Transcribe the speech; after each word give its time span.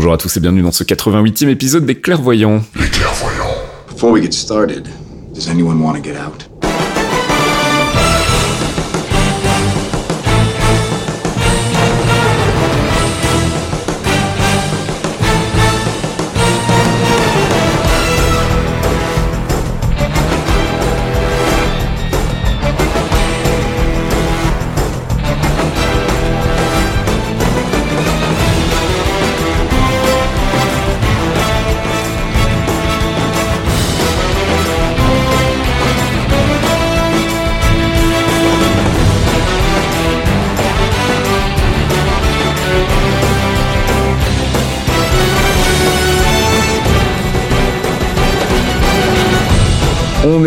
Bonjour 0.00 0.14
à 0.14 0.16
tous 0.16 0.34
et 0.34 0.40
bienvenue 0.40 0.62
dans 0.62 0.72
ce 0.72 0.82
88e 0.82 1.50
épisode 1.50 1.84
des 1.84 1.94
Clairvoyants. 1.94 2.62
Les 2.74 2.88
clairvoyants. 2.88 3.54
Before 3.86 4.10
we 4.10 4.22
get 4.22 4.32
started, 4.32 4.88
does 5.34 5.46
anyone 5.46 5.78
want 5.78 5.94
to 5.94 6.00
get 6.02 6.16
out? 6.16 6.48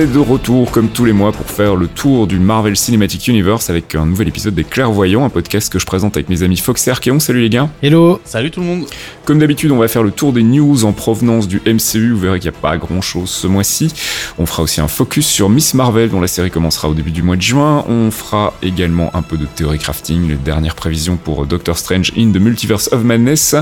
Est 0.04 0.08
de 0.08 0.20
retour 0.20 0.70
comme 0.72 0.90
tous 0.90 1.06
les 1.06 1.14
mois 1.14 1.32
pour 1.32 1.46
faire 1.46 1.78
le 1.78 1.88
tour 1.88 2.28
du 2.28 2.38
Marvel 2.38 2.76
Cinematic 2.76 3.26
Universe 3.30 3.70
avec 3.70 3.96
un 3.96 4.06
nouvel 4.06 4.28
épisode 4.28 4.54
des 4.54 4.66
Clairvoyants, 4.66 5.24
un 5.24 5.30
podcast 5.30 5.72
que 5.72 5.80
je 5.80 5.86
présente 5.86 6.18
avec 6.18 6.28
mes 6.28 6.44
amis 6.44 6.58
Fox 6.58 6.86
et 6.88 6.92
Archeon. 6.92 7.22
Salut 7.22 7.42
les 7.42 7.50
gars. 7.50 7.70
Hello 7.82 8.20
Salut 8.26 8.52
tout 8.52 8.60
le 8.60 8.66
monde 8.66 8.86
Comme 9.24 9.40
d'habitude, 9.40 9.72
on 9.72 9.78
va 9.78 9.88
faire 9.88 10.04
le 10.04 10.12
tour 10.12 10.34
des 10.34 10.44
news 10.44 10.84
en 10.84 10.92
provenance 10.92 11.48
du 11.48 11.62
MCU. 11.66 12.12
Vous 12.12 12.20
verrez 12.20 12.40
qu'il 12.40 12.52
n'y 12.52 12.58
a 12.58 12.60
pas 12.60 12.78
grand 12.78 13.00
chose 13.00 13.30
ce 13.30 13.48
mois-ci. 13.48 13.94
On 14.38 14.46
fera 14.46 14.64
aussi 14.64 14.82
un 14.82 14.90
focus 14.90 15.26
sur 15.26 15.48
Miss 15.48 15.74
Marvel, 15.74 16.10
dont 16.10 16.20
la 16.20 16.28
série 16.28 16.52
commencera 16.52 16.90
au 16.90 16.94
début 16.94 17.12
du 17.12 17.24
mois 17.24 17.38
de 17.38 17.42
juin. 17.42 17.86
On 17.88 18.12
fera 18.12 18.54
également 18.62 19.10
un 19.16 19.22
peu 19.22 19.38
de 19.38 19.46
théorie 19.46 19.80
crafting, 19.80 20.28
les 20.28 20.36
dernières 20.36 20.76
prévisions 20.76 21.16
pour 21.16 21.46
Doctor 21.46 21.78
Strange 21.78 22.12
in 22.18 22.32
the 22.32 22.42
Multiverse 22.42 22.90
of 22.92 23.04
Madness. 23.04 23.56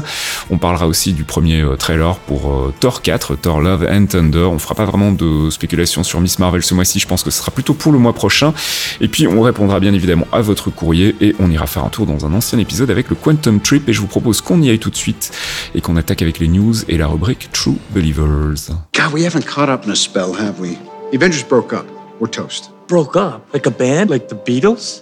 On 0.50 0.58
parlera 0.58 0.88
aussi 0.88 1.14
du 1.14 1.24
premier 1.24 1.62
euh, 1.62 1.76
trailer 1.76 2.16
pour 2.18 2.52
euh, 2.52 2.74
Thor 2.80 3.04
4, 3.04 3.36
Thor 3.36 3.62
Love 3.62 3.88
and 3.92 4.08
Thunder. 4.08 4.46
On 4.52 4.58
fera 4.58 4.74
pas 4.74 4.86
vraiment 4.86 5.12
de 5.12 5.52
spéculation 5.52 6.04
sur 6.04 6.20
Miss 6.20 6.31
Marvel 6.40 6.64
ce 6.64 6.74
mois-ci. 6.74 7.00
Je 7.00 7.08
pense 7.08 7.24
que 7.24 7.32
ce 7.32 7.40
sera 7.40 7.52
plutôt 7.52 7.74
pour 7.74 7.92
le 7.92 8.00
mois 8.00 8.14
prochain. 8.14 8.54
Et 9.00 9.08
puis, 9.08 9.28
on 9.28 9.42
répondra 9.42 9.80
bien 9.80 9.94
évidemment 9.94 10.28
à 10.32 10.42
votre 10.42 10.70
courrier 10.70 11.16
et 11.22 11.36
on 11.40 11.50
ira 11.52 11.68
faire 11.68 11.84
un 11.84 11.90
tour 11.90 12.06
dans 12.06 12.26
un 12.26 12.34
ancien 12.34 12.60
épisode 12.60 12.90
avec 12.90 13.10
le 13.10 13.16
Quantum 13.16 13.60
Trip. 13.60 13.88
Et 13.90 13.94
je 13.94 14.02
vous 14.02 14.08
propose 14.08 14.42
qu'on 14.42 14.62
y 14.62 14.70
aille 14.70 14.80
tout 14.80 14.90
de 14.90 14.96
suite 14.96 15.32
et 15.76 15.82
qu'on 15.82 15.98
attaque 15.98 16.22
avec 16.22 16.40
les 16.40 16.48
news 16.48 16.76
et 16.88 16.98
la 16.98 17.08
rubrique 17.08 17.50
True 17.52 17.78
Believers. 17.92 18.72
God, 18.94 19.14
we 19.14 19.26
haven't 19.26 19.46
caught 19.46 19.70
up 19.70 19.86
in 19.86 19.92
a 19.92 19.96
spell, 19.96 20.34
have 20.34 20.60
we? 20.60 20.78
The 21.12 21.16
Avengers 21.16 21.44
broke 21.44 21.74
up. 21.74 21.86
We're 22.20 22.30
toast. 22.30 22.72
Broke 22.88 23.16
up? 23.16 23.42
Like 23.54 23.66
a 23.66 23.72
band? 23.72 24.10
Like 24.10 24.28
the 24.28 24.36
Beatles? 24.36 25.02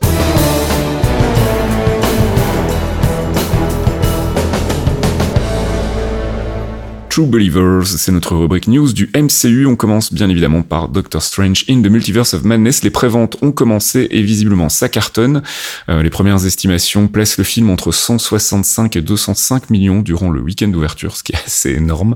True 7.19 7.27
Believers, 7.27 7.85
c'est 7.85 8.13
notre 8.13 8.33
rubrique 8.33 8.69
news 8.69 8.93
du 8.93 9.11
MCU. 9.13 9.65
On 9.65 9.75
commence 9.75 10.13
bien 10.13 10.29
évidemment 10.29 10.61
par 10.61 10.87
Doctor 10.87 11.21
Strange 11.21 11.65
in 11.69 11.81
the 11.81 11.87
Multiverse 11.87 12.33
of 12.33 12.45
Madness. 12.45 12.81
Les 12.81 12.91
préventes 12.91 13.35
ont 13.41 13.51
commencé 13.51 14.07
et 14.09 14.21
visiblement 14.21 14.69
ça 14.69 14.87
cartonne. 14.87 15.43
Euh, 15.89 16.01
les 16.01 16.09
premières 16.09 16.45
estimations 16.45 17.09
placent 17.09 17.37
le 17.37 17.43
film 17.43 17.69
entre 17.71 17.91
165 17.91 18.95
et 18.95 19.01
205 19.01 19.69
millions 19.69 19.99
durant 19.99 20.29
le 20.29 20.39
week-end 20.39 20.69
d'ouverture, 20.69 21.17
ce 21.17 21.23
qui 21.23 21.33
est 21.33 21.45
assez 21.45 21.71
énorme. 21.71 22.15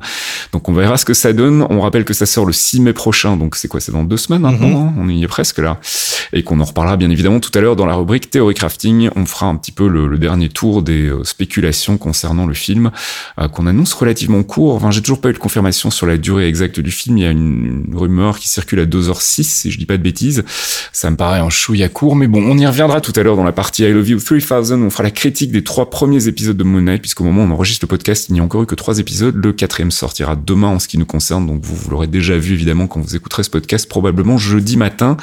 Donc 0.54 0.70
on 0.70 0.74
verra 0.74 0.96
ce 0.96 1.04
que 1.04 1.14
ça 1.14 1.34
donne. 1.34 1.68
On 1.70 1.82
rappelle 1.82 2.06
que 2.06 2.14
ça 2.14 2.26
sort 2.26 2.46
le 2.46 2.54
6 2.54 2.80
mai 2.80 2.94
prochain, 2.94 3.36
donc 3.36 3.58
c'est 3.58 3.68
quoi? 3.68 3.82
C'est 3.82 3.92
dans 3.92 4.06
deux 4.06 4.16
semaines 4.16 4.44
maintenant, 4.44 4.88
hein? 4.88 4.94
On 4.98 5.10
y 5.10 5.22
est 5.22 5.28
presque 5.28 5.58
là. 5.58 5.82
Et 6.32 6.44
qu'on 6.44 6.62
en 6.62 6.64
reparlera 6.64 6.96
bien 6.96 7.10
évidemment 7.10 7.42
tout 7.42 7.52
à 7.56 7.60
l'heure 7.60 7.76
dans 7.76 7.86
la 7.86 7.96
rubrique 7.96 8.30
Théorie 8.30 8.56
Crafting. 8.56 9.10
On 9.18 9.26
fera 9.26 9.48
un 9.48 9.58
petit 9.58 9.74
peu 9.74 9.90
le, 9.90 10.08
le 10.08 10.18
dernier 10.18 10.48
tour 10.48 10.82
des 10.82 11.08
euh, 11.08 11.26
spéculations 11.26 11.98
concernant 11.98 12.46
le 12.46 12.54
film, 12.54 12.92
euh, 13.38 13.50
qu'on 13.50 13.68
annonce 13.68 13.94
relativement 13.94 14.42
court. 14.44 14.76
Enfin, 14.76 14.93
j'ai 14.94 15.02
toujours 15.02 15.20
pas 15.20 15.30
eu 15.30 15.34
de 15.34 15.38
confirmation 15.38 15.92
sur 15.92 16.06
la 16.06 16.18
durée 16.18 16.48
exacte 16.48 16.80
du 16.80 16.92
film. 16.92 17.18
Il 17.18 17.24
y 17.24 17.28
a 17.28 17.32
une, 17.32 17.94
rumeur 17.94 18.40
qui 18.40 18.48
circule 18.48 18.80
à 18.80 18.86
2h06, 18.86 19.44
si 19.44 19.72
je 19.72 19.78
dis 19.78 19.86
pas 19.86 19.98
de 19.98 20.04
bêtises. 20.04 20.44
Ça 20.92 21.10
me 21.10 21.16
paraît 21.16 21.40
un 21.40 21.50
chouïa 21.50 21.90
court, 21.90 22.16
mais 22.16 22.28
bon, 22.28 22.44
on 22.44 22.58
y 22.58 22.66
reviendra 22.66 23.02
tout 23.02 23.14
à 23.16 23.24
l'heure 23.24 23.36
dans 23.36 23.44
la 23.44 23.52
partie 23.52 23.84
I 23.84 23.92
Love 23.92 24.10
You 24.10 24.20
3000. 24.20 24.84
On 24.84 24.90
fera 24.90 25.04
la 25.04 25.12
critique 25.12 25.52
des 25.52 25.64
trois 25.64 25.90
premiers 25.90 26.28
épisodes 26.28 26.56
de 26.56 26.64
Moon 26.64 26.82
Knight, 26.82 27.02
puisqu'au 27.02 27.24
moment 27.24 27.44
où 27.44 27.48
on 27.48 27.52
enregistre 27.52 27.86
le 27.86 27.90
podcast, 27.90 28.28
il 28.30 28.34
n'y 28.34 28.40
a 28.40 28.44
encore 28.44 28.64
eu 28.64 28.66
que 28.66 28.76
trois 28.76 29.00
épisodes. 29.00 29.36
Le 29.36 29.52
quatrième 29.54 29.92
sortira 29.92 30.36
demain 30.36 30.70
en 30.70 30.80
ce 30.80 30.88
qui 30.88 30.98
nous 30.98 31.06
concerne, 31.06 31.48
donc 31.48 31.64
vous, 31.64 31.90
l'aurez 31.90 32.08
déjà 32.08 32.38
vu 32.38 32.54
évidemment 32.54 32.88
quand 32.88 33.02
vous 33.02 33.16
écouterez 33.16 33.44
ce 33.44 33.50
podcast, 33.50 33.88
probablement 33.88 34.38
jeudi 34.38 34.78
matin. 34.78 35.18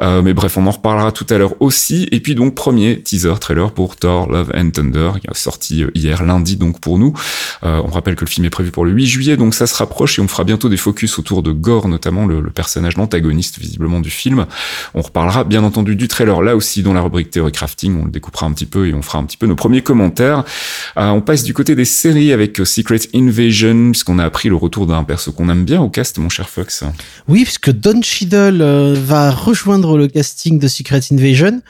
Euh, 0.00 0.22
mais 0.22 0.34
bref, 0.34 0.56
on 0.56 0.66
en 0.66 0.70
reparlera 0.70 1.12
tout 1.12 1.26
à 1.30 1.38
l'heure 1.38 1.54
aussi. 1.60 2.08
Et 2.12 2.20
puis 2.20 2.34
donc, 2.34 2.54
premier 2.54 3.00
teaser 3.00 3.34
trailer 3.40 3.72
pour 3.72 3.96
Thor, 3.96 4.30
Love 4.30 4.52
and 4.54 4.70
Thunder, 4.70 5.12
qui 5.20 5.28
a 5.28 5.34
sorti 5.34 5.82
euh, 5.82 5.90
hier 5.94 6.24
lundi 6.24 6.56
donc 6.56 6.80
pour 6.80 6.98
nous. 6.98 7.12
Euh, 7.64 7.80
on 7.84 7.88
rappelle 7.88 8.14
que 8.14 8.24
le 8.24 8.30
film 8.30 8.46
est 8.46 8.50
prévu 8.50 8.70
pour 8.70 8.84
le 8.84 8.92
8 8.98 9.06
juillet, 9.06 9.36
donc 9.36 9.54
ça 9.54 9.68
se 9.68 9.76
rapproche 9.76 10.18
et 10.18 10.22
on 10.22 10.26
fera 10.26 10.42
bientôt 10.42 10.68
des 10.68 10.76
focus 10.76 11.20
autour 11.20 11.44
de 11.44 11.52
Gore, 11.52 11.86
notamment 11.86 12.26
le, 12.26 12.42
personnage 12.50 12.96
l'antagoniste 12.96 13.60
visiblement 13.60 14.00
du 14.00 14.10
film. 14.10 14.46
On 14.94 15.02
reparlera 15.02 15.44
bien 15.44 15.62
entendu 15.62 15.94
du 15.94 16.08
trailer 16.08 16.42
là 16.42 16.56
aussi 16.56 16.82
dans 16.82 16.92
la 16.92 17.00
rubrique 17.00 17.30
Theory 17.30 17.52
Crafting, 17.52 18.00
on 18.00 18.06
le 18.06 18.10
découpera 18.10 18.46
un 18.46 18.52
petit 18.52 18.66
peu 18.66 18.88
et 18.88 18.94
on 18.94 19.02
fera 19.02 19.18
un 19.18 19.24
petit 19.24 19.36
peu 19.36 19.46
nos 19.46 19.54
premiers 19.54 19.82
commentaires. 19.82 20.42
Euh, 20.96 21.10
on 21.10 21.20
passe 21.20 21.44
du 21.44 21.54
côté 21.54 21.76
des 21.76 21.84
séries 21.84 22.32
avec 22.32 22.60
Secret 22.64 22.98
Invasion, 23.14 23.92
puisqu'on 23.92 24.18
a 24.18 24.24
appris 24.24 24.48
le 24.48 24.56
retour 24.56 24.86
d'un 24.88 25.04
perso 25.04 25.30
qu'on 25.30 25.48
aime 25.48 25.64
bien 25.64 25.80
au 25.80 25.90
cast, 25.90 26.18
mon 26.18 26.28
cher 26.28 26.48
Fox. 26.48 26.82
Oui, 27.28 27.44
puisque 27.44 27.70
Don 27.70 28.02
Cheadle 28.02 28.60
euh, 28.60 28.94
va 28.98 29.30
rejoindre 29.30 29.96
le 29.96 30.08
casting 30.08 30.58
de 30.58 30.66
Secret 30.66 31.00
Invasion. 31.12 31.62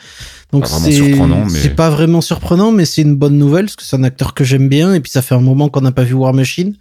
Donc 0.53 0.66
c'est 0.66 1.76
pas 1.76 1.91
vraiment 1.91 2.20
surprenant, 2.20 2.72
mais 2.72 2.84
c'est 2.84 3.03
une 3.03 3.16
bonne 3.16 3.36
nouvelle 3.36 3.66
parce 3.66 3.76
que 3.76 3.82
c'est 3.82 3.97
un 3.97 4.04
acteur 4.04 4.34
que 4.34 4.44
j'aime 4.44 4.69
bien 4.69 4.94
et 4.94 5.00
puis 5.00 5.10
ça 5.10 5.20
fait 5.20 5.34
un 5.34 5.41
moment 5.41 5.69
qu'on 5.69 5.82
n'a 5.82 5.92
pas 5.92 6.04
vu 6.04 6.14
War 6.14 6.32
Machine. 6.32 6.75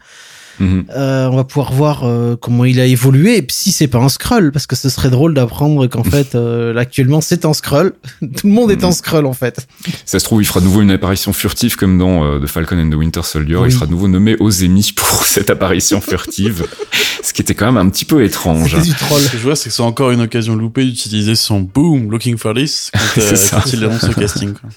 Mhm. 0.59 0.85
Euh, 0.95 1.27
on 1.27 1.35
va 1.35 1.43
pouvoir 1.43 1.71
voir 1.71 2.03
euh, 2.03 2.35
comment 2.35 2.65
il 2.65 2.79
a 2.79 2.85
évolué 2.85 3.37
et 3.37 3.47
si 3.49 3.71
c'est 3.71 3.87
pas 3.87 3.99
un 3.99 4.09
scroll 4.09 4.51
parce 4.51 4.65
que 4.65 4.75
ce 4.75 4.89
serait 4.89 5.09
drôle 5.09 5.33
d'apprendre 5.33 5.85
qu'en 5.87 6.03
fait 6.15 6.35
euh, 6.35 6.75
actuellement 6.77 7.21
c'est 7.21 7.45
un 7.45 7.53
scroll. 7.53 7.93
Tout 8.21 8.47
le 8.47 8.53
monde 8.53 8.71
est 8.71 8.83
un 8.83 8.91
scroll 8.91 9.25
en 9.25 9.33
fait. 9.33 9.67
Ça 10.05 10.19
se 10.19 10.25
trouve, 10.25 10.41
il 10.41 10.45
fera 10.45 10.59
de 10.59 10.65
nouveau 10.65 10.81
une 10.81 10.91
apparition 10.91 11.33
furtive 11.33 11.75
comme 11.75 11.97
dans 11.97 12.23
euh, 12.23 12.39
The 12.39 12.47
Falcon 12.47 12.79
and 12.79 12.89
the 12.89 12.95
Winter 12.95 13.21
Soldier. 13.23 13.57
Oui. 13.57 13.69
Il 13.69 13.71
sera 13.71 13.85
de 13.85 13.91
nouveau 13.91 14.07
nommé 14.07 14.35
aux 14.39 14.63
Emmy 14.63 14.91
pour 14.95 15.25
cette 15.25 15.49
apparition 15.49 16.01
furtive, 16.01 16.65
ce 17.23 17.33
qui 17.33 17.41
était 17.41 17.55
quand 17.55 17.67
même 17.67 17.77
un 17.77 17.89
petit 17.89 18.05
peu 18.05 18.23
étrange. 18.23 18.75
C'est 18.75 18.89
du 18.89 18.95
troll. 18.95 19.21
Ce 19.21 19.31
que 19.31 19.37
je 19.37 19.43
vois, 19.43 19.55
c'est 19.55 19.69
que 19.69 19.75
c'est 19.75 19.83
encore 19.83 20.11
une 20.11 20.21
occasion 20.21 20.55
loupée 20.55 20.85
d'utiliser 20.85 21.35
son 21.35 21.61
boom 21.61 22.09
looking 22.11 22.37
for 22.37 22.53
this 22.53 22.91
quand, 22.93 23.73
il 23.73 23.83
annonce 23.83 24.07
le 24.07 24.13
casting. 24.13 24.53
quoi. 24.53 24.69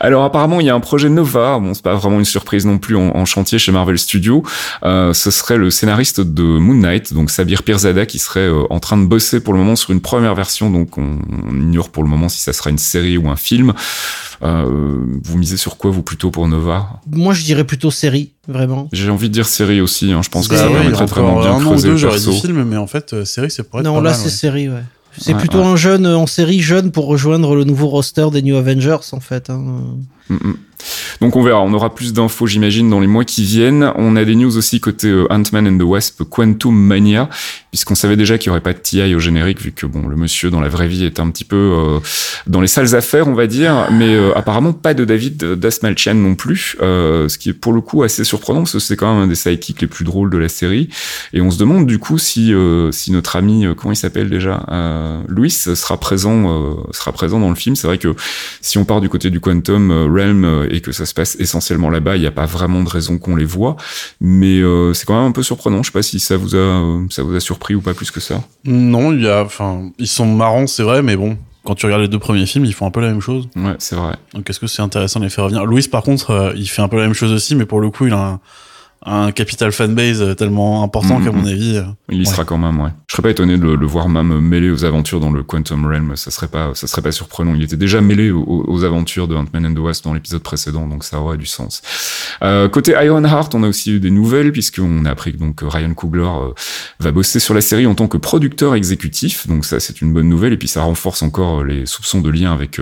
Alors 0.00 0.24
apparemment, 0.24 0.60
il 0.60 0.66
y 0.66 0.70
a 0.70 0.74
un 0.74 0.80
projet 0.80 1.08
Nova. 1.08 1.58
Bon, 1.58 1.74
c'est 1.74 1.82
pas 1.82 1.94
vraiment 1.94 2.18
une 2.18 2.24
surprise 2.24 2.66
non 2.66 2.78
plus 2.78 2.96
en, 2.96 3.16
en 3.16 3.24
chantier 3.24 3.58
chez 3.58 3.72
Marvel 3.72 3.98
Studios. 3.98 4.19
Euh, 4.84 5.12
ce 5.12 5.30
serait 5.30 5.56
le 5.58 5.70
scénariste 5.70 6.20
de 6.20 6.42
Moon 6.42 6.74
Knight, 6.74 7.12
donc 7.14 7.30
Sabir 7.30 7.62
Pirzada, 7.62 8.06
qui 8.06 8.18
serait 8.18 8.40
euh, 8.48 8.62
en 8.70 8.78
train 8.80 8.96
de 8.98 9.06
bosser 9.06 9.40
pour 9.40 9.52
le 9.54 9.58
moment 9.58 9.76
sur 9.76 9.90
une 9.90 10.00
première 10.00 10.34
version. 10.34 10.70
Donc 10.70 10.98
on, 10.98 11.18
on 11.48 11.54
ignore 11.60 11.88
pour 11.90 12.02
le 12.02 12.08
moment 12.08 12.28
si 12.28 12.40
ça 12.40 12.52
sera 12.52 12.70
une 12.70 12.78
série 12.78 13.16
ou 13.18 13.28
un 13.28 13.36
film. 13.36 13.72
Euh, 14.42 14.64
vous 15.22 15.36
misez 15.38 15.56
sur 15.56 15.76
quoi 15.76 15.90
vous 15.90 16.02
plutôt 16.02 16.30
pour 16.30 16.48
Nova? 16.48 17.00
Moi 17.10 17.34
je 17.34 17.44
dirais 17.44 17.64
plutôt 17.64 17.90
série, 17.90 18.32
vraiment. 18.48 18.88
J'ai 18.92 19.10
envie 19.10 19.28
de 19.28 19.34
dire 19.34 19.46
série 19.46 19.80
aussi. 19.80 20.12
Hein. 20.12 20.22
Je 20.22 20.28
pense 20.30 20.48
que 20.48 20.54
Bah 20.54 20.60
ça 20.62 20.68
permettrait 20.68 21.06
vraiment 21.06 21.40
bien 21.40 21.50
un 21.52 21.54
an 21.56 21.60
ou 21.60 21.64
creuser 21.70 21.88
deux, 21.88 21.92
le 21.92 21.96
j'aurais 21.98 22.14
perso. 22.14 22.30
dit 22.30 22.40
film, 22.40 22.64
mais 22.64 22.76
en 22.76 22.86
fait, 22.86 23.12
euh, 23.12 23.24
série, 23.24 23.48
être 23.48 23.82
Non, 23.82 23.96
pas 23.96 24.00
là 24.02 24.14
c'est 24.14 24.24
ouais. 24.24 24.30
série, 24.30 24.68
ouais. 24.68 24.82
C'est 25.18 25.34
Ouais, 25.34 25.40
plutôt 25.40 25.58
ouais. 25.58 25.64
un 25.66 25.76
jeune 25.76 26.06
euh, 26.06 26.16
en 26.16 26.26
série 26.26 26.60
jeune 26.60 26.92
pour 26.92 27.06
rejoindre 27.06 27.54
le 27.56 27.64
nouveau 27.64 27.88
roster 27.88 28.28
des 28.32 28.42
New 28.42 28.56
Avengers 28.56 28.96
en 29.12 29.20
fait. 29.20 29.50
hein. 29.50 29.58
Mm, 30.30 30.34
mm. 30.34 30.54
Donc 31.20 31.36
on 31.36 31.42
verra, 31.42 31.60
on 31.60 31.72
aura 31.72 31.94
plus 31.94 32.12
d'infos 32.12 32.46
j'imagine 32.46 32.90
dans 32.90 33.00
les 33.00 33.06
mois 33.06 33.24
qui 33.24 33.44
viennent. 33.44 33.92
On 33.96 34.16
a 34.16 34.24
des 34.24 34.34
news 34.34 34.56
aussi 34.56 34.80
côté 34.80 35.08
euh, 35.08 35.26
Ant-Man 35.30 35.68
and 35.68 35.78
the 35.78 35.82
Wasp 35.82 36.24
Quantum 36.24 36.74
Mania, 36.74 37.28
puisqu'on 37.70 37.94
savait 37.94 38.16
déjà 38.16 38.38
qu'il 38.38 38.48
y 38.48 38.50
aurait 38.50 38.60
pas 38.60 38.72
de 38.72 38.78
TI 38.78 39.14
au 39.14 39.18
générique, 39.18 39.60
vu 39.60 39.72
que 39.72 39.86
bon 39.86 40.06
le 40.08 40.16
monsieur 40.16 40.50
dans 40.50 40.60
la 40.60 40.68
vraie 40.68 40.88
vie 40.88 41.04
est 41.04 41.20
un 41.20 41.30
petit 41.30 41.44
peu 41.44 41.56
euh, 41.56 42.00
dans 42.46 42.60
les 42.60 42.66
sales 42.66 42.94
affaires 42.94 43.28
on 43.28 43.34
va 43.34 43.46
dire, 43.46 43.88
mais 43.92 44.14
euh, 44.14 44.36
apparemment 44.36 44.72
pas 44.72 44.94
de 44.94 45.04
David 45.04 45.42
Dasmalchian 45.54 46.14
non 46.14 46.34
plus, 46.34 46.76
ce 46.80 47.38
qui 47.38 47.50
est 47.50 47.54
pour 47.54 47.72
le 47.72 47.80
coup 47.80 48.02
assez 48.02 48.24
surprenant, 48.24 48.60
parce 48.60 48.72
que 48.72 48.78
c'est 48.78 48.96
quand 48.96 49.12
même 49.12 49.22
un 49.22 49.26
des 49.26 49.34
sidekicks 49.34 49.80
les 49.80 49.86
plus 49.86 50.04
drôles 50.04 50.30
de 50.30 50.38
la 50.38 50.48
série. 50.48 50.88
Et 51.32 51.40
on 51.40 51.50
se 51.50 51.58
demande 51.58 51.86
du 51.86 51.98
coup 51.98 52.18
si, 52.18 52.52
si 52.90 53.12
notre 53.12 53.36
ami, 53.36 53.66
comment 53.76 53.92
il 53.92 53.96
s'appelle 53.96 54.28
déjà, 54.28 54.64
Louis 55.28 55.50
sera 55.50 55.98
présent, 55.98 56.76
sera 56.92 57.12
présent 57.12 57.38
dans 57.38 57.50
le 57.50 57.54
film. 57.54 57.76
C'est 57.76 57.86
vrai 57.86 57.98
que 57.98 58.14
si 58.60 58.78
on 58.78 58.84
part 58.84 59.00
du 59.00 59.08
côté 59.08 59.30
du 59.30 59.40
Quantum 59.40 59.90
Realm 59.90 60.66
et 60.70 60.80
que 60.80 60.92
ça 60.92 61.06
se 61.06 61.14
passe 61.14 61.36
essentiellement 61.38 61.90
là-bas. 61.90 62.16
Il 62.16 62.20
n'y 62.20 62.26
a 62.26 62.32
pas 62.32 62.46
vraiment 62.46 62.82
de 62.82 62.88
raison 62.88 63.18
qu'on 63.18 63.36
les 63.36 63.44
voit, 63.44 63.76
mais 64.20 64.60
euh, 64.60 64.94
c'est 64.94 65.06
quand 65.06 65.16
même 65.16 65.28
un 65.30 65.32
peu 65.32 65.42
surprenant. 65.42 65.82
Je 65.82 65.88
sais 65.88 65.92
pas 65.92 66.02
si 66.02 66.20
ça 66.20 66.36
vous 66.36 66.54
a 66.54 66.58
euh, 66.58 67.06
ça 67.10 67.22
vous 67.22 67.34
a 67.34 67.40
surpris 67.40 67.74
ou 67.74 67.80
pas 67.80 67.94
plus 67.94 68.10
que 68.10 68.20
ça. 68.20 68.42
Non, 68.64 69.12
il 69.12 69.22
y 69.22 69.28
a, 69.28 69.42
enfin, 69.42 69.90
ils 69.98 70.08
sont 70.08 70.26
marrants, 70.26 70.66
c'est 70.66 70.82
vrai, 70.82 71.02
mais 71.02 71.16
bon. 71.16 71.36
Quand 71.64 71.74
tu 71.74 71.84
regardes 71.84 72.02
les 72.02 72.08
deux 72.08 72.18
premiers 72.18 72.46
films, 72.46 72.64
ils 72.64 72.72
font 72.72 72.86
un 72.86 72.90
peu 72.90 73.00
la 73.00 73.08
même 73.08 73.20
chose. 73.20 73.48
Ouais, 73.54 73.74
c'est 73.78 73.94
vrai. 73.94 74.16
Donc, 74.32 74.48
est-ce 74.48 74.58
que 74.58 74.66
c'est 74.66 74.80
intéressant 74.80 75.20
de 75.20 75.24
les 75.26 75.30
faire 75.30 75.44
revenir 75.44 75.66
Louis, 75.66 75.86
par 75.88 76.02
contre, 76.02 76.30
euh, 76.30 76.52
il 76.56 76.66
fait 76.66 76.80
un 76.80 76.88
peu 76.88 76.96
la 76.96 77.02
même 77.02 77.12
chose 77.12 77.32
aussi, 77.32 77.54
mais 77.54 77.66
pour 77.66 77.80
le 77.80 77.90
coup, 77.90 78.06
il 78.06 78.14
a 78.14 78.18
un, 78.18 78.40
un 79.06 79.32
capital 79.32 79.72
fanbase 79.72 80.36
tellement 80.36 80.82
important 80.82 81.22
qu'à 81.22 81.32
mon 81.32 81.46
avis. 81.46 81.76
Euh, 81.76 81.84
il 82.10 82.20
y 82.20 82.26
sera 82.26 82.44
quand 82.44 82.58
même, 82.58 82.78
ouais. 82.80 82.90
Je 83.06 83.14
serais 83.14 83.22
pas 83.22 83.30
étonné 83.30 83.56
de 83.56 83.64
le, 83.64 83.86
voir 83.86 84.10
même 84.10 84.40
mêlé 84.40 84.70
aux 84.70 84.84
aventures 84.84 85.20
dans 85.20 85.30
le 85.30 85.42
Quantum 85.42 85.86
Realm. 85.86 86.16
Ça 86.16 86.30
serait 86.30 86.48
pas, 86.48 86.72
ça 86.74 86.86
serait 86.86 87.00
pas 87.00 87.10
surprenant. 87.10 87.54
Il 87.54 87.62
était 87.62 87.78
déjà 87.78 88.02
mêlé 88.02 88.30
aux, 88.30 88.84
aventures 88.84 89.26
de 89.26 89.34
Ant-Man 89.34 89.66
and 89.66 89.74
the 89.74 89.78
Wasp 89.78 90.04
dans 90.04 90.12
l'épisode 90.12 90.42
précédent, 90.42 90.86
donc 90.86 91.04
ça 91.04 91.18
aurait 91.18 91.38
du 91.38 91.46
sens. 91.46 91.82
Euh, 92.42 92.68
côté 92.68 92.92
Ironheart, 92.92 93.54
on 93.54 93.62
a 93.62 93.68
aussi 93.68 93.92
eu 93.92 94.00
des 94.00 94.10
nouvelles 94.10 94.52
puisqu'on 94.52 95.04
a 95.06 95.10
appris 95.10 95.32
que 95.32 95.38
donc 95.38 95.60
Ryan 95.62 95.92
Coogler 95.94 96.22
euh, 96.22 96.52
va 96.98 97.10
bosser 97.10 97.40
sur 97.40 97.54
la 97.54 97.60
série 97.62 97.86
en 97.86 97.94
tant 97.94 98.06
que 98.06 98.18
producteur 98.18 98.74
exécutif. 98.74 99.46
Donc 99.46 99.64
ça, 99.64 99.80
c'est 99.80 100.02
une 100.02 100.12
bonne 100.12 100.28
nouvelle 100.28 100.52
et 100.52 100.58
puis 100.58 100.68
ça 100.68 100.82
renforce 100.82 101.22
encore 101.22 101.64
les 101.64 101.86
soupçons 101.86 102.20
de 102.20 102.30
lien 102.30 102.52
avec 102.52 102.80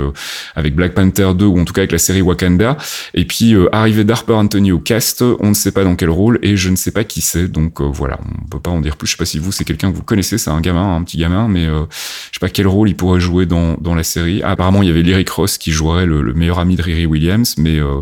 avec 0.57 0.75
Black 0.75 0.95
Panther 0.95 1.31
2 1.35 1.47
ou 1.47 1.61
en 1.61 1.65
tout 1.65 1.73
cas 1.73 1.83
avec 1.83 1.93
la 1.93 1.99
série 1.99 2.23
Wakanda. 2.23 2.77
Et 3.15 3.25
puis 3.25 3.55
arrivée 3.73 4.05
d'Harper 4.05 4.35
Anthony 4.35 4.73
au 4.73 4.79
cast, 4.81 5.23
on 5.23 5.49
ne 5.49 5.55
sait 5.55 5.73
pas 5.73 5.85
dans 5.85 5.97
quel 5.97 6.08
rôle 6.11 6.39
et 6.43 6.57
je 6.57 6.69
ne 6.71 6.77
sais 6.77 6.91
pas 6.91 7.05
qui 7.05 7.21
c'est. 7.21 7.49
Donc 7.49 7.81
euh, 7.81 7.85
voilà, 7.85 8.19
on 8.43 8.49
peut 8.49 8.61
pas 8.61 8.71
en 8.71 8.81
dire 8.81 8.97
plus. 8.97 9.07
Je 9.07 9.13
sais 9.13 9.17
pas 9.19 9.25
si 9.25 9.39
vous 9.39 9.53
c'est 9.53 9.65
quelqu'un 9.65 9.91
que 9.91 9.97
vous 9.97 10.03
connaissez, 10.03 10.39
c'est 10.39 10.51
un 10.51 10.61
gamin, 10.61 10.97
un 10.97 11.03
petit 11.03 11.19
gamin, 11.19 11.49
mais 11.49 11.67
euh, 11.67 11.85
je 11.91 12.39
sais 12.39 12.41
pas 12.41 12.49
quel 12.49 12.67
rôle 12.67 12.89
il 12.89 12.97
pourrait 12.97 13.21
jouer 13.21 13.47
dans, 13.47 13.75
dans 13.75 13.95
la 13.95 14.03
série. 14.03 14.43
apparemment 14.43 14.83
il 14.83 14.89
y 14.89 14.91
avait 14.91 15.03
Lyric 15.03 15.29
Ross 15.31 15.59
qui 15.59 15.73
jouerait 15.73 16.07
le, 16.07 16.35
meilleur 16.35 16.59
ami 16.59 16.77
de 16.77 16.83
Riri 16.83 17.07
Williams, 17.07 17.57
mais 17.59 17.79
euh, 17.79 18.01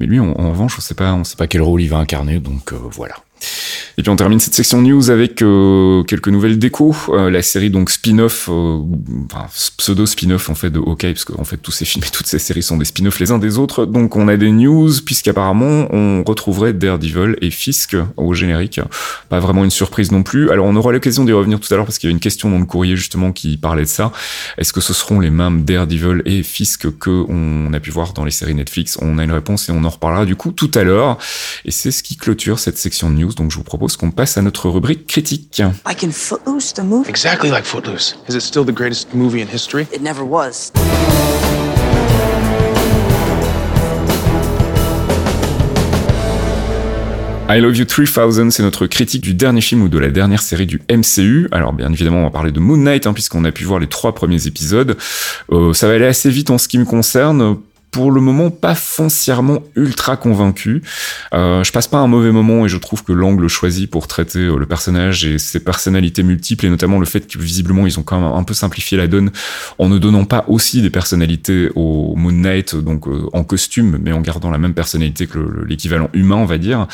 mais 0.00 0.06
lui 0.06 0.20
en, 0.20 0.32
revanche 0.32 0.76
on 0.78 0.80
sait 0.80 0.94
pas 0.94 1.14
on 1.14 1.24
sait 1.24 1.36
pas 1.36 1.46
quel 1.46 1.62
rôle 1.62 1.82
il 1.82 1.88
va 1.88 1.98
incarner. 1.98 2.38
Donc 2.38 2.72
voilà. 2.72 3.16
Et 3.98 4.02
puis 4.02 4.10
on 4.10 4.16
termine 4.16 4.40
cette 4.40 4.54
section 4.54 4.82
news 4.82 5.10
avec 5.10 5.40
euh, 5.42 6.02
quelques 6.02 6.28
nouvelles 6.28 6.58
déco. 6.58 6.94
Euh, 7.08 7.30
la 7.30 7.42
série 7.42 7.70
donc 7.70 7.90
spin-off, 7.90 8.48
euh, 8.50 8.80
enfin 9.24 9.46
pseudo 9.78 10.04
spin-off 10.04 10.50
en 10.50 10.54
fait 10.54 10.70
de 10.70 10.78
Hawkeye, 10.78 11.14
parce 11.14 11.24
qu'en 11.24 11.44
fait 11.44 11.56
tous 11.56 11.70
ces 11.70 11.84
films 11.84 12.04
et 12.06 12.10
toutes 12.10 12.26
ces 12.26 12.38
séries 12.38 12.62
sont 12.62 12.76
des 12.76 12.84
spin-offs 12.84 13.18
les 13.18 13.30
uns 13.30 13.38
des 13.38 13.58
autres. 13.58 13.86
Donc 13.86 14.16
on 14.16 14.28
a 14.28 14.36
des 14.36 14.50
news 14.52 14.90
puisqu'apparemment 15.04 15.88
on 15.92 16.22
retrouverait 16.24 16.72
Daredevil 16.72 17.36
et 17.40 17.50
Fisk 17.50 17.96
au 18.16 18.34
générique. 18.34 18.80
Pas 19.28 19.40
vraiment 19.40 19.64
une 19.64 19.70
surprise 19.70 20.12
non 20.12 20.22
plus. 20.22 20.50
Alors 20.50 20.66
on 20.66 20.76
aura 20.76 20.92
l'occasion 20.92 21.24
d'y 21.24 21.32
revenir 21.32 21.58
tout 21.58 21.72
à 21.72 21.76
l'heure 21.76 21.86
parce 21.86 21.98
qu'il 21.98 22.10
y 22.10 22.12
a 22.12 22.14
une 22.14 22.20
question 22.20 22.50
dans 22.50 22.58
le 22.58 22.66
courrier 22.66 22.96
justement 22.96 23.32
qui 23.32 23.56
parlait 23.56 23.84
de 23.84 23.88
ça. 23.88 24.12
Est-ce 24.58 24.72
que 24.72 24.80
ce 24.80 24.92
seront 24.92 25.20
les 25.20 25.30
mêmes 25.30 25.64
Daredevil 25.64 26.22
et 26.26 26.42
Fisk 26.42 26.98
que 26.98 27.24
on 27.28 27.72
a 27.72 27.80
pu 27.80 27.90
voir 27.90 28.12
dans 28.12 28.24
les 28.24 28.30
séries 28.30 28.54
Netflix? 28.54 28.98
On 29.00 29.18
a 29.18 29.24
une 29.24 29.32
réponse 29.32 29.68
et 29.68 29.72
on 29.72 29.84
en 29.84 29.88
reparlera 29.88 30.26
du 30.26 30.36
coup 30.36 30.52
tout 30.52 30.70
à 30.74 30.84
l'heure. 30.84 31.18
Et 31.64 31.70
c'est 31.70 31.90
ce 31.90 32.02
qui 32.02 32.16
clôture 32.16 32.58
cette 32.58 32.78
section 32.78 33.10
de 33.10 33.16
news. 33.16 33.32
Donc 33.36 33.50
je 33.50 33.56
vous 33.56 33.64
propose 33.64 33.96
qu'on 33.98 34.10
passe 34.10 34.38
à 34.38 34.42
notre 34.42 34.70
rubrique 34.70 35.06
critique. 35.06 35.62
Like 35.84 36.02
in 36.02 36.10
Footloose, 36.10 36.72
the 36.72 36.82
movie? 36.82 37.08
Exactly 37.10 37.50
like 37.50 37.64
Footloose. 37.64 38.16
Is 38.28 38.34
it 38.34 38.40
still 38.40 38.64
the 38.64 38.74
greatest 38.74 39.12
movie 39.14 39.42
in 39.42 39.46
history? 39.46 39.86
It 39.92 40.00
never 40.00 40.22
was. 40.22 40.72
I 47.48 47.60
Love 47.60 47.76
You 47.76 47.84
3000, 47.84 48.50
c'est 48.50 48.62
notre 48.64 48.88
critique 48.88 49.22
du 49.22 49.32
dernier 49.32 49.60
film 49.60 49.82
ou 49.82 49.88
de 49.88 49.98
la 49.98 50.08
dernière 50.08 50.42
série 50.42 50.66
du 50.66 50.80
MCU. 50.90 51.46
Alors 51.52 51.72
bien 51.72 51.92
évidemment, 51.92 52.20
on 52.20 52.24
va 52.24 52.30
parler 52.30 52.50
de 52.50 52.58
Moon 52.58 52.76
Knight, 52.76 53.06
hein, 53.06 53.12
puisqu'on 53.12 53.44
a 53.44 53.52
pu 53.52 53.62
voir 53.62 53.78
les 53.78 53.86
trois 53.86 54.14
premiers 54.14 54.48
épisodes. 54.48 54.96
Euh, 55.52 55.72
ça 55.72 55.86
va 55.86 55.94
aller 55.94 56.06
assez 56.06 56.28
vite 56.28 56.50
en 56.50 56.58
ce 56.58 56.66
qui 56.66 56.78
me 56.78 56.84
concerne 56.84 57.56
pour 57.96 58.12
le 58.12 58.20
moment 58.20 58.50
pas 58.50 58.74
foncièrement 58.74 59.60
ultra 59.74 60.18
convaincu. 60.18 60.82
Euh, 61.32 61.64
je 61.64 61.72
passe 61.72 61.88
pas 61.88 61.96
un 61.96 62.06
mauvais 62.06 62.30
moment 62.30 62.66
et 62.66 62.68
je 62.68 62.76
trouve 62.76 63.02
que 63.02 63.12
l'angle 63.12 63.48
choisi 63.48 63.86
pour 63.86 64.06
traiter 64.06 64.40
euh, 64.40 64.58
le 64.58 64.66
personnage 64.66 65.24
et 65.24 65.38
ses 65.38 65.60
personnalités 65.60 66.22
multiples 66.22 66.66
et 66.66 66.68
notamment 66.68 66.98
le 66.98 67.06
fait 67.06 67.26
que 67.26 67.38
visiblement 67.38 67.86
ils 67.86 67.98
ont 67.98 68.02
quand 68.02 68.20
même 68.20 68.30
un 68.30 68.42
peu 68.42 68.52
simplifié 68.52 68.98
la 68.98 69.06
donne 69.06 69.30
en 69.78 69.88
ne 69.88 69.96
donnant 69.96 70.26
pas 70.26 70.44
aussi 70.46 70.82
des 70.82 70.90
personnalités 70.90 71.70
au 71.74 72.14
Moon 72.16 72.32
Knight 72.32 72.76
donc 72.76 73.08
euh, 73.08 73.30
en 73.32 73.44
costume 73.44 73.96
mais 74.02 74.12
en 74.12 74.20
gardant 74.20 74.50
la 74.50 74.58
même 74.58 74.74
personnalité 74.74 75.26
que 75.26 75.38
l'équivalent 75.66 76.10
humain 76.12 76.36
on 76.36 76.44
va 76.44 76.58
dire. 76.58 76.86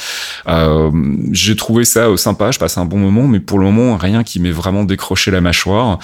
J'ai 1.32 1.56
trouvé 1.56 1.84
ça 1.84 2.16
sympa, 2.16 2.52
je 2.52 2.60
passe 2.60 2.78
un 2.78 2.84
bon 2.84 2.98
moment 2.98 3.26
mais 3.26 3.40
pour 3.40 3.58
le 3.58 3.64
moment 3.64 3.96
rien 3.96 4.22
qui 4.22 4.38
m'ait 4.38 4.52
vraiment 4.52 4.84
décroché 4.84 5.32
la 5.32 5.40
mâchoire. 5.40 5.98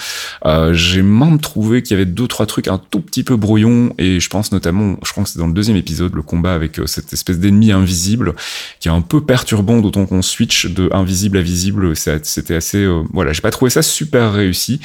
j'ai 0.73 1.03
même 1.03 1.39
trouvé 1.39 1.83
qu'il 1.83 1.95
y 1.97 2.01
avait 2.01 2.11
deux 2.11 2.27
trois 2.27 2.45
trucs 2.45 2.67
un 2.67 2.81
tout 2.91 2.99
petit 2.99 3.23
peu 3.23 3.37
brouillons 3.37 3.93
et 3.97 4.19
je 4.19 4.29
pense 4.29 4.51
notamment 4.51 4.88
je 5.03 5.11
crois 5.11 5.23
que 5.23 5.29
c'est 5.29 5.39
dans 5.39 5.47
le 5.47 5.53
deuxième 5.53 5.77
épisode, 5.77 6.13
le 6.13 6.21
combat 6.21 6.53
avec 6.53 6.79
euh, 6.79 6.87
cette 6.87 7.13
espèce 7.13 7.39
d'ennemi 7.39 7.71
invisible, 7.71 8.35
qui 8.79 8.87
est 8.87 8.91
un 8.91 9.01
peu 9.01 9.21
perturbant, 9.21 9.79
d'autant 9.79 10.05
qu'on 10.05 10.21
switch 10.21 10.67
de 10.67 10.89
invisible 10.93 11.37
à 11.37 11.41
visible. 11.41 11.95
C'était 11.95 12.55
assez, 12.55 12.79
euh, 12.79 13.03
voilà, 13.13 13.33
j'ai 13.33 13.41
pas 13.41 13.51
trouvé 13.51 13.69
ça 13.69 13.81
super 13.81 14.33
réussi. 14.33 14.79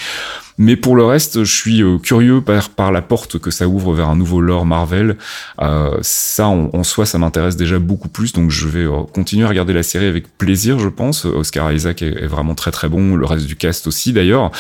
Mais 0.57 0.77
pour 0.77 0.95
le 0.95 1.05
reste, 1.05 1.43
je 1.43 1.53
suis 1.53 1.83
euh, 1.83 1.99
curieux 1.99 2.41
par, 2.41 2.93
la 2.93 3.03
porte 3.03 3.39
que 3.39 3.51
ça 3.51 3.67
ouvre 3.67 3.93
vers 3.93 4.09
un 4.09 4.17
nouveau 4.17 4.41
lore 4.41 4.67
Marvel. 4.67 5.17
Euh, 5.61 5.97
ça, 6.03 6.47
en, 6.47 6.85
soi, 6.85 7.07
ça 7.07 7.19
m'intéresse 7.19 7.57
déjà 7.57 7.79
beaucoup 7.79 8.09
plus, 8.09 8.33
donc 8.33 8.51
je 8.51 8.69
vais 8.69 8.85
euh, 8.85 9.03
continuer 9.13 9.45
à 9.45 9.49
regarder 9.49 9.73
la 9.73 9.83
série 9.83 10.07
avec 10.07 10.37
plaisir, 10.39 10.79
je 10.79 10.89
pense. 10.89 11.25
Oscar 11.25 11.73
Isaac 11.73 12.03
est, 12.03 12.27
vraiment 12.27 12.55
très 12.55 12.71
très 12.71 12.89
bon, 12.89 13.17
le 13.17 13.27
reste 13.27 13.47
du 13.47 13.57
cast 13.57 13.87
aussi 13.87 14.13
d'ailleurs. 14.13 14.51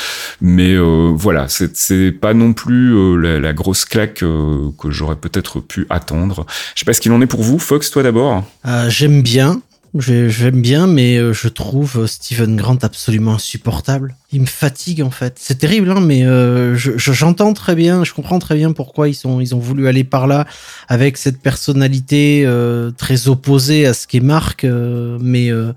Mais 0.40 0.76
voilà, 0.76 1.46
c'est 1.48 2.12
pas 2.12 2.34
non 2.34 2.52
plus 2.52 3.20
la, 3.20 3.38
la, 3.38 3.52
grosse 3.52 3.84
claque 3.84 4.14
que 4.14 4.90
j'aurais 4.90 5.16
peut-être 5.16 5.60
pu 5.60 5.86
attendre. 5.90 6.46
Je 6.74 6.80
sais 6.80 6.84
pas 6.84 6.92
ce 6.92 7.00
qu'il 7.00 7.12
en 7.12 7.20
est 7.20 7.26
pour 7.26 7.42
vous, 7.42 7.58
Fox, 7.58 7.90
toi 7.90 8.02
d'abord. 8.02 8.44
J'aime 8.88 9.22
bien. 9.22 9.60
J'aime 9.96 10.60
bien, 10.60 10.86
mais 10.86 11.32
je 11.32 11.48
trouve 11.48 12.06
Steven 12.06 12.56
Grant 12.56 12.78
absolument 12.82 13.34
insupportable 13.34 14.14
il 14.34 14.40
me 14.40 14.46
fatigue 14.46 15.00
en 15.02 15.10
fait. 15.10 15.36
C'est 15.38 15.58
terrible, 15.58 15.90
hein, 15.90 16.00
mais 16.00 16.24
euh, 16.24 16.76
j'entends 16.76 17.52
très 17.52 17.74
bien, 17.74 18.04
je 18.04 18.12
comprends 18.12 18.40
très 18.40 18.56
bien 18.56 18.72
pourquoi 18.72 19.08
ils 19.08 19.14
sont, 19.14 19.40
ils 19.40 19.54
ont 19.54 19.58
voulu 19.58 19.86
aller 19.86 20.02
par 20.02 20.26
là 20.26 20.44
avec 20.88 21.16
cette 21.16 21.40
personnalité 21.40 22.42
euh, 22.44 22.90
très 22.90 23.28
opposée 23.28 23.86
à 23.86 23.94
ce 23.94 24.06
qu'est 24.06 24.20
Marc, 24.20 24.64
euh, 24.64 25.18
mais 25.20 25.50
euh, 25.50 25.72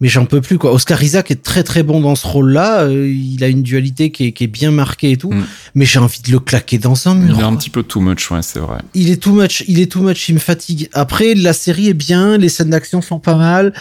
mais 0.00 0.08
j'en 0.08 0.26
peux 0.26 0.40
plus 0.40 0.58
quoi. 0.58 0.72
Oscar 0.72 1.00
Isaac 1.02 1.30
est 1.30 1.42
très 1.42 1.62
très 1.62 1.82
bon 1.82 2.00
dans 2.00 2.16
ce 2.16 2.26
rôle-là. 2.26 2.88
Il 2.88 3.44
a 3.44 3.48
une 3.48 3.62
dualité 3.62 4.10
qui 4.10 4.26
est, 4.26 4.32
qui 4.32 4.44
est 4.44 4.48
bien 4.48 4.72
marquée 4.72 5.12
et 5.12 5.16
tout, 5.16 5.30
mm. 5.30 5.44
mais 5.76 5.84
j'ai 5.84 6.00
envie 6.00 6.20
de 6.20 6.32
le 6.32 6.40
claquer 6.40 6.78
dans 6.78 7.06
un 7.06 7.14
mur. 7.14 7.36
Il 7.38 7.40
est 7.40 7.44
un 7.44 7.54
petit 7.54 7.70
peu 7.70 7.84
too 7.84 8.00
much, 8.00 8.30
ouais, 8.30 8.42
c'est 8.42 8.58
vrai. 8.58 8.78
Il 8.94 9.10
est 9.10 9.22
too 9.22 9.32
much, 9.32 9.62
il 9.68 9.78
est 9.78 9.92
too 9.92 10.02
much, 10.02 10.28
il 10.28 10.34
me 10.34 10.40
fatigue. 10.40 10.88
Après, 10.94 11.34
la 11.34 11.52
série 11.52 11.88
est 11.88 11.94
bien, 11.94 12.38
les 12.38 12.48
scènes 12.48 12.70
d'action 12.70 13.02
sont 13.02 13.20
pas 13.20 13.36
mal. 13.36 13.72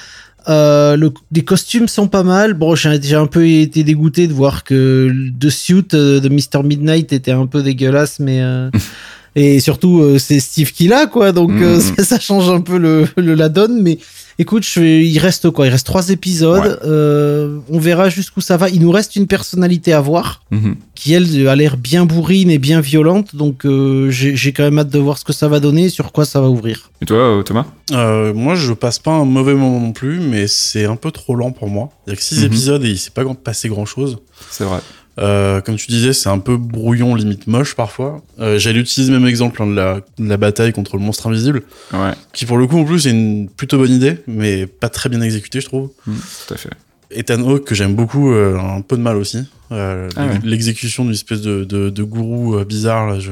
Euh, 0.47 0.95
le, 0.95 1.11
les 1.31 1.43
costumes 1.43 1.87
sont 1.87 2.07
pas 2.07 2.23
mal. 2.23 2.53
Bon, 2.53 2.75
j'ai 2.75 3.15
un 3.15 3.27
peu 3.27 3.47
été 3.47 3.83
dégoûté 3.83 4.27
de 4.27 4.33
voir 4.33 4.63
que 4.63 5.11
le 5.11 5.49
suit 5.49 5.85
euh, 5.93 6.19
de 6.19 6.29
Mr. 6.29 6.63
Midnight 6.63 7.11
était 7.13 7.31
un 7.31 7.45
peu 7.45 7.61
dégueulasse, 7.61 8.19
mais 8.19 8.41
euh, 8.41 8.69
et 9.35 9.59
surtout 9.59 9.99
euh, 9.99 10.17
c'est 10.17 10.39
Steve 10.39 10.71
qui 10.71 10.87
l'a 10.87 11.07
quoi, 11.07 11.31
donc 11.31 11.51
mm. 11.51 11.79
ça, 11.79 12.03
ça, 12.03 12.19
change 12.19 12.49
un 12.49 12.61
peu 12.61 12.77
le, 12.77 13.07
le 13.17 13.35
la 13.35 13.49
donne, 13.49 13.81
mais 13.81 13.99
Écoute, 14.41 14.63
je 14.63 14.79
il 14.81 15.19
reste 15.19 15.49
quoi? 15.49 15.67
Il 15.67 15.69
reste 15.69 15.85
trois 15.85 16.11
épisodes. 16.11 16.79
Euh, 16.85 17.59
on 17.69 17.77
verra 17.77 18.07
jusqu'où 18.07 18.39
ça 18.39 18.55
va. 18.55 18.69
Il 18.69 18.79
nous 18.79 18.89
reste 18.89 19.17
une 19.17 19.27
personnalité 19.27 19.91
à 19.91 19.99
voir, 19.99 20.43
mhm. 20.51 20.77
qui 20.95 21.13
elle 21.13 21.45
a 21.49 21.57
l'air 21.57 21.75
bien 21.75 22.05
bourrine 22.05 22.49
et 22.49 22.57
bien 22.57 22.79
violente. 22.79 23.35
Donc 23.35 23.65
euh, 23.65 24.09
j'ai 24.09 24.53
quand 24.53 24.63
même 24.63 24.79
hâte 24.79 24.89
de 24.89 24.97
voir 24.97 25.17
ce 25.17 25.25
que 25.25 25.33
ça 25.33 25.49
va 25.49 25.59
donner, 25.59 25.85
et 25.85 25.89
sur 25.89 26.13
quoi 26.13 26.23
ça 26.23 26.39
va 26.39 26.47
ouvrir. 26.47 26.89
Et 27.01 27.05
toi, 27.05 27.17
euh, 27.17 27.43
Thomas? 27.43 27.65
Moi, 27.91 28.55
je 28.55 28.71
passe 28.71 28.97
pas 28.97 29.11
un 29.11 29.25
mauvais 29.25 29.55
moment 29.55 29.81
non 29.81 29.91
plus, 29.91 30.21
mais 30.21 30.47
c'est 30.47 30.85
un 30.85 30.95
peu 30.95 31.11
trop 31.11 31.35
lent 31.35 31.51
pour 31.51 31.67
moi. 31.67 31.89
Il 32.07 32.11
y 32.11 32.13
a 32.13 32.15
que 32.15 32.23
six 32.23 32.39
mhm. 32.39 32.45
épisodes 32.45 32.85
et 32.85 32.91
il 32.91 32.97
s'est 32.97 33.11
pas 33.11 33.25
passé 33.33 33.67
grand 33.67 33.85
chose. 33.85 34.19
C'est 34.49 34.63
vrai. 34.63 34.79
Euh, 35.19 35.59
comme 35.61 35.75
tu 35.75 35.87
disais, 35.87 36.13
c'est 36.13 36.29
un 36.29 36.39
peu 36.39 36.57
brouillon, 36.57 37.15
limite 37.15 37.47
moche 37.47 37.75
parfois. 37.75 38.21
Euh, 38.39 38.57
J'allais 38.57 38.79
utiliser 38.79 39.11
le 39.11 39.19
même 39.19 39.27
exemple 39.27 39.61
hein, 39.61 39.67
de, 39.67 39.75
la, 39.75 40.01
de, 40.17 40.29
la, 40.29 40.37
bataille 40.37 40.71
contre 40.71 40.97
le 40.97 41.03
monstre 41.03 41.27
invisible, 41.27 41.63
ouais. 41.93 42.11
qui 42.33 42.45
pour 42.45 42.57
le 42.57 42.67
coup 42.67 42.77
en 42.77 42.85
plus 42.85 43.07
est 43.07 43.11
une 43.11 43.49
plutôt 43.49 43.77
bonne 43.77 43.91
idée, 43.91 44.17
mais 44.27 44.65
pas 44.65 44.89
très 44.89 45.09
bien 45.09 45.21
exécutée, 45.21 45.59
je 45.59 45.65
trouve. 45.65 45.89
Mmh, 46.07 46.13
tout 46.47 46.53
à 46.53 46.57
fait. 46.57 46.69
Ethan 47.11 47.41
Hawke, 47.41 47.65
que 47.65 47.75
j'aime 47.75 47.95
beaucoup, 47.95 48.31
euh, 48.31 48.57
un 48.57 48.81
peu 48.81 48.95
de 48.95 49.01
mal 49.01 49.17
aussi. 49.17 49.39
Ah 49.71 50.07
L'exécution 50.43 51.03
d'une 51.03 51.13
espèce 51.13 51.41
de, 51.41 51.63
de, 51.63 51.89
de 51.89 52.03
gourou 52.03 52.63
bizarre, 52.63 53.07
là, 53.07 53.19
je 53.19 53.31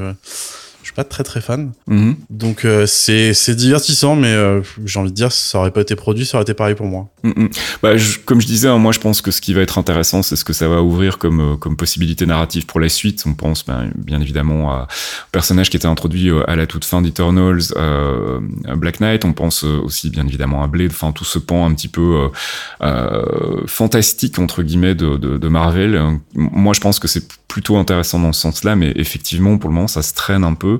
pas 0.98 1.04
très 1.06 1.24
très 1.24 1.42
fan. 1.42 1.72
Mhm. 1.88 2.16
Donc 2.30 2.66
euh, 2.66 2.86
c'est 2.88 3.34
c'est 3.36 3.56
divertissant, 3.56 4.16
mais 4.16 4.34
euh, 4.34 4.62
j'ai 4.84 5.00
envie 5.00 5.12
de 5.12 5.16
dire, 5.16 5.32
ça 5.32 5.60
aurait 5.60 5.72
pas 5.72 5.82
été 5.82 5.96
produit, 5.96 6.26
ça 6.26 6.38
aurait 6.38 6.44
été 6.44 6.54
pareil 6.56 6.76
pour 6.76 6.88
moi. 6.88 7.08
Mm. 7.24 7.46
Bah, 7.84 7.96
je- 7.98 8.18
comme 8.20 8.42
je 8.42 8.48
disais, 8.48 8.68
hein, 8.68 8.78
moi 8.80 8.92
je 8.92 9.00
pense 9.00 9.22
que 9.22 9.30
ce 9.32 9.40
qui 9.40 9.54
va 9.54 9.62
être 9.62 9.78
intéressant, 9.78 10.24
c'est 10.24 10.36
ce 10.36 10.44
que 10.44 10.54
ça 10.54 10.68
va 10.68 10.82
ouvrir 10.82 11.20
comme, 11.20 11.54
euh, 11.54 11.56
comme 11.56 11.78
possibilité 11.78 12.26
narrative 12.26 12.66
pour 12.66 12.80
la 12.80 12.90
suite. 12.90 13.24
On 13.28 13.34
pense 13.36 13.64
ben, 13.66 13.92
bien 13.96 14.20
évidemment 14.20 14.72
à, 14.74 14.84
au 14.84 15.30
personnage 15.32 15.70
qui 15.70 15.78
était 15.78 15.86
introduit 15.88 16.32
à 16.48 16.56
la 16.56 16.66
toute 16.66 16.84
fin 16.84 17.02
d'Eternals, 17.04 17.62
euh, 17.76 18.40
Black 18.76 19.00
Knight. 19.00 19.24
On 19.24 19.34
pense 19.34 19.64
aussi 19.64 20.10
bien 20.10 20.26
évidemment 20.28 20.64
à 20.64 20.68
Blade. 20.68 20.92
Enfin, 20.92 21.12
tout 21.12 21.26
ce 21.26 21.38
pan 21.40 21.66
un 21.66 21.74
petit 21.76 21.90
peu 21.90 22.30
fantastique 23.68 24.40
entre 24.40 24.64
guillemets 24.64 24.96
de, 24.96 25.18
de, 25.18 25.38
de 25.38 25.48
Marvel. 25.48 25.96
Euh, 25.96 26.12
Moi, 26.36 26.74
je 26.74 26.80
pense 26.80 27.00
que 27.00 27.08
c'est 27.08 27.28
plutôt 27.48 27.78
intéressant 27.78 28.20
dans 28.20 28.34
ce 28.34 28.42
sens-là, 28.42 28.76
mais 28.76 28.92
effectivement, 28.96 29.58
pour 29.58 29.70
le 29.70 29.76
moment, 29.76 29.88
ça 29.88 30.02
se 30.02 30.14
traîne 30.14 30.44
un 30.44 30.54
peu 30.54 30.80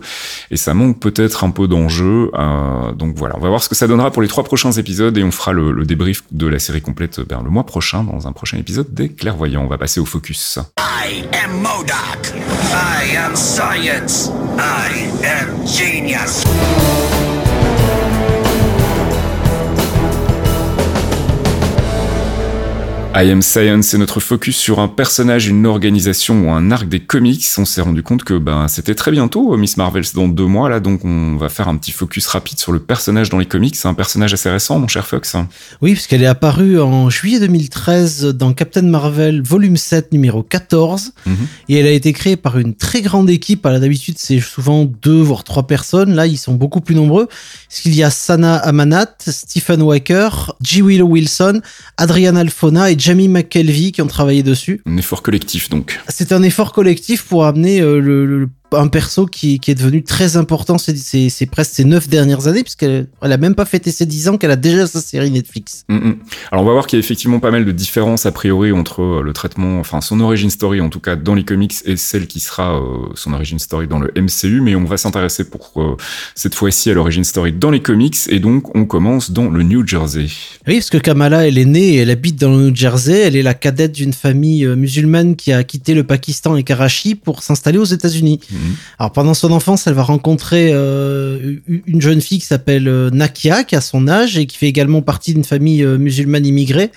et 0.52 0.58
ça 0.58 0.74
manque 0.74 1.00
peut-être 1.00 1.44
un 1.44 1.52
peu 1.52 1.68
d'enjeu. 1.68 2.32
Euh, 2.34 2.92
donc 2.94 3.16
voilà, 3.16 3.36
on 3.38 3.42
va 3.42 3.50
voir 3.50 3.64
ce 3.64 3.70
que 3.70 3.76
ça 3.76 3.88
donnera 3.88 4.12
pour 4.12 4.22
les 4.22 4.28
trois 4.28 4.44
prochains 4.44 4.72
épisodes 4.72 5.18
et 5.18 5.24
on 5.24 5.32
fera 5.32 5.54
le, 5.54 5.86
débrief 5.86 6.24
de 6.32 6.48
la 6.48 6.60
série 6.60 6.82
complète 6.82 7.20
le 7.44 7.50
mois 7.50 7.66
prochain 7.66 8.04
dans 8.04 8.28
un 8.28 8.32
prochain 8.32 8.58
épisode 8.58 8.94
des 8.94 9.10
Clairvoyants. 9.10 9.64
On 9.64 9.68
va 9.68 9.78
passer 9.78 10.00
au 10.00 10.06
focus. 10.06 10.60
I 10.80 11.24
am. 11.44 11.66
I 12.74 13.16
am 13.16 13.36
science. 13.36 14.30
I 14.58 15.10
am 15.24 15.66
genius. 15.66 17.37
I 23.20 23.32
Am 23.32 23.42
Science, 23.42 23.88
c'est 23.88 23.98
notre 23.98 24.20
focus 24.20 24.56
sur 24.58 24.80
un 24.80 24.88
personnage, 24.88 25.48
une 25.48 25.66
organisation 25.66 26.40
ou 26.48 26.52
un 26.52 26.70
arc 26.70 26.88
des 26.88 27.00
comics. 27.00 27.44
On 27.58 27.66
s'est 27.66 27.82
rendu 27.82 28.04
compte 28.04 28.24
que 28.24 28.38
ben 28.38 28.68
c'était 28.68 28.94
très 28.94 29.10
bientôt 29.10 29.56
euh, 29.56 29.58
Miss 29.58 29.76
Marvel, 29.76 30.06
c'est 30.06 30.14
dans 30.14 30.28
deux 30.28 30.46
mois 30.46 30.70
là, 30.70 30.80
donc 30.80 31.04
on 31.04 31.36
va 31.36 31.50
faire 31.50 31.68
un 31.68 31.78
petit 31.78 31.92
focus 31.92 32.28
rapide 32.28 32.60
sur 32.60 32.72
le 32.72 32.78
personnage 32.80 33.30
dans 33.32 33.40
les 33.40 33.48
comics. 33.48 33.76
C'est 33.76 33.88
un 33.88 33.96
personnage 33.96 34.36
assez 34.36 34.52
récent, 34.52 34.78
mon 34.78 34.88
cher 34.88 35.08
Fox. 35.08 35.36
Oui, 35.82 35.96
parce 35.96 36.06
qu'elle 36.06 36.22
est 36.22 36.28
apparue 36.28 36.80
en 36.80 37.10
juillet 37.10 37.40
2013 37.40 38.26
dans 38.36 38.54
Captain 38.54 38.84
Marvel 38.84 39.42
volume 39.42 39.78
7 39.78 40.12
numéro 40.12 40.44
14 40.44 41.14
Mhm. 41.26 41.36
et 41.70 41.76
elle 41.80 41.88
a 41.88 41.92
été 41.92 42.14
créée 42.14 42.38
par 42.38 42.60
une 42.60 42.76
très 42.76 43.02
grande 43.02 43.32
équipe. 43.32 43.64
D'habitude, 43.68 44.18
c'est 44.20 44.40
souvent 44.40 44.86
deux 44.86 45.22
voire 45.22 45.44
trois 45.44 45.66
personnes. 45.66 46.14
Là, 46.14 46.28
ils 46.28 46.38
sont 46.38 46.54
beaucoup 46.54 46.82
plus 46.82 46.94
nombreux. 46.94 47.28
Parce 47.68 47.82
qu'il 47.82 47.96
y 47.96 48.04
a 48.04 48.12
Sana 48.12 48.58
Amanat, 48.58 49.16
Stephen 49.28 49.82
Waker, 49.82 50.54
G. 50.62 50.84
Willow 50.84 51.08
Wilson, 51.08 51.62
Adrian 51.98 52.36
Alfona 52.36 52.92
et 52.92 52.96
Jamie 53.08 53.30
McKelvey 53.30 53.92
qui 53.92 54.02
ont 54.02 54.08
travaillé 54.08 54.44
dessus. 54.44 54.82
Un 54.86 54.98
effort 54.98 55.22
collectif 55.22 55.70
donc. 55.70 55.98
C'est 56.10 56.34
un 56.34 56.44
effort 56.44 56.74
collectif 56.74 57.24
pour 57.24 57.46
amener 57.46 57.80
euh, 57.80 58.02
le, 58.02 58.26
le- 58.26 58.50
un 58.74 58.88
perso 58.88 59.26
qui, 59.26 59.60
qui 59.60 59.72
est 59.72 59.76
devenu 59.76 60.04
très 60.04 60.36
important 60.36 60.78
ces, 60.78 60.96
ces, 60.96 61.30
ces 61.30 61.46
presque 61.46 61.72
ces 61.74 61.86
neuf 61.86 62.10
dernières 62.10 62.48
années, 62.48 62.64
puisqu'elle 62.64 63.08
elle 63.22 63.32
a 63.32 63.38
même 63.38 63.56
pas 63.56 63.66
fêté 63.66 63.92
ses 63.92 64.06
dix 64.06 64.28
ans 64.28 64.38
qu'elle 64.38 64.52
a 64.52 64.58
déjà 64.58 64.88
sa 64.88 65.00
série 65.00 65.32
Netflix. 65.32 65.86
Mm, 65.90 65.96
mm. 65.96 66.18
Alors 66.52 66.64
on 66.64 66.68
va 66.68 66.74
voir 66.74 66.88
qu'il 66.88 66.98
y 66.98 67.02
a 67.02 67.04
effectivement 67.04 67.40
pas 67.40 67.52
mal 67.52 67.66
de 67.66 67.72
différences 67.72 68.26
a 68.26 68.32
priori 68.32 68.72
entre 68.72 69.02
euh, 69.02 69.22
le 69.24 69.34
traitement, 69.34 69.80
enfin 69.80 70.02
son 70.02 70.20
origin 70.20 70.50
story 70.50 70.82
en 70.82 70.90
tout 70.90 71.00
cas 71.00 71.16
dans 71.16 71.36
les 71.36 71.44
comics 71.44 71.76
et 71.86 71.98
celle 71.98 72.28
qui 72.28 72.40
sera 72.40 72.78
euh, 72.78 73.10
son 73.16 73.34
origin 73.34 73.60
story 73.60 73.88
dans 73.88 74.00
le 74.00 74.12
MCU, 74.16 74.62
mais 74.62 74.76
on 74.76 74.84
va 74.84 74.98
s'intéresser 74.98 75.46
pour 75.46 75.72
euh, 75.78 75.96
cette 76.36 76.56
fois-ci 76.56 76.90
à 76.90 76.94
l'origin 76.94 77.24
story 77.24 77.54
dans 77.54 77.72
les 77.72 77.82
comics 77.82 78.18
et 78.30 78.40
donc 78.40 78.76
on 78.76 78.86
commence 78.86 79.32
dans 79.32 79.50
le 79.50 79.64
New 79.64 79.88
Jersey. 79.88 80.28
Oui, 80.68 80.76
parce 80.76 80.90
que 80.90 80.98
Kamala, 80.98 81.48
elle 81.48 81.58
est 81.58 81.66
née 81.66 81.94
et 81.94 81.96
elle 81.98 82.10
habite 82.10 82.36
dans 82.36 82.50
le 82.50 82.70
New 82.70 82.76
Jersey. 82.76 83.20
Elle 83.20 83.36
est 83.36 83.44
la 83.44 83.54
cadette 83.54 83.94
d'une 83.94 84.14
famille 84.14 84.66
musulmane 84.68 85.36
qui 85.36 85.54
a 85.54 85.64
quitté 85.64 85.94
le 85.94 86.04
Pakistan 86.04 86.56
et 86.56 86.64
Karachi 86.64 87.16
pour 87.16 87.44
s'installer 87.44 87.78
aux 87.78 87.86
États-Unis. 87.86 88.40
Mhm. 88.58 88.76
Alors 89.00 89.12
pendant 89.12 89.34
son 89.34 89.52
enfance, 89.52 89.88
elle 89.88 89.94
va 89.94 90.04
rencontrer 90.04 90.70
euh, 90.72 91.56
une 91.68 92.02
jeune 92.02 92.22
fille 92.22 92.40
qui 92.40 92.46
s'appelle 92.46 92.88
euh, 92.88 93.10
Nakia, 93.12 93.64
qui 93.64 93.76
a 93.76 93.82
son 93.82 94.08
âge 94.08 94.38
et 94.38 94.46
qui 94.46 94.58
fait 94.58 94.68
également 94.68 95.02
partie 95.02 95.34
d'une 95.34 95.44
famille 95.44 95.84
euh, 95.84 95.98
musulmane 95.98 96.46
immigrée. 96.46 96.92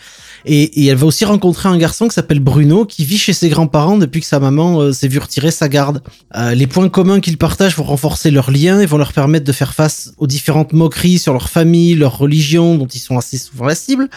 Et, 0.46 0.82
et 0.82 0.86
elle 0.86 0.96
va 0.96 1.06
aussi 1.06 1.24
rencontrer 1.24 1.68
un 1.68 1.76
garçon 1.76 2.08
qui 2.08 2.14
s'appelle 2.14 2.40
Bruno, 2.40 2.84
qui 2.84 3.04
vit 3.04 3.18
chez 3.18 3.32
ses 3.32 3.48
grands-parents 3.48 3.98
depuis 3.98 4.20
que 4.20 4.26
sa 4.26 4.40
maman 4.40 4.80
euh, 4.80 4.92
s'est 4.92 5.08
vue 5.08 5.18
retirer 5.18 5.50
sa 5.50 5.68
garde. 5.68 6.02
Euh, 6.36 6.54
les 6.54 6.66
points 6.66 6.88
communs 6.88 7.20
qu'ils 7.20 7.38
partagent 7.38 7.76
vont 7.76 7.84
renforcer 7.84 8.30
leurs 8.30 8.50
liens 8.50 8.80
et 8.80 8.86
vont 8.86 8.98
leur 8.98 9.12
permettre 9.12 9.44
de 9.44 9.52
faire 9.52 9.74
face 9.74 10.12
aux 10.18 10.26
différentes 10.26 10.72
moqueries 10.72 11.18
sur 11.18 11.32
leur 11.32 11.50
famille, 11.50 11.94
leur 11.94 12.16
religion, 12.16 12.76
dont 12.76 12.86
ils 12.86 13.00
sont 13.00 13.18
assez 13.18 13.38
souvent 13.38 13.66
la 13.66 13.74
cible. 13.74 14.08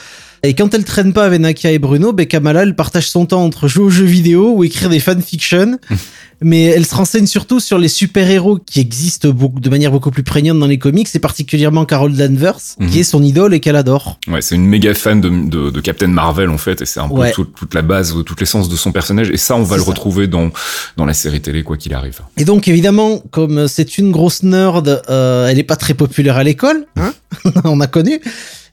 Et 0.46 0.54
quand 0.56 0.74
elle 0.74 0.84
traîne 0.84 1.14
pas 1.14 1.24
avec 1.26 1.40
Nakia 1.40 1.72
et 1.72 1.80
Bruno, 1.80 2.12
ben 2.12 2.26
Kamala, 2.26 2.64
elle 2.64 2.76
partage 2.76 3.10
son 3.10 3.26
temps 3.26 3.44
entre 3.44 3.70
jouer 3.70 3.86
aux 3.86 3.90
jeux 3.90 4.04
vidéo 4.04 4.54
ou 4.56 4.64
écrire 4.64 4.90
des 4.90 5.00
fanfictions. 5.00 5.80
mais 6.44 6.64
elle 6.66 6.86
se 6.86 6.94
renseigne 6.96 7.26
surtout 7.28 7.60
sur 7.60 7.78
les 7.78 7.88
super-héros 7.88 8.60
qui 8.60 8.80
existent 8.80 9.30
beaucoup, 9.30 9.60
de 9.60 9.70
manière 9.70 9.92
beaucoup 9.92 10.12
plus 10.12 10.24
prégnante 10.24 10.60
dans 10.60 10.68
les 10.68 10.78
comics, 10.78 11.08
et 11.14 11.20
particulièrement 11.20 11.86
Carol 11.86 12.14
Danvers, 12.14 12.58
Mhm. 12.80 12.90
qui 12.90 13.00
est 13.00 13.04
son 13.04 13.24
idole 13.24 13.54
et 13.54 13.60
qu'elle 13.60 13.76
adore. 13.76 14.20
Ouais, 14.28 14.42
c'est 14.42 14.56
une 14.56 14.66
méga 14.66 14.94
fan 14.94 15.22
de, 15.22 15.30
de, 15.30 15.70
de 15.70 15.82
Captain 15.82 16.08
Marvel 16.08 16.50
en 16.50 16.58
fait, 16.58 16.82
et 16.82 16.86
c'est 16.86 17.00
un 17.00 17.08
peu 17.08 17.16
Ouais. 17.16 17.32
tout- 17.32 17.46
toute 17.46 17.74
la 17.74 17.82
base, 17.82 18.14
toute 18.26 18.40
l'essence 18.40 18.70
de 18.70 18.76
son 18.76 18.92
personnage, 18.92 19.30
et 19.30 19.38
ça 19.38 19.56
on 19.56 19.64
va 19.64 19.78
le 19.78 19.84
ça. 19.84 19.90
retrouver 19.90 20.28
dans 20.28 20.50
dans 20.98 21.06
la 21.06 21.14
série 21.14 21.42
télé 21.42 21.64
quoi 21.64 21.78
qu'il 21.78 21.94
arrive. 21.94 22.20
Et 22.38 22.46
donc 22.46 22.68
évidemment, 22.68 23.22
comme 23.32 23.68
c'est 23.68 23.98
une 23.98 24.12
grosse 24.12 24.44
nerd, 24.44 25.02
euh, 25.10 25.48
elle 25.48 25.60
est 25.60 25.64
pas 25.64 25.76
très 25.76 25.94
populaire 25.94 26.38
à 26.38 26.44
l'école, 26.44 26.86
hein 26.98 27.14
on 27.64 27.80
a 27.80 27.88
connu. 27.88 28.20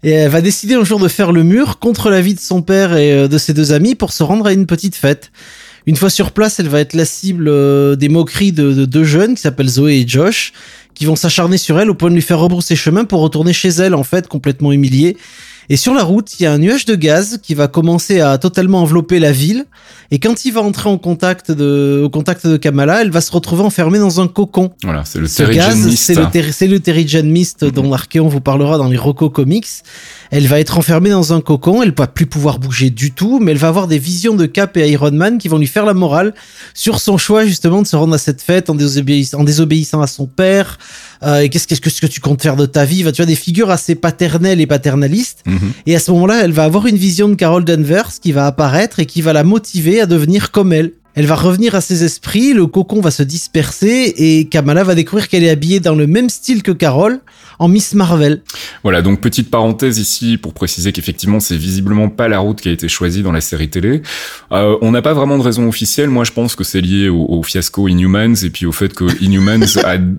Et 0.02 0.12
elle 0.12 0.30
va 0.30 0.40
décider 0.40 0.74
un 0.74 0.84
jour 0.84 0.98
de 0.98 1.08
faire 1.08 1.30
le 1.30 1.42
mur 1.44 1.78
contre 1.78 2.08
l'avis 2.08 2.32
de 2.34 2.40
son 2.40 2.62
père 2.62 2.96
et 2.96 3.12
euh, 3.12 3.28
de 3.28 3.36
ses 3.36 3.52
deux 3.52 3.72
amis 3.72 3.94
pour 3.94 4.12
se 4.14 4.22
rendre 4.22 4.46
à 4.46 4.52
une 4.52 4.64
petite 4.64 4.96
fête. 4.96 5.30
Une 5.86 5.96
fois 5.96 6.10
sur 6.10 6.32
place, 6.32 6.60
elle 6.60 6.68
va 6.68 6.80
être 6.80 6.94
la 6.94 7.04
cible 7.04 7.46
euh, 7.48 7.96
des 7.96 8.08
moqueries 8.08 8.52
de, 8.52 8.72
de 8.72 8.84
deux 8.84 9.04
jeunes 9.04 9.34
qui 9.34 9.40
s'appellent 9.42 9.68
Zoé 9.68 10.00
et 10.00 10.04
Josh, 10.06 10.52
qui 10.94 11.06
vont 11.06 11.16
s'acharner 11.16 11.56
sur 11.56 11.78
elle 11.80 11.88
au 11.90 11.94
point 11.94 12.10
de 12.10 12.14
lui 12.14 12.22
faire 12.22 12.38
rebrousser 12.38 12.76
chemin 12.76 13.04
pour 13.04 13.20
retourner 13.20 13.52
chez 13.52 13.68
elle, 13.70 13.94
en 13.94 14.04
fait, 14.04 14.28
complètement 14.28 14.72
humiliée. 14.72 15.16
Et 15.72 15.76
sur 15.76 15.94
la 15.94 16.02
route, 16.02 16.38
il 16.38 16.42
y 16.42 16.46
a 16.46 16.52
un 16.52 16.58
nuage 16.58 16.84
de 16.84 16.96
gaz 16.96 17.38
qui 17.40 17.54
va 17.54 17.68
commencer 17.68 18.20
à 18.20 18.38
totalement 18.38 18.82
envelopper 18.82 19.20
la 19.20 19.30
ville. 19.30 19.66
Et 20.10 20.18
quand 20.18 20.44
il 20.44 20.52
va 20.52 20.62
entrer 20.62 20.88
en 20.88 20.98
contact 20.98 21.52
de, 21.52 22.02
au 22.04 22.10
contact 22.10 22.44
de 22.44 22.56
Kamala, 22.56 23.02
elle 23.02 23.12
va 23.12 23.20
se 23.20 23.30
retrouver 23.30 23.62
enfermée 23.62 24.00
dans 24.00 24.20
un 24.20 24.26
cocon. 24.26 24.72
Voilà, 24.82 25.04
c'est 25.04 25.20
le 25.20 25.28
Ce 25.28 25.36
Terrigen 25.44 25.68
gaz, 25.68 25.86
Mist. 25.86 26.02
c'est 26.02 26.14
le, 26.16 26.26
Terry- 26.28 26.52
c'est 26.52 26.66
le 26.66 26.80
Terrigen 26.80 27.30
Mist 27.30 27.64
dont 27.64 27.92
Archeon 27.92 28.26
vous 28.26 28.40
parlera 28.40 28.78
dans 28.78 28.88
les 28.88 28.96
Rocco 28.96 29.30
Comics. 29.30 29.68
Elle 30.30 30.46
va 30.46 30.60
être 30.60 30.78
enfermée 30.78 31.10
dans 31.10 31.32
un 31.32 31.40
cocon, 31.40 31.82
elle 31.82 31.92
va 31.92 32.06
plus 32.06 32.26
pouvoir 32.26 32.60
bouger 32.60 32.90
du 32.90 33.10
tout, 33.10 33.40
mais 33.40 33.50
elle 33.50 33.58
va 33.58 33.68
avoir 33.68 33.88
des 33.88 33.98
visions 33.98 34.34
de 34.34 34.46
Cap 34.46 34.76
et 34.76 34.88
Iron 34.88 35.10
Man 35.10 35.38
qui 35.38 35.48
vont 35.48 35.58
lui 35.58 35.66
faire 35.66 35.84
la 35.84 35.94
morale 35.94 36.34
sur 36.72 37.00
son 37.00 37.18
choix 37.18 37.44
justement 37.44 37.82
de 37.82 37.86
se 37.86 37.96
rendre 37.96 38.14
à 38.14 38.18
cette 38.18 38.40
fête 38.40 38.70
en, 38.70 38.74
désobéissant, 38.74 39.40
en 39.40 39.44
désobéissant 39.44 40.00
à 40.00 40.06
son 40.06 40.26
père. 40.26 40.78
Euh, 41.24 41.40
et 41.40 41.48
qu'est-ce 41.48 41.66
que, 41.66 41.90
ce 41.90 42.00
que 42.00 42.06
tu 42.06 42.20
comptes 42.20 42.42
faire 42.42 42.56
de 42.56 42.66
ta 42.66 42.84
vie? 42.84 43.02
Va, 43.02 43.10
Tu 43.10 43.22
as 43.22 43.26
des 43.26 43.34
figures 43.34 43.70
assez 43.70 43.96
paternelles 43.96 44.60
et 44.60 44.66
paternalistes. 44.66 45.42
Mhm. 45.46 45.72
Et 45.86 45.96
à 45.96 45.98
ce 45.98 46.12
moment-là, 46.12 46.44
elle 46.44 46.52
va 46.52 46.64
avoir 46.64 46.86
une 46.86 46.96
vision 46.96 47.28
de 47.28 47.34
Carol 47.34 47.64
Danvers 47.64 48.10
qui 48.22 48.30
va 48.30 48.46
apparaître 48.46 49.00
et 49.00 49.06
qui 49.06 49.22
va 49.22 49.32
la 49.32 49.42
motiver 49.42 50.00
à 50.00 50.06
devenir 50.06 50.52
comme 50.52 50.72
elle. 50.72 50.92
Elle 51.16 51.26
va 51.26 51.34
revenir 51.34 51.74
à 51.74 51.80
ses 51.80 52.04
esprits, 52.04 52.52
le 52.52 52.66
cocon 52.68 53.00
va 53.00 53.10
se 53.10 53.24
disperser 53.24 54.14
et 54.16 54.44
Kamala 54.44 54.84
va 54.84 54.94
découvrir 54.94 55.28
qu'elle 55.28 55.42
est 55.42 55.50
habillée 55.50 55.80
dans 55.80 55.96
le 55.96 56.06
même 56.06 56.30
style 56.30 56.62
que 56.62 56.70
Carol 56.70 57.20
en 57.60 57.68
Miss 57.68 57.94
Marvel. 57.94 58.40
Voilà, 58.82 59.02
donc 59.02 59.20
petite 59.20 59.50
parenthèse 59.50 59.98
ici 59.98 60.38
pour 60.38 60.54
préciser 60.54 60.92
qu'effectivement 60.92 61.40
c'est 61.40 61.58
visiblement 61.58 62.08
pas 62.08 62.26
la 62.26 62.38
route 62.38 62.60
qui 62.60 62.68
a 62.68 62.72
été 62.72 62.88
choisie 62.88 63.22
dans 63.22 63.32
la 63.32 63.42
série 63.42 63.68
télé. 63.68 64.02
Euh, 64.50 64.76
on 64.80 64.90
n'a 64.90 65.02
pas 65.02 65.12
vraiment 65.12 65.36
de 65.36 65.42
raison 65.42 65.68
officielle. 65.68 66.08
Moi, 66.08 66.24
je 66.24 66.32
pense 66.32 66.56
que 66.56 66.64
c'est 66.64 66.80
lié 66.80 67.10
au, 67.10 67.26
au 67.28 67.42
fiasco 67.42 67.86
Inhumans 67.86 68.34
et 68.42 68.50
puis 68.50 68.64
au 68.64 68.72
fait 68.72 68.94
que 68.94 69.04
Inhumans 69.22 69.76
a 69.84 69.96
le, 69.96 70.16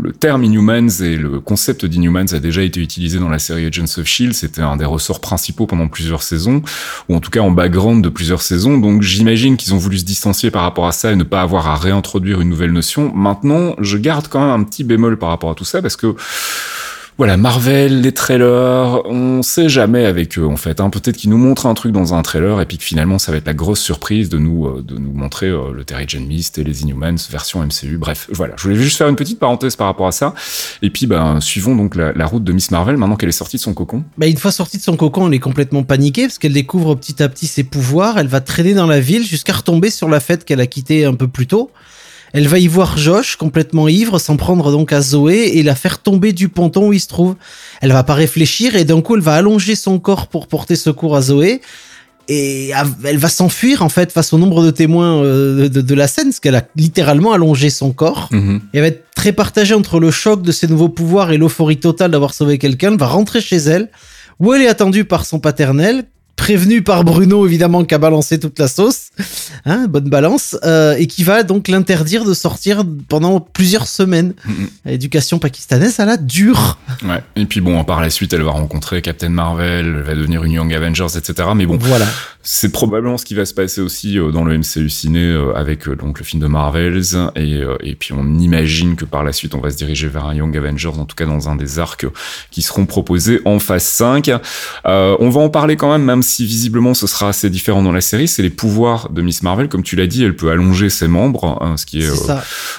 le 0.00 0.12
terme 0.12 0.44
Inhumans 0.44 1.00
et 1.00 1.16
le 1.16 1.40
concept 1.40 1.84
d'Inhumans 1.84 2.32
a 2.32 2.38
déjà 2.38 2.62
été 2.62 2.80
utilisé 2.80 3.18
dans 3.18 3.28
la 3.28 3.40
série 3.40 3.66
Agents 3.66 3.98
of 3.98 4.06
Shield. 4.06 4.34
C'était 4.34 4.62
un 4.62 4.76
des 4.76 4.84
ressorts 4.84 5.20
principaux 5.20 5.66
pendant 5.66 5.88
plusieurs 5.88 6.22
saisons 6.22 6.62
ou 7.08 7.16
en 7.16 7.20
tout 7.20 7.30
cas 7.30 7.40
en 7.40 7.50
background 7.50 8.04
de 8.04 8.08
plusieurs 8.08 8.42
saisons. 8.42 8.78
Donc 8.78 9.02
j'imagine 9.02 9.56
qu'ils 9.56 9.74
ont 9.74 9.78
voulu 9.78 9.98
se 9.98 10.04
distancier 10.04 10.52
par 10.52 10.62
rapport 10.62 10.86
à 10.86 10.92
ça 10.92 11.10
et 11.10 11.16
ne 11.16 11.24
pas 11.24 11.42
avoir 11.42 11.66
à 11.66 11.74
réintroduire 11.74 12.40
une 12.40 12.48
nouvelle 12.48 12.72
notion. 12.72 13.12
Maintenant, 13.12 13.74
je 13.80 13.96
garde 13.96 14.28
quand 14.28 14.40
même 14.40 14.60
un 14.60 14.62
petit 14.62 14.84
bémol 14.84 15.18
par 15.18 15.30
rapport 15.30 15.50
à 15.50 15.54
tout 15.54 15.64
ça 15.64 15.82
parce 15.82 15.96
que 15.96 16.14
voilà, 17.20 17.36
Marvel, 17.36 18.00
les 18.00 18.12
trailers, 18.12 19.04
on 19.04 19.42
sait 19.42 19.68
jamais 19.68 20.06
avec 20.06 20.38
eux 20.38 20.46
en 20.46 20.56
fait. 20.56 20.80
Hein. 20.80 20.88
Peut-être 20.88 21.18
qu'ils 21.18 21.28
nous 21.28 21.36
montrent 21.36 21.66
un 21.66 21.74
truc 21.74 21.92
dans 21.92 22.14
un 22.14 22.22
trailer 22.22 22.62
et 22.62 22.64
puis 22.64 22.78
que 22.78 22.82
finalement 22.82 23.18
ça 23.18 23.30
va 23.30 23.36
être 23.36 23.46
la 23.46 23.52
grosse 23.52 23.80
surprise 23.80 24.30
de 24.30 24.38
nous 24.38 24.66
euh, 24.66 24.82
de 24.82 24.96
nous 24.96 25.12
montrer 25.12 25.48
euh, 25.48 25.70
le 25.74 25.84
Terrigen 25.84 26.26
Mist 26.26 26.56
et 26.56 26.64
les 26.64 26.80
Inhumans 26.80 27.18
version 27.30 27.62
MCU. 27.62 27.98
Bref, 27.98 28.26
voilà. 28.32 28.54
Je 28.56 28.62
voulais 28.62 28.76
juste 28.76 28.96
faire 28.96 29.06
une 29.06 29.16
petite 29.16 29.38
parenthèse 29.38 29.76
par 29.76 29.86
rapport 29.86 30.06
à 30.06 30.12
ça. 30.12 30.34
Et 30.80 30.88
puis, 30.88 31.06
ben, 31.06 31.42
suivons 31.42 31.76
donc 31.76 31.94
la, 31.94 32.14
la 32.14 32.24
route 32.24 32.42
de 32.42 32.52
Miss 32.54 32.70
Marvel 32.70 32.96
maintenant 32.96 33.16
qu'elle 33.16 33.28
est 33.28 33.32
sortie 33.32 33.58
de 33.58 33.62
son 33.62 33.74
cocon. 33.74 34.02
Bah, 34.16 34.26
une 34.26 34.38
fois 34.38 34.50
sortie 34.50 34.78
de 34.78 34.82
son 34.82 34.96
cocon, 34.96 35.28
elle 35.28 35.34
est 35.34 35.40
complètement 35.40 35.82
paniquée 35.82 36.22
parce 36.22 36.38
qu'elle 36.38 36.54
découvre 36.54 36.94
petit 36.94 37.22
à 37.22 37.28
petit 37.28 37.48
ses 37.48 37.64
pouvoirs. 37.64 38.16
Elle 38.16 38.28
va 38.28 38.40
traîner 38.40 38.72
dans 38.72 38.86
la 38.86 39.00
ville 39.00 39.26
jusqu'à 39.26 39.52
retomber 39.52 39.90
sur 39.90 40.08
la 40.08 40.20
fête 40.20 40.46
qu'elle 40.46 40.62
a 40.62 40.66
quittée 40.66 41.04
un 41.04 41.14
peu 41.14 41.28
plus 41.28 41.46
tôt. 41.46 41.70
Elle 42.32 42.48
va 42.48 42.58
y 42.58 42.68
voir 42.68 42.96
Josh 42.96 43.36
complètement 43.36 43.88
ivre, 43.88 44.18
s'en 44.18 44.36
prendre 44.36 44.70
donc 44.70 44.92
à 44.92 45.00
Zoé 45.00 45.52
et 45.54 45.62
la 45.62 45.74
faire 45.74 45.98
tomber 46.00 46.32
du 46.32 46.48
ponton 46.48 46.88
où 46.88 46.92
il 46.92 47.00
se 47.00 47.08
trouve. 47.08 47.34
Elle 47.80 47.92
va 47.92 48.04
pas 48.04 48.14
réfléchir 48.14 48.76
et 48.76 48.84
d'un 48.84 49.00
coup 49.00 49.16
elle 49.16 49.22
va 49.22 49.34
allonger 49.34 49.74
son 49.74 49.98
corps 49.98 50.26
pour 50.28 50.46
porter 50.46 50.76
secours 50.76 51.16
à 51.16 51.22
Zoé. 51.22 51.60
et 52.28 52.70
elle 53.04 53.18
va 53.18 53.28
s'enfuir 53.28 53.82
en 53.82 53.88
fait 53.88 54.12
face 54.12 54.32
au 54.32 54.38
nombre 54.38 54.64
de 54.64 54.70
témoins 54.70 55.22
euh, 55.24 55.68
de, 55.68 55.80
de 55.80 55.94
la 55.94 56.06
scène, 56.06 56.26
parce 56.26 56.38
qu'elle 56.38 56.54
a 56.54 56.64
littéralement 56.76 57.32
allongé 57.32 57.70
son 57.70 57.92
corps. 57.92 58.28
Mhm. 58.30 58.60
Et 58.72 58.76
elle 58.76 58.82
va 58.82 58.86
être 58.86 59.04
très 59.16 59.32
partagée 59.32 59.74
entre 59.74 59.98
le 59.98 60.12
choc 60.12 60.42
de 60.42 60.52
ses 60.52 60.68
nouveaux 60.68 60.88
pouvoirs 60.88 61.32
et 61.32 61.38
l'euphorie 61.38 61.78
totale 61.78 62.12
d'avoir 62.12 62.32
sauvé 62.32 62.58
quelqu'un. 62.58 62.92
Elle 62.92 62.98
va 62.98 63.08
rentrer 63.08 63.40
chez 63.40 63.56
elle, 63.56 63.88
où 64.38 64.54
elle 64.54 64.62
est 64.62 64.68
attendue 64.68 65.04
par 65.04 65.26
son 65.26 65.40
paternel, 65.40 66.04
prévenue 66.36 66.82
par 66.82 67.04
Bruno 67.04 67.44
évidemment 67.46 67.84
qui 67.84 67.94
a 67.94 67.98
balancé 67.98 68.38
toute 68.38 68.58
la 68.58 68.68
sauce, 68.68 69.09
hein, 69.66 69.86
bonne 69.88 70.08
balance, 70.08 70.56
euh, 70.64 70.94
et 70.98 71.06
qui 71.06 71.24
va 71.24 71.42
donc 71.42 71.68
l'interdire 71.68 72.24
de 72.24 72.34
sortir 72.34 72.84
pendant 73.08 73.40
plusieurs 73.40 73.86
semaines. 73.86 74.34
Mhm. 74.46 74.68
L'éducation 74.86 75.38
pakistanaise, 75.38 75.94
ça 75.94 76.04
la 76.04 76.16
dure. 76.16 76.78
Ouais. 77.02 77.22
Et 77.36 77.46
puis 77.46 77.60
bon, 77.60 77.82
par 77.84 78.00
la 78.00 78.10
suite, 78.10 78.32
elle 78.32 78.42
va 78.42 78.50
rencontrer 78.52 79.02
Captain 79.02 79.28
Marvel, 79.28 79.86
elle 79.98 80.02
va 80.02 80.14
devenir 80.14 80.44
une 80.44 80.52
Young 80.52 80.72
Avengers, 80.74 81.16
etc. 81.16 81.48
Mais 81.54 81.66
bon, 81.66 81.78
Voilà. 81.80 82.06
c'est 82.42 82.70
probablement 82.72 83.18
ce 83.18 83.24
qui 83.24 83.34
va 83.34 83.44
se 83.44 83.54
passer 83.54 83.80
aussi 83.80 84.18
euh, 84.18 84.30
dans 84.32 84.44
le 84.44 84.56
MCU 84.58 84.88
ciné 84.88 85.24
euh, 85.24 85.52
avec 85.54 85.88
donc 85.88 86.18
le 86.18 86.24
film 86.24 86.42
de 86.42 86.46
Marvels 86.46 87.02
et 87.36 87.60
et 87.82 87.94
puis 87.94 88.12
on 88.12 88.38
imagine 88.38 88.96
que 88.96 89.04
par 89.04 89.24
la 89.24 89.32
suite 89.32 89.54
on 89.54 89.60
va 89.60 89.70
se 89.70 89.76
diriger 89.76 90.08
vers 90.08 90.26
un 90.26 90.34
Young 90.34 90.56
Avengers 90.56 90.88
en 90.98 91.04
tout 91.04 91.14
cas 91.16 91.26
dans 91.26 91.48
un 91.48 91.56
des 91.56 91.78
arcs 91.78 92.06
qui 92.50 92.62
seront 92.62 92.86
proposés 92.86 93.40
en 93.44 93.58
phase 93.58 93.84
5. 93.84 94.30
Euh, 94.86 95.16
on 95.20 95.28
va 95.30 95.40
en 95.40 95.48
parler 95.50 95.76
quand 95.76 95.90
même 95.90 96.04
même 96.04 96.22
si 96.22 96.46
visiblement 96.46 96.94
ce 96.94 97.06
sera 97.06 97.28
assez 97.28 97.50
différent 97.50 97.82
dans 97.82 97.92
la 97.92 98.00
série, 98.00 98.28
c'est 98.28 98.42
les 98.42 98.50
pouvoirs 98.50 99.08
de 99.12 99.22
Miss 99.22 99.42
Marvel 99.42 99.68
comme 99.68 99.82
tu 99.82 99.96
l'as 99.96 100.06
dit, 100.06 100.22
elle 100.24 100.36
peut 100.36 100.50
allonger 100.50 100.90
ses 100.90 101.08
membres 101.08 101.58
hein, 101.62 101.76
ce 101.76 101.86
qui 101.86 102.00
est, 102.02 102.08
euh, 102.08 102.34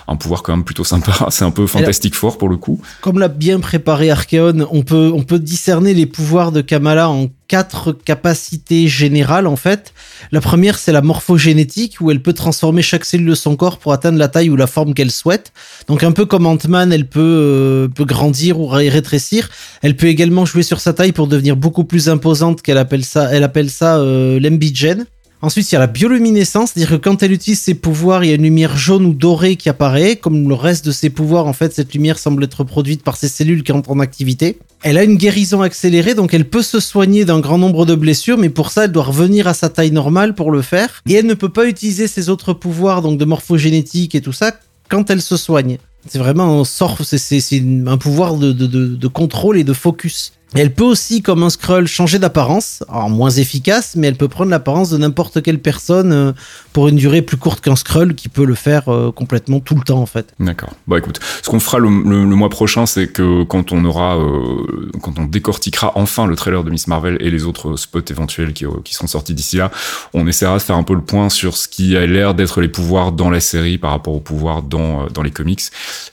un 0.07 0.15
pouvoir 0.15 0.43
quand 0.43 0.55
même 0.55 0.63
plutôt 0.65 0.83
sympa, 0.83 1.13
c'est 1.29 1.45
un 1.45 1.51
peu 1.51 1.67
fantastique 1.67 2.15
fort 2.15 2.38
pour 2.38 2.50
le 2.50 2.57
coup. 2.57 2.81
Comme 3.01 3.19
l'a 3.19 3.27
bien 3.27 3.59
préparé 3.59 4.09
Archeon, 4.11 4.67
on 4.71 4.83
peut, 4.83 5.11
on 5.13 5.23
peut 5.23 5.39
discerner 5.39 5.93
les 5.93 6.05
pouvoirs 6.05 6.51
de 6.51 6.61
Kamala 6.61 7.09
en 7.09 7.27
quatre 7.47 7.91
capacités 7.91 8.88
générales 8.88 9.45
en 9.47 9.57
fait. 9.57 9.93
La 10.31 10.39
première 10.39 10.77
c'est 10.79 10.91
la 10.93 11.01
morphogénétique 11.01 11.97
où 12.00 12.09
elle 12.09 12.21
peut 12.21 12.31
transformer 12.33 12.81
chaque 12.81 13.03
cellule 13.03 13.27
de 13.27 13.35
son 13.35 13.55
corps 13.57 13.77
pour 13.77 13.91
atteindre 13.91 14.17
la 14.17 14.27
taille 14.29 14.50
ou 14.50 14.55
la 14.55 14.67
forme 14.67 14.93
qu'elle 14.93 15.11
souhaite. 15.11 15.51
Donc 15.88 16.03
un 16.03 16.11
peu 16.13 16.25
comme 16.25 16.45
Ant-Man, 16.45 16.93
elle 16.93 17.07
peut, 17.07 17.19
euh, 17.21 17.88
peut 17.89 18.05
grandir 18.05 18.59
ou 18.59 18.67
ré- 18.67 18.88
rétrécir. 18.89 19.50
Elle 19.81 19.95
peut 19.97 20.07
également 20.07 20.45
jouer 20.45 20.63
sur 20.63 20.79
sa 20.79 20.93
taille 20.93 21.11
pour 21.11 21.27
devenir 21.27 21.57
beaucoup 21.57 21.83
plus 21.83 22.07
imposante 22.07 22.61
qu'elle 22.61 22.77
appelle 22.77 23.03
ça, 23.03 23.29
elle 23.33 23.43
appelle 23.43 23.69
ça 23.69 23.97
euh, 23.97 24.39
l'embigène. 24.39 25.05
Ensuite, 25.43 25.71
il 25.71 25.74
y 25.74 25.75
a 25.75 25.79
la 25.79 25.88
bioluminescence, 25.88 26.71
c'est-à-dire 26.74 26.91
que 26.98 27.03
quand 27.03 27.24
elle 27.24 27.31
utilise 27.31 27.60
ses 27.60 27.74
pouvoirs, 27.74 28.24
il 28.24 28.29
y 28.29 28.31
a 28.31 28.36
une 28.36 28.43
lumière 28.43 28.77
jaune 28.77 29.05
ou 29.07 29.13
dorée 29.13 29.55
qui 29.55 29.69
apparaît. 29.69 30.15
Comme 30.15 30.48
le 30.48 30.53
reste 30.53 30.86
de 30.86 30.91
ses 30.91 31.10
pouvoirs, 31.10 31.48
en 31.48 31.53
fait, 31.53 31.74
cette 31.74 31.93
lumière 31.93 32.19
semble 32.19 32.43
être 32.43 32.63
produite 32.63 33.03
par 33.03 33.17
ses 33.17 33.27
cellules 33.27 33.63
qui 33.63 33.71
entrent 33.71 33.89
en 33.89 34.00
activité. 34.00 34.60
Elle 34.83 34.98
a 35.00 35.03
une 35.03 35.15
guérison 35.15 35.62
accélérée, 35.62 36.13
donc 36.13 36.33
elle 36.36 36.48
peut 36.48 36.62
se 36.62 36.79
soigner 36.79 37.25
d'un 37.25 37.39
grand 37.39 37.57
nombre 37.57 37.88
de 37.88 37.95
blessures, 37.95 38.38
mais 38.38 38.50
pour 38.50 38.71
ça, 38.71 38.86
elle 38.86 38.91
doit 38.91 39.03
revenir 39.03 39.48
à 39.48 39.55
sa 39.55 39.69
taille 39.69 39.91
normale 39.91 40.36
pour 40.36 40.51
le 40.51 40.62
faire. 40.62 41.01
Et 41.07 41.13
elle 41.13 41.25
ne 41.25 41.33
peut 41.33 41.50
pas 41.50 41.67
utiliser 41.67 42.07
ses 42.07 42.29
autres 42.29 42.53
pouvoirs, 42.53 43.01
donc 43.01 43.17
de 43.17 43.25
morphogénétique 43.25 44.13
et 44.13 44.21
tout 44.21 44.33
ça, 44.33 44.51
quand 44.89 45.10
elle 45.10 45.21
se 45.21 45.38
soigne. 45.38 45.77
C'est 46.07 46.19
vraiment 46.19 46.62
un 46.62 46.63
c'est- 46.65 47.63
un 47.88 47.98
pouvoir 47.98 48.36
de 48.36 49.07
contrôle 49.07 49.57
et 49.57 49.63
de 49.63 49.74
focus. 49.74 50.33
Elle 50.53 50.74
peut 50.74 50.84
aussi, 50.84 51.22
comme 51.22 51.43
un 51.43 51.50
Skrull, 51.50 51.88
changer 51.88 52.20
d'apparence, 52.20 52.84
alors 52.89 53.10
moins 53.10 53.29
efficace, 53.29 53.93
mais 53.96 54.08
elle 54.08 54.17
peut 54.17 54.27
prendre 54.27 54.51
l'apparence 54.51 54.89
de 54.89 54.98
n'importe 54.98 55.41
quelle 55.41 55.60
personne 55.60 56.12
euh, 56.12 56.34
pour 56.74 56.89
une 56.89 56.98
durée 56.98 57.22
plus 57.22 57.38
courte 57.38 57.62
qu'un 57.62 57.77
Skrull 57.77 58.15
qui 58.15 58.27
peut 58.27 58.43
le 58.43 58.55
faire 58.55 58.89
euh, 58.89 59.13
complètement 59.13 59.62
tout 59.62 59.75
le 59.75 59.81
temps 59.81 60.01
en 60.01 60.05
fait. 60.05 60.34
D'accord. 60.41 60.74
Bon, 60.88 60.98
écoute, 60.98 61.22
ce 61.41 61.50
qu'on 61.50 61.62
fera 61.62 61.79
le, 61.79 61.89
mois 61.89 62.50
prochain, 62.50 62.86
c'est 62.86 63.08
que 63.08 63.43
quand 63.43 63.72
on 63.72 63.86
aura, 63.86 64.17
euh, 64.17 64.91
quand 65.01 65.20
on 65.20 65.24
décortiquera 65.24 65.93
enfin 65.96 66.27
le 66.27 66.36
trailer 66.36 66.65
de 66.65 66.70
Miss 66.70 66.88
Marvel 66.88 67.17
et 67.22 67.31
les 67.31 67.46
autres 67.46 67.77
spots 67.77 68.01
éventuels 68.10 68.51
qui, 68.51 68.65
seront 68.93 69.08
sortis 69.08 69.34
d'ici 69.34 69.55
là, 69.55 69.72
on 70.13 70.27
essaiera 70.27 70.58
de 70.58 70.62
faire 70.62 70.75
un 70.75 70.84
peu 70.84 70.96
le 70.96 71.01
point 71.01 71.29
sur 71.29 71.55
ce 71.55 71.70
qui 71.70 71.96
a 71.96 72.05
l'air 72.05 72.36
d'être 72.36 72.60
les 72.60 72.67
pouvoirs 72.67 73.13
dans 73.13 73.29
la 73.29 73.39
série 73.39 73.77
par 73.77 73.91
rapport 73.91 74.15
aux 74.15 74.20
pouvoirs 74.20 74.63
dans, 74.63 75.08
les 75.24 75.31
comics. 75.31 75.62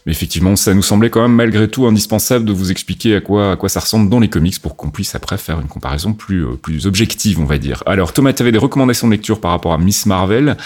Mais 0.07 0.13
effectivement, 0.13 0.55
ça 0.55 0.75
nous 0.75 0.83
semblait 0.83 1.11
quand 1.11 1.23
même 1.23 1.35
malgré 1.35 1.69
tout 1.69 1.87
indispensable 1.87 2.45
de 2.45 2.53
vous 2.53 2.71
expliquer 2.71 3.17
à 3.17 3.21
quoi 3.21 3.69
ça 3.69 3.81
ressemble 3.81 4.09
dans 4.09 4.21
les 4.21 4.28
comics 4.29 4.61
pour 4.61 4.77
qu'on 4.77 4.91
puisse 4.91 5.15
après 5.15 5.39
faire 5.39 5.61
une 5.61 5.69
comparaison 5.69 6.13
plus, 6.13 6.45
euh, 6.45 6.57
plus 6.61 6.87
objective, 6.87 7.41
on 7.41 7.45
va 7.45 7.59
dire. 7.59 7.83
Alors, 7.87 8.13
Thomas, 8.13 8.33
tu 8.33 8.43
avais 8.43 8.53
des 8.53 8.59
recommandations 8.59 9.07
de 9.07 9.13
lecture 9.13 9.41
par 9.41 9.51
rapport 9.51 9.73
à 9.73 9.79
Miss 9.79 10.07
Marvel. 10.07 10.57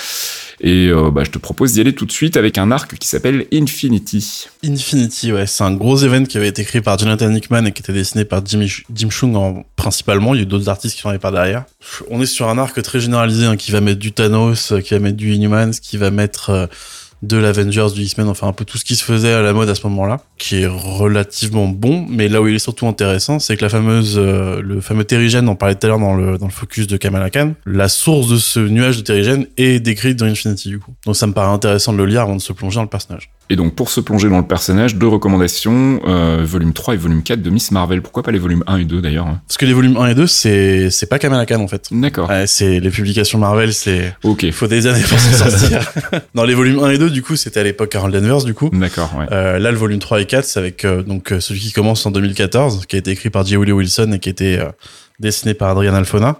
Et 0.60 0.88
euh, 0.88 1.10
bah, 1.10 1.24
je 1.24 1.30
te 1.30 1.38
propose 1.38 1.72
d'y 1.72 1.80
aller 1.80 1.94
tout 1.94 2.06
de 2.06 2.12
suite 2.12 2.36
avec 2.36 2.56
un 2.56 2.70
arc 2.70 2.96
qui 2.96 3.08
s'appelle 3.08 3.46
Infinity. 3.52 4.46
Infinity, 4.64 5.32
ouais, 5.32 5.46
c'est 5.46 5.64
un 5.64 5.72
gros 5.72 5.96
événement 5.96 6.26
qui 6.26 6.36
avait 6.36 6.48
été 6.48 6.62
écrit 6.62 6.80
par 6.80 6.98
Jonathan 6.98 7.34
Hickman 7.34 7.66
et 7.66 7.72
qui 7.72 7.82
était 7.82 7.92
dessiné 7.92 8.24
par 8.24 8.42
Jim 8.46 9.10
Chung 9.10 9.34
en, 9.34 9.64
principalement. 9.74 10.34
Il 10.34 10.40
y 10.40 10.42
a 10.42 10.46
d'autres 10.46 10.68
artistes 10.68 10.94
qui 10.94 11.00
sont 11.00 11.08
allés 11.08 11.18
par 11.18 11.32
derrière. 11.32 11.64
On 12.10 12.22
est 12.22 12.26
sur 12.26 12.48
un 12.48 12.58
arc 12.58 12.80
très 12.82 13.00
généralisé 13.00 13.44
hein, 13.46 13.56
qui 13.56 13.72
va 13.72 13.80
mettre 13.80 13.98
du 13.98 14.12
Thanos, 14.12 14.72
euh, 14.72 14.80
qui 14.80 14.94
va 14.94 15.00
mettre 15.00 15.16
du 15.16 15.32
Inhumans, 15.32 15.72
qui 15.72 15.96
va 15.96 16.12
mettre 16.12 16.68
de 17.22 17.36
l'Avengers, 17.36 17.88
du 17.94 18.02
X-Men, 18.02 18.28
enfin 18.28 18.48
un 18.48 18.52
peu 18.52 18.64
tout 18.64 18.78
ce 18.78 18.84
qui 18.84 18.96
se 18.96 19.04
faisait 19.04 19.32
à 19.32 19.42
la 19.42 19.52
mode 19.52 19.68
à 19.68 19.74
ce 19.74 19.86
moment-là, 19.86 20.20
qui 20.38 20.62
est 20.62 20.66
relativement 20.66 21.68
bon. 21.68 22.04
Mais 22.08 22.28
là 22.28 22.42
où 22.42 22.48
il 22.48 22.54
est 22.54 22.58
surtout 22.58 22.86
intéressant, 22.86 23.38
c'est 23.38 23.56
que 23.56 23.62
la 23.62 23.68
fameuse, 23.68 24.16
euh, 24.18 24.60
le 24.60 24.80
fameux 24.80 25.04
terrigène, 25.04 25.48
on 25.48 25.54
parlait 25.54 25.76
tout 25.76 25.86
à 25.86 25.88
l'heure 25.88 25.98
dans 26.00 26.14
le, 26.14 26.38
dans 26.38 26.46
le 26.46 26.52
focus 26.52 26.86
de 26.86 26.96
Kamala 26.96 27.30
Khan, 27.30 27.54
la 27.64 27.88
source 27.88 28.28
de 28.28 28.36
ce 28.36 28.60
nuage 28.60 28.98
de 28.98 29.02
terrigène 29.02 29.46
est 29.56 29.80
décrite 29.80 30.18
dans 30.18 30.26
Infinity 30.26 30.68
du 30.68 30.78
coup. 30.78 30.94
Donc 31.06 31.16
ça 31.16 31.26
me 31.26 31.32
paraît 31.32 31.52
intéressant 31.52 31.92
de 31.92 31.98
le 31.98 32.06
lire 32.06 32.22
avant 32.22 32.36
de 32.36 32.40
se 32.40 32.52
plonger 32.52 32.76
dans 32.76 32.82
le 32.82 32.88
personnage. 32.88 33.30
Et 33.52 33.56
donc, 33.56 33.74
pour 33.74 33.90
se 33.90 34.00
plonger 34.00 34.30
dans 34.30 34.38
le 34.38 34.46
personnage, 34.46 34.96
deux 34.96 35.06
recommandations, 35.06 36.00
euh, 36.06 36.42
volume 36.42 36.72
3 36.72 36.94
et 36.94 36.96
volume 36.96 37.22
4 37.22 37.42
de 37.42 37.50
Miss 37.50 37.70
Marvel. 37.70 38.00
Pourquoi 38.00 38.22
pas 38.22 38.30
les 38.30 38.38
volumes 38.38 38.64
1 38.66 38.78
et 38.78 38.84
2 38.86 39.02
d'ailleurs 39.02 39.26
hein 39.26 39.42
Parce 39.46 39.58
que 39.58 39.66
les 39.66 39.74
volumes 39.74 39.98
1 39.98 40.06
et 40.06 40.14
2, 40.14 40.26
c'est, 40.26 40.88
c'est 40.88 41.04
pas 41.04 41.18
Kamala 41.18 41.44
Khan 41.44 41.60
en 41.60 41.68
fait. 41.68 41.88
D'accord. 41.90 42.30
Ouais, 42.30 42.46
c'est 42.46 42.80
les 42.80 42.88
publications 42.88 43.38
Marvel, 43.38 43.74
c'est 43.74 44.16
Ok. 44.24 44.44
il 44.44 44.54
faut 44.54 44.68
des 44.68 44.86
années 44.86 45.02
pour 45.06 45.18
s'en 45.18 45.48
sortir. 45.50 45.82
Dans 46.34 46.44
les 46.44 46.54
volumes 46.54 46.82
1 46.82 46.92
et 46.92 46.98
2, 46.98 47.10
du 47.10 47.22
coup, 47.22 47.36
c'était 47.36 47.60
à 47.60 47.62
l'époque 47.62 47.90
Carol 47.90 48.10
Danvers, 48.10 48.42
du 48.44 48.54
coup. 48.54 48.70
D'accord, 48.72 49.14
ouais. 49.18 49.26
Euh, 49.32 49.58
là, 49.58 49.70
le 49.70 49.76
volume 49.76 49.98
3 49.98 50.22
et 50.22 50.24
4, 50.24 50.46
c'est 50.46 50.58
avec 50.58 50.86
euh, 50.86 51.02
donc 51.02 51.30
euh, 51.30 51.40
celui 51.40 51.60
qui 51.60 51.72
commence 51.72 52.06
en 52.06 52.10
2014, 52.10 52.86
qui 52.86 52.96
a 52.96 53.00
été 53.00 53.10
écrit 53.10 53.28
par 53.28 53.44
J. 53.44 53.58
Willie 53.58 53.72
Wilson 53.72 54.12
et 54.14 54.18
qui 54.18 54.30
a 54.30 54.32
été 54.32 54.58
euh, 54.60 54.70
dessiné 55.20 55.52
par 55.52 55.68
Adrian 55.68 55.92
Alfona. 55.92 56.38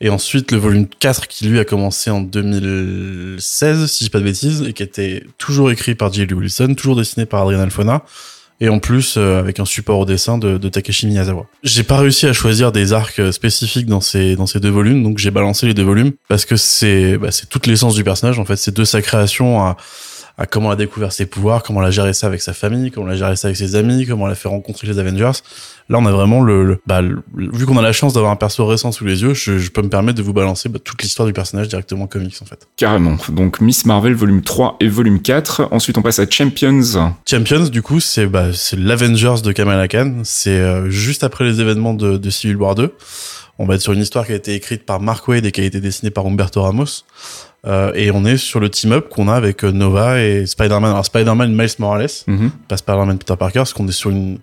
Et 0.00 0.10
ensuite, 0.10 0.50
le 0.52 0.58
volume 0.58 0.86
4, 0.86 1.28
qui 1.28 1.46
lui 1.46 1.58
a 1.58 1.64
commencé 1.64 2.10
en 2.10 2.20
2016, 2.20 3.86
si 3.86 4.04
je 4.04 4.08
dis 4.08 4.10
pas 4.10 4.18
de 4.18 4.24
bêtises, 4.24 4.62
et 4.62 4.72
qui 4.72 4.82
était 4.82 5.24
toujours 5.38 5.70
écrit 5.70 5.94
par 5.94 6.12
J. 6.12 6.22
Willie 6.22 6.34
Wilson, 6.34 6.74
toujours 6.76 6.96
dessiné 6.96 7.26
par 7.26 7.42
Adrian 7.42 7.60
Alfona. 7.60 8.02
Et 8.60 8.68
en 8.68 8.78
plus, 8.78 9.16
euh, 9.16 9.38
avec 9.38 9.58
un 9.58 9.64
support 9.64 9.98
au 9.98 10.04
dessin 10.04 10.38
de, 10.38 10.56
Takeshi 10.68 11.06
Miyazawa. 11.06 11.46
J'ai 11.64 11.82
pas 11.82 11.98
réussi 11.98 12.26
à 12.26 12.32
choisir 12.32 12.70
des 12.70 12.92
arcs 12.92 13.18
euh, 13.18 13.32
spécifiques 13.32 13.86
dans 13.86 14.00
ces, 14.00 14.36
dans 14.36 14.46
ces 14.46 14.60
deux 14.60 14.70
volumes, 14.70 15.02
donc 15.02 15.18
j'ai 15.18 15.32
balancé 15.32 15.66
les 15.66 15.74
deux 15.74 15.82
volumes, 15.82 16.12
parce 16.28 16.44
que 16.44 16.56
c'est, 16.56 17.18
bah, 17.18 17.32
c'est 17.32 17.48
toute 17.48 17.66
l'essence 17.66 17.94
du 17.94 18.04
personnage, 18.04 18.38
en 18.38 18.44
fait. 18.44 18.56
C'est 18.56 18.74
de 18.74 18.84
sa 18.84 19.02
création 19.02 19.60
à, 19.60 19.76
à 20.36 20.46
comment 20.46 20.68
elle 20.68 20.74
a 20.74 20.76
découvert 20.76 21.12
ses 21.12 21.26
pouvoirs, 21.26 21.62
comment 21.62 21.80
elle 21.80 21.88
a 21.88 21.92
géré 21.92 22.12
ça 22.12 22.26
avec 22.26 22.42
sa 22.42 22.52
famille, 22.52 22.90
comment 22.90 23.06
elle 23.06 23.14
a 23.14 23.18
géré 23.18 23.36
ça 23.36 23.48
avec 23.48 23.56
ses 23.56 23.76
amis, 23.76 24.06
comment 24.06 24.26
elle 24.26 24.32
a 24.32 24.36
fait 24.36 24.48
rencontrer 24.48 24.86
les 24.86 24.98
Avengers. 24.98 25.32
Là, 25.90 25.98
on 25.98 26.06
a 26.06 26.12
vraiment 26.12 26.42
le, 26.42 26.64
le- 26.64 26.80
bah, 26.86 27.02
le- 27.02 27.22
vu 27.34 27.66
qu'on 27.66 27.76
a 27.76 27.82
la 27.82 27.92
chance 27.92 28.14
d'avoir 28.14 28.32
un 28.32 28.36
perso 28.36 28.64
récent 28.66 28.90
sous 28.90 29.04
les 29.04 29.22
yeux, 29.22 29.34
je, 29.34 29.58
je 29.58 29.70
peux 29.70 29.82
me 29.82 29.88
permettre 29.90 30.16
de 30.16 30.22
vous 30.22 30.32
balancer 30.32 30.68
bah, 30.70 30.78
toute 30.82 31.02
l'histoire 31.02 31.26
du 31.26 31.32
personnage 31.34 31.68
directement 31.68 32.04
en 32.04 32.06
comics, 32.06 32.36
en 32.40 32.46
fait. 32.46 32.66
Carrément. 32.76 33.16
Donc, 33.30 33.60
Miss 33.60 33.84
Marvel, 33.84 34.14
volume 34.14 34.40
3 34.42 34.76
et 34.80 34.88
volume 34.88 35.20
4. 35.20 35.68
Ensuite, 35.72 35.98
on 35.98 36.02
passe 36.02 36.18
à 36.18 36.26
Champions. 36.28 36.80
Champions, 37.28 37.64
du 37.68 37.82
coup, 37.82 38.00
c'est 38.00 38.26
bah, 38.26 38.52
c'est 38.54 38.78
l'Avengers 38.78 39.42
de 39.44 39.52
Kamala 39.52 39.86
Khan. 39.88 40.22
C'est 40.24 40.50
euh, 40.58 40.88
juste 40.88 41.22
après 41.22 41.44
les 41.44 41.60
événements 41.60 41.92
de, 41.94 42.16
de 42.16 42.30
Civil 42.30 42.56
War 42.56 42.74
2. 42.74 42.94
On 43.58 43.66
va 43.66 43.74
être 43.76 43.82
sur 43.82 43.92
une 43.92 44.00
histoire 44.00 44.26
qui 44.26 44.32
a 44.32 44.36
été 44.36 44.54
écrite 44.54 44.84
par 44.84 45.00
Mark 45.00 45.28
Wade 45.28 45.44
et 45.46 45.52
qui 45.52 45.60
a 45.60 45.64
été 45.64 45.80
dessinée 45.80 46.10
par 46.10 46.26
Humberto 46.26 46.62
Ramos. 46.62 47.04
Euh, 47.66 47.92
et 47.94 48.10
on 48.10 48.24
est 48.24 48.36
sur 48.36 48.58
le 48.58 48.68
team-up 48.68 49.08
qu'on 49.10 49.28
a 49.28 49.34
avec 49.34 49.64
euh, 49.64 49.70
Nova 49.70 50.20
et 50.20 50.44
Spider-Man. 50.46 50.90
Alors 50.90 51.04
Spider-Man, 51.04 51.54
Miles 51.54 51.68
Morales, 51.78 52.08
Mhm. 52.26 52.50
pas 52.68 52.76
Spider-Man 52.76 53.18
Peter 53.18 53.36
Parker, 53.38 53.60
parce 53.60 53.72
qu'on 53.72 53.86
est 53.86 53.92
sur 53.92 54.10
une, 54.10 54.38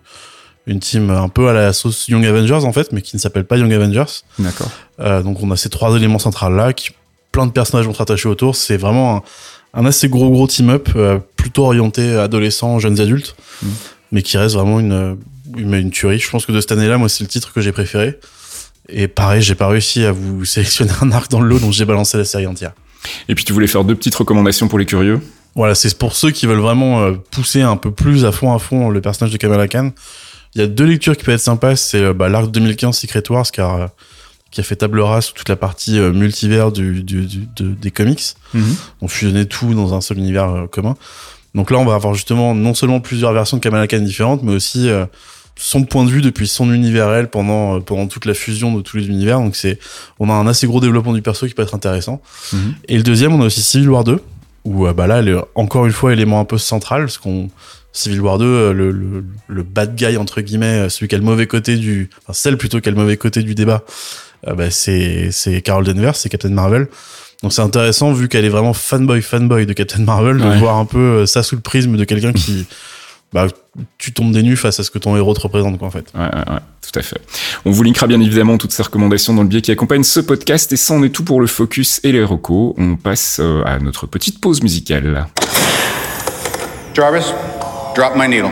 une 0.68 0.80
team 0.80 1.10
un 1.10 1.28
peu 1.30 1.50
à 1.50 1.54
la 1.54 1.74
sauce 1.74 2.08
Young 2.08 2.26
Avengers 2.26 2.66
en 2.66 2.72
fait, 2.74 2.92
mais 2.92 3.02
qui 3.02 3.16
ne 3.16 3.22
s'appelle 3.22 3.46
pas 3.46 3.58
Young 3.58 3.72
Avengers. 3.74 4.06
D'accord. 4.40 4.70
Euh, 5.00 5.22
donc 5.24 5.42
on 5.42 5.50
a 5.52 5.58
ces 5.58 5.70
trois 5.70 5.96
éléments 5.96 6.20
centraux 6.20 6.50
là, 6.50 6.74
qui 6.74 6.92
plein 7.32 7.48
de 7.48 7.52
personnages 7.52 7.86
vont 7.88 7.94
se 7.94 7.98
rattacher 8.00 8.28
autour. 8.30 8.56
C'est 8.56 8.78
vraiment 8.78 9.18
un, 9.74 9.82
un 9.82 9.86
assez 9.86 10.08
gros 10.10 10.30
gros 10.30 10.48
team-up, 10.48 10.90
euh, 10.96 11.18
plutôt 11.36 11.66
orienté 11.66 12.16
adolescents, 12.16 12.78
jeunes 12.80 13.00
adultes, 13.00 13.36
Mhm. 13.64 13.70
mais 14.12 14.22
qui 14.22 14.38
reste 14.38 14.56
vraiment 14.56 14.80
une, 14.80 15.18
une, 15.58 15.74
une 15.74 15.92
tuerie. 15.92 16.20
Je 16.20 16.30
pense 16.30 16.46
que 16.46 16.52
de 16.52 16.60
cette 16.60 16.72
année-là, 16.74 16.98
moi 16.98 17.10
c'est 17.10 17.24
le 17.24 17.30
titre 17.30 17.54
que 17.54 17.62
j'ai 17.62 17.72
préféré. 17.72 18.20
Et 18.90 19.08
pareil, 19.08 19.42
j'ai 19.42 19.56
pas 19.56 19.68
réussi 19.68 20.04
à 20.06 20.12
vous 20.12 20.44
sélectionner 20.46 20.92
un 21.02 21.12
arc 21.12 21.32
dans 21.32 21.42
le 21.42 21.48
lot, 21.48 21.60
donc 21.60 21.72
j'ai 21.74 21.86
balancé 21.86 22.18
la 22.18 22.26
série 22.26 22.48
entière. 22.48 22.74
Et 23.30 23.34
puis, 23.36 23.44
tu 23.46 23.54
voulais 23.54 23.66
faire 23.68 23.84
deux 23.84 23.96
petites 23.96 24.14
recommandations 24.16 24.68
pour 24.68 24.78
les 24.78 24.86
curieux. 24.86 25.22
Voilà, 25.56 25.74
c'est 25.74 25.98
pour 25.98 26.16
ceux 26.16 26.30
qui 26.32 26.46
veulent 26.46 26.60
vraiment 26.60 27.02
euh, 27.02 27.14
pousser 27.32 27.62
un 27.62 27.76
peu 27.78 27.92
plus 27.92 28.26
à 28.26 28.32
fond 28.32 28.54
à 28.54 28.60
fond 28.60 28.90
le 28.90 29.02
personnage 29.02 29.32
de 29.34 29.38
Kamala 29.38 29.68
Khan. 29.68 29.92
Il 30.56 30.62
y 30.62 30.64
a 30.64 30.68
deux 30.68 30.86
lectures 30.86 31.16
qui 31.16 31.24
peuvent 31.24 31.36
être 31.36 31.42
sympas, 31.42 31.76
c'est 31.76 32.02
euh, 32.02 32.14
bah, 32.14 32.28
l'arc 32.30 32.52
2015 32.52 32.98
Secret 32.98 33.24
Wars 33.30 33.50
car 33.52 33.76
euh, 33.76 33.88
qui 34.52 34.60
a 34.60 34.64
fait 34.64 34.76
table 34.76 35.00
rase 35.00 35.26
sur 35.26 35.34
toute 35.34 35.48
la 35.50 35.56
partie 35.56 35.98
euh, 35.98 36.12
multivers 36.12 36.72
du, 36.74 37.04
du, 37.04 37.26
du- 37.26 37.48
de- 37.56 37.74
des 37.74 37.92
comics. 37.92 38.22
On 39.02 39.08
fusionnait 39.08 39.46
tout 39.46 39.74
dans 39.74 39.94
un 39.94 40.02
seul 40.02 40.18
univers 40.18 40.66
commun. 40.72 40.96
Donc 41.56 41.72
là, 41.72 41.78
on 41.78 41.86
va 41.86 41.96
avoir 41.96 42.14
justement 42.14 42.54
non 42.56 42.74
seulement 42.74 43.00
plusieurs 43.00 43.32
versions 43.34 43.58
de 43.58 43.62
Kamala 43.62 43.88
Khan 43.88 44.00
différentes, 44.00 44.44
mais 44.44 44.54
aussi 44.54 44.90
euh, 44.90 45.06
son 45.58 45.84
point 45.84 46.04
de 46.06 46.10
vue 46.10 46.22
depuis 46.22 46.48
son 46.48 46.74
univers 46.74 47.10
elle 47.12 47.30
pendant 47.30 47.78
euh, 47.78 47.80
pendant 47.80 48.08
toute 48.08 48.26
la 48.26 48.34
fusion 48.34 48.74
de 48.76 48.82
tous 48.82 48.98
les 48.98 49.08
univers. 49.08 49.40
Donc 49.40 49.56
c'est 49.56 49.80
on 50.20 50.30
a 50.30 50.34
un 50.34 50.48
assez 50.48 50.68
gros 50.68 50.80
développement 50.82 51.14
du 51.14 51.22
perso 51.22 51.48
qui 51.48 51.54
peut 51.54 51.64
être 51.64 51.76
intéressant. 51.76 52.22
Mhm. 52.52 52.74
Et 52.90 52.98
le 52.98 53.04
deuxième, 53.04 53.34
on 53.34 53.42
a 53.42 53.46
aussi 53.46 53.62
Civil 53.62 53.90
War 53.90 54.04
2 54.04 54.22
où 54.66 54.86
euh, 54.86 54.94
bah 54.94 55.08
là, 55.08 55.20
elle 55.20 55.30
est 55.30 55.38
encore 55.56 55.86
une 55.86 55.92
fois 55.94 56.12
élément 56.14 56.40
un 56.42 56.46
peu 56.46 56.58
central 56.58 57.02
parce 57.04 57.18
qu'on 57.18 57.50
Civil 57.94 58.22
War 58.22 58.38
2, 58.38 58.46
euh, 58.46 58.74
le, 58.74 58.92
le, 58.92 59.24
le 59.48 59.64
bad 59.64 59.96
guy 59.96 60.16
entre 60.18 60.42
guillemets, 60.42 60.86
euh, 60.86 60.90
celui 60.90 61.08
qui 61.08 61.16
a 61.16 61.18
le 61.18 61.24
mauvais 61.24 61.48
côté 61.48 61.76
du, 61.76 62.10
enfin 62.24 62.34
celle 62.34 62.58
plutôt 62.58 62.80
qui 62.80 62.88
a 62.90 62.92
le 62.92 62.98
mauvais 62.98 63.18
côté 63.18 63.44
du 63.44 63.54
débat, 63.56 63.84
euh, 64.48 64.54
bah, 64.56 64.72
c'est 64.72 65.30
c'est 65.32 65.62
Carol 65.62 65.84
Danvers, 65.84 66.16
c'est 66.16 66.30
Captain 66.30 66.50
Marvel. 66.50 66.88
Donc 67.44 67.52
c'est 67.54 67.62
intéressant 67.64 68.14
vu 68.14 68.28
qu'elle 68.30 68.46
est 68.46 68.50
vraiment 68.50 68.74
fanboy 68.74 69.22
fanboy 69.22 69.66
de 69.66 69.74
Captain 69.74 70.04
Marvel 70.04 70.38
de 70.38 70.44
Ouais. 70.44 70.60
voir 70.60 70.78
un 70.78 70.86
peu 70.86 71.26
ça 71.26 71.42
sous 71.44 71.56
le 71.56 71.62
prisme 71.62 71.98
de 71.98 72.04
quelqu'un 72.06 72.34
qui 72.34 72.66
bah 73.34 73.48
tu 73.98 74.12
tombes 74.14 74.32
des 74.34 74.44
nues 74.44 74.58
face 74.58 74.80
à 74.80 74.84
ce 74.84 74.92
que 74.92 75.00
ton 75.00 75.16
héros 75.18 75.34
te 75.34 75.40
représente 75.42 75.80
quoi 75.80 75.88
en 75.88 75.92
fait. 75.92 76.06
Ouais, 76.14 76.22
ouais, 76.22 76.28
ouais, 76.54 76.60
tout 76.82 77.00
à 77.00 77.02
fait. 77.02 77.20
On 77.66 77.72
vous 77.72 77.82
linkera 77.84 78.06
bien 78.08 78.20
évidemment 78.22 78.58
toutes 78.58 78.74
ces 78.74 78.84
recommandations 78.84 79.34
dans 79.34 79.42
le 79.42 79.48
biais 79.48 79.62
qui 79.62 79.72
accompagne 79.72 80.04
ce 80.04 80.20
podcast 80.20 80.72
et 80.72 80.78
ça 80.78 80.94
en 80.94 81.02
est 81.04 81.10
tout 81.10 81.24
pour 81.24 81.42
le 81.42 81.48
focus 81.48 82.00
et 82.04 82.12
les 82.12 82.24
recos. 82.24 82.74
On 82.78 82.96
passe 82.96 83.40
euh, 83.42 83.64
à 83.66 83.80
notre 83.80 84.06
petite 84.06 84.40
pause 84.40 84.62
musicale. 84.62 85.26
Jarvis, 86.94 87.24
drop 87.94 88.16
my 88.16 88.28
needle. 88.28 88.52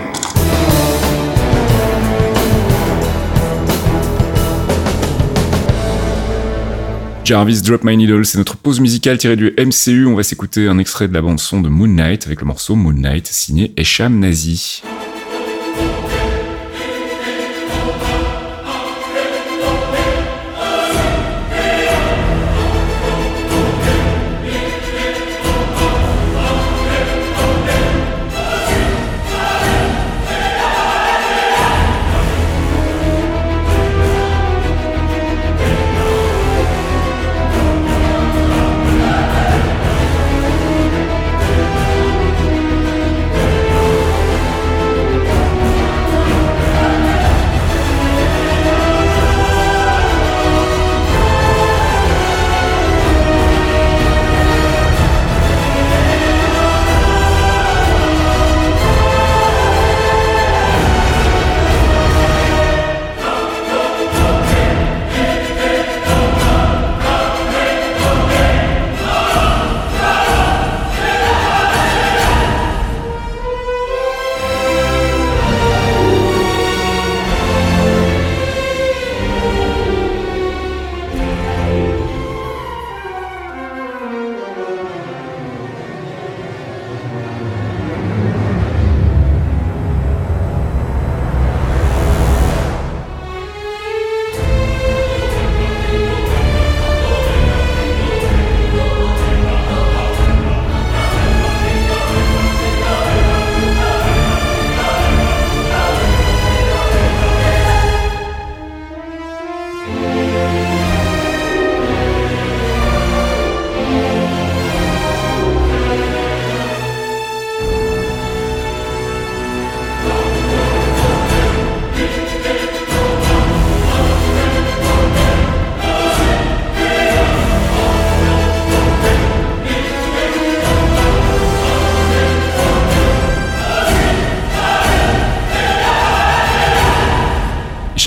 Jarvis 7.23 7.61
Drop 7.61 7.83
My 7.83 7.95
Needle, 7.95 8.25
c'est 8.25 8.39
notre 8.39 8.57
pause 8.57 8.79
musicale 8.79 9.19
tirée 9.19 9.35
du 9.35 9.53
MCU. 9.55 10.07
On 10.07 10.15
va 10.15 10.23
s'écouter 10.23 10.67
un 10.67 10.79
extrait 10.79 11.07
de 11.07 11.13
la 11.13 11.21
bande 11.21 11.39
son 11.39 11.61
de 11.61 11.69
Moon 11.69 11.87
Knight 11.87 12.25
avec 12.25 12.41
le 12.41 12.47
morceau 12.47 12.75
Moon 12.75 12.91
Knight 12.91 13.27
signé 13.27 13.71
Esham 13.77 14.17
Nazi. 14.17 14.81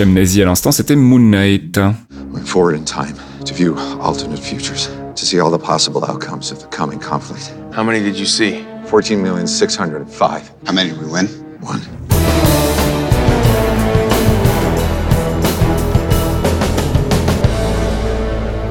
Esham 0.03 0.15
Nazi 0.15 0.43
à 0.43 0.47
l'instant, 0.47 0.73
c'était 0.73 0.97
Moon 0.97 1.31
Knight. 1.31 1.79
Went 2.33 2.45
forward 2.45 2.75
in 2.75 2.85
time 2.85 3.15
to 3.45 3.55
view 3.55 3.77
alternate 4.01 4.41
futures, 4.41 4.88
to 5.15 5.25
see 5.25 5.38
all 5.38 5.49
the 5.49 5.65
possible 5.65 6.03
outcomes 6.05 6.51
of 6.51 6.59
the 6.59 6.67
coming 6.77 6.99
conflict. 6.99 7.53
How 7.73 7.85
many 7.85 8.01
did 8.01 8.19
you 8.19 8.27
see? 8.27 8.65
14,605. 8.87 10.51
How 10.67 10.73
many 10.73 10.91
did 10.91 10.99
we 10.99 11.07
win? 11.07 11.29
One. 11.61 11.81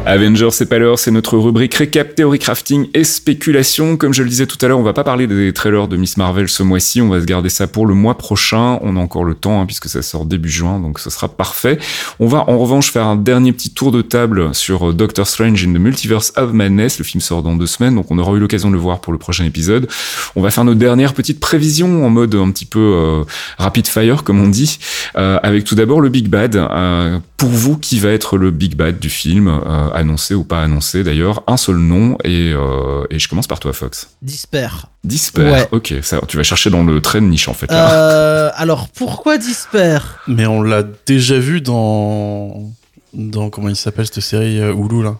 Avengers, 0.07 0.49
c'est 0.51 0.65
pas 0.65 0.79
l'heure, 0.79 0.97
c'est 0.97 1.11
notre 1.11 1.37
rubrique 1.37 1.75
récap, 1.75 2.15
théorie 2.15 2.39
crafting 2.39 2.87
et 2.95 3.03
spéculation. 3.03 3.97
Comme 3.97 4.13
je 4.13 4.23
le 4.23 4.29
disais 4.29 4.47
tout 4.47 4.57
à 4.61 4.67
l'heure, 4.67 4.79
on 4.79 4.83
va 4.83 4.93
pas 4.93 5.03
parler 5.03 5.27
des 5.27 5.53
trailers 5.53 5.87
de 5.87 5.95
Miss 5.95 6.17
Marvel 6.17 6.49
ce 6.49 6.63
mois-ci, 6.63 7.01
on 7.01 7.09
va 7.09 7.21
se 7.21 7.25
garder 7.25 7.49
ça 7.49 7.67
pour 7.67 7.85
le 7.85 7.93
mois 7.93 8.17
prochain. 8.17 8.79
On 8.81 8.97
a 8.97 8.99
encore 8.99 9.23
le 9.23 9.35
temps, 9.35 9.61
hein, 9.61 9.65
puisque 9.67 9.87
ça 9.89 10.01
sort 10.01 10.25
début 10.25 10.49
juin, 10.49 10.79
donc 10.79 10.97
ce 10.97 11.11
sera 11.11 11.29
parfait. 11.29 11.77
On 12.19 12.27
va 12.27 12.49
en 12.49 12.57
revanche 12.57 12.91
faire 12.91 13.05
un 13.05 13.15
dernier 13.15 13.53
petit 13.53 13.69
tour 13.69 13.91
de 13.91 14.01
table 14.01 14.55
sur 14.55 14.89
euh, 14.89 14.93
Doctor 14.93 15.27
Strange 15.27 15.63
in 15.63 15.73
the 15.73 15.79
Multiverse 15.79 16.33
of 16.35 16.51
Madness. 16.51 16.97
Le 16.97 17.05
film 17.05 17.21
sort 17.21 17.43
dans 17.43 17.55
deux 17.55 17.67
semaines, 17.67 17.93
donc 17.93 18.07
on 18.09 18.17
aura 18.17 18.33
eu 18.33 18.39
l'occasion 18.39 18.69
de 18.69 18.75
le 18.75 18.81
voir 18.81 19.01
pour 19.01 19.13
le 19.13 19.19
prochain 19.19 19.45
épisode. 19.45 19.87
On 20.35 20.41
va 20.41 20.49
faire 20.49 20.65
nos 20.65 20.75
dernières 20.75 21.13
petites 21.13 21.39
prévisions 21.39 22.05
en 22.05 22.09
mode 22.09 22.33
un 22.33 22.49
petit 22.49 22.65
peu 22.65 22.79
euh, 22.79 23.23
rapid 23.59 23.85
fire, 23.85 24.23
comme 24.23 24.41
on 24.41 24.49
dit, 24.49 24.79
euh, 25.15 25.37
avec 25.43 25.63
tout 25.63 25.75
d'abord 25.75 26.01
le 26.01 26.09
Big 26.09 26.27
Bad. 26.27 26.55
Euh, 26.55 27.19
pour 27.41 27.49
vous, 27.49 27.75
qui 27.75 27.99
va 27.99 28.09
être 28.09 28.37
le 28.37 28.51
Big 28.51 28.75
Bad 28.75 28.99
du 28.99 29.09
film, 29.09 29.47
euh, 29.47 29.89
annoncé 29.95 30.33
ou 30.33 30.43
pas 30.43 30.61
annoncé 30.63 31.03
d'ailleurs 31.03 31.43
Un 31.47 31.57
seul 31.57 31.77
nom, 31.77 32.17
et, 32.23 32.51
euh, 32.53 33.03
et 33.09 33.19
je 33.19 33.27
commence 33.27 33.47
par 33.47 33.59
toi, 33.59 33.73
Fox. 33.73 34.09
Disper. 34.21 34.67
Disper, 35.03 35.41
Ouais. 35.43 35.67
ok, 35.71 35.95
ça, 36.01 36.19
tu 36.27 36.37
vas 36.37 36.43
chercher 36.43 36.69
dans 36.69 36.83
le 36.83 37.01
trait 37.01 37.21
de 37.21 37.25
niche 37.25 37.47
en 37.47 37.53
fait. 37.53 37.69
Là. 37.71 37.93
Euh, 37.93 38.49
alors 38.55 38.87
pourquoi 38.89 39.37
Disper? 39.37 39.99
Mais 40.27 40.45
on 40.45 40.61
l'a 40.61 40.83
déjà 41.05 41.37
vu 41.39 41.61
dans 41.61 42.69
dans 43.13 43.49
comment 43.49 43.67
il 43.69 43.75
s'appelle 43.75 44.05
cette 44.05 44.21
série 44.21 44.59
euh, 44.61 44.73
Hulu 44.73 45.03
là? 45.03 45.17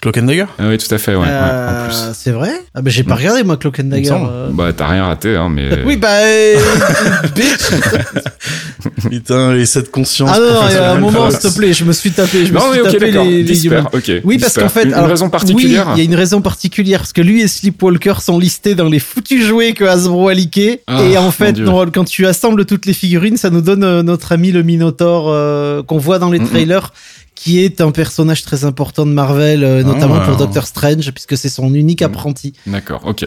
Cloak 0.00 0.16
and 0.16 0.22
Dagger 0.22 0.46
Ah 0.58 0.68
oui, 0.68 0.78
tout 0.78 0.94
à 0.94 0.98
fait, 0.98 1.14
ouais, 1.14 1.26
Euh. 1.28 1.88
C'est 2.14 2.30
vrai? 2.30 2.52
Ah 2.74 2.80
bah 2.80 2.90
j'ai 2.90 3.02
pas 3.02 3.14
Mm. 3.14 3.18
regardé 3.18 3.42
moi 3.44 3.56
Cloak 3.58 3.80
and 3.80 3.84
me 3.84 3.90
Dagger. 3.90 4.12
euh. 4.12 4.48
Bah, 4.50 4.72
t'as 4.74 4.86
rien 4.88 5.04
raté, 5.04 5.36
hein, 5.36 5.48
mais. 5.50 5.68
Oui 5.84 5.96
bah 5.96 6.08
euh, 6.10 6.56
bitch. 7.36 7.70
Putain, 9.10 9.54
et 9.56 9.66
cette 9.66 9.90
conscience. 9.90 10.30
Ah 10.32 10.38
non, 10.38 10.54
non, 10.54 10.60
il 10.68 10.74
y 10.74 10.76
a 10.78 10.92
un 10.92 10.98
moment 10.98 11.30
s'il 11.30 11.40
te 11.50 11.56
plaît, 11.56 11.72
je 11.72 11.84
me 11.84 11.92
suis 11.92 12.10
tapé, 12.10 12.46
je 12.46 12.52
me 12.52 12.58
Non, 12.58 12.72
suis 12.72 12.80
oui, 12.80 12.86
ok, 12.86 12.92
tapé 12.92 13.06
d'accord. 13.10 13.24
les, 13.24 13.30
les 13.38 13.42
Disper, 13.44 13.66
humans. 13.78 13.90
ok. 13.92 14.12
Oui, 14.24 14.38
parce 14.38 14.54
qu'en 14.54 14.68
fait, 14.68 14.82
Une, 14.82 14.88
une 14.88 14.94
alors, 14.94 15.08
raison 15.10 15.28
particulière 15.28 15.86
Oui, 15.88 15.92
il 15.96 15.98
y 15.98 16.00
a 16.02 16.04
une 16.04 16.14
raison 16.14 16.40
particulière 16.40 17.00
parce 17.00 17.12
que 17.12 17.20
lui 17.20 17.42
et 17.42 17.48
Sleepwalker 17.48 18.14
sont 18.20 18.38
listés 18.38 18.74
dans 18.74 18.88
les 18.88 18.98
foutus 19.00 19.44
jouets 19.44 19.72
que 19.72 19.84
Hasbro 19.84 20.28
a 20.28 20.34
leaké. 20.34 20.82
Ah, 20.86 21.02
et 21.02 21.18
en 21.18 21.30
fait, 21.30 21.58
non, 21.58 21.84
quand 21.92 22.04
tu 22.04 22.26
assembles 22.26 22.64
toutes 22.64 22.86
les 22.86 22.94
figurines, 22.94 23.36
ça 23.36 23.50
nous 23.50 23.60
donne 23.60 24.00
notre 24.02 24.32
ami 24.32 24.50
le 24.52 24.62
Minotaur 24.62 25.26
euh, 25.28 25.82
qu'on 25.82 25.98
voit 25.98 26.18
dans 26.18 26.30
les 26.30 26.40
mm. 26.40 26.48
trailers. 26.48 26.92
Qui 27.42 27.60
est 27.60 27.80
un 27.80 27.90
personnage 27.90 28.42
très 28.42 28.66
important 28.66 29.06
de 29.06 29.12
Marvel, 29.12 29.64
euh, 29.64 29.82
notamment 29.82 30.16
Ah, 30.20 30.26
pour. 30.26 30.36
Doctor 30.36 30.66
Strange, 30.66 31.10
puisque 31.12 31.38
c'est 31.38 31.48
son 31.48 31.72
unique 31.72 32.02
Mm. 32.02 32.04
apprenti. 32.04 32.52
D'accord, 32.66 33.00
ok. 33.06 33.26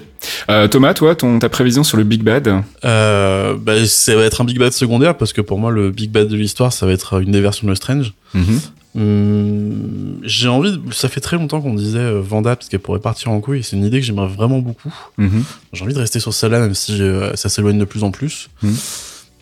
Euh, 0.51 0.67
Thomas, 0.67 0.93
toi, 0.93 1.15
ton, 1.15 1.39
ta 1.39 1.49
prévision 1.49 1.83
sur 1.83 1.97
le 1.97 2.03
Big 2.03 2.21
Bad 2.21 2.61
Euh, 2.85 3.55
bah, 3.57 3.73
ça 3.87 4.15
va 4.15 4.23
être 4.23 4.41
un 4.41 4.43
Big 4.45 4.59
Bad 4.59 4.71
secondaire 4.71 5.17
parce 5.17 5.33
que 5.33 5.41
pour 5.41 5.57
moi, 5.57 5.71
le 5.71 5.89
Big 5.89 6.11
Bad 6.11 6.27
de 6.27 6.35
l'histoire, 6.35 6.71
ça 6.73 6.85
va 6.85 6.91
être 6.91 7.21
une 7.23 7.31
des 7.31 7.41
versions 7.41 7.67
de 7.67 7.73
Strange. 7.73 8.13
Mhm. 8.35 8.59
Hum, 8.95 10.19
j'ai 10.23 10.47
envie, 10.47 10.71
de- 10.77 10.93
ça 10.93 11.09
fait 11.09 11.19
très 11.19 11.37
longtemps 11.37 11.61
qu'on 11.61 11.73
disait 11.73 11.97
euh, 11.97 12.21
Vanda 12.21 12.55
parce 12.55 12.69
qu'elle 12.69 12.79
pourrait 12.81 12.99
partir 12.99 13.31
en 13.31 13.39
couille. 13.39 13.63
C'est 13.63 13.75
une 13.75 13.85
idée 13.85 13.99
que 13.99 14.05
j'aimerais 14.05 14.27
vraiment 14.27 14.59
beaucoup. 14.59 14.93
Mhm. 15.17 15.43
J'ai 15.73 15.83
envie 15.83 15.93
de 15.95 15.99
rester 15.99 16.19
sur 16.19 16.33
celle-là, 16.33 16.59
même 16.59 16.75
si 16.75 17.01
euh, 17.01 17.35
ça 17.35 17.49
s'éloigne 17.49 17.79
de 17.79 17.85
plus 17.85 18.03
en 18.03 18.11
plus. 18.11 18.49
Mhm. 18.61 18.75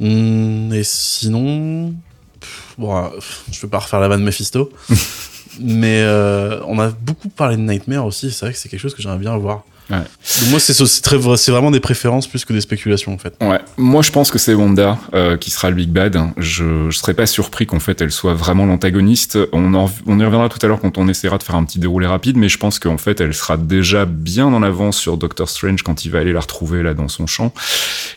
Hum, 0.02 0.74
et 0.74 0.84
sinon, 0.84 1.94
pff, 2.42 2.76
bon, 2.78 2.98
euh, 2.98 3.10
pff, 3.10 3.44
je 3.52 3.62
veux 3.62 3.70
pas 3.70 3.80
refaire 3.80 4.00
la 4.00 4.08
vanne 4.08 4.24
Mephisto, 4.24 4.72
mais 5.60 6.02
euh, 6.02 6.60
on 6.66 6.80
a 6.80 6.90
beaucoup 6.90 7.30
parlé 7.30 7.56
de 7.56 7.62
Nightmare 7.62 8.06
aussi. 8.06 8.32
C'est 8.32 8.46
vrai 8.46 8.54
que 8.54 8.60
c'est 8.60 8.70
quelque 8.70 8.80
chose 8.80 8.94
que 8.94 9.02
j'aimerais 9.02 9.20
bien 9.20 9.38
voir. 9.38 9.64
Donc 9.92 10.50
moi, 10.50 10.60
c'est 10.60 10.74
c'est 10.74 11.02
très, 11.02 11.18
c'est 11.38 11.52
vraiment 11.52 11.72
des 11.72 11.80
préférences 11.80 12.28
plus 12.28 12.46
que 12.46 12.54
des 12.54 12.62
spéculations 12.62 13.14
en 13.14 13.18
fait. 13.18 13.36
Ouais, 13.42 13.60
moi 13.78 14.02
je 14.02 14.12
pense 14.12 14.32
que 14.32 14.40
c'est 14.40 14.54
Wanda 14.54 14.98
euh, 15.14 15.38
qui 15.38 15.52
sera 15.52 15.70
le 15.70 15.76
big 15.76 15.90
bad. 15.90 16.18
Je, 16.38 16.90
je 16.90 16.98
serais 16.98 17.14
pas 17.14 17.26
surpris 17.26 17.66
qu'en 17.66 17.80
fait 17.80 18.02
elle 18.02 18.12
soit 18.12 18.34
vraiment 18.34 18.66
l'antagoniste. 18.66 19.38
On, 19.52 19.74
en- 19.74 19.92
on 20.08 20.20
y 20.20 20.24
reviendra 20.24 20.50
tout 20.50 20.60
à 20.62 20.68
l'heure 20.68 20.80
quand 20.80 20.98
on 20.98 21.08
essaiera 21.08 21.38
de 21.38 21.44
faire 21.44 21.56
un 21.56 21.64
petit 21.64 21.80
déroulé 21.80 22.08
rapide, 22.08 22.38
mais 22.38 22.50
je 22.50 22.58
pense 22.58 22.80
qu'en 22.80 22.98
fait 22.98 23.20
elle 23.22 23.34
sera 23.34 23.58
déjà 23.58 24.06
bien 24.06 24.46
en 24.48 24.64
avance 24.64 24.98
sur 24.98 25.18
Doctor 25.18 25.50
Strange 25.50 25.84
quand 25.84 26.06
il 26.06 26.12
va 26.12 26.20
aller 26.20 26.34
la 26.34 26.40
retrouver 26.40 26.82
là 26.84 26.94
dans 26.94 27.08
son 27.08 27.28
champ. 27.28 27.54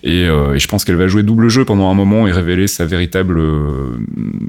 Et, 0.02 0.24
euh, 0.26 0.54
et 0.54 0.58
je 0.58 0.68
pense 0.68 0.84
qu'elle 0.84 0.96
va 0.96 1.08
jouer 1.08 1.22
double 1.22 1.48
jeu 1.48 1.64
pendant 1.64 1.90
un 1.90 1.94
moment 1.94 2.26
et 2.26 2.32
révéler 2.32 2.66
sa 2.68 2.84
véritable 2.84 3.38
euh, 3.38 3.98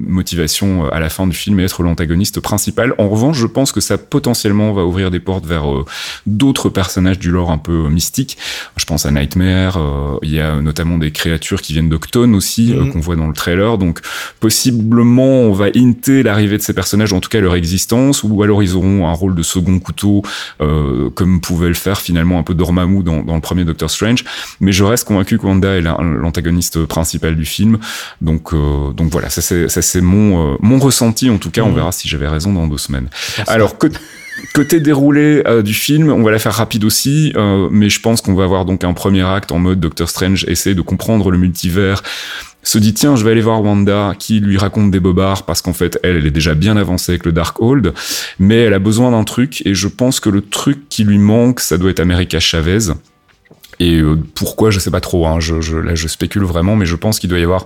motivation 0.07 0.85
à 0.91 0.99
la 0.99 1.09
fin 1.09 1.27
du 1.27 1.35
film 1.35 1.59
et 1.59 1.63
être 1.63 1.83
l'antagoniste 1.83 2.39
principal. 2.39 2.93
En 2.97 3.09
revanche, 3.09 3.37
je 3.37 3.47
pense 3.47 3.71
que 3.71 3.81
ça 3.81 3.97
potentiellement 3.97 4.73
va 4.73 4.83
ouvrir 4.83 5.11
des 5.11 5.19
portes 5.19 5.45
vers 5.45 5.71
euh, 5.71 5.85
d'autres 6.25 6.69
personnages 6.69 7.14
du 7.17 7.31
lore 7.31 7.51
un 7.51 7.57
peu 7.57 7.89
mystique. 7.89 8.37
Je 8.77 8.85
pense 8.85 9.05
à 9.05 9.11
Nightmare, 9.11 9.77
euh, 9.77 10.17
il 10.23 10.31
y 10.33 10.39
a 10.39 10.61
notamment 10.61 10.97
des 10.97 11.11
créatures 11.11 11.61
qui 11.61 11.73
viennent 11.73 11.89
d'Octone 11.89 12.35
aussi, 12.35 12.73
euh, 12.73 12.81
Mhm. 12.83 12.93
qu'on 12.93 12.99
voit 12.99 13.15
dans 13.15 13.27
le 13.27 13.33
trailer. 13.33 13.77
Donc 13.77 13.99
possiblement 14.39 15.41
on 15.41 15.53
va 15.53 15.67
hinter 15.75 16.23
l'arrivée 16.23 16.57
de 16.57 16.61
ces 16.61 16.73
personnages, 16.73 17.13
en 17.13 17.19
tout 17.19 17.29
cas 17.29 17.39
leur 17.41 17.55
existence, 17.55 18.23
ou 18.23 18.41
alors 18.43 18.61
ils 18.63 18.75
auront 18.75 19.07
un 19.07 19.13
rôle 19.13 19.35
de 19.35 19.43
second 19.43 19.79
couteau, 19.79 20.21
euh, 20.61 21.09
comme 21.09 21.41
pouvait 21.41 21.67
le 21.67 21.73
faire 21.73 21.99
finalement 21.99 22.39
un 22.39 22.43
peu 22.43 22.53
Dormammu 22.53 23.03
dans, 23.03 23.23
dans 23.23 23.35
le 23.35 23.41
premier 23.41 23.65
Doctor 23.65 23.89
Strange. 23.89 24.23
Mais 24.59 24.71
je 24.71 24.83
reste 24.83 25.07
convaincu 25.07 25.37
que 25.37 25.45
Wanda 25.45 25.69
est 25.75 25.81
la- 25.81 25.97
l'antagoniste 26.01 26.85
principal 26.85 27.35
du 27.35 27.45
film. 27.45 27.79
Donc, 28.21 28.53
euh, 28.53 28.91
donc 28.93 29.11
voilà, 29.11 29.29
ça 29.29 29.41
c'est 29.41 30.01
mon, 30.01 30.53
euh, 30.53 30.57
mon 30.61 30.79
ressenti 30.79 31.29
en 31.29 31.37
tout 31.37 31.49
cas. 31.51 31.61
On 31.63 31.69
Mhm. 31.69 31.75
verra 31.75 31.91
si 31.91 32.07
j'avais 32.07 32.27
raison 32.27 32.53
dans 32.53 32.67
deux 32.67 32.77
semaines. 32.77 33.09
Alors, 33.47 33.77
côté, 33.77 33.97
côté 34.53 34.79
déroulé 34.79 35.43
euh, 35.47 35.61
du 35.61 35.73
film, 35.73 36.11
on 36.11 36.23
va 36.23 36.31
la 36.31 36.39
faire 36.39 36.53
rapide 36.53 36.83
aussi, 36.83 37.33
euh, 37.35 37.67
mais 37.71 37.89
je 37.89 37.99
pense 37.99 38.21
qu'on 38.21 38.33
va 38.33 38.43
avoir 38.43 38.65
donc 38.65 38.83
un 38.83 38.93
premier 38.93 39.23
acte 39.23 39.51
en 39.51 39.59
mode 39.59 39.79
Doctor 39.79 40.09
Strange 40.09 40.45
essayer 40.47 40.75
de 40.75 40.81
comprendre 40.81 41.31
le 41.31 41.37
multivers, 41.37 42.03
se 42.63 42.77
dit 42.77 42.93
tiens 42.93 43.15
je 43.15 43.23
vais 43.23 43.31
aller 43.31 43.41
voir 43.41 43.61
Wanda 43.61 44.13
qui 44.17 44.39
lui 44.39 44.57
raconte 44.57 44.91
des 44.91 44.99
bobards 44.99 45.43
parce 45.43 45.61
qu'en 45.61 45.73
fait 45.73 45.99
elle 46.03 46.17
elle 46.17 46.25
est 46.25 46.31
déjà 46.31 46.55
bien 46.55 46.77
avancée 46.77 47.11
avec 47.11 47.25
le 47.25 47.31
Darkhold. 47.31 47.93
Mais 48.39 48.63
elle 48.63 48.73
a 48.73 48.79
besoin 48.79 49.11
d'un 49.11 49.23
truc 49.23 49.61
et 49.65 49.75
je 49.75 49.87
pense 49.87 50.19
que 50.19 50.29
le 50.29 50.41
truc 50.41 50.89
qui 50.89 51.03
lui 51.03 51.19
manque 51.19 51.59
ça 51.59 51.77
doit 51.77 51.91
être 51.91 51.99
America 51.99 52.39
Chavez 52.39 52.93
et 53.79 53.95
euh, 53.95 54.17
pourquoi 54.35 54.71
je 54.71 54.79
sais 54.79 54.91
pas 54.91 55.01
trop 55.01 55.27
hein, 55.27 55.39
je, 55.39 55.61
je, 55.61 55.77
là 55.77 55.95
je 55.95 56.07
spécule 56.07 56.43
vraiment 56.43 56.75
mais 56.75 56.85
je 56.85 56.95
pense 56.95 57.19
qu'il 57.19 57.29
doit 57.29 57.39
y 57.39 57.43
avoir 57.43 57.65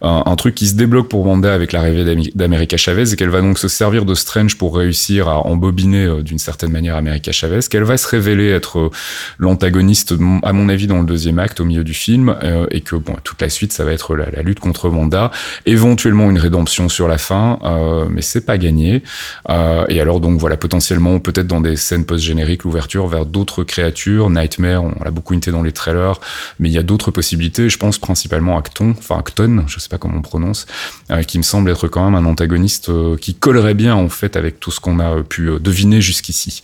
un, 0.00 0.36
truc 0.36 0.54
qui 0.54 0.66
se 0.66 0.74
débloque 0.74 1.08
pour 1.08 1.24
Wanda 1.26 1.54
avec 1.54 1.72
l'arrivée 1.72 2.30
d'America 2.34 2.76
Chavez 2.76 3.12
et 3.12 3.16
qu'elle 3.16 3.30
va 3.30 3.40
donc 3.40 3.58
se 3.58 3.68
servir 3.68 4.04
de 4.04 4.14
Strange 4.14 4.58
pour 4.58 4.76
réussir 4.76 5.28
à 5.28 5.46
embobiner 5.46 6.04
euh, 6.04 6.22
d'une 6.22 6.38
certaine 6.38 6.72
manière 6.72 6.96
America 6.96 7.30
Chavez, 7.30 7.60
qu'elle 7.70 7.84
va 7.84 7.96
se 7.96 8.08
révéler 8.08 8.50
être 8.50 8.78
euh, 8.78 8.90
l'antagoniste 9.38 10.14
à 10.42 10.52
mon 10.52 10.68
avis 10.68 10.86
dans 10.86 10.98
le 10.98 11.06
deuxième 11.06 11.38
acte 11.38 11.60
au 11.60 11.64
milieu 11.64 11.84
du 11.84 11.94
film 11.94 12.34
et 12.70 12.80
que 12.80 12.96
bon 12.96 13.14
toute 13.22 13.40
la 13.40 13.48
suite 13.48 13.72
ça 13.72 13.84
va 13.84 13.92
être 13.92 14.16
la, 14.16 14.42
lutte 14.42 14.60
contre 14.60 14.88
Wanda, 14.88 15.30
éventuellement 15.66 16.30
une 16.30 16.38
rédemption 16.38 16.88
sur 16.88 17.08
la 17.08 17.18
fin, 17.18 17.58
mais 18.10 18.22
c'est 18.22 18.44
pas 18.44 18.58
gagné. 18.58 19.02
Et 19.48 20.00
alors 20.00 20.20
donc 20.20 20.38
voilà 20.38 20.56
potentiellement 20.56 21.18
peut-être 21.20 21.46
dans 21.46 21.60
des 21.60 21.76
scènes 21.76 22.04
post-génériques 22.04 22.64
l'ouverture 22.64 23.06
vers 23.06 23.26
d'autres 23.26 23.64
créatures, 23.64 24.30
Nightmare 24.30 24.84
on 24.84 25.04
l'a 25.04 25.10
beaucoup 25.10 25.34
dans 25.50 25.62
les 25.62 25.72
trailers, 25.72 26.20
mais 26.58 26.68
il 26.68 26.72
y 26.72 26.78
a 26.78 26.82
d'autres 26.82 27.10
possibilités. 27.10 27.68
Je 27.68 27.78
pense 27.78 27.98
principalement 27.98 28.56
à 28.56 28.58
Acton, 28.60 28.94
enfin 28.98 29.18
Acton, 29.18 29.64
je 29.66 29.78
sais 29.80 29.88
pas 29.88 29.98
comment 29.98 30.18
on 30.18 30.22
prononce, 30.22 30.66
euh, 31.10 31.22
qui 31.22 31.38
me 31.38 31.42
semble 31.42 31.70
être 31.70 31.88
quand 31.88 32.04
même 32.04 32.14
un 32.14 32.28
antagoniste 32.28 32.88
euh, 32.88 33.16
qui 33.16 33.34
collerait 33.34 33.74
bien 33.74 33.94
en 33.94 34.08
fait 34.08 34.36
avec 34.36 34.60
tout 34.60 34.70
ce 34.70 34.80
qu'on 34.80 34.98
a 35.00 35.22
pu 35.22 35.48
euh, 35.50 35.58
deviner 35.58 36.00
jusqu'ici. 36.00 36.62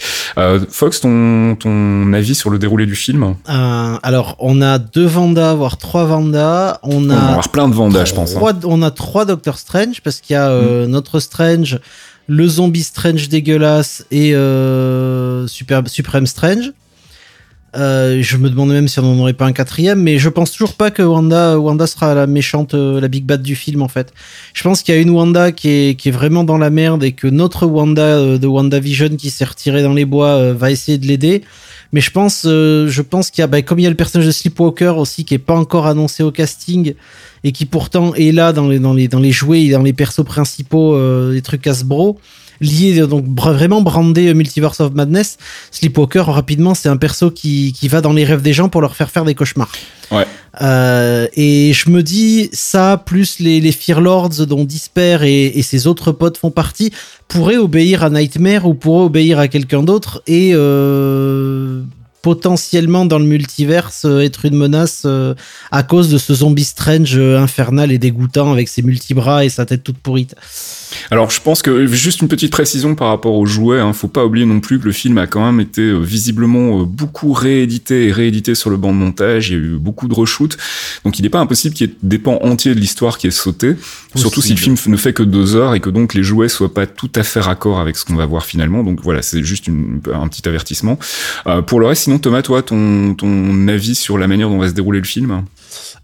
Fox, 0.71 1.01
ton, 1.01 1.57
ton 1.57 2.13
avis 2.13 2.35
sur 2.35 2.51
le 2.51 2.59
déroulé 2.59 2.87
du 2.87 2.95
film? 2.97 3.35
Alors, 3.47 4.37
on 4.39 4.63
a 4.63 4.79
deux 4.79 5.07
Vanda, 5.07 5.55
voire 5.55 5.77
trois 5.77 6.05
Vanda. 6.05 6.79
On 6.83 7.05
On 7.11 7.15
va 7.15 7.21
a 7.21 7.29
avoir 7.31 7.49
plein 7.51 7.69
de 7.69 7.75
Vanda, 7.75 8.05
je 8.05 8.15
pense. 8.15 8.35
hein. 8.37 8.59
on 8.65 8.83
a 8.83 8.91
trois 8.91 9.25
Doctor 9.25 9.59
Strange 9.59 10.01
parce 10.03 10.21
qu'il 10.21 10.35
y 10.35 10.37
a 10.37 10.51
Mm. 10.51 10.87
notre 10.87 11.21
Strange, 11.21 11.79
le 12.27 12.47
zombie 12.49 12.83
Strange 12.83 13.29
dégueulasse 13.29 14.05
et 14.11 14.35
euh, 14.35 15.47
Super, 15.47 15.83
Supreme 15.87 16.27
Strange. 16.27 16.73
Euh, 17.77 18.21
je 18.21 18.37
me 18.37 18.51
demande 18.51 18.71
même 18.71 18.89
si 18.89 18.99
on 18.99 19.03
n'en 19.03 19.21
aurait 19.21 19.33
pas 19.33 19.47
un 19.47 19.53
quatrième, 19.53 20.03
mais 20.03 20.19
je 20.19 20.29
pense 20.29 20.51
toujours 20.51 20.75
pas 20.75 20.91
que 20.91 21.03
Wanda, 21.03 21.59
Wanda 21.59 21.87
sera 21.87 22.15
la 22.15 22.27
méchante, 22.27 22.75
euh, 22.75 23.01
la 23.01 23.07
big 23.07 23.25
bad 23.25 23.43
du 23.43 23.55
film 23.55 23.83
en 23.83 23.89
fait. 23.89 24.13
Je 24.55 24.63
pense 24.65 24.83
qu'il 24.83 24.95
y 24.95 24.99
a 24.99 25.01
une 25.01 25.11
Wanda 25.11 25.53
qui 25.53 25.69
est, 25.69 25.95
qui 25.99 26.09
est 26.09 26.13
vraiment 26.13 26.43
dans 26.43 26.59
la 26.59 26.71
merde 26.71 27.05
et 27.05 27.13
que 27.13 27.29
notre 27.29 27.67
Wanda 27.67 28.03
euh, 28.03 28.39
de 28.39 28.47
WandaVision 28.49 29.11
qui 29.11 29.31
s'est 29.31 29.45
retirée 29.45 29.83
dans 29.83 29.93
les 29.93 30.05
bois 30.05 30.31
euh, 30.31 30.55
va 30.55 30.73
essayer 30.73 30.99
de 30.99 31.07
l'aider. 31.07 31.43
Mais 31.93 32.01
je 32.01 32.13
pense, 32.13 32.43
je 32.45 33.03
pense 33.03 33.33
qu'il 33.33 33.43
y 33.43 33.45
a, 33.45 33.49
bah, 33.49 33.63
comme 33.63 33.81
il 33.81 33.83
y 33.83 33.87
a 33.87 33.91
le 33.91 33.97
personnage 33.97 34.27
de 34.27 34.31
Sleepwalker 34.31 34.95
aussi 34.97 35.25
qui 35.25 35.35
est 35.35 35.39
pas 35.39 35.57
encore 35.57 35.89
annoncé 35.89 36.23
au 36.23 36.31
casting 36.31 36.95
et 37.43 37.51
qui 37.51 37.67
pourtant 37.67 38.15
est 38.15 38.31
là 38.31 38.53
dans 38.53 38.69
les 38.69 38.79
dans 38.79 38.95
les 38.95 39.09
dans 39.09 39.19
les 39.19 39.33
jouets 39.33 39.63
et 39.63 39.71
dans 39.73 39.83
les 39.83 39.93
persos 39.93 40.25
principaux 40.25 40.97
des 41.33 41.43
trucs 41.43 41.67
Hasbro 41.67 42.21
liés 42.61 43.07
donc 43.07 43.25
vraiment 43.27 43.83
brandé 43.83 44.29
euh, 44.29 44.35
Multiverse 44.35 44.81
of 44.81 44.95
Madness. 44.95 45.39
Sleepwalker 45.71 46.25
rapidement 46.27 46.75
c'est 46.75 46.89
un 46.89 46.97
perso 46.97 47.31
qui 47.31 47.73
qui 47.73 47.89
va 47.89 48.01
dans 48.01 48.13
les 48.13 48.25
rêves 48.25 48.43
des 48.43 48.53
gens 48.53 48.69
pour 48.69 48.81
leur 48.81 48.97
faire 48.97 49.11
faire 49.11 49.25
des 49.25 49.35
cauchemars. 49.35 49.73
Ouais. 50.11 50.27
Euh, 50.61 51.29
et 51.35 51.73
je 51.73 51.91
me 51.91 52.03
dis 52.03 52.51
ça 52.53 53.03
plus 53.05 53.39
les 53.39 53.61
les 53.61 53.73
Fear 53.73 54.01
Lords 54.01 54.47
dont 54.47 54.65
Disper 54.65 55.19
et, 55.23 55.59
et 55.59 55.63
ses 55.63 55.87
autres 55.87 56.13
potes 56.13 56.39
font 56.39 56.51
partie 56.51 56.93
pourraient 57.29 57.57
obéir 57.57 58.03
à 58.03 58.11
Nightmare 58.11 58.67
ou 58.67 58.75
pourraient 58.75 59.05
obéir 59.05 59.39
à 59.39 59.49
quelqu'un 59.49 59.83
d'autre 59.83 60.23
et 60.27 60.51
euh, 60.55 61.83
potentiellement 62.23 63.05
dans 63.07 63.19
le 63.19 63.25
multiverse 63.25 64.03
euh, 64.05 64.21
être 64.21 64.45
une 64.45 64.57
menace 64.57 65.03
euh, 65.07 65.35
à 65.71 65.83
cause 65.83 66.11
de 66.11 66.19
ce 66.19 66.35
zombie 66.35 66.65
strange 66.65 67.17
euh, 67.17 67.39
infernal 67.39 67.93
et 67.93 67.99
dégoûtant 67.99 68.53
avec 68.53 68.69
ses 68.69 68.83
multibras 68.83 69.45
et 69.45 69.49
sa 69.49 69.67
tête 69.67 69.83
toute 69.83 69.99
pourrite. 69.99 70.35
Alors, 71.11 71.31
je 71.31 71.41
pense 71.41 71.63
que 71.63 71.87
juste 71.87 72.21
une 72.21 72.29
petite 72.29 72.51
précision 72.53 72.95
par 72.95 73.09
rapport 73.09 73.35
aux 73.35 73.47
jouets. 73.47 73.79
Hein, 73.81 73.93
faut 73.93 74.09
pas 74.09 74.25
oublier 74.25 74.45
non 74.47 74.61
plus 74.61 74.79
que 74.81 74.85
le 74.87 74.93
film 74.93 75.19
a 75.19 75.27
quand 75.27 75.45
même 75.45 75.61
été 75.61 75.83
euh, 75.83 75.99
visiblement 75.99 76.81
euh, 76.81 76.85
beaucoup 76.85 77.33
réédité 77.33 78.09
et 78.09 78.13
réédité 78.13 78.55
sur 78.55 78.71
le 78.71 78.77
banc 78.77 78.93
de 78.93 78.99
montage. 78.99 79.51
Il 79.51 79.53
y 79.53 79.57
a 79.57 79.59
eu 79.61 79.77
beaucoup 79.79 80.09
de 80.09 80.15
reshoots, 80.15 80.57
donc 81.05 81.19
il 81.19 81.23
n'est 81.23 81.29
pas 81.31 81.41
impossible 81.41 81.75
qu'il 81.75 81.89
y 81.89 81.91
ait 81.91 81.97
des 82.03 82.19
pans 82.19 82.39
entiers 82.43 82.75
de 82.75 82.81
l'histoire 82.81 83.19
qui 83.19 83.27
est 83.27 83.31
sauté. 83.31 83.77
Surtout 84.17 84.43
si 84.43 84.51
le 84.51 84.57
film 84.59 84.77
ne 84.89 84.97
fait 84.97 85.13
que 85.13 85.23
deux 85.23 85.55
heures 85.55 85.75
et 85.75 85.81
que 85.81 85.91
donc 85.91 86.15
les 86.15 86.23
jouets 86.25 86.49
soient 86.49 86.75
pas 86.75 86.87
tout 86.87 87.11
à 87.15 87.23
fait 87.23 87.41
raccord 87.41 87.79
avec 87.81 87.97
ce 87.97 88.05
qu'on 88.05 88.17
va 88.17 88.27
voir 88.27 88.45
finalement. 88.45 88.83
Donc 88.83 89.01
voilà, 89.03 89.23
c'est 89.23 89.43
juste 89.45 89.69
une- 89.69 90.01
un 90.13 90.27
petit 90.29 90.47
avertissement. 90.49 90.99
Euh, 91.47 91.63
pour 91.63 91.79
le 91.81 91.87
reste, 91.87 92.09
sinon 92.11 92.19
Thomas, 92.19 92.43
toi, 92.43 92.61
ton, 92.63 93.15
ton 93.15 93.69
avis 93.69 93.95
sur 93.95 94.19
la 94.19 94.27
manière 94.27 94.49
dont 94.49 94.59
va 94.59 94.69
se 94.69 94.73
dérouler 94.75 94.99
le 94.99 95.07
film 95.07 95.45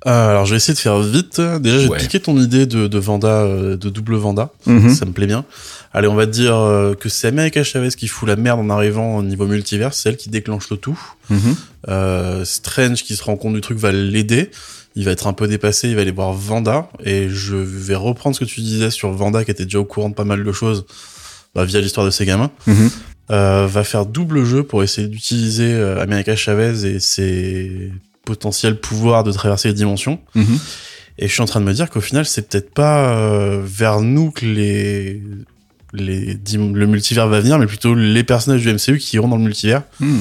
Euh, 0.06 0.30
alors 0.30 0.44
je 0.46 0.52
vais 0.52 0.58
essayer 0.58 0.74
de 0.74 0.78
faire 0.78 1.00
vite. 1.00 1.40
Déjà, 1.60 1.78
j'ai 1.80 1.88
Ouais. 1.88 1.98
piqué 1.98 2.20
ton 2.20 2.38
idée 2.40 2.64
de, 2.66 2.86
de 2.86 2.98
Vanda, 2.98 3.40
euh, 3.42 3.76
de 3.76 3.90
double 3.90 4.14
Vanda. 4.14 4.50
Mhm. 4.66 4.94
Ça 4.94 5.04
me 5.04 5.10
plaît 5.10 5.26
bien. 5.26 5.44
Allez, 5.92 6.06
on 6.06 6.14
va 6.14 6.26
dire 6.26 6.54
euh, 6.54 6.94
que 6.94 7.08
c'est 7.08 7.26
America 7.26 7.64
Chavez 7.64 7.88
qui 7.88 8.06
fout 8.06 8.28
la 8.28 8.36
merde 8.36 8.60
en 8.60 8.70
arrivant 8.70 9.16
au 9.16 9.22
niveau 9.24 9.46
multivers, 9.46 9.94
c'est 9.94 10.08
elle 10.10 10.16
qui 10.16 10.28
déclenche 10.28 10.70
le 10.70 10.76
tout. 10.76 10.98
Mhm. 11.30 11.56
Euh, 11.88 12.44
Strange 12.44 13.02
qui 13.02 13.16
se 13.16 13.24
rend 13.24 13.36
compte 13.36 13.54
du 13.54 13.60
truc 13.60 13.78
va 13.78 13.90
l'aider. 13.90 14.50
Il 14.94 15.04
va 15.04 15.10
être 15.10 15.26
un 15.26 15.32
peu 15.32 15.48
dépassé, 15.48 15.88
il 15.88 15.96
va 15.96 16.02
aller 16.02 16.12
voir 16.12 16.32
Vanda. 16.32 16.88
Et 17.04 17.28
je 17.28 17.56
vais 17.56 17.96
reprendre 17.96 18.36
ce 18.36 18.40
que 18.44 18.48
tu 18.48 18.60
disais 18.60 18.90
sur 18.92 19.10
Vanda 19.10 19.44
qui 19.44 19.50
était 19.50 19.64
déjà 19.64 19.80
au 19.80 19.84
courant 19.84 20.10
de 20.10 20.14
pas 20.14 20.24
mal 20.24 20.44
de 20.44 20.52
choses 20.52 20.84
bah, 21.54 21.64
via 21.64 21.80
l'histoire 21.80 22.06
de 22.06 22.12
ses 22.12 22.26
gamins. 22.26 22.50
Mhm. 22.68 22.90
Euh, 23.30 23.66
va 23.66 23.82
faire 23.82 24.06
double 24.06 24.44
jeu 24.44 24.62
pour 24.62 24.84
essayer 24.84 25.08
d'utiliser 25.08 25.72
euh, 25.72 26.00
America 26.00 26.36
Chavez 26.36 26.86
et 26.86 27.00
ses 27.00 27.90
potentiels 28.24 28.78
pouvoirs 28.78 29.24
de 29.24 29.32
traverser 29.32 29.68
les 29.68 29.74
dimensions. 29.74 30.20
Mhm. 30.36 30.58
Et 31.18 31.26
je 31.26 31.32
suis 31.32 31.42
en 31.42 31.46
train 31.46 31.60
de 31.60 31.64
me 31.64 31.72
dire 31.72 31.90
qu'au 31.90 32.00
final, 32.00 32.24
c'est 32.24 32.48
peut-être 32.48 32.72
pas 32.72 33.10
euh, 33.10 33.60
vers 33.64 34.00
nous 34.00 34.30
que 34.30 34.46
les, 34.46 35.22
les 35.92 36.38
le 36.54 36.86
multivers 36.86 37.26
va 37.26 37.40
venir, 37.40 37.58
mais 37.58 37.66
plutôt 37.66 37.96
les 37.96 38.22
personnages 38.22 38.62
du 38.62 38.72
MCU 38.72 38.98
qui 38.98 39.16
iront 39.16 39.26
dans 39.26 39.38
le 39.38 39.42
multivers. 39.42 39.82
Hmm. 39.98 40.18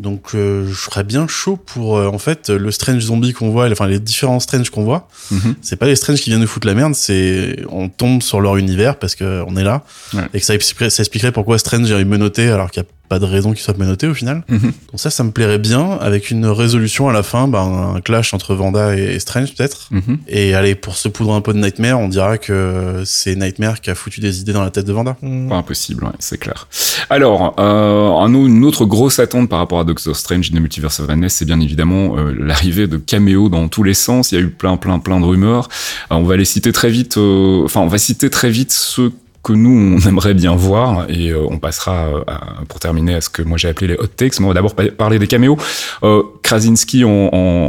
Donc, 0.00 0.34
euh, 0.34 0.66
je 0.66 0.74
serais 0.80 1.04
bien 1.04 1.28
chaud 1.28 1.56
pour, 1.56 1.98
euh, 1.98 2.06
en 2.08 2.18
fait, 2.18 2.48
le 2.48 2.70
Strange 2.70 3.00
zombie 3.02 3.32
qu'on 3.34 3.50
voit, 3.50 3.70
enfin 3.70 3.86
les 3.86 4.00
différents 4.00 4.40
Strange 4.40 4.70
qu'on 4.70 4.82
voit. 4.82 5.08
Mhm. 5.30 5.54
C'est 5.60 5.76
pas 5.76 5.86
les 5.86 5.94
Strange 5.94 6.20
qui 6.20 6.30
viennent 6.30 6.40
nous 6.40 6.46
foutre 6.46 6.66
la 6.66 6.74
merde, 6.74 6.94
c'est 6.94 7.64
on 7.68 7.88
tombe 7.90 8.22
sur 8.22 8.40
leur 8.40 8.56
univers 8.56 8.98
parce 8.98 9.14
que 9.14 9.44
on 9.46 9.56
est 9.56 9.62
là 9.64 9.84
Ouais. 10.14 10.22
et 10.32 10.40
que 10.40 10.46
ça 10.46 10.54
expliquerait, 10.54 10.88
ça 10.90 11.02
expliquerait 11.02 11.32
pourquoi 11.32 11.58
Strange 11.58 11.90
est 11.90 12.04
menotté 12.04 12.48
alors 12.48 12.70
qu'il 12.70 12.82
y 12.82 12.86
a 12.86 12.88
pas 13.10 13.18
de 13.18 13.26
raison 13.26 13.50
qu'il 13.52 13.60
soit 13.60 13.76
menotté 13.76 14.06
au 14.06 14.14
final. 14.14 14.44
Mhm. 14.48 14.60
Donc 14.60 14.72
ça, 15.00 15.10
ça 15.10 15.24
me 15.24 15.32
plairait 15.32 15.58
bien, 15.58 15.98
avec 16.00 16.30
une 16.30 16.46
résolution 16.46 17.08
à 17.08 17.12
la 17.12 17.22
fin, 17.22 17.48
ben, 17.48 17.92
un 17.96 18.00
clash 18.00 18.32
entre 18.32 18.54
Vanda 18.54 18.96
et, 18.96 19.02
et 19.16 19.18
Strange 19.18 19.54
peut-être. 19.54 19.88
Mhm. 19.90 20.18
Et 20.28 20.54
allez, 20.54 20.74
pour 20.76 20.94
se 20.96 21.08
poudre 21.08 21.34
un 21.34 21.40
peu 21.40 21.52
de 21.52 21.58
Nightmare, 21.58 21.98
on 21.98 22.08
dira 22.08 22.38
que 22.38 23.02
c'est 23.04 23.34
Nightmare 23.34 23.80
qui 23.80 23.90
a 23.90 23.94
foutu 23.94 24.20
des 24.20 24.40
idées 24.40 24.52
dans 24.52 24.62
la 24.62 24.70
tête 24.70 24.86
de 24.86 24.92
Vanda. 24.92 25.16
Pas 25.48 25.56
impossible, 25.56 26.04
ouais, 26.04 26.10
c'est 26.20 26.38
clair. 26.38 26.68
Alors, 27.10 27.54
euh, 27.58 28.26
une 28.30 28.64
autre 28.64 28.84
grosse 28.84 29.18
attente 29.18 29.48
par 29.48 29.58
rapport 29.58 29.80
à 29.80 29.84
Doctor 29.84 30.14
Strange 30.14 30.50
in 30.52 30.56
the 30.56 30.60
Multiverse 30.60 31.00
of 31.00 31.08
Madness, 31.08 31.34
c'est 31.34 31.44
bien 31.44 31.60
évidemment 31.60 32.16
euh, 32.16 32.32
l'arrivée 32.38 32.86
de 32.86 32.96
caméos 32.96 33.48
dans 33.48 33.66
tous 33.68 33.82
les 33.82 33.94
sens. 33.94 34.30
Il 34.30 34.36
y 34.36 34.38
a 34.38 34.40
eu 34.40 34.50
plein, 34.50 34.76
plein, 34.76 35.00
plein 35.00 35.18
de 35.18 35.24
rumeurs. 35.24 35.68
Euh, 36.12 36.14
on 36.14 36.22
va 36.22 36.36
les 36.36 36.44
citer 36.44 36.72
très 36.72 36.90
vite. 36.90 37.16
euh, 37.16 37.64
Enfin, 37.64 37.80
on 37.80 37.88
va 37.88 37.98
citer 37.98 38.30
très 38.30 38.50
vite 38.50 38.70
ceux 38.70 39.12
que 39.42 39.52
nous 39.52 39.96
on 39.96 39.98
aimerait 40.08 40.34
bien 40.34 40.54
voir 40.54 41.06
et 41.08 41.30
euh, 41.30 41.46
on 41.48 41.58
passera 41.58 42.06
euh, 42.08 42.22
à- 42.26 42.62
pour 42.68 42.78
terminer 42.80 43.14
à 43.14 43.20
ce 43.20 43.30
que 43.30 43.42
moi 43.42 43.56
j'ai 43.58 43.68
appelé 43.68 43.88
les 43.88 43.94
hot 43.94 44.06
takes. 44.06 44.38
Mais 44.38 44.44
on 44.44 44.48
va 44.48 44.54
d'abord 44.54 44.74
pa- 44.74 44.90
parler 44.90 45.18
des 45.18 45.26
caméos. 45.26 45.56
Euh, 46.02 46.22
Krasinski 46.42 47.04
en, 47.04 47.10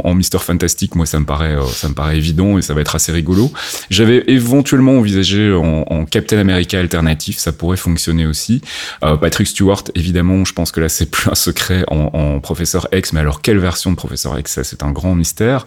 en, 0.04 0.14
Mister 0.14 0.38
Fantastic 0.38 0.94
moi 0.96 1.06
ça 1.06 1.18
me 1.20 1.24
paraît 1.24 1.56
ça 1.72 1.88
me 1.88 1.94
paraît 1.94 2.16
évident 2.16 2.58
et 2.58 2.62
ça 2.62 2.74
va 2.74 2.80
être 2.80 2.94
assez 2.94 3.12
rigolo. 3.12 3.50
J'avais 3.90 4.24
éventuellement 4.26 4.98
envisagé 4.98 5.52
en, 5.52 6.04
Captain 6.04 6.38
America 6.38 6.78
alternatif 6.78 7.38
ça 7.38 7.52
pourrait 7.52 7.76
fonctionner 7.76 8.26
aussi. 8.26 8.60
Patrick 9.00 9.46
Stewart 9.46 9.84
évidemment 9.94 10.44
je 10.44 10.52
pense 10.52 10.72
que 10.72 10.80
là 10.80 10.88
c'est 10.88 11.06
plus 11.10 11.30
un 11.30 11.34
secret 11.34 11.84
en, 11.88 12.40
Professeur 12.40 12.88
X 12.92 13.12
mais 13.12 13.20
alors 13.20 13.40
quelle 13.40 13.58
version 13.58 13.90
de 13.92 13.96
Professeur 13.96 14.38
X 14.38 14.52
ça 14.52 14.64
c'est 14.64 14.82
un 14.82 14.90
grand 14.90 15.14
mystère. 15.14 15.64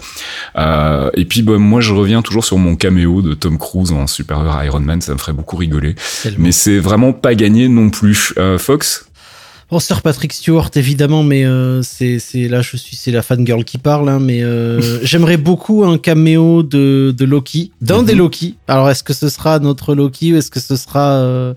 Et 0.58 1.26
puis 1.26 1.42
bah, 1.42 1.58
moi 1.58 1.82
je 1.82 1.94
reviens 1.94 2.22
toujours 2.22 2.46
sur 2.46 2.58
mon 2.58 2.76
caméo 2.76 3.22
de 3.22 3.34
Tom 3.34 3.58
Cruise 3.58 3.92
en 3.92 4.08
supérieur 4.08 4.62
Iron 4.64 4.80
Man 4.82 5.02
ça 5.02 5.14
me 5.14 5.18
ferait 5.18 5.34
beaucoup 5.34 5.56
rigoler 5.58 5.95
Mais 6.38 6.52
c'est 6.52 6.80
vraiment 6.80 7.14
pas 7.14 7.36
gagné 7.36 7.68
non 7.68 7.90
plus. 7.90 8.34
Euh, 8.38 8.58
Fox 8.58 9.06
Bon, 9.72 9.80
Sir 9.80 10.04
Patrick 10.04 10.32
Stewart, 10.32 10.70
évidemment, 10.76 11.24
mais 11.24 11.44
euh, 11.44 11.82
c'est 11.82 12.20
là, 12.48 12.62
je 12.62 12.78
suis, 12.78 12.96
c'est 12.96 13.10
la 13.10 13.24
fangirl 13.24 13.64
qui 13.64 13.80
parle, 13.80 14.10
hein, 14.10 14.20
mais 14.20 14.44
euh, 14.44 14.80
j'aimerais 15.04 15.38
beaucoup 15.38 15.84
un 15.84 15.98
caméo 15.98 16.62
de, 16.62 17.14
de 17.18 17.26
Loki, 17.26 17.72
d'un 17.82 18.02
Mhm. 18.02 18.06
des 18.06 18.14
Loki. 18.14 18.56
Alors, 18.68 18.90
est-ce 18.92 19.02
que 19.04 19.14
ce 19.14 19.28
sera 19.28 19.58
notre 19.58 19.96
Loki 19.96 20.34
ou 20.34 20.38
est-ce 20.38 20.52
que 20.52 20.60
ce 20.60 20.76
sera 20.76 21.56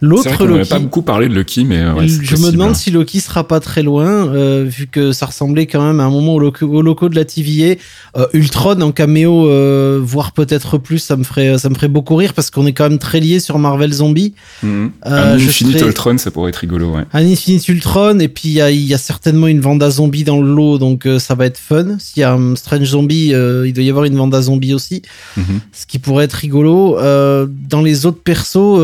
l'autre 0.00 0.44
Loki 0.46 0.68
pas 0.68 0.78
beaucoup 0.78 1.02
parlé 1.02 1.28
de 1.28 1.34
Loki, 1.34 1.64
mais 1.64 1.78
euh, 1.80 1.94
ouais, 1.94 2.08
Je 2.08 2.18
possible. 2.30 2.46
me 2.46 2.52
demande 2.52 2.74
si 2.74 2.90
Loki 2.90 3.20
sera 3.20 3.46
pas 3.46 3.60
très 3.60 3.82
loin, 3.82 4.08
euh, 4.28 4.64
vu 4.66 4.86
que 4.86 5.12
ça 5.12 5.26
ressemblait 5.26 5.66
quand 5.66 5.86
même 5.86 6.00
à 6.00 6.04
un 6.04 6.10
moment 6.10 6.34
au 6.34 6.38
loco, 6.38 6.66
au 6.66 7.08
de 7.08 7.14
la 7.14 7.24
TVA. 7.24 7.76
Euh, 8.16 8.26
Ultron 8.32 8.80
en 8.80 8.92
caméo, 8.92 9.48
euh, 9.48 10.00
voire 10.02 10.32
peut-être 10.32 10.78
plus, 10.78 10.98
ça 10.98 11.16
me 11.16 11.24
ferait, 11.24 11.58
ça 11.58 11.68
me 11.68 11.74
ferait 11.74 11.88
beaucoup 11.88 12.16
rire 12.16 12.34
parce 12.34 12.50
qu'on 12.50 12.66
est 12.66 12.72
quand 12.72 12.88
même 12.88 12.98
très 12.98 13.20
lié 13.20 13.40
sur 13.40 13.58
Marvel 13.58 13.92
Zombie. 13.92 14.34
Euh, 14.64 14.88
un 15.04 15.34
Infinite 15.34 15.78
serais- 15.78 15.88
Ultron, 15.88 16.18
ça 16.18 16.30
pourrait 16.30 16.50
être 16.50 16.56
rigolo, 16.56 16.90
ouais. 16.90 17.02
Un 17.12 17.24
Infinite 17.26 17.68
Ultron, 17.68 18.18
et 18.20 18.28
puis 18.28 18.48
il 18.48 18.52
y 18.54 18.60
a, 18.60 18.70
il 18.70 18.80
y 18.84 18.94
a 18.94 18.98
certainement 18.98 19.46
une 19.46 19.60
Vanda 19.60 19.90
Zombie 19.90 20.24
dans 20.24 20.40
le 20.40 20.52
lot, 20.54 20.78
donc 20.78 21.06
ça 21.18 21.34
va 21.34 21.46
être 21.46 21.58
fun. 21.58 21.96
S'il 21.98 22.20
y 22.20 22.24
a 22.24 22.32
un 22.32 22.56
Strange 22.56 22.84
Zombie, 22.86 23.32
il 23.66 23.72
doit 23.72 23.84
y 23.84 23.90
avoir 23.90 24.04
une 24.04 24.16
Vanda 24.16 24.40
Zombie 24.42 24.74
aussi, 24.74 25.02
Mhm. 25.36 25.60
ce 25.72 25.86
qui 25.86 25.98
pourrait 25.98 26.24
être 26.24 26.32
rigolo. 26.34 26.96
Dans 26.98 27.82
les 27.82 28.06
autres 28.06 28.22
persos, 28.22 28.78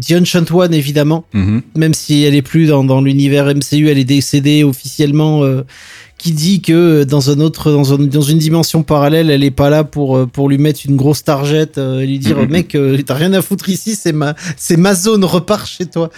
The 0.00 0.12
Ancient 0.26 0.54
One, 0.54 0.74
évidemment, 0.74 1.24
Mhm. 1.32 1.62
même 1.76 1.94
si 1.94 2.24
elle 2.24 2.34
est 2.34 2.42
plus 2.42 2.66
dans, 2.66 2.82
dans 2.84 3.00
l'univers 3.00 3.46
MCU, 3.46 3.88
elle 3.88 3.98
est 3.98 4.04
décédée 4.04 4.64
officiellement. 4.64 5.44
euh, 5.44 5.62
qui 6.18 6.32
dit 6.32 6.62
que 6.62 7.04
dans 7.04 7.30
un 7.30 7.40
autre, 7.40 7.70
dans, 7.70 7.92
un- 7.92 7.98
dans 7.98 8.22
une 8.22 8.38
dimension 8.38 8.82
parallèle, 8.82 9.28
elle 9.30 9.44
est 9.44 9.50
pas 9.50 9.68
là 9.68 9.84
pour 9.84 10.16
euh, 10.16 10.24
pour 10.26 10.48
lui 10.48 10.56
mettre 10.56 10.80
une 10.86 10.96
grosse 10.96 11.22
target 11.22 11.72
euh, 11.76 12.00
et 12.00 12.06
lui 12.06 12.18
dire 12.18 12.38
Mhm. 12.38 12.48
mec, 12.50 12.74
euh, 12.74 12.96
t'as 13.04 13.12
rien 13.14 13.34
à 13.34 13.42
foutre 13.42 13.68
ici, 13.68 13.94
c'est 13.94 14.12
ma 14.14 14.34
c'est 14.56 14.78
ma 14.78 14.94
zone, 14.94 15.24
repars 15.26 15.66
chez 15.66 15.84
toi. 15.84 16.08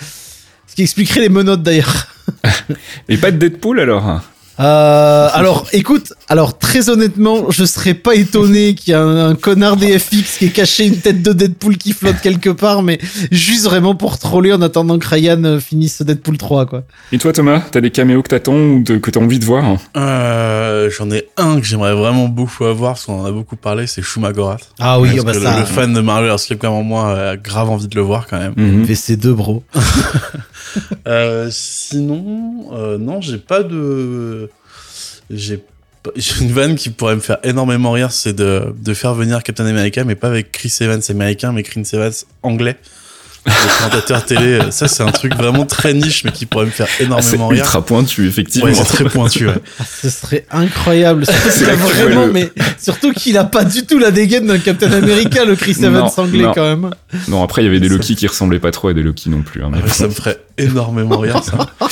Ce 0.68 0.76
qui 0.76 0.82
expliquerait 0.82 1.22
les 1.22 1.28
menottes 1.28 1.64
d'ailleurs. 1.64 2.06
Et 3.08 3.16
pas 3.16 3.32
de 3.32 3.38
Deadpool 3.38 3.80
alors 3.80 4.20
Euh, 4.60 5.28
alors, 5.32 5.66
écoute, 5.72 6.12
alors 6.28 6.58
très 6.58 6.88
honnêtement, 6.90 7.50
je 7.50 7.64
serais 7.64 7.94
pas 7.94 8.14
étonné 8.16 8.74
qu'il 8.74 8.92
y 8.92 8.96
ait 8.96 9.00
un, 9.00 9.28
un 9.28 9.34
connard 9.36 9.76
des 9.76 9.96
FX 9.98 10.38
qui 10.38 10.46
ait 10.46 10.50
caché 10.50 10.86
une 10.86 10.96
tête 10.98 11.22
de 11.22 11.32
Deadpool 11.32 11.76
qui 11.76 11.92
flotte 11.92 12.20
quelque 12.20 12.50
part, 12.50 12.82
mais 12.82 12.98
juste 13.30 13.64
vraiment 13.64 13.94
pour 13.94 14.18
troller 14.18 14.52
en 14.52 14.60
attendant 14.60 14.98
que 14.98 15.06
Ryan 15.06 15.42
euh, 15.44 15.60
finisse 15.60 16.02
Deadpool 16.02 16.38
3, 16.38 16.66
quoi. 16.66 16.82
Et 17.12 17.18
toi 17.18 17.32
Thomas, 17.32 17.60
t'as 17.70 17.80
des 17.80 17.90
caméos 17.92 18.22
que 18.22 18.28
t'attends 18.30 18.54
ou 18.56 18.82
de- 18.82 18.96
que 18.98 19.10
t'as 19.12 19.20
envie 19.20 19.38
de 19.38 19.44
voir 19.44 19.76
Euh, 19.96 20.90
J'en 20.90 21.10
ai 21.10 21.28
un 21.36 21.60
que 21.60 21.66
j'aimerais 21.66 21.94
vraiment 21.94 22.26
beaucoup 22.28 22.64
avoir, 22.64 22.94
parce 22.94 23.06
qu'on 23.06 23.20
en 23.20 23.26
a 23.26 23.30
beaucoup 23.32 23.56
parlé, 23.56 23.86
c'est 23.86 24.02
Shumagorat. 24.02 24.56
Ah 24.80 24.98
oui, 24.98 25.10
Parce 25.10 25.20
oh 25.20 25.24
bah 25.24 25.32
que 25.32 25.38
le- 25.38 25.44
ça. 25.44 25.60
le, 25.60 25.66
fan 25.66 25.92
de 25.92 26.00
Marvel 26.00 26.32
Escape 26.32 26.58
comme 26.58 26.82
moi 26.86 27.30
a 27.30 27.36
grave 27.36 27.70
envie 27.70 27.86
de 27.88 27.94
le 27.94 28.02
voir 28.02 28.26
quand 28.26 28.38
même. 28.38 28.54
Mhm. 28.56 28.84
VC2, 28.84 29.28
bro. 29.34 29.62
Euh, 31.06 31.48
sinon, 31.50 32.66
euh, 32.74 32.98
non, 32.98 33.20
j'ai 33.22 33.38
pas 33.38 33.62
de. 33.62 34.47
J'ai 35.30 35.62
une 36.40 36.52
vanne 36.52 36.74
qui 36.76 36.90
pourrait 36.90 37.16
me 37.16 37.20
faire 37.20 37.38
énormément 37.42 37.92
rire, 37.92 38.12
c'est 38.12 38.32
de, 38.32 38.74
de 38.76 38.94
faire 38.94 39.14
venir 39.14 39.42
Captain 39.42 39.66
America, 39.66 40.04
mais 40.04 40.14
pas 40.14 40.28
avec 40.28 40.52
Chris 40.52 40.72
Evans 40.80 41.02
américain, 41.10 41.52
mais 41.52 41.62
Chris 41.62 41.82
Evans 41.92 42.12
anglais. 42.42 42.76
Le 43.46 43.52
présentateur 43.52 44.24
télé, 44.26 44.58
ça 44.70 44.88
c'est 44.88 45.02
un 45.02 45.10
truc 45.10 45.34
vraiment 45.34 45.64
très 45.64 45.94
niche, 45.94 46.22
mais 46.24 46.32
qui 46.32 46.44
pourrait 46.44 46.66
me 46.66 46.70
faire 46.70 46.86
Ah, 46.90 46.94
C'est 46.98 47.04
énormément 47.04 47.48
rire. 47.48 47.58
ultra 47.64 47.82
pointu 47.84 48.26
effectivement. 48.28 48.66
Ouais, 48.68 48.74
c'est 48.74 48.84
très 48.84 49.04
pointu. 49.04 49.46
Ouais. 49.48 49.54
Ce 50.02 50.10
serait 50.10 50.44
incroyable. 50.50 51.24
Surtout 51.24 51.48
C'est 51.50 51.64
vraiment, 51.64 52.26
le- 52.26 52.32
mais 52.32 52.52
surtout 52.78 53.12
qu'il 53.12 53.38
a 53.38 53.44
pas 53.44 53.64
du 53.64 53.86
tout 53.86 53.98
la 53.98 54.10
dégaine 54.10 54.46
d'un 54.46 54.58
Captain 54.58 54.92
America, 54.92 55.44
le 55.46 55.56
Chris 55.56 55.76
Evans 55.78 55.92
Non, 55.92 56.12
anglais 56.22 56.42
non. 56.42 56.52
quand 56.54 56.64
même. 56.76 56.90
Non 57.28 57.42
après 57.42 57.62
il 57.62 57.66
y 57.66 57.68
avait 57.68 57.80
des 57.80 57.88
Loki 57.88 58.16
qui 58.16 58.26
ressemblaient 58.26 58.58
pas 58.58 58.70
trop 58.70 58.88
à 58.88 58.92
des 58.94 59.02
Loki 59.02 59.30
non 59.30 59.40
plus. 59.42 59.62
hein, 59.62 59.70
Ouais, 59.72 59.88
ça 59.88 60.06
me 60.08 60.12
ferait 60.12 60.38
énormément 60.58 61.18
rire, 61.18 61.42
ça. 61.42 61.70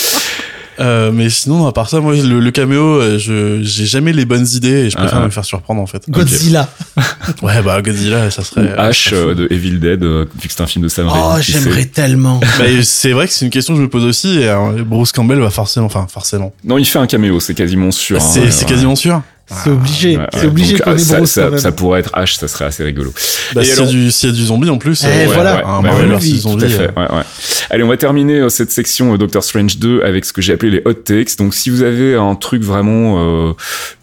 Euh, 0.79 1.11
mais 1.13 1.31
sinon, 1.31 1.67
à 1.67 1.73
part 1.73 1.89
ça, 1.89 2.01
moi, 2.01 2.15
le, 2.15 2.41
le 2.41 2.51
caméo, 2.51 2.83
euh, 3.01 3.19
je 3.19 3.61
j'ai 3.63 3.87
jamais 3.87 4.13
les 4.13 4.25
bonnes 4.25 4.47
idées 4.55 4.87
et 4.87 4.91
je 4.91 4.97
préfère 4.97 5.19
Ah. 5.21 5.25
me 5.25 5.31
faire 5.31 5.45
surprendre 5.45 5.81
en 5.81 5.87
fait. 5.87 6.03
Godzilla. 6.09 6.69
Ouais, 7.43 7.63
bah 7.63 7.81
Godzilla, 7.83 8.31
ça 8.31 8.43
serait. 8.45 8.75
Euh, 8.79 8.93
fou. 8.93 9.35
de 9.35 9.49
Evil 9.51 9.79
Dead, 9.79 10.03
euh, 10.03 10.27
vu 10.41 10.49
que 10.49 10.55
c'est 10.55 10.63
un 10.63 10.67
film 10.67 10.85
de 10.85 10.89
Sam 10.89 11.09
Oh, 11.09 11.29
Raimi. 11.31 11.45
qui 11.45 11.53
j'aimerais 11.53 11.87
tellement. 11.87 12.41
Bah, 12.59 12.65
c'est 12.83 13.13
vrai 13.13 13.27
que 13.27 13.33
c'est 13.33 13.45
une 13.45 13.51
question 13.51 13.75
que 13.75 13.79
je 13.79 13.85
me 13.85 13.89
pose 13.91 14.05
aussi. 14.05 14.39
Et, 14.41 14.49
euh, 14.49 14.83
Bruce 14.85 15.13
Campbell 15.13 15.39
va 15.41 15.51
forcément, 15.51 15.87
enfin 15.87 16.07
forcément. 16.09 16.53
Non, 16.65 16.79
il 16.79 16.85
fait 16.85 16.99
un 16.99 17.07
caméo, 17.07 17.41
c'est 17.41 17.55
quasiment 17.55 17.91
sûr. 17.91 18.17
hein, 18.19 18.21
c'est 18.21 18.41
ouais, 18.41 18.51
c'est 18.51 18.65
ouais. 18.65 18.71
quasiment 18.71 18.97
sûr. 18.97 19.23
C'est 19.49 19.71
obligé. 19.71 20.19
C'est 20.33 20.41
ouais. 20.41 20.47
obligé 20.47 20.73
Donc, 20.73 20.83
qu'on 20.83 20.91
ah, 20.93 20.99
ça, 20.99 21.27
ça, 21.27 21.59
ça 21.59 21.73
pourrait 21.73 22.01
être 22.01 22.11
Ash, 22.15 22.35
ça 22.37 22.49
serait 22.49 22.65
assez 22.65 22.83
rigolo. 22.83 23.13
Bah, 23.55 23.63
s'il 23.63 23.69
y, 23.69 23.73
a 23.73 23.81
alors- 23.81 23.89
du- 23.91 24.11
s'il 24.11 24.29
y 24.29 24.33
a 24.33 24.35
du 24.35 24.45
zombie 24.45 24.69
en 24.71 24.79
plus, 24.79 25.05
Eh, 25.05 25.27
voilà. 25.27 25.59
un 25.67 25.83
Bah 25.83 25.89
Marvel 25.91 26.11
ouais, 26.11 26.17
vs 26.19 26.23
oui, 26.23 26.39
zombie. 26.41 26.59
Tout 26.59 26.65
à 26.67 26.69
fait, 26.69 26.91
euh. 26.97 27.23
Allez, 27.71 27.83
on 27.85 27.89
va 27.89 27.97
terminer 27.97 28.41
euh, 28.41 28.49
cette 28.49 28.73
section 28.73 29.15
euh, 29.15 29.19
Doctor 29.19 29.45
Strange 29.45 29.79
2 29.79 30.03
avec 30.03 30.25
ce 30.25 30.33
que 30.33 30.43
j'ai 30.43 30.53
appelé 30.53 30.71
les 30.73 30.83
hot 30.85 30.95
takes. 30.95 31.37
Donc, 31.39 31.55
si 31.55 31.71
vous 31.71 31.83
avez 31.83 32.17
un 32.17 32.35
truc 32.35 32.63
vraiment 32.63 33.19
euh, 33.49 33.53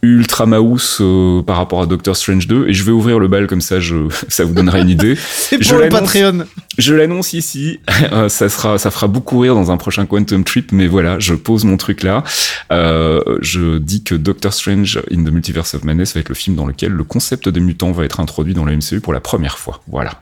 ultra 0.02 0.46
mouse 0.46 1.00
euh, 1.02 1.42
par 1.42 1.58
rapport 1.58 1.82
à 1.82 1.86
Doctor 1.88 2.16
Strange 2.16 2.48
2, 2.48 2.68
et 2.70 2.74
je 2.74 2.84
vais 2.84 2.92
ouvrir 2.92 3.20
le 3.20 3.28
bal 3.28 3.48
comme 3.48 3.62
ça, 3.62 3.80
je, 3.82 3.96
ça 4.30 4.44
vous 4.46 4.54
donnera 4.54 4.80
une 4.80 4.90
idée. 4.90 5.16
C'est 5.36 5.62
je 5.62 5.68
pour 5.70 5.78
le 5.78 5.84
l'annonce. 5.86 6.00
Patreon. 6.14 6.46
Je 6.78 6.94
l'annonce 6.94 7.34
ici, 7.34 7.80
euh, 8.14 8.30
ça 8.30 8.48
sera, 8.50 8.78
ça 8.78 8.92
fera 8.92 9.08
beaucoup 9.08 9.40
rire 9.40 9.56
dans 9.56 9.72
un 9.72 9.78
prochain 9.78 10.06
Quantum 10.06 10.44
Trip, 10.44 10.72
mais 10.72 10.88
voilà, 10.88 11.20
je 11.20 11.34
pose 11.34 11.66
mon 11.66 11.78
truc 11.78 12.02
là. 12.04 12.24
Euh, 12.72 13.20
je 13.42 13.78
dis 13.78 14.04
que 14.04 14.16
Doctor 14.16 14.54
Strange 14.54 15.00
in 15.12 15.24
the 15.24 15.33
Multiverse 15.34 15.74
of 15.76 15.84
Madness 15.84 16.14
va 16.14 16.22
être 16.22 16.30
le 16.30 16.36
film 16.36 16.56
dans 16.56 16.66
lequel 16.66 16.92
le 16.92 17.04
concept 17.04 17.50
des 17.50 17.60
mutants 17.60 17.92
va 17.92 18.06
être 18.06 18.20
introduit 18.20 18.54
dans 18.54 18.66
la 18.66 18.76
MCU 18.76 19.02
pour 19.02 19.14
la 19.14 19.20
première 19.20 19.58
fois. 19.58 19.82
Voilà. 19.88 20.22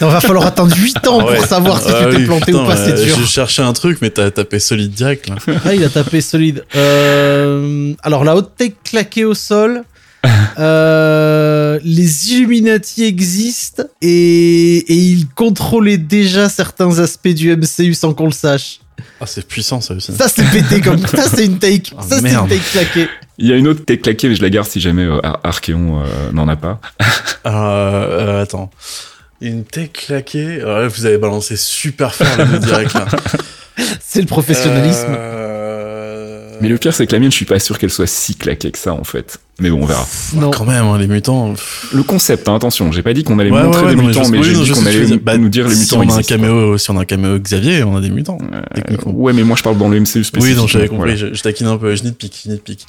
Il 0.00 0.06
va 0.06 0.20
falloir 0.20 0.46
attendre 0.46 0.74
8 0.76 1.06
ans 1.06 1.24
ouais. 1.24 1.36
pour 1.36 1.46
savoir 1.46 1.80
si 1.80 1.88
Ah 1.88 2.04
tu 2.04 2.10
t'es 2.10 2.16
oui, 2.16 2.24
planté 2.26 2.46
putain, 2.46 2.64
ou 2.64 2.66
pas, 2.66 2.76
c'est 2.76 3.04
dur. 3.04 3.16
Je 3.18 3.24
cherchais 3.26 3.62
un 3.62 3.72
truc, 3.72 3.98
mais 4.02 4.10
t'as 4.10 4.30
tapé 4.30 4.58
solide 4.58 4.92
direct 4.92 5.28
là. 5.28 5.36
Ah, 5.64 5.74
il 5.74 5.84
a 5.84 5.88
tapé 5.88 6.20
solide. 6.20 6.64
Euh, 6.74 7.94
alors, 8.02 8.24
la 8.24 8.34
haute 8.36 8.56
tech 8.56 8.72
claquée 8.82 9.24
au 9.24 9.34
sol. 9.34 9.82
Euh, 10.56 11.80
les 11.82 12.32
Illuminati 12.32 13.02
existent 13.02 13.82
et, 14.00 14.76
et 14.78 14.94
ils 14.94 15.28
contrôlaient 15.28 15.98
déjà 15.98 16.48
certains 16.48 17.00
aspects 17.00 17.28
du 17.28 17.54
MCU 17.54 17.92
sans 17.92 18.14
qu'on 18.14 18.26
le 18.26 18.32
sache. 18.32 18.78
Ah, 19.20 19.26
c'est 19.26 19.46
puissant 19.46 19.80
ça 19.80 19.94
aussi. 19.94 20.12
Ça, 20.12 20.28
c'est 20.28 20.44
pété 20.50 20.80
comme. 20.80 21.04
Ça, 21.06 21.28
c'est 21.28 21.44
une 21.44 21.58
take. 21.58 21.92
Ah, 21.98 22.02
ça, 22.02 22.20
c'est 22.20 22.32
une 22.32 22.48
take 22.48 22.62
claquée. 22.72 23.08
Il 23.38 23.48
y 23.48 23.52
a 23.52 23.56
une 23.56 23.66
autre 23.66 23.84
tech 23.84 24.00
claquée, 24.02 24.28
mais 24.28 24.34
je 24.36 24.42
la 24.42 24.50
garde 24.50 24.68
si 24.68 24.80
jamais 24.80 25.02
euh, 25.02 25.18
Ar- 25.24 25.40
Archeon 25.42 26.00
euh, 26.00 26.32
n'en 26.32 26.46
a 26.48 26.56
pas. 26.56 26.80
Euh, 27.00 27.04
euh, 27.46 28.42
attends. 28.42 28.70
Une 29.40 29.64
tech 29.64 29.90
claquée. 29.92 30.60
Alors 30.60 30.78
là, 30.80 30.88
vous 30.88 31.04
avez 31.06 31.18
balancé 31.18 31.56
super 31.56 32.14
fort 32.14 32.26
le 32.38 32.58
direct 32.58 32.94
là. 32.94 33.06
C'est 34.00 34.20
le 34.20 34.26
professionnalisme. 34.26 35.06
Euh... 35.08 36.56
Mais 36.60 36.68
le 36.68 36.78
pire, 36.78 36.94
c'est 36.94 37.06
que 37.08 37.12
la 37.12 37.18
mienne, 37.18 37.32
je 37.32 37.36
suis 37.36 37.44
pas 37.44 37.58
sûr 37.58 37.76
qu'elle 37.78 37.90
soit 37.90 38.06
si 38.06 38.36
claquée 38.36 38.70
que 38.70 38.78
ça, 38.78 38.92
en 38.92 39.02
fait. 39.02 39.38
Mais 39.60 39.70
bon, 39.70 39.82
on 39.82 39.86
verra. 39.86 40.04
non. 40.34 40.50
Quand 40.50 40.64
même, 40.64 40.84
hein, 40.84 40.98
les 40.98 41.06
mutants. 41.06 41.50
pff. 41.52 41.90
Le 41.94 42.02
concept, 42.02 42.48
hein, 42.48 42.56
attention, 42.56 42.90
j'ai 42.90 43.02
pas 43.02 43.12
dit 43.14 43.22
qu'on 43.22 43.38
allait 43.38 43.52
Ouais, 43.52 43.62
montrer 43.62 43.84
ouais, 43.84 43.90
des 43.94 44.02
non, 44.02 44.08
mutants, 44.08 44.28
mais 44.28 44.38
oui, 44.38 44.44
j'ai 44.46 44.54
non, 44.54 44.62
dit 44.64 44.70
qu'on 44.72 44.86
allait. 44.86 45.16
Bah, 45.18 45.36
nous 45.38 45.48
dire 45.48 45.68
les 45.68 45.74
si 45.76 45.80
mutants 45.82 46.00
on 46.04 46.14
a 46.16 46.18
un 46.18 46.22
caméo, 46.22 46.76
si 46.76 46.90
on 46.90 46.96
a 46.98 47.02
un 47.02 47.04
caméo 47.04 47.38
Xavier, 47.38 47.84
on 47.84 47.96
a 47.96 48.00
des 48.00 48.10
mutants. 48.10 48.38
techniquement. 48.74 49.12
Ouais, 49.14 49.32
mais 49.32 49.44
moi, 49.44 49.56
je 49.56 49.62
parle 49.62 49.78
dans 49.78 49.88
le 49.88 50.00
MCU 50.00 50.24
spécifiquement. 50.24 50.42
Oui, 50.42 50.54
donc 50.56 50.68
j'avais 50.68 50.88
compris. 50.88 51.14
voilà. 51.14 51.16
Je, 51.16 51.34
je 51.34 51.42
taquine 51.42 51.68
un 51.68 51.76
peu. 51.76 51.94
Je 51.94 52.02
nitpick, 52.02 52.42
je 52.46 52.50
nitpick. 52.50 52.86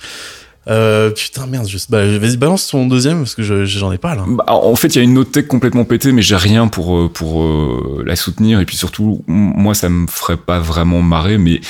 Euh, 0.67 1.12
putain, 1.12 1.45
merde, 1.45 1.67
je... 1.67 1.78
bah, 1.89 2.05
vas-y, 2.18 2.38
balance 2.38 2.68
ton 2.68 2.88
deuxième, 2.88 3.20
parce 3.20 3.36
que 3.36 3.43
je- 3.43 3.66
j'en 3.66 3.91
ai 3.91 3.97
pas, 3.99 4.16
là. 4.16 4.26
Bah, 4.28 4.43
en 4.47 4.76
fait, 4.76 4.88
il 4.89 4.95
y 4.97 5.01
a 5.01 5.03
une 5.03 5.18
autre 5.18 5.32
tech 5.32 5.47
complètement 5.47 5.86
pétée, 5.86 6.11
mais 6.11 6.22
j'ai 6.24 6.36
rien 6.36 6.68
pour 6.68 6.97
euh, 6.97 7.07
pour 7.07 7.43
euh, 7.43 8.03
la 8.05 8.16
soutenir. 8.16 8.59
Et 8.59 8.66
puis 8.66 8.76
surtout, 8.76 9.24
moi, 9.28 9.76
ça 9.76 9.89
me 9.89 10.07
ferait 10.07 10.38
pas 10.38 10.59
vraiment 10.59 11.01
marrer, 11.01 11.38
mais 11.38 11.61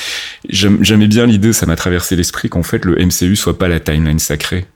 j'aimais 0.48 1.08
bien 1.08 1.26
l'idée, 1.26 1.52
ça 1.52 1.66
m'a 1.66 1.76
traversé 1.76 2.16
l'esprit 2.16 2.48
qu'en 2.48 2.62
fait 2.62 2.84
le 2.84 2.96
MCU 3.04 3.36
soit 3.36 3.58
pas 3.58 3.68
la 3.68 3.80
timeline 3.80 4.18
sacrée, 4.18 4.66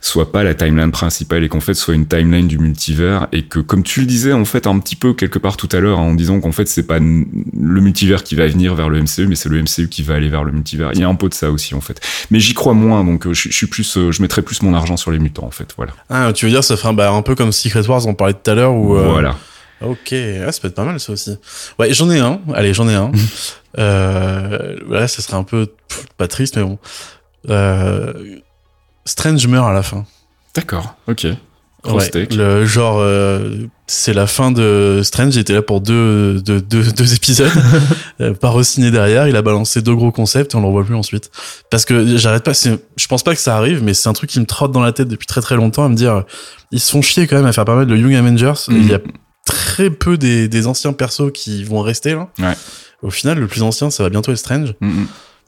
soit 0.00 0.32
pas 0.32 0.42
la 0.42 0.54
timeline 0.54 0.90
principale, 0.90 1.44
et 1.44 1.48
qu'en 1.48 1.60
fait 1.60 1.74
soit 1.74 1.94
une 1.94 2.06
timeline 2.06 2.48
du 2.48 2.58
multivers, 2.58 3.28
et 3.32 3.42
que 3.42 3.60
comme 3.60 3.82
tu 3.82 4.00
le 4.00 4.06
disais 4.06 4.32
en 4.32 4.44
fait 4.44 4.66
un 4.66 4.78
petit 4.78 4.96
peu 4.96 5.14
quelque 5.14 5.38
part 5.38 5.56
tout 5.56 5.68
à 5.72 5.80
l'heure, 5.80 5.98
en 5.98 6.14
disant 6.14 6.40
qu'en 6.40 6.52
fait 6.52 6.66
c'est 6.68 6.86
pas 6.86 6.98
le 6.98 7.04
multivers 7.80 8.24
qui 8.24 8.34
va 8.34 8.46
venir 8.46 8.74
vers 8.74 8.88
le 8.88 9.00
MCU, 9.02 9.26
mais 9.28 9.36
c'est 9.36 9.48
le 9.48 9.62
MCU 9.62 9.88
qui 9.88 10.02
va 10.02 10.14
aller 10.14 10.28
vers 10.28 10.44
le 10.44 10.52
multivers. 10.52 10.90
Il 10.94 11.00
y 11.00 11.04
a 11.04 11.08
un 11.08 11.14
peu 11.14 11.28
de 11.28 11.34
ça 11.34 11.50
aussi 11.50 11.74
en 11.74 11.80
fait, 11.80 12.00
mais 12.30 12.40
j'y 12.40 12.54
crois 12.54 12.74
moins, 12.74 13.04
donc 13.04 13.30
je 13.32 13.48
suis 13.50 13.67
plus, 13.68 13.96
euh, 13.96 14.10
je 14.12 14.20
mettrais 14.22 14.42
plus 14.42 14.62
mon 14.62 14.74
argent 14.74 14.96
sur 14.96 15.10
les 15.10 15.18
mutants 15.18 15.44
en 15.46 15.50
fait, 15.50 15.68
voilà. 15.76 15.92
Ah, 16.10 16.32
tu 16.32 16.44
veux 16.46 16.50
dire, 16.50 16.64
ça 16.64 16.76
ferait 16.76 16.88
un, 16.88 16.92
bah, 16.94 17.10
un 17.10 17.22
peu 17.22 17.34
comme 17.34 17.52
Secret 17.52 17.86
Wars, 17.86 18.06
on 18.06 18.14
parlait 18.14 18.34
tout 18.34 18.50
à 18.50 18.54
l'heure, 18.54 18.72
où... 18.74 18.96
euh, 18.96 19.08
Voilà. 19.08 19.36
Ok, 19.80 20.12
ah, 20.12 20.50
ça 20.50 20.60
peut 20.60 20.68
être 20.68 20.74
pas 20.74 20.84
mal 20.84 20.98
ça 20.98 21.12
aussi. 21.12 21.38
Ouais, 21.78 21.92
j'en 21.94 22.10
ai 22.10 22.18
un. 22.18 22.40
Allez, 22.52 22.74
j'en 22.74 22.88
ai 22.88 22.94
un. 22.96 23.12
euh, 23.78 24.76
là, 24.88 25.06
ça 25.06 25.22
serait 25.22 25.36
un 25.36 25.44
peu 25.44 25.66
pff, 25.88 26.06
pas 26.16 26.26
triste, 26.26 26.56
mais 26.56 26.64
bon. 26.64 26.78
Euh, 27.48 28.12
Strange 29.04 29.46
meurt 29.46 29.68
à 29.68 29.72
la 29.72 29.82
fin. 29.84 30.04
D'accord, 30.54 30.96
ok. 31.06 31.28
Ouais, 31.84 32.10
le 32.32 32.66
genre, 32.66 32.98
euh, 32.98 33.56
c'est 33.86 34.12
la 34.12 34.26
fin 34.26 34.50
de 34.50 35.00
Strange. 35.04 35.34
J'étais 35.34 35.52
là 35.52 35.62
pour 35.62 35.80
deux, 35.80 36.40
deux, 36.40 36.60
deux, 36.60 36.82
deux 36.92 37.14
épisodes. 37.14 37.50
euh, 38.20 38.34
pas 38.34 38.50
re-signé 38.50 38.90
derrière. 38.90 39.28
Il 39.28 39.36
a 39.36 39.42
balancé 39.42 39.80
deux 39.80 39.94
gros 39.94 40.10
concepts 40.10 40.52
et 40.52 40.56
on 40.56 40.60
le 40.60 40.66
revoit 40.66 40.84
plus 40.84 40.96
ensuite. 40.96 41.30
Parce 41.70 41.84
que 41.84 42.16
j'arrête 42.16 42.42
pas. 42.42 42.52
Je 42.52 43.06
pense 43.06 43.22
pas 43.22 43.34
que 43.34 43.40
ça 43.40 43.56
arrive, 43.56 43.82
mais 43.82 43.94
c'est 43.94 44.08
un 44.08 44.12
truc 44.12 44.28
qui 44.28 44.40
me 44.40 44.46
trotte 44.46 44.72
dans 44.72 44.82
la 44.82 44.92
tête 44.92 45.08
depuis 45.08 45.26
très 45.26 45.40
très 45.40 45.54
longtemps 45.54 45.84
à 45.84 45.88
me 45.88 45.94
dire, 45.94 46.24
ils 46.72 46.80
se 46.80 46.90
font 46.90 47.00
chier 47.00 47.26
quand 47.28 47.36
même 47.36 47.46
à 47.46 47.52
faire 47.52 47.64
pas 47.64 47.76
mal 47.76 47.86
de 47.86 47.96
Young 47.96 48.14
Avengers. 48.14 48.60
et 48.70 48.74
Il 48.74 48.88
y 48.88 48.94
a 48.94 49.00
très 49.46 49.90
peu 49.90 50.18
des, 50.18 50.48
des 50.48 50.66
anciens 50.66 50.92
persos 50.92 51.30
qui 51.32 51.62
vont 51.62 51.80
rester 51.80 52.14
là. 52.14 52.28
Ouais. 52.40 52.54
Au 53.02 53.10
final, 53.10 53.38
le 53.38 53.46
plus 53.46 53.62
ancien, 53.62 53.90
ça 53.90 54.02
va 54.02 54.10
bientôt 54.10 54.32
être 54.32 54.38
Strange. 54.38 54.74
Mm. 54.80 55.04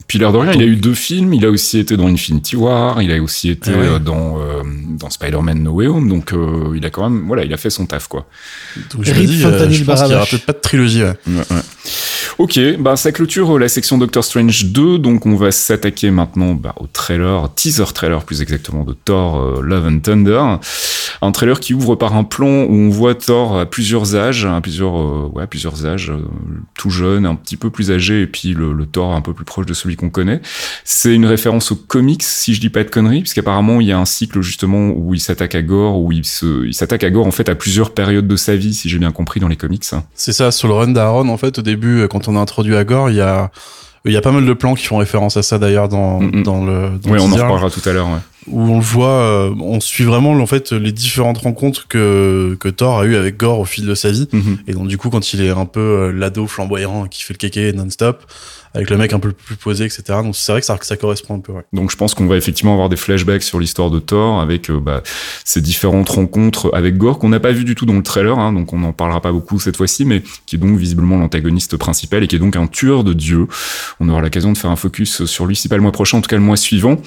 Puis 0.07 0.19
l'air 0.19 0.31
de 0.33 0.37
rien, 0.37 0.51
il 0.53 0.61
a 0.61 0.65
eu 0.65 0.75
deux 0.75 0.93
films. 0.93 1.33
Il 1.33 1.45
a 1.45 1.49
aussi 1.49 1.79
été 1.79 1.95
dans 1.97 2.07
Infinity 2.07 2.55
War. 2.55 3.01
Il 3.01 3.11
a 3.11 3.21
aussi 3.21 3.49
été 3.49 3.71
Ah 3.73 3.77
ouais. 3.77 3.85
euh, 3.87 3.99
dans 3.99 4.39
euh, 4.39 4.61
dans 4.89 5.09
Spider-Man 5.09 5.63
No 5.63 5.71
Way 5.73 5.87
Home. 5.87 6.09
Donc 6.09 6.33
euh, 6.33 6.73
il 6.75 6.85
a 6.85 6.89
quand 6.89 7.09
même, 7.09 7.25
voilà, 7.27 7.43
il 7.45 7.53
a 7.53 7.57
fait 7.57 7.69
son 7.69 7.85
taf 7.85 8.07
quoi. 8.07 8.25
Donc 8.93 9.03
je 9.03 9.13
me 9.13 9.25
dis, 9.25 9.43
euh, 9.45 9.69
je 9.69 9.83
pense 9.83 10.01
qu'il 10.03 10.11
y 10.11 10.15
aura 10.15 10.25
peut-être 10.25 10.45
pas 10.45 10.53
de 10.53 10.59
trilogie. 10.59 11.03
Ouais. 11.03 11.13
Ouais, 11.27 11.33
ouais. 11.51 11.61
Ok, 12.37 12.59
bah 12.79 12.95
ça 12.95 13.11
clôture 13.11 13.55
euh, 13.55 13.59
la 13.59 13.67
section 13.67 13.97
Doctor 13.97 14.23
Strange 14.23 14.65
2, 14.65 14.97
donc 14.97 15.25
on 15.25 15.35
va 15.35 15.51
s'attaquer 15.51 16.11
maintenant 16.11 16.53
bah, 16.53 16.73
au 16.79 16.87
trailer, 16.87 17.53
teaser 17.55 17.85
trailer 17.93 18.23
plus 18.23 18.41
exactement 18.41 18.83
de 18.83 18.93
Thor 18.93 19.39
euh, 19.39 19.61
Love 19.61 19.87
and 19.87 19.99
Thunder, 19.99 20.43
un 21.21 21.31
trailer 21.31 21.59
qui 21.59 21.73
ouvre 21.73 21.95
par 21.95 22.15
un 22.15 22.23
plan 22.23 22.63
où 22.63 22.73
on 22.73 22.89
voit 22.89 23.15
Thor 23.15 23.59
à 23.59 23.65
plusieurs 23.65 24.15
âges, 24.15 24.45
à 24.45 24.61
plusieurs 24.61 24.97
euh, 24.97 25.29
ouais, 25.33 25.47
plusieurs 25.47 25.85
âges, 25.85 26.11
tout 26.75 26.89
jeune, 26.89 27.25
un 27.25 27.35
petit 27.35 27.57
peu 27.57 27.69
plus 27.69 27.91
âgé 27.91 28.21
et 28.21 28.27
puis 28.27 28.53
le, 28.53 28.85
Thor 28.85 29.13
un 29.13 29.21
peu 29.21 29.33
plus 29.33 29.45
proche 29.45 29.65
de 29.65 29.73
celui 29.73 29.95
qu'on 29.95 30.09
connaît. 30.09 30.41
C'est 30.83 31.13
une 31.13 31.25
référence 31.25 31.71
aux 31.71 31.75
comics, 31.75 32.23
si 32.23 32.53
je 32.53 32.59
dis 32.59 32.69
pas 32.69 32.83
de 32.83 32.89
conneries, 32.89 33.21
puisqu'apparemment 33.21 33.79
il 33.79 33.87
y 33.87 33.91
a 33.91 33.99
un 33.99 34.05
cycle 34.05 34.41
justement 34.41 34.89
où 34.89 35.13
il 35.13 35.19
s'attaque 35.19 35.55
à 35.55 35.61
Gore, 35.61 36.01
où 36.01 36.11
il 36.11 36.25
se 36.25 36.65
il 36.65 36.73
s'attaque 36.73 37.03
à 37.03 37.09
Gore 37.09 37.27
en 37.27 37.31
fait 37.31 37.49
à 37.49 37.55
plusieurs 37.55 37.93
périodes 37.93 38.27
de 38.27 38.35
sa 38.35 38.55
vie, 38.55 38.73
si 38.73 38.89
j'ai 38.89 38.97
bien 38.97 39.11
compris 39.11 39.39
dans 39.39 39.47
les 39.47 39.55
comics. 39.55 39.85
C'est 40.13 40.33
ça, 40.33 40.51
sur 40.51 40.67
le 40.67 40.73
run 40.73 40.89
d'Aaron, 40.89 41.29
en 41.29 41.37
fait, 41.37 41.59
au 41.59 41.61
début, 41.61 42.01
euh, 42.01 42.07
quand 42.21 42.31
on 42.31 42.37
a 42.37 42.39
introduit 42.39 42.75
à 42.75 42.83
Gore, 42.83 43.09
il 43.09 43.15
y 43.17 43.21
a, 43.21 43.49
il 44.05 44.11
y 44.13 44.17
a 44.17 44.21
pas 44.21 44.31
mal 44.31 44.45
de 44.45 44.53
plans 44.53 44.73
qui 44.75 44.85
font 44.85 44.97
référence 44.97 45.37
à 45.37 45.43
ça 45.43 45.57
d'ailleurs 45.57 45.89
dans, 45.89 46.19
Mm, 46.19 46.39
mm. 46.39 46.43
dans 46.43 46.63
le. 46.65 46.89
Dans 47.01 47.13
le 47.13 47.21
on 47.21 47.31
en 47.31 47.35
reparlera 47.35 47.69
tout 47.69 47.81
à 47.87 47.93
l'heure. 47.93 48.07
Ouais. 48.07 48.19
Où 48.47 48.59
on 48.59 48.77
le 48.77 48.83
voit, 48.83 49.07
euh, 49.07 49.53
on 49.59 49.79
suit 49.79 50.03
vraiment 50.03 50.31
en 50.31 50.45
fait 50.47 50.71
les 50.71 50.91
différentes 50.91 51.37
rencontres 51.37 51.87
que 51.87 52.57
que 52.59 52.69
Thor 52.69 52.99
a 52.99 53.05
eu 53.05 53.15
avec 53.15 53.37
Gore 53.37 53.59
au 53.59 53.65
fil 53.65 53.85
de 53.85 53.93
sa 53.93 54.11
vie. 54.11 54.27
Mhm. 54.31 54.57
Et 54.67 54.73
donc 54.73 54.87
du 54.87 54.97
coup, 54.97 55.09
quand 55.09 55.33
il 55.33 55.41
est 55.41 55.49
un 55.49 55.65
peu 55.65 55.79
euh, 55.79 56.11
l'ado 56.11 56.47
flamboyant 56.47 57.07
qui 57.07 57.23
fait 57.23 57.33
le 57.33 57.37
kéké 57.37 57.73
non-stop, 57.73 58.25
avec 58.73 58.89
le 58.89 58.97
mec 58.97 59.13
un 59.13 59.19
peu 59.19 59.31
plus 59.31 59.55
posé, 59.55 59.85
etc. 59.85 60.03
Donc 60.23 60.35
c'est 60.35 60.51
vrai 60.51 60.61
que 60.61 60.65
ça, 60.65 60.97
correspond 60.97 61.35
un 61.35 61.39
peu. 61.39 61.51
Ouais. 61.51 61.63
Donc 61.73 61.91
je 61.91 61.97
pense 61.97 62.13
qu'on 62.13 62.25
va 62.25 62.37
effectivement 62.37 62.73
avoir 62.73 62.89
des 62.89 62.95
flashbacks 62.95 63.43
sur 63.43 63.59
l'histoire 63.59 63.89
de 63.89 63.99
Thor 63.99 64.39
avec 64.39 64.69
euh, 64.69 64.79
bah, 64.79 65.03
ces 65.43 65.61
différentes 65.61 66.09
rencontres 66.09 66.71
avec 66.73 66.97
Gore 66.97 67.19
qu'on 67.19 67.29
n'a 67.29 67.39
pas 67.39 67.51
vu 67.51 67.65
du 67.65 67.75
tout 67.75 67.85
dans 67.85 67.93
le 67.93 68.03
trailer, 68.03 68.37
hein, 68.37 68.53
donc 68.53 68.73
on 68.73 68.79
n'en 68.79 68.93
parlera 68.93 69.21
pas 69.21 69.31
beaucoup 69.31 69.59
cette 69.59 69.77
fois-ci, 69.77 70.05
mais 70.05 70.23
qui 70.45 70.55
est 70.55 70.59
donc 70.59 70.77
visiblement 70.77 71.17
l'antagoniste 71.17 71.77
principal 71.77 72.23
et 72.23 72.27
qui 72.27 72.35
est 72.35 72.39
donc 72.39 72.55
un 72.55 72.67
tueur 72.67 73.03
de 73.03 73.13
dieu. 73.13 73.47
On 73.99 74.07
aura 74.09 74.21
l'occasion 74.21 74.51
de 74.51 74.57
faire 74.57 74.71
un 74.71 74.75
focus 74.75 75.25
sur 75.25 75.45
lui, 75.45 75.55
si 75.55 75.67
pas 75.67 75.75
le 75.75 75.81
mois 75.81 75.91
prochain, 75.91 76.17
en 76.17 76.21
tout 76.21 76.29
cas 76.29 76.37
le 76.37 76.43
mois 76.43 76.57
suivant. 76.57 76.97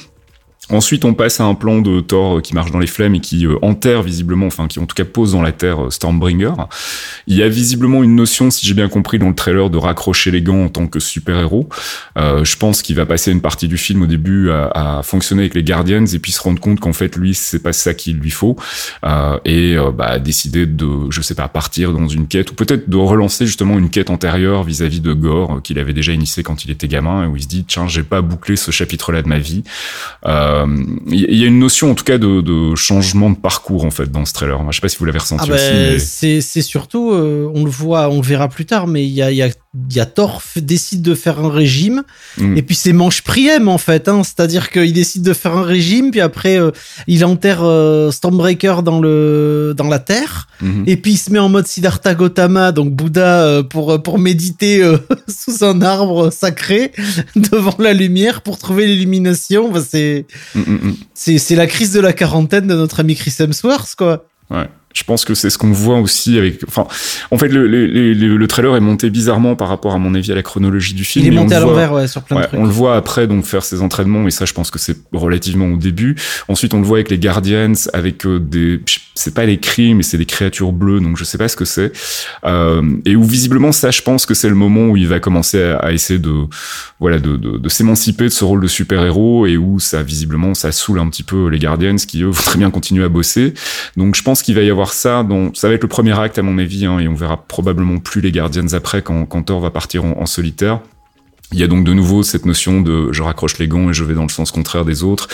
Ensuite, 0.70 1.04
on 1.04 1.14
passe 1.14 1.40
à 1.40 1.44
un 1.44 1.54
plan 1.54 1.80
de 1.80 2.00
Thor 2.00 2.38
euh, 2.38 2.40
qui 2.40 2.54
marche 2.54 2.70
dans 2.70 2.78
les 2.78 2.86
flammes 2.86 3.14
et 3.14 3.20
qui 3.20 3.46
euh, 3.46 3.56
enterre 3.62 4.02
visiblement, 4.02 4.46
enfin 4.46 4.66
qui 4.66 4.78
en 4.78 4.86
tout 4.86 4.94
cas 4.94 5.04
pose 5.04 5.32
dans 5.32 5.42
la 5.42 5.52
terre 5.52 5.84
euh, 5.84 5.90
Stormbringer. 5.90 6.52
Il 7.26 7.36
y 7.36 7.42
a 7.42 7.48
visiblement 7.48 8.02
une 8.02 8.16
notion, 8.16 8.50
si 8.50 8.66
j'ai 8.66 8.74
bien 8.74 8.88
compris 8.88 9.18
dans 9.18 9.28
le 9.28 9.34
trailer, 9.34 9.70
de 9.70 9.78
raccrocher 9.78 10.30
les 10.30 10.42
gants 10.42 10.64
en 10.64 10.68
tant 10.68 10.86
que 10.86 11.00
super-héros. 11.00 11.68
Euh, 12.18 12.44
je 12.44 12.56
pense 12.56 12.82
qu'il 12.82 12.96
va 12.96 13.06
passer 13.06 13.32
une 13.32 13.40
partie 13.40 13.68
du 13.68 13.76
film 13.76 14.02
au 14.02 14.06
début 14.06 14.50
à, 14.50 14.98
à 14.98 15.02
fonctionner 15.02 15.42
avec 15.42 15.54
les 15.54 15.62
Guardians 15.62 16.06
et 16.06 16.18
puis 16.18 16.32
se 16.32 16.40
rendre 16.40 16.60
compte 16.60 16.80
qu'en 16.80 16.92
fait 16.92 17.16
lui 17.16 17.34
c'est 17.34 17.62
pas 17.62 17.72
ça 17.72 17.94
qu'il 17.94 18.16
lui 18.16 18.30
faut 18.30 18.56
euh, 19.04 19.38
et 19.44 19.76
euh, 19.76 19.90
bah, 19.90 20.18
décider 20.18 20.66
de, 20.66 21.10
je 21.10 21.20
sais 21.20 21.34
pas, 21.34 21.48
partir 21.48 21.92
dans 21.92 22.08
une 22.08 22.26
quête 22.26 22.50
ou 22.50 22.54
peut-être 22.54 22.88
de 22.88 22.96
relancer 22.96 23.46
justement 23.46 23.78
une 23.78 23.90
quête 23.90 24.10
antérieure 24.10 24.62
vis-à-vis 24.64 25.00
de 25.00 25.12
Gore 25.12 25.60
qu'il 25.62 25.78
avait 25.78 25.92
déjà 25.92 26.12
initié 26.12 26.42
quand 26.42 26.64
il 26.64 26.70
était 26.70 26.88
gamin 26.88 27.24
et 27.24 27.26
où 27.26 27.36
il 27.36 27.42
se 27.42 27.48
dit 27.48 27.64
tiens 27.64 27.88
j'ai 27.88 28.02
pas 28.02 28.22
bouclé 28.22 28.56
ce 28.56 28.70
chapitre-là 28.70 29.22
de 29.22 29.28
ma 29.28 29.38
vie. 29.38 29.62
Il 31.08 31.36
y 31.38 31.44
a 31.44 31.46
une 31.46 31.58
notion 31.58 31.90
en 31.90 31.94
tout 31.94 32.04
cas 32.04 32.18
de, 32.18 32.40
de 32.40 32.74
changement 32.74 33.30
de 33.30 33.36
parcours 33.36 33.84
en 33.84 33.90
fait 33.90 34.10
dans 34.10 34.24
ce 34.24 34.32
trailer. 34.32 34.60
Je 34.70 34.76
sais 34.76 34.80
pas 34.80 34.88
si 34.88 34.96
vous 34.98 35.04
l'avez 35.04 35.18
ressenti 35.18 35.48
Ah 35.50 35.54
aussi. 35.54 35.70
ben, 35.70 35.92
Mais... 36.32 36.40
c'est 36.40 36.62
surtout, 36.62 37.12
euh, 37.12 37.50
on 37.54 37.64
le 37.64 37.70
voit, 37.70 38.08
on 38.08 38.16
le 38.16 38.26
verra 38.26 38.48
plus 38.48 38.66
tard, 38.66 38.86
mais 38.86 39.04
il 39.04 39.12
y 39.12 39.22
a, 39.22 39.30
il 39.30 39.36
y 39.36 39.42
a, 39.42 39.48
il 39.90 39.96
y 39.96 40.00
a 40.00 40.06
Thor 40.06 40.40
f- 40.40 40.60
décide 40.60 41.02
de 41.02 41.14
faire 41.14 41.40
un 41.40 41.50
régime, 41.50 42.02
Mm. 42.38 42.56
et 42.56 42.62
puis 42.62 42.74
c'est 42.76 42.92
manche 42.92 43.22
priem 43.22 43.68
en 43.68 43.78
fait, 43.78 44.08
hein, 44.08 44.22
c'est-à-dire 44.24 44.70
qu'il 44.70 44.92
décide 44.92 45.22
de 45.22 45.32
faire 45.32 45.56
un 45.56 45.62
régime, 45.64 46.10
puis 46.10 46.20
après 46.20 46.58
euh, 46.60 46.70
il 47.06 47.24
enterre 47.24 47.62
euh, 47.64 48.10
Stormbreaker 48.10 48.82
dans 48.82 49.00
le 49.00 49.74
dans 49.76 49.88
la 49.88 49.98
terre, 49.98 50.48
Mhm. 50.60 50.84
et 50.86 50.96
puis 50.96 51.12
il 51.12 51.16
se 51.16 51.30
met 51.32 51.38
en 51.40 51.48
mode 51.48 51.66
Siddhartha 51.66 52.14
Gautama, 52.14 52.70
donc 52.72 52.92
Bouddha 52.92 53.42
euh, 53.42 53.62
pour 53.62 54.00
pour 54.02 54.18
méditer 54.18 54.80
sous 55.28 55.64
un 55.64 55.82
arbre 55.82 56.30
sacré 56.30 56.92
devant 57.36 57.74
la 57.78 57.92
lumière 57.92 58.42
pour 58.42 58.58
trouver 58.58 58.86
l'illumination. 58.86 59.70
Bah, 59.72 59.80
c'est 59.88 60.26
c'est 61.14 61.38
c'est 61.38 61.56
la 61.56 61.66
crise 61.66 61.92
de 61.92 62.00
la 62.00 62.12
quarantaine 62.12 62.66
de 62.66 62.74
notre 62.74 63.00
ami 63.00 63.14
Chris 63.16 63.34
Hemsworth 63.40 63.94
quoi. 63.96 64.24
Ouais. 64.50 64.68
Je 64.94 65.02
pense 65.04 65.24
que 65.24 65.34
c'est 65.34 65.50
ce 65.50 65.58
qu'on 65.58 65.72
voit 65.72 65.98
aussi 65.98 66.38
avec. 66.38 66.60
Enfin, 66.66 66.86
en 67.30 67.36
fait, 67.38 67.48
le, 67.48 67.66
le, 67.66 67.86
le, 67.86 68.36
le 68.36 68.46
trailer 68.46 68.76
est 68.76 68.80
monté 68.80 69.10
bizarrement 69.10 69.56
par 69.56 69.68
rapport 69.68 69.92
à 69.92 69.98
mon 69.98 70.14
avis 70.14 70.32
à 70.32 70.34
la 70.36 70.42
chronologie 70.42 70.94
du 70.94 71.04
film. 71.04 71.24
Il 71.26 71.32
est 71.32 71.36
monté 71.36 71.54
à 71.54 71.60
l'envers 71.60 71.92
ouais, 71.92 72.06
sur 72.06 72.22
plein 72.22 72.36
Ouais, 72.36 72.42
de 72.42 72.46
trucs. 72.48 72.60
on 72.60 72.64
le 72.64 72.70
voit 72.70 72.96
après 72.96 73.26
donc 73.26 73.44
faire 73.44 73.64
ses 73.64 73.82
entraînements 73.82 74.26
et 74.26 74.30
ça 74.30 74.44
je 74.44 74.52
pense 74.52 74.70
que 74.70 74.78
c'est 74.78 74.96
relativement 75.12 75.66
au 75.66 75.76
début. 75.76 76.14
Ensuite 76.48 76.74
on 76.74 76.78
le 76.80 76.86
voit 76.86 76.98
avec 76.98 77.10
les 77.10 77.18
Guardians 77.18 77.72
avec 77.92 78.24
euh, 78.24 78.38
des 78.38 78.80
c'est 79.16 79.34
pas 79.34 79.44
les 79.46 79.58
cris 79.58 79.94
mais 79.94 80.02
c'est 80.02 80.18
des 80.18 80.26
créatures 80.26 80.72
bleues 80.72 80.98
donc 81.00 81.16
je 81.16 81.22
sais 81.24 81.38
pas 81.38 81.46
ce 81.48 81.54
que 81.56 81.64
c'est 81.64 81.92
euh, 82.44 82.82
et 83.04 83.14
où 83.14 83.22
visiblement 83.22 83.70
ça 83.70 83.90
je 83.92 84.02
pense 84.02 84.26
que 84.26 84.34
c'est 84.34 84.48
le 84.48 84.56
moment 84.56 84.86
où 84.88 84.96
il 84.96 85.06
va 85.06 85.20
commencer 85.20 85.62
à, 85.62 85.76
à 85.76 85.92
essayer 85.92 86.18
de 86.18 86.32
voilà 86.98 87.18
de, 87.18 87.36
de, 87.36 87.58
de 87.58 87.68
s'émanciper 87.68 88.24
de 88.24 88.28
ce 88.30 88.44
rôle 88.44 88.60
de 88.60 88.66
super 88.66 89.04
héros 89.04 89.46
et 89.46 89.56
où 89.56 89.78
ça 89.80 90.02
visiblement 90.02 90.54
ça 90.54 90.72
saoule 90.72 90.98
un 90.98 91.08
petit 91.08 91.22
peu 91.22 91.48
les 91.48 91.58
Guardians 91.58 91.96
qui 91.96 92.22
eux 92.22 92.26
voudraient 92.28 92.58
bien 92.58 92.70
continuer 92.70 93.04
à 93.04 93.08
bosser. 93.08 93.54
Donc 93.96 94.14
je 94.16 94.22
pense 94.22 94.42
qu'il 94.42 94.54
va 94.54 94.62
y 94.62 94.70
avoir 94.70 94.83
ça 94.92 95.22
dans 95.22 95.54
ça 95.54 95.68
va 95.68 95.74
être 95.74 95.82
le 95.82 95.88
premier 95.88 96.18
acte 96.18 96.38
à 96.38 96.42
mon 96.42 96.58
avis 96.58 96.84
hein, 96.86 96.98
et 96.98 97.08
on 97.08 97.14
verra 97.14 97.36
probablement 97.36 97.98
plus 97.98 98.20
les 98.20 98.32
Guardians 98.32 98.72
après 98.72 99.02
quand, 99.02 99.26
quand 99.26 99.42
Thor 99.44 99.60
va 99.60 99.70
partir 99.70 100.04
en 100.04 100.26
solitaire. 100.26 100.80
Il 101.54 101.60
y 101.60 101.62
a 101.62 101.68
donc 101.68 101.84
de 101.84 101.92
nouveau 101.92 102.22
cette 102.24 102.46
notion 102.46 102.80
de 102.80 103.12
je 103.12 103.22
raccroche 103.22 103.58
les 103.58 103.68
gants 103.68 103.88
et 103.90 103.94
je 103.94 104.02
vais 104.04 104.14
dans 104.14 104.24
le 104.24 104.28
sens 104.28 104.50
contraire 104.50 104.84
des 104.84 105.02
autres. 105.04 105.28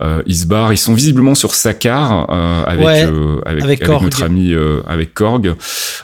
Euh, 0.00 0.22
ils 0.26 0.36
se 0.36 0.46
barrent, 0.46 0.72
ils 0.72 0.78
sont 0.78 0.94
visiblement 0.94 1.34
sur 1.34 1.54
Sakar 1.54 2.26
euh, 2.30 2.64
avec, 2.64 2.84
Ouais, 2.86 3.04
euh, 3.06 3.36
avec, 3.44 3.62
avec 3.62 3.82
avec 3.82 3.84
Korg. 3.84 4.02
notre 4.04 4.22
ami 4.22 4.52
euh, 4.52 4.80
avec 4.86 5.12
Korg. 5.14 5.54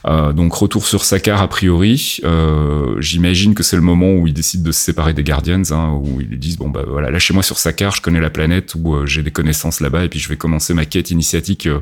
Euh, 0.06 0.32
donc 0.32 0.52
retour 0.52 0.86
sur 0.86 1.04
Sakar 1.04 1.40
a 1.42 1.48
priori. 1.48 2.18
Euh, 2.24 2.96
J'imagine 3.00 3.54
que 3.54 3.62
c'est 3.62 3.76
le 3.76 3.82
moment 3.82 4.12
où 4.14 4.26
ils 4.26 4.34
décident 4.34 4.64
de 4.64 4.72
se 4.72 4.80
séparer 4.80 5.14
des 5.14 5.24
Guardians, 5.24 5.62
hein, 5.70 5.98
où 6.02 6.20
ils 6.20 6.26
lui 6.28 6.38
disent 6.38 6.58
bon 6.58 6.68
bah 6.68 6.82
voilà 6.86 7.10
lâchez-moi 7.10 7.42
sur 7.42 7.58
Sakar, 7.58 7.96
je 7.96 8.02
connais 8.02 8.20
la 8.20 8.30
planète 8.30 8.74
où 8.78 8.94
euh, 8.94 9.06
j'ai 9.06 9.22
des 9.22 9.30
connaissances 9.30 9.80
là-bas 9.80 10.04
et 10.04 10.08
puis 10.08 10.18
je 10.18 10.28
vais 10.28 10.36
commencer 10.36 10.74
ma 10.74 10.84
quête 10.84 11.10
initiatique 11.10 11.66
euh, 11.66 11.78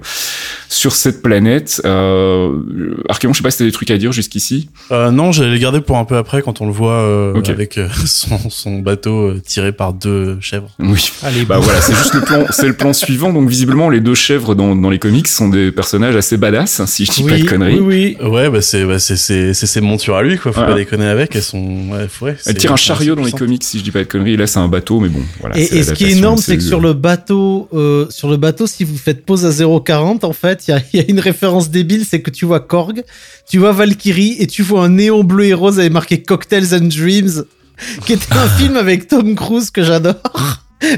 sur 0.69 0.93
cette 0.93 1.23
planète. 1.23 1.83
Euh, 1.85 2.95
Archéon, 3.09 3.33
je 3.33 3.39
sais 3.39 3.43
pas 3.43 3.51
si 3.51 3.59
t'as 3.59 3.65
des 3.65 3.73
trucs 3.73 3.91
à 3.91 3.99
dire 3.99 4.13
jusqu'ici? 4.13 4.69
Euh, 4.93 5.11
non, 5.11 5.33
j'allais 5.33 5.51
les 5.53 5.59
garder 5.59 5.81
pour 5.81 5.97
un 5.99 6.05
peu 6.05 6.17
après 6.17 6.43
quand 6.43 6.61
on 6.61 6.67
le 6.67 6.73
voit 6.73 6.93
euh, 7.03 7.35
Ok. 7.35 7.80
Avec 7.81 7.97
son, 8.07 8.51
son 8.51 8.79
bateau 8.79 9.29
euh, 9.29 9.43
tiré 9.45 9.73
par 9.73 9.93
deux 9.93 10.39
chèvres. 10.41 10.71
Oui. 10.79 11.11
Allez, 11.23 11.45
Bah 11.45 11.59
voilà, 11.59 11.81
c'est 11.81 11.95
juste 11.95 12.15
le 12.15 12.21
plan, 12.23 12.45
c'est 12.51 12.67
le 12.67 12.75
plan 12.75 12.93
suivant. 12.93 13.33
Donc 13.33 13.49
visiblement, 13.49 13.89
les 13.91 14.01
deux 14.01 14.15
chèvres 14.15 14.55
dans, 14.55 14.75
dans 14.77 14.91
les 14.91 14.99
comics 14.99 15.29
sont 15.29 15.49
des 15.49 15.73
personnages 15.73 16.17
assez 16.17 16.37
badass, 16.37 16.81
hein, 16.81 16.87
si 16.87 17.05
je 17.05 17.13
dis 17.13 17.23
pas 17.25 17.39
de 17.39 17.45
conneries. 17.45 17.81
oui, 17.81 18.17
oui. 18.21 18.27
Ouais, 18.29 18.49
bah 18.51 18.63
c'est 18.63 18.85
bah 18.85 18.99
c'est 18.99 19.17
c'est 19.17 19.55
c'est 19.55 19.67
ses 19.67 19.81
montures 19.81 20.17
à 20.17 20.23
lui 20.23 20.39
quoi. 20.39 20.53
Faut 20.53 20.61
pas 20.61 20.75
déconner 20.75 21.07
avec. 21.07 21.35
Elles 21.35 21.43
sont 21.43 21.89
ouais, 21.91 22.07
faut- 22.09 22.27
ouais, 22.27 22.37
Elle 22.47 22.57
tire 22.57 22.73
un 22.73 22.77
chariot 22.77 23.15
dans 23.15 23.25
les 23.25 23.33
comics, 23.33 23.63
si 23.65 23.79
je 23.79 23.85
dis 23.85 23.91
pas 23.91 24.01
de 24.01 24.05
conneries. 24.05 24.37
Là, 24.37 24.47
c'est 24.47 24.59
un 24.59 24.69
bateau, 24.69 25.01
mais 25.01 25.09
bon, 25.09 25.21
voilà. 25.41 25.59
Et, 25.59 25.83
ce 25.83 25.93
qui 25.93 26.05
est 26.05 26.13
énorme, 26.13 26.39
c'est 26.39 26.57
que 26.57 26.63
sur 26.63 26.81
le 26.81 26.93
bateau, 26.93 27.69
euh, 27.73 28.07
sur 28.11 28.29
le 28.31 28.37
bateau, 28.37 28.67
si 28.67 28.85
vous 28.85 28.97
faites 28.97 29.25
pause 29.25 29.45
à 29.47 29.51
0,40, 29.51 30.25
en 30.25 30.33
fait, 30.33 30.67
il 30.69 30.71
y 30.73 30.75
a, 30.75 30.81
il 30.93 31.01
y 31.01 31.03
a 31.03 31.07
une 31.09 31.21
référence 31.21 31.71
débile, 31.71 32.05
c'est 32.09 32.21
que 32.21 32.31
tu 32.31 32.45
vois 32.45 32.61
Korg, 32.61 33.03
tu 33.49 33.59
vois 33.59 33.73
Valkyrie 33.73 34.37
et 34.39 34.47
tu 34.47 34.63
vois 34.63 34.85
un 34.85 34.91
néon 34.91 35.25
bleu 35.25 35.45
et 35.47 35.55
rose 35.55 35.79
avec 35.79 35.93
marqué 35.93 36.23
Cocktails 36.23 36.75
and 36.75 36.89
Dreams, 36.89 37.45
qui 38.07 38.13
était 38.15 38.33
un 38.35 38.49
film 38.59 38.77
avec 38.77 39.09
Tom 39.09 39.35
Cruise 39.35 39.71
que 39.71 39.83
j'adore. 39.83 40.15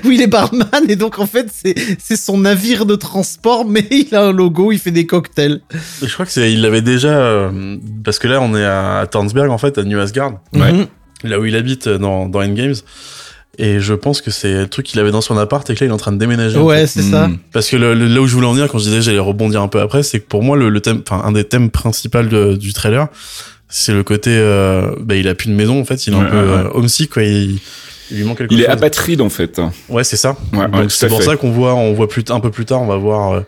Où 0.05 0.13
il 0.13 0.23
est 0.23 0.29
barman 0.29 0.65
et 0.89 0.95
donc 0.95 1.19
en 1.19 1.27
fait 1.27 1.49
c'est 1.53 1.75
c'est 1.99 2.15
son 2.15 2.39
navire 2.39 2.87
de 2.87 2.95
transport 2.95 3.65
mais 3.65 3.85
il 3.91 4.15
a 4.15 4.27
un 4.27 4.33
logo, 4.33 4.71
il 4.71 4.79
fait 4.79 4.93
des 4.93 5.07
cocktails. 5.07 5.61
Et 6.03 6.07
Je 6.07 6.13
crois 6.15 6.25
que 6.25 6.31
c'est 6.31 6.53
il 6.53 6.63
l'avait 6.63 6.83
déjà 6.83 7.09
euh, 7.09 7.77
parce 8.05 8.21
que 8.21 8.29
là 8.29 8.41
on 8.41 8.55
est 8.55 8.65
à, 8.65 9.01
à 9.01 9.07
Townsburg 9.09 9.51
en 9.51 9.59
fait 9.59 9.79
à 9.79 9.83
New 9.83 9.99
Asgard, 9.99 10.35
Ouais. 10.55 10.73
Mhm. 10.73 10.87
là 11.25 11.41
où 11.41 11.45
il 11.47 11.57
habite 11.57 11.89
euh, 11.89 11.99
dans 11.99 12.29
dans 12.29 12.43
Endgames. 12.45 12.75
Et 13.59 13.81
je 13.81 13.93
pense 13.93 14.21
que 14.23 14.31
c'est 14.31 14.55
le 14.55 14.69
truc 14.69 14.87
qu'il 14.87 14.99
avait 15.01 15.11
dans 15.11 15.21
son 15.21 15.37
appart 15.37 15.69
et 15.69 15.75
que 15.75 15.81
là 15.81 15.87
il 15.87 15.91
est 15.91 15.93
en 15.95 15.99
train 15.99 16.13
de 16.13 16.17
déménager. 16.19 16.57
en 16.59 16.63
Ouais, 16.63 16.83
fait. 16.83 16.87
c'est 16.87 17.03
ça. 17.03 17.27
Mm. 17.29 17.39
Parce 17.53 17.69
que 17.69 17.77
le- 17.77 17.95
le- 17.95 18.07
là 18.07 18.21
où 18.23 18.27
je 18.29 18.35
voulais 18.35 18.47
en 18.47 18.53
venir 18.53 18.69
quand 18.69 18.79
je 18.79 18.85
disais 18.85 19.03
j'allais 19.03 19.19
rebondir 19.19 19.61
un 19.63 19.69
peu 19.69 19.81
après, 19.81 20.05
c'est 20.05 20.21
que 20.21 20.27
pour 20.29 20.45
moi 20.45 20.57
le, 20.57 20.69
le 20.71 20.81
thème, 20.81 21.03
enfin 21.07 21.23
un 21.27 21.33
des 21.33 21.43
thèmes 21.45 21.71
principaux 21.71 22.23
de- 22.23 22.55
du 22.55 22.73
trailer, 22.73 23.09
c'est 23.75 23.93
le 23.95 24.03
côté, 24.05 24.31
euh, 24.33 24.95
bah 25.01 25.17
il 25.17 25.27
a 25.29 25.35
plus 25.35 25.49
de 25.49 25.55
maison 25.55 25.81
en 25.81 25.85
fait, 25.85 26.07
il 26.07 26.13
est 26.13 26.17
Ouais, 26.17 26.23
un 26.23 26.31
peu 26.31 26.37
ouais, 26.37 26.59
euh, 26.59 26.69
homesick 26.75 27.11
quoi, 27.11 27.23
il, 27.23 27.59
il 28.11 28.17
lui 28.19 28.25
manque 28.25 28.39
quelque 28.39 28.53
Il 28.53 28.61
est 28.61 28.65
chose. 28.67 28.73
apatride 28.75 29.21
en 29.23 29.31
fait. 29.31 29.61
Ouais, 29.89 30.05
c'est 30.05 30.17
ça. 30.19 30.37
Ouais, 30.53 30.69
Donc 30.69 30.91
c'est 30.93 31.09
pour 31.09 31.21
fait. 31.21 31.25
ça 31.31 31.37
qu'on 31.37 31.51
voit, 31.51 31.75
on 31.75 31.95
voit 31.95 32.09
plus 32.09 32.23
un 32.29 32.39
peu 32.41 32.51
plus 32.51 32.67
tard, 32.67 32.83
on 32.83 32.87
va 32.87 32.97
voir, 32.97 33.33
euh, 33.33 33.41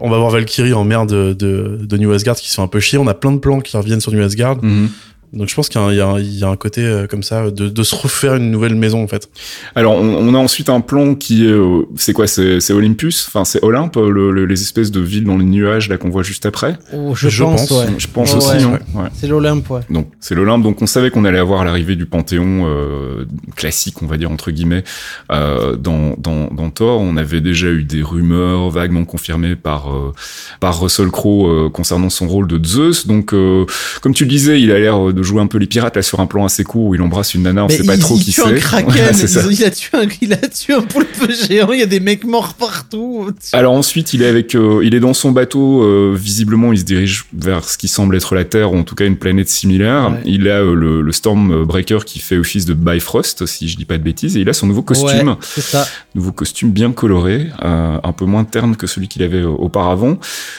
on 0.00 0.10
va 0.10 0.18
voir 0.18 0.30
Valkyrie 0.30 0.72
en 0.72 0.82
mer 0.82 1.06
de, 1.06 1.32
de, 1.32 1.78
de 1.80 1.96
New 1.96 2.10
Asgard 2.12 2.34
qui 2.36 2.50
se 2.50 2.56
fait 2.56 2.62
un 2.62 2.66
peu 2.66 2.80
chier. 2.80 2.98
On 2.98 3.06
a 3.06 3.14
plein 3.14 3.30
de 3.30 3.38
plans 3.38 3.60
qui 3.60 3.76
reviennent 3.76 4.00
sur 4.00 4.10
New 4.12 4.22
Asgard. 4.22 4.56
Mhm. 4.62 4.88
Donc 5.34 5.48
je 5.48 5.54
pense 5.54 5.68
qu'il 5.68 5.80
y 5.80 5.84
a, 5.84 5.86
un- 5.86 5.92
il 5.92 5.96
y 5.96 6.00
a 6.00 6.06
un- 6.06 6.18
il 6.20 6.38
y 6.38 6.44
a 6.44 6.48
un 6.48 6.56
côté 6.56 6.82
euh, 6.82 7.06
comme 7.06 7.22
ça 7.22 7.50
de, 7.50 7.68
de 7.68 7.82
se 7.82 7.94
refaire 7.94 8.36
une 8.36 8.50
nouvelle 8.50 8.74
maison 8.74 9.02
en 9.02 9.08
fait. 9.08 9.28
Alors, 9.74 9.94
on, 9.94 10.16
on 10.16 10.34
a 10.34 10.38
ensuite 10.38 10.68
un 10.68 10.80
plan 10.80 11.14
qui 11.14 11.44
est, 11.44 11.48
euh, 11.50 11.82
c'est 11.96 12.12
quoi, 12.12 12.26
c'est 12.26 12.60
c'est 12.60 12.72
Olympus, 12.72 13.26
enfin 13.28 13.44
c'est 13.44 13.62
Olympe, 13.62 13.96
le- 13.96 14.30
le- 14.30 14.46
les 14.46 14.62
espèces 14.62 14.90
de 14.90 15.00
villes 15.00 15.24
dans 15.24 15.36
les 15.36 15.44
nuages 15.44 15.88
là 15.88 15.98
qu'on 15.98 16.10
voit 16.10 16.22
juste 16.22 16.46
après? 16.46 16.78
Oh, 16.94 17.14
je, 17.14 17.28
Je 17.28 17.42
pense, 17.42 17.66
pense. 17.68 17.78
ouais. 17.84 17.92
Je 17.98 18.06
pense 18.08 18.34
aussi. 18.34 18.56
ouais. 18.56 18.62
hein, 18.64 18.78
ouais. 18.94 19.08
C'est 19.14 19.26
l'Olympe, 19.26 19.68
ouais. 19.70 19.80
Donc 19.90 20.08
c'est 20.20 20.34
l'Olympe, 20.34 20.62
donc 20.62 20.80
on 20.82 20.86
savait 20.86 21.10
qu'on 21.10 21.24
allait 21.24 21.38
avoir 21.38 21.64
l'arrivée 21.64 21.96
du 21.96 22.06
Panthéon 22.06 22.66
euh, 22.66 23.24
classique, 23.56 24.02
on 24.02 24.06
va 24.06 24.16
dire 24.16 24.30
entre 24.30 24.50
guillemets, 24.50 24.84
euh, 25.32 25.76
dans, 25.76 26.14
dans, 26.18 26.48
dans 26.48 26.70
Thor. 26.70 27.00
On 27.00 27.16
avait 27.16 27.40
déjà 27.40 27.68
eu 27.68 27.82
des 27.84 28.02
rumeurs 28.02 28.70
vaguement 28.70 29.04
confirmées 29.04 29.56
par 29.56 29.92
euh, 29.92 30.12
par 30.60 30.80
Russell 30.80 31.08
Crowe 31.08 31.48
euh, 31.48 31.68
concernant 31.70 32.10
son 32.10 32.28
rôle 32.28 32.46
de 32.46 32.64
Zeus. 32.64 33.06
Donc 33.06 33.32
euh, 33.34 33.64
comme 34.00 34.14
tu 34.14 34.24
le 34.24 34.30
disais, 34.30 34.60
il 34.60 34.70
a 34.70 34.78
l'air 34.78 35.12
de 35.12 35.22
jouer 35.24 35.40
un 35.42 35.46
peu 35.46 35.58
les 35.58 35.66
pirates 35.66 35.96
là 35.96 36.02
sur 36.02 36.20
un 36.20 36.26
plan 36.26 36.44
assez 36.44 36.64
court 36.64 36.84
où 36.86 36.94
il 36.94 37.02
embrasse 37.02 37.34
une 37.34 37.42
nana, 37.42 37.64
on 37.64 37.68
Mais 37.68 37.76
sait 37.76 37.84
pas 37.84 37.94
il, 37.94 38.00
trop 38.00 38.16
il 38.16 38.24
qui 38.24 38.32
c'est. 38.32 39.50
il, 39.50 39.64
a 39.64 39.70
tué 39.70 39.88
un, 39.98 40.06
il 40.20 40.32
a 40.32 40.36
tué 40.36 40.74
un 40.74 40.82
poulpe 40.82 41.08
géant, 41.48 41.72
il 41.72 41.80
y 41.80 41.82
a 41.82 41.86
des 41.86 42.00
mecs 42.00 42.24
morts 42.24 42.54
partout. 42.54 43.30
Alors 43.52 43.72
ensuite, 43.74 44.12
il 44.14 44.22
est 44.22 44.26
avec, 44.26 44.54
euh, 44.54 44.80
il 44.84 44.94
est 44.94 45.00
dans 45.00 45.14
son 45.14 45.32
bateau. 45.32 45.82
euh, 45.82 46.14
visiblement, 46.16 46.72
il 46.72 46.78
se 46.78 46.84
dirige 46.84 47.24
vers 47.36 47.64
ce 47.68 47.76
qui 47.78 47.88
semble 47.88 48.16
être 48.16 48.34
la 48.34 48.44
Terre, 48.44 48.72
ou 48.72 48.76
en 48.78 48.82
tout 48.84 48.94
cas 48.94 49.06
une 49.06 49.16
planète 49.16 49.48
similaire. 49.48 50.10
Ouais. 50.12 50.20
Il 50.24 50.48
a 50.48 50.60
euh, 50.60 50.74
le, 50.74 51.00
le 51.02 51.12
Stormbreaker 51.12 52.04
qui 52.04 52.18
fait 52.18 52.36
office 52.36 52.64
de 52.66 52.74
Bifrost, 52.74 53.46
si 53.46 53.68
je 53.68 53.76
dis 53.76 53.84
pas 53.84 53.98
de 53.98 54.02
bêtises, 54.02 54.36
et 54.36 54.40
il 54.40 54.48
a 54.48 54.52
son 54.52 54.66
nouveau 54.66 54.82
costume, 54.82 55.28
Ouais, 55.30 55.34
c'est 55.42 55.60
ça. 55.60 55.86
nouveau 56.14 56.32
costume 56.32 56.70
bien 56.70 56.92
coloré, 56.92 57.48
un 57.62 58.12
peu 58.12 58.24
moins 58.24 58.44
terne 58.44 58.76
que 58.76 58.86
celui 58.86 59.08
qu'il 59.08 59.22
avait 59.22 59.42
auparavant. 59.42 60.18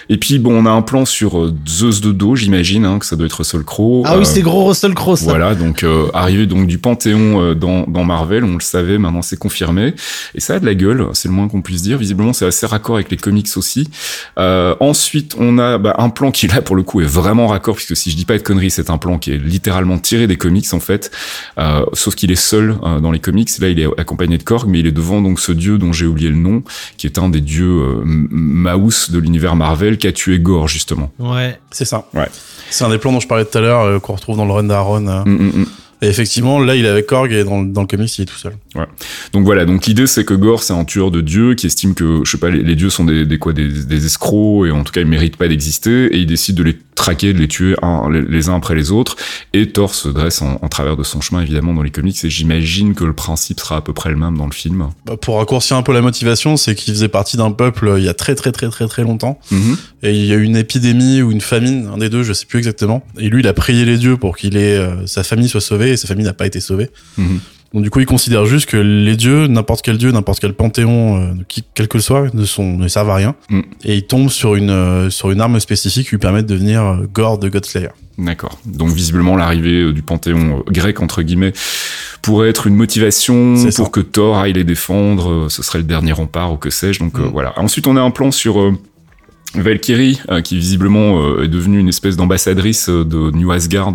Et 0.09 0.17
puis 0.17 0.39
bon, 0.39 0.53
on 0.55 0.65
a 0.65 0.69
un 0.71 0.81
plan 0.81 1.05
sur 1.05 1.53
Zeus 1.67 2.01
de 2.01 2.11
dos, 2.11 2.35
j'imagine, 2.35 2.85
hein, 2.85 2.99
que 2.99 3.05
ça 3.05 3.15
doit 3.15 3.25
être 3.27 3.33
Russell 3.33 3.63
Crowe. 3.63 4.03
Ah 4.05 4.17
oui, 4.17 4.25
c'est 4.25 4.41
gros 4.41 4.54
Russell 4.63 4.93
Crowe, 4.93 5.15
ça. 5.15 5.25
voilà, 5.25 5.55
donc 5.55 5.83
euh, 5.83 6.07
arrivé 6.13 6.45
donc 6.45 6.67
du 6.67 6.77
Panthéon 6.77 7.41
euh, 7.41 7.55
dans, 7.55 7.83
dans 7.87 8.03
Marvel, 8.03 8.43
on 8.43 8.53
le 8.53 8.61
savait, 8.61 8.97
maintenant 8.97 9.21
c'est 9.21 9.37
confirmé, 9.37 9.93
et 10.33 10.39
ça 10.39 10.55
a 10.55 10.59
de 10.59 10.65
la 10.65 10.75
gueule, 10.75 11.07
c'est 11.13 11.27
le 11.27 11.33
moins 11.33 11.47
qu'on 11.47 11.61
puisse 11.61 11.81
dire. 11.81 11.97
Visiblement, 11.97 12.33
c'est 12.33 12.45
assez 12.45 12.65
raccord 12.65 12.95
avec 12.95 13.09
les 13.11 13.17
comics 13.17 13.49
aussi. 13.55 13.89
Euh, 14.37 14.75
ensuite, 14.79 15.35
on 15.39 15.57
a 15.57 15.77
bah, 15.77 15.95
un 15.97 16.09
plan 16.09 16.31
qui 16.31 16.47
là 16.47 16.61
pour 16.61 16.75
le 16.75 16.83
coup 16.83 17.01
est 17.01 17.05
vraiment 17.05 17.47
raccord, 17.47 17.75
puisque 17.75 17.95
si 17.95 18.11
je 18.11 18.15
dis 18.15 18.25
pas 18.25 18.37
de 18.37 18.43
conneries, 18.43 18.71
c'est 18.71 18.89
un 18.89 18.97
plan 18.97 19.17
qui 19.17 19.31
est 19.31 19.37
littéralement 19.37 19.97
tiré 19.97 20.27
des 20.27 20.37
comics 20.37 20.73
en 20.73 20.79
fait, 20.79 21.11
euh, 21.57 21.85
sauf 21.93 22.15
qu'il 22.15 22.31
est 22.31 22.35
seul 22.35 22.77
euh, 22.83 22.99
dans 22.99 23.11
les 23.11 23.19
comics. 23.19 23.49
Là, 23.59 23.69
il 23.69 23.79
est 23.79 23.87
accompagné 23.99 24.37
de 24.37 24.43
Korg, 24.43 24.67
mais 24.69 24.79
il 24.79 24.87
est 24.87 24.91
devant 24.91 25.21
donc 25.21 25.39
ce 25.39 25.51
dieu 25.51 25.77
dont 25.77 25.93
j'ai 25.93 26.05
oublié 26.05 26.29
le 26.29 26.35
nom, 26.35 26.63
qui 26.97 27.07
est 27.07 27.17
un 27.17 27.29
des 27.29 27.41
dieux 27.41 27.65
euh, 27.65 28.01
Maus 28.03 29.11
de 29.11 29.19
l'univers 29.19 29.55
Marvel, 29.55 29.97
qui 29.97 30.07
a 30.07 30.11
tué 30.11 30.39
Gore 30.39 30.67
justement. 30.67 31.11
Ouais. 31.19 31.59
C'est 31.71 31.85
ça. 31.85 32.07
Ouais. 32.13 32.27
C'est 32.69 32.83
un 32.83 32.89
des 32.89 32.97
plans 32.97 33.11
dont 33.11 33.19
je 33.19 33.27
parlais 33.27 33.45
tout 33.45 33.57
à 33.57 33.61
l'heure 33.61 33.81
euh, 33.81 33.99
qu'on 33.99 34.13
retrouve 34.13 34.37
dans 34.37 34.44
le 34.47 34.53
run 34.53 34.63
d'Aaron. 34.63 35.07
euh. 35.07 35.23
Mm, 35.25 35.31
mm, 35.31 35.59
mm. 35.61 35.65
Et 36.01 36.07
effectivement, 36.07 36.59
là, 36.59 36.75
il 36.75 36.85
est 36.85 36.89
avec 36.89 37.07
Korg 37.07 37.31
et 37.31 37.45
dans, 37.45 37.63
dans 37.63 37.81
le 37.81 37.87
comics, 37.87 38.15
il 38.17 38.23
est 38.23 38.25
tout 38.25 38.35
seul. 38.37 38.53
Donc 39.31 39.45
voilà, 39.45 39.65
donc 39.65 39.85
l'idée 39.85 40.07
c'est 40.07 40.25
que 40.25 40.33
Gore 40.33 40.61
c'est 40.61 40.73
un 40.73 40.83
tueur 40.83 41.09
de 41.09 41.21
dieux 41.21 41.55
qui 41.55 41.67
estime 41.67 41.95
que 41.95 42.21
je 42.25 42.31
sais 42.31 42.37
pas 42.37 42.49
les, 42.49 42.61
les 42.63 42.75
dieux 42.75 42.89
sont 42.89 43.05
des, 43.05 43.25
des 43.25 43.39
quoi 43.39 43.53
des, 43.53 43.69
des 43.69 44.05
escrocs 44.05 44.67
et 44.67 44.71
en 44.71 44.83
tout 44.83 44.91
cas 44.91 44.99
ils 45.01 45.07
méritent 45.07 45.37
pas 45.37 45.47
d'exister 45.47 46.07
et 46.13 46.17
il 46.17 46.25
décide 46.27 46.55
de 46.55 46.63
les 46.63 46.77
traquer, 46.95 47.33
de 47.33 47.39
les 47.39 47.47
tuer 47.47 47.75
un- 47.81 48.09
les, 48.09 48.21
les 48.21 48.49
uns 48.49 48.55
après 48.55 48.73
les 48.73 48.89
autres 48.91 49.15
et 49.53 49.67
Thor 49.71 49.93
se 49.93 50.07
dresse 50.09 50.41
en, 50.41 50.57
en 50.61 50.67
travers 50.69 50.95
de 50.97 51.03
son 51.03 51.21
chemin 51.21 51.41
évidemment 51.41 51.73
dans 51.73 51.81
les 51.83 51.91
comics 51.91 52.23
et 52.23 52.29
j'imagine 52.29 52.93
que 52.95 53.03
le 53.03 53.13
principe 53.13 53.59
sera 53.59 53.77
à 53.77 53.81
peu 53.81 53.93
près 53.93 54.09
le 54.09 54.15
même 54.15 54.37
dans 54.37 54.45
le 54.47 54.53
film. 54.53 54.89
Bah, 55.05 55.17
pour 55.17 55.37
raccourcir 55.37 55.75
un 55.77 55.83
peu 55.83 55.93
la 55.93 56.01
motivation, 56.01 56.57
c'est 56.57 56.73
qu'il 56.73 56.93
faisait 56.93 57.07
partie 57.09 57.37
d'un 57.37 57.51
peuple 57.51 57.87
euh, 57.89 57.99
il 57.99 58.05
y 58.05 58.09
a 58.09 58.13
très 58.13 58.33
très 58.35 58.51
très 58.51 58.69
très 58.69 58.87
très 58.87 59.03
longtemps. 59.03 59.39
Mhm. 59.51 59.77
Et 60.03 60.13
il 60.13 60.25
y 60.25 60.31
a 60.33 60.35
eu 60.35 60.43
une 60.43 60.55
épidémie 60.55 61.21
ou 61.21 61.31
une 61.31 61.41
famine, 61.41 61.89
un 61.93 61.97
des 61.97 62.09
deux, 62.09 62.23
je 62.23 62.31
sais 62.33 62.45
plus 62.45 62.59
exactement. 62.59 63.05
Et 63.17 63.29
lui, 63.29 63.41
il 63.41 63.47
a 63.47 63.53
prié 63.53 63.85
les 63.85 63.97
dieux 63.97 64.17
pour 64.17 64.37
qu'il 64.37 64.55
ait 64.57 64.77
euh, 64.77 65.05
sa 65.07 65.23
famille 65.23 65.49
soit 65.49 65.61
sauvée 65.61 65.91
et 65.91 65.97
sa 65.97 66.07
famille 66.07 66.25
n'a 66.25 66.33
pas 66.33 66.45
été 66.45 66.59
sauvée. 66.59 66.89
Mhm. 67.17 67.39
Donc 67.75 67.83
du 67.83 67.89
coup, 67.89 67.99
il 67.99 68.05
considère 68.05 68.45
juste 68.45 68.69
que 68.69 68.77
les 68.77 69.17
dieux, 69.17 69.47
n'importe 69.47 69.81
quel 69.81 69.97
dieu, 69.97 70.09
n'importe 70.11 70.39
quel 70.39 70.53
panthéon, 70.53 71.19
euh, 71.19 71.33
qui, 71.49 71.61
quel 71.73 71.89
que 71.89 71.99
soit, 71.99 72.33
ne 72.33 72.45
sont 72.45 72.77
ne 72.77 72.87
servent 72.87 73.09
à 73.09 73.15
rien. 73.15 73.35
Mhm. 73.49 73.63
Et 73.83 73.95
il 73.95 74.07
tombe 74.07 74.29
sur 74.29 74.55
une 74.55 74.69
euh, 74.69 75.09
sur 75.09 75.29
une 75.29 75.41
arme 75.41 75.59
spécifique 75.59 76.05
qui 76.05 76.11
lui 76.11 76.17
permet 76.17 76.41
de 76.41 76.47
devenir 76.47 76.81
euh, 76.83 77.05
Gore 77.13 77.37
de 77.37 77.49
Godslayer. 77.49 77.89
D'accord. 78.17 78.57
Donc 78.65 78.91
visiblement 78.91 79.35
l'arrivée 79.35 79.91
du 79.91 80.01
panthéon 80.01 80.63
grec 80.67 81.01
entre 81.01 81.21
guillemets 81.21 81.51
pourrait 82.21 82.47
être 82.47 82.65
une 82.65 82.75
motivation 82.75 83.55
pour 83.75 83.91
que 83.91 83.99
Thor 83.99 84.37
aille 84.37 84.53
les 84.53 84.63
défendre, 84.63 85.47
ce 85.49 85.61
serait 85.61 85.79
le 85.79 85.83
dernier 85.83 86.13
rempart 86.13 86.53
ou 86.53 86.55
que 86.55 86.69
sais-je. 86.69 86.99
Donc 86.99 87.19
Mm. 87.19 87.25
voilà. 87.33 87.53
Ensuite 87.59 87.87
on 87.87 87.97
a 87.97 88.01
un 88.01 88.11
plan 88.11 88.31
sur 88.31 88.71
Valkyrie, 89.57 90.19
euh, 90.29 90.41
qui 90.41 90.57
visiblement 90.57 91.19
euh, 91.21 91.43
est 91.43 91.47
devenue 91.47 91.79
une 91.79 91.89
espèce 91.89 92.15
d'ambassadrice 92.17 92.89
euh, 92.89 93.03
de 93.05 93.31
New 93.31 93.51
Asgard 93.51 93.93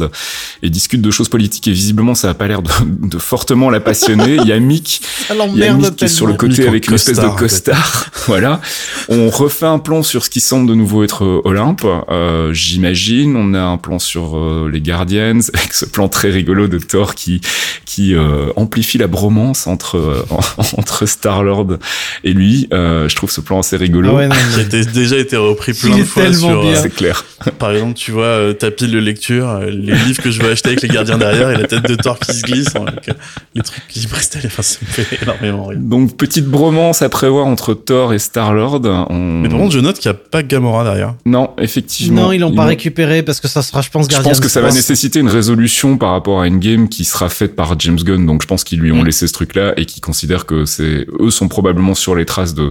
et 0.62 0.70
discute 0.70 1.00
de 1.02 1.10
choses 1.10 1.28
politiques 1.28 1.68
et 1.68 1.72
visiblement 1.72 2.14
ça 2.14 2.30
a 2.30 2.34
pas 2.34 2.46
l'air 2.48 2.62
de, 2.62 2.70
de 2.86 3.18
fortement 3.18 3.70
la 3.70 3.80
passionner. 3.80 4.36
Il 4.36 4.46
y 4.46 4.52
a 4.52 4.58
Mick, 4.60 5.02
il 5.30 5.58
y 5.58 5.64
a 5.64 5.72
Mick 5.74 5.96
qui 5.96 6.04
est 6.04 6.08
sur 6.08 6.26
le 6.26 6.34
côté 6.34 6.58
Mick 6.58 6.68
avec 6.68 6.88
une 6.88 6.94
espèce 6.94 7.18
de 7.18 7.28
costard, 7.28 8.06
voilà. 8.26 8.60
On 9.08 9.28
refait 9.28 9.66
un 9.66 9.78
plan 9.78 10.02
sur 10.02 10.24
ce 10.24 10.30
qui 10.30 10.40
semble 10.40 10.68
de 10.68 10.74
nouveau 10.74 11.04
être 11.04 11.42
Olympe, 11.44 11.84
euh, 12.10 12.52
j'imagine. 12.52 13.36
On 13.36 13.54
a 13.54 13.60
un 13.62 13.76
plan 13.76 13.98
sur 13.98 14.36
euh, 14.36 14.68
les 14.72 14.80
Guardians 14.80 15.40
avec 15.54 15.72
ce 15.72 15.84
plan 15.84 16.08
très 16.08 16.30
rigolo 16.30 16.68
de 16.68 16.78
Thor 16.78 17.14
qui 17.14 17.40
qui 17.84 18.14
euh, 18.14 18.52
amplifie 18.56 18.98
la 18.98 19.08
bromance 19.08 19.66
entre 19.66 19.96
euh, 19.96 20.24
entre 20.76 21.06
Star 21.06 21.42
Lord 21.42 21.78
et 22.24 22.32
lui. 22.32 22.68
Euh, 22.72 23.08
je 23.08 23.16
trouve 23.16 23.30
ce 23.30 23.40
plan 23.40 23.58
assez 23.60 23.76
rigolo. 23.76 24.10
Ah 24.12 24.14
ouais, 24.14 24.28
non, 24.28 24.34
Qui 24.54 24.60
a 24.60 24.62
été- 24.62 24.84
déjà 24.84 25.16
été 25.16 25.36
repris 25.50 25.72
plein 25.72 25.98
de 25.98 26.04
fois 26.04 26.22
tellement 26.22 26.38
sur. 26.48 26.62
bien. 26.62 26.72
euh, 26.72 26.78
C'est 26.82 26.94
clair. 26.94 27.24
par 27.58 27.70
exemple, 27.72 27.94
tu 27.94 28.10
vois 28.10 28.24
euh, 28.24 28.52
ta 28.52 28.70
pile 28.70 28.90
de 28.90 28.98
lecture, 28.98 29.48
euh, 29.48 29.66
les 29.70 29.94
livres 29.94 30.22
que 30.22 30.30
je 30.30 30.42
veux 30.42 30.50
acheter 30.50 30.68
avec 30.70 30.82
les 30.82 30.88
gardiens 30.88 31.18
derrière 31.18 31.50
et 31.50 31.56
la 31.56 31.66
tête 31.66 31.86
de 31.88 31.94
Thor 31.94 32.18
qui 32.18 32.32
se 32.34 32.42
glisse, 32.42 32.74
hein, 32.76 32.84
avec, 32.86 33.08
euh, 33.08 33.12
les 33.54 33.62
trucs 33.62 33.86
qui 33.88 34.06
prestent. 34.06 34.38
Enfin, 34.44 34.62
ça 34.62 34.78
me 34.82 34.86
fait 34.90 35.22
énormément 35.22 35.66
rire. 35.66 35.78
Donc 35.80 36.16
petite 36.16 36.46
bromance 36.46 37.02
à 37.02 37.08
prévoir 37.08 37.46
entre 37.46 37.74
Thor 37.74 38.12
et 38.12 38.18
Star 38.18 38.52
Lord. 38.54 38.82
On... 39.10 39.40
Mais 39.42 39.48
par 39.48 39.58
contre, 39.58 39.72
je 39.74 39.80
note 39.80 39.98
qu'il 39.98 40.10
n'y 40.10 40.16
a 40.16 40.20
pas 40.20 40.42
Gamora 40.42 40.84
derrière. 40.84 41.14
non, 41.26 41.50
effectivement. 41.58 42.22
Non, 42.22 42.32
ils 42.32 42.38
l'ont 42.40 42.54
pas 42.54 42.64
récupéré 42.66 43.22
parce 43.22 43.40
que 43.40 43.48
ça 43.48 43.62
sera, 43.62 43.80
je 43.82 43.90
pense, 43.90 44.04
Je 44.06 44.10
Guardians. 44.10 44.30
pense 44.30 44.40
que 44.40 44.48
ça 44.48 44.60
va 44.60 44.70
nécessiter 44.70 45.18
une 45.20 45.28
résolution 45.28 45.96
par 45.98 46.10
rapport 46.12 46.40
à 46.40 46.46
une 46.46 46.58
game 46.60 46.88
qui 46.88 47.04
sera 47.04 47.28
faite 47.28 47.56
par 47.56 47.78
James 47.80 47.96
Gunn. 48.02 48.26
Donc 48.26 48.42
je 48.42 48.46
pense 48.46 48.64
qu'ils 48.64 48.80
lui 48.80 48.92
ont 48.92 49.02
laissé 49.02 49.26
ce 49.26 49.32
truc-là 49.32 49.72
et 49.76 49.86
qu'ils 49.86 50.02
considèrent 50.02 50.46
que 50.46 50.64
c'est 50.64 51.06
eux 51.20 51.30
sont 51.30 51.48
probablement 51.48 51.94
sur 51.94 52.14
les 52.14 52.24
traces 52.26 52.54
de 52.54 52.70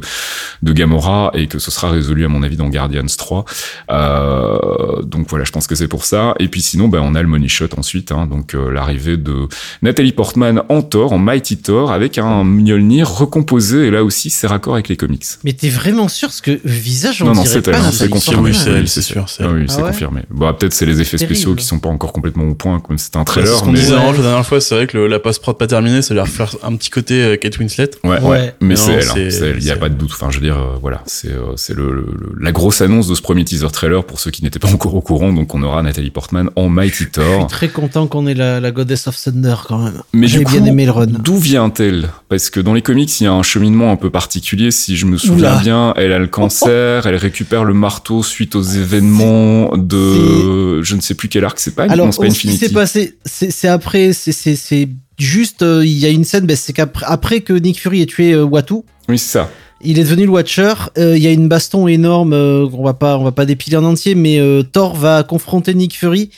de 0.61 0.73
Gamora 0.73 1.31
et 1.33 1.47
que 1.47 1.59
ce 1.59 1.71
sera 1.71 1.89
résolu 1.89 2.25
à 2.25 2.27
mon 2.27 2.43
avis 2.43 2.55
dans 2.55 2.68
dans 2.69 2.73
Guardians 2.73 3.05
3. 3.17 3.45
Euh, 3.91 5.01
donc 5.03 5.27
voilà, 5.29 5.45
je 5.45 5.51
pense 5.51 5.67
que 5.67 5.75
c'est 5.75 5.87
pour 5.87 6.05
ça. 6.05 6.35
Et 6.39 6.47
puis 6.47 6.61
sinon, 6.61 6.87
ben, 6.87 6.99
on 7.03 7.15
a 7.15 7.21
le 7.21 7.27
money 7.27 7.47
shot 7.47 7.67
ensuite, 7.77 8.11
hein, 8.11 8.27
donc 8.27 8.53
euh, 8.55 8.71
l'arrivée 8.71 9.17
de 9.17 9.47
Nathalie 9.81 10.11
Portman 10.11 10.61
en 10.69 10.81
Thor, 10.81 11.13
en 11.13 11.17
Mighty 11.19 11.57
Thor, 11.57 11.91
avec 11.91 12.17
un 12.17 12.43
Mjolnir 12.43 13.09
recomposé. 13.09 13.87
Et 13.87 13.91
là 13.91 14.03
aussi, 14.03 14.29
c'est 14.29 14.47
raccord 14.47 14.73
avec 14.73 14.89
les 14.89 14.97
comics. 14.97 15.25
Mais 15.43 15.53
t'es 15.53 15.69
vraiment 15.69 16.07
sûr? 16.07 16.29
Parce 16.29 16.41
que 16.41 16.59
visage, 16.63 17.21
on 17.21 17.25
Non, 17.25 17.33
non, 17.33 17.43
dirait 17.43 17.61
c'est 17.63 17.91
c'est 17.91 18.09
confirmé. 18.09 18.53
C'est 18.53 18.69
elle, 18.71 18.87
c'est 18.87 19.01
sûr. 19.01 19.27
c'est 19.29 19.43
Ah 19.43 19.47
elle. 19.49 19.55
oui, 19.57 19.65
Ah 19.69 19.71
c'est 19.73 19.81
ouais? 19.81 19.87
confirmé. 19.89 20.21
Bon, 20.29 20.53
peut-être 20.53 20.73
c'est 20.73 20.85
les 20.85 21.01
effets 21.01 21.17
spéciaux 21.17 21.55
qui 21.55 21.65
sont 21.65 21.79
pas 21.79 21.89
encore 21.89 22.13
complètement 22.13 22.45
au 22.45 22.55
point, 22.55 22.79
comme 22.79 22.97
c'est 22.97 23.15
un 23.15 23.19
C'est 23.21 23.25
trailer. 23.25 23.55
ce 23.55 23.63
qu'on 23.63 23.71
mais... 23.71 23.79
disait 23.79 23.95
la 23.95 24.11
dernière 24.13 24.45
fois, 24.45 24.61
c'est 24.61 24.75
vrai 24.75 24.87
que 24.87 24.97
le- 24.97 25.07
la 25.07 25.19
post-prod 25.19 25.57
pas 25.57 25.67
terminée, 25.67 26.01
ça 26.01 26.13
lui 26.13 26.19
a 26.21 26.23
refaire 26.23 26.55
un 26.63 26.75
petit 26.75 26.89
côté 26.89 27.23
euh, 27.23 27.35
Kate 27.37 27.57
Winslet. 27.59 27.89
Ouais, 28.03 28.19
ouais, 28.19 28.29
Ouais. 28.29 28.53
mais 28.61 28.69
Mais 28.69 28.75
c'est 28.75 28.91
non, 28.91 28.97
elle, 28.99 29.07
hein, 29.07 29.11
c'est- 29.13 29.31
c'est 29.31 29.45
elle, 29.49 29.57
il 29.57 29.65
y 29.65 29.71
a 29.71 29.73
c'est 29.73 29.79
pas 29.79 29.89
de 29.89 29.95
doute. 29.95 30.11
Enfin, 30.13 30.29
je 30.29 30.37
veux 30.39 30.43
dire, 30.45 30.57
euh, 30.57 30.77
voilà, 30.81 31.01
c'est 31.05 31.31
euh, 31.31 31.53
c'est 31.55 31.73
le, 31.75 31.91
le- 31.91 32.13
le- 32.17 32.33
la 32.39 32.51
grosse 32.59 32.81
annonce 32.81 33.07
de 33.07 33.15
ce 33.15 33.21
premier 33.21 33.45
teaser 33.45 33.67
trailer 33.71 34.03
pour 34.03 34.19
ceux 34.19 34.31
qui 34.31 34.43
n'étaient 34.43 34.59
pas 34.59 34.71
encore 34.71 34.93
au 34.93 35.01
courant. 35.01 35.31
Donc, 35.33 35.55
on 35.55 35.63
aura 35.63 35.81
Nathalie 35.81 36.09
Portman 36.11 36.49
en 36.55 36.67
Mighty 36.69 36.91
Je 36.91 36.95
suis 37.03 37.11
Thor. 37.11 37.47
très 37.47 37.69
content 37.69 38.05
qu'on 38.07 38.27
ait 38.27 38.33
la, 38.33 38.59
la 38.59 38.71
Goddess 38.71 39.07
of 39.07 39.15
Thunder 39.21 39.55
quand 39.67 39.79
même. 39.79 40.01
Mais 40.13 40.27
J'ai 40.27 40.43
bien 40.43 40.63
aimé 40.65 40.85
le 40.85 40.91
run. 40.91 41.05
d'où 41.07 41.37
vient-elle? 41.37 42.09
Parce 42.27 42.49
que 42.49 42.59
dans 42.59 42.73
les 42.73 42.81
comics, 42.81 43.19
il 43.21 43.23
y 43.23 43.27
a 43.27 43.31
un 43.33 43.43
cheminement 43.43 43.91
un 43.91 43.95
peu 43.95 44.09
particulier. 44.09 44.71
Si 44.71 44.97
je 44.97 45.05
me 45.05 45.17
souviens 45.17 45.51
Oula. 45.53 45.59
bien, 45.61 45.93
elle 45.95 46.11
a 46.11 46.19
le 46.19 46.27
cancer, 46.27 47.07
elle 47.07 47.15
récupère 47.15 47.63
le 47.63 47.73
marteau 47.73 48.21
suite 48.23 48.55
aux 48.55 48.61
événements 48.61 49.71
de, 49.77 50.81
je 50.81 50.95
ne 50.95 51.01
sais 51.01 51.15
plus 51.15 51.29
quel 51.29 51.45
arc. 51.45 51.59
C'est 51.59 51.75
pas, 51.75 51.83
Alors, 51.83 52.07
pas 52.15 52.29
ce 52.29 52.39
qui 52.39 52.55
s'est 52.57 52.69
passé, 52.69 53.17
c'est 53.25 53.67
après, 53.67 54.13
c'est- 54.13 54.87
juste, 55.17 55.63
euh, 55.63 55.85
il 55.85 55.97
y 55.97 56.05
a 56.05 56.09
une 56.09 56.23
scène, 56.23 56.45
ben, 56.45 56.55
c'est 56.55 56.71
qu'après 56.73 57.05
après 57.07 57.41
que 57.41 57.53
Nick 57.53 57.79
Fury 57.81 58.01
ait 58.01 58.05
tué 58.05 58.31
euh, 58.33 58.43
Watu, 58.43 58.75
Oui, 59.09 59.17
c'est 59.17 59.31
ça. 59.33 59.49
Il 59.81 59.99
est 59.99 60.03
devenu 60.03 60.25
le 60.25 60.31
Watcher. 60.31 60.73
euh, 60.97 61.17
Il 61.17 61.23
y 61.23 61.27
a 61.27 61.31
une 61.31 61.47
baston 61.47 61.87
énorme, 61.87 62.33
euh, 62.33 62.67
on 62.73 62.83
va 62.83 62.93
pas, 62.93 63.17
on 63.17 63.23
va 63.23 63.31
pas 63.31 63.45
dépiler 63.45 63.77
en 63.77 63.83
entier, 63.85 64.15
mais 64.15 64.39
euh, 64.39 64.63
Thor 64.63 64.95
va 64.95 65.23
confronter 65.23 65.73
Nick 65.73 65.97
Fury. 65.97 66.29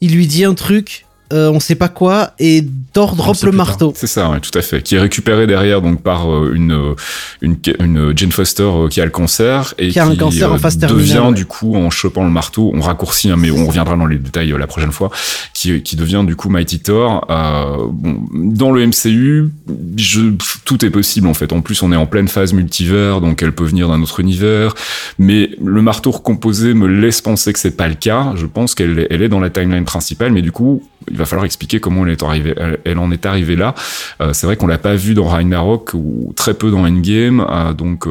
Il 0.00 0.14
lui 0.14 0.26
dit 0.26 0.44
un 0.44 0.54
truc, 0.54 1.05
euh, 1.32 1.50
on 1.50 1.60
sait 1.60 1.74
pas 1.74 1.88
quoi, 1.88 2.32
et 2.38 2.64
Thor 2.92 3.14
drop 3.16 3.36
le 3.42 3.52
marteau. 3.52 3.92
C'est 3.94 4.06
ça, 4.06 4.30
ouais, 4.30 4.40
tout 4.40 4.56
à 4.58 4.62
fait. 4.62 4.80
Qui 4.82 4.94
est 4.94 5.00
récupéré 5.00 5.46
derrière 5.46 5.82
donc 5.82 6.00
par 6.02 6.32
euh, 6.32 6.52
une, 6.54 6.72
euh, 6.72 6.94
une 7.42 7.56
une 7.80 8.12
Jane 8.16 8.32
Foster 8.32 8.62
euh, 8.62 8.88
qui 8.88 9.00
a 9.00 9.04
le 9.04 9.10
cancer 9.10 9.74
et 9.78 9.88
Qui 9.88 9.98
a 9.98 10.06
un 10.06 10.16
cancer 10.16 10.50
en 10.52 10.58
phase 10.58 10.78
terminale, 10.78 11.06
devient 11.06 11.26
ouais. 11.28 11.34
du 11.34 11.44
coup 11.44 11.76
en 11.76 11.90
chopant 11.90 12.24
le 12.24 12.30
marteau, 12.30 12.70
on 12.74 12.80
raccourcit, 12.80 13.30
hein, 13.30 13.36
mais 13.38 13.50
on 13.50 13.66
reviendra 13.66 13.96
dans 13.96 14.06
les 14.06 14.16
détails 14.16 14.54
la 14.58 14.66
prochaine 14.66 14.92
fois, 14.92 15.10
qui 15.52 15.82
qui 15.82 15.96
devient 15.96 16.24
du 16.26 16.36
coup 16.36 16.48
Mighty 16.48 16.80
Thor. 16.80 17.26
Euh, 17.30 17.86
bon, 17.90 18.24
dans 18.32 18.70
le 18.72 18.86
MCU, 18.86 19.50
je, 19.96 20.20
tout 20.64 20.84
est 20.84 20.90
possible 20.90 21.26
en 21.26 21.34
fait. 21.34 21.52
En 21.52 21.60
plus, 21.60 21.82
on 21.82 21.92
est 21.92 21.96
en 21.96 22.06
pleine 22.06 22.28
phase 22.28 22.52
multivers, 22.54 23.20
donc 23.20 23.42
elle 23.42 23.52
peut 23.52 23.64
venir 23.66 23.88
d'un 23.88 24.00
autre 24.00 24.20
univers. 24.20 24.74
Mais 25.18 25.50
le 25.62 25.82
marteau 25.82 26.12
recomposé 26.12 26.72
me 26.72 26.86
laisse 26.86 27.20
penser 27.20 27.52
que 27.52 27.58
c'est 27.58 27.76
pas 27.76 27.88
le 27.88 27.94
cas. 27.94 28.32
Je 28.36 28.46
pense 28.46 28.74
qu'elle 28.74 28.98
est- 29.00 29.06
elle 29.10 29.22
est 29.22 29.28
dans 29.28 29.40
la 29.40 29.50
timeline 29.50 29.84
principale, 29.84 30.32
mais 30.32 30.42
du 30.42 30.52
coup, 30.52 30.82
il 31.16 31.18
va 31.18 31.24
falloir 31.24 31.46
expliquer 31.46 31.80
comment 31.80 32.04
elle 32.04 32.12
est 32.12 32.22
arrivée, 32.22 32.52
elle, 32.58 32.78
elle 32.84 32.98
en 32.98 33.10
est 33.10 33.24
arrivée 33.24 33.56
là. 33.56 33.74
Euh, 34.20 34.34
c'est 34.34 34.46
vrai 34.46 34.56
qu'on 34.56 34.66
l'a 34.66 34.76
pas 34.76 34.94
vu 34.94 35.14
dans 35.14 35.24
Ragnarok 35.24 35.94
ou 35.94 36.34
très 36.36 36.52
peu 36.52 36.70
dans 36.70 36.84
Endgame, 36.86 37.40
euh, 37.50 37.72
donc 37.72 38.06
euh, 38.06 38.10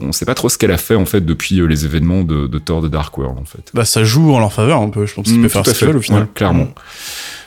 on 0.00 0.12
sait 0.12 0.24
pas 0.24 0.34
trop 0.34 0.48
ce 0.48 0.56
qu'elle 0.56 0.70
a 0.70 0.78
fait 0.78 0.94
en 0.94 1.04
fait 1.04 1.20
depuis 1.20 1.60
euh, 1.60 1.66
les 1.66 1.84
événements 1.84 2.22
de, 2.22 2.46
de 2.46 2.58
Thor 2.58 2.80
de 2.80 2.88
Dark 2.88 3.16
World 3.18 3.38
en 3.38 3.44
fait. 3.44 3.70
Bah, 3.74 3.84
ça 3.84 4.04
joue 4.04 4.32
en 4.32 4.40
leur 4.40 4.52
faveur 4.52 4.80
un 4.80 4.88
peu. 4.88 5.04
Je 5.04 5.14
pense 5.14 5.26
qu'ils 5.26 5.38
Mm, 5.38 5.42
peuvent 5.42 5.52
faire 5.52 5.62
tout 5.62 5.70
à 5.70 5.74
ce 5.74 5.84
au 5.84 6.00
final. 6.00 6.22
Ouais, 6.22 6.28
clairement. 6.34 6.68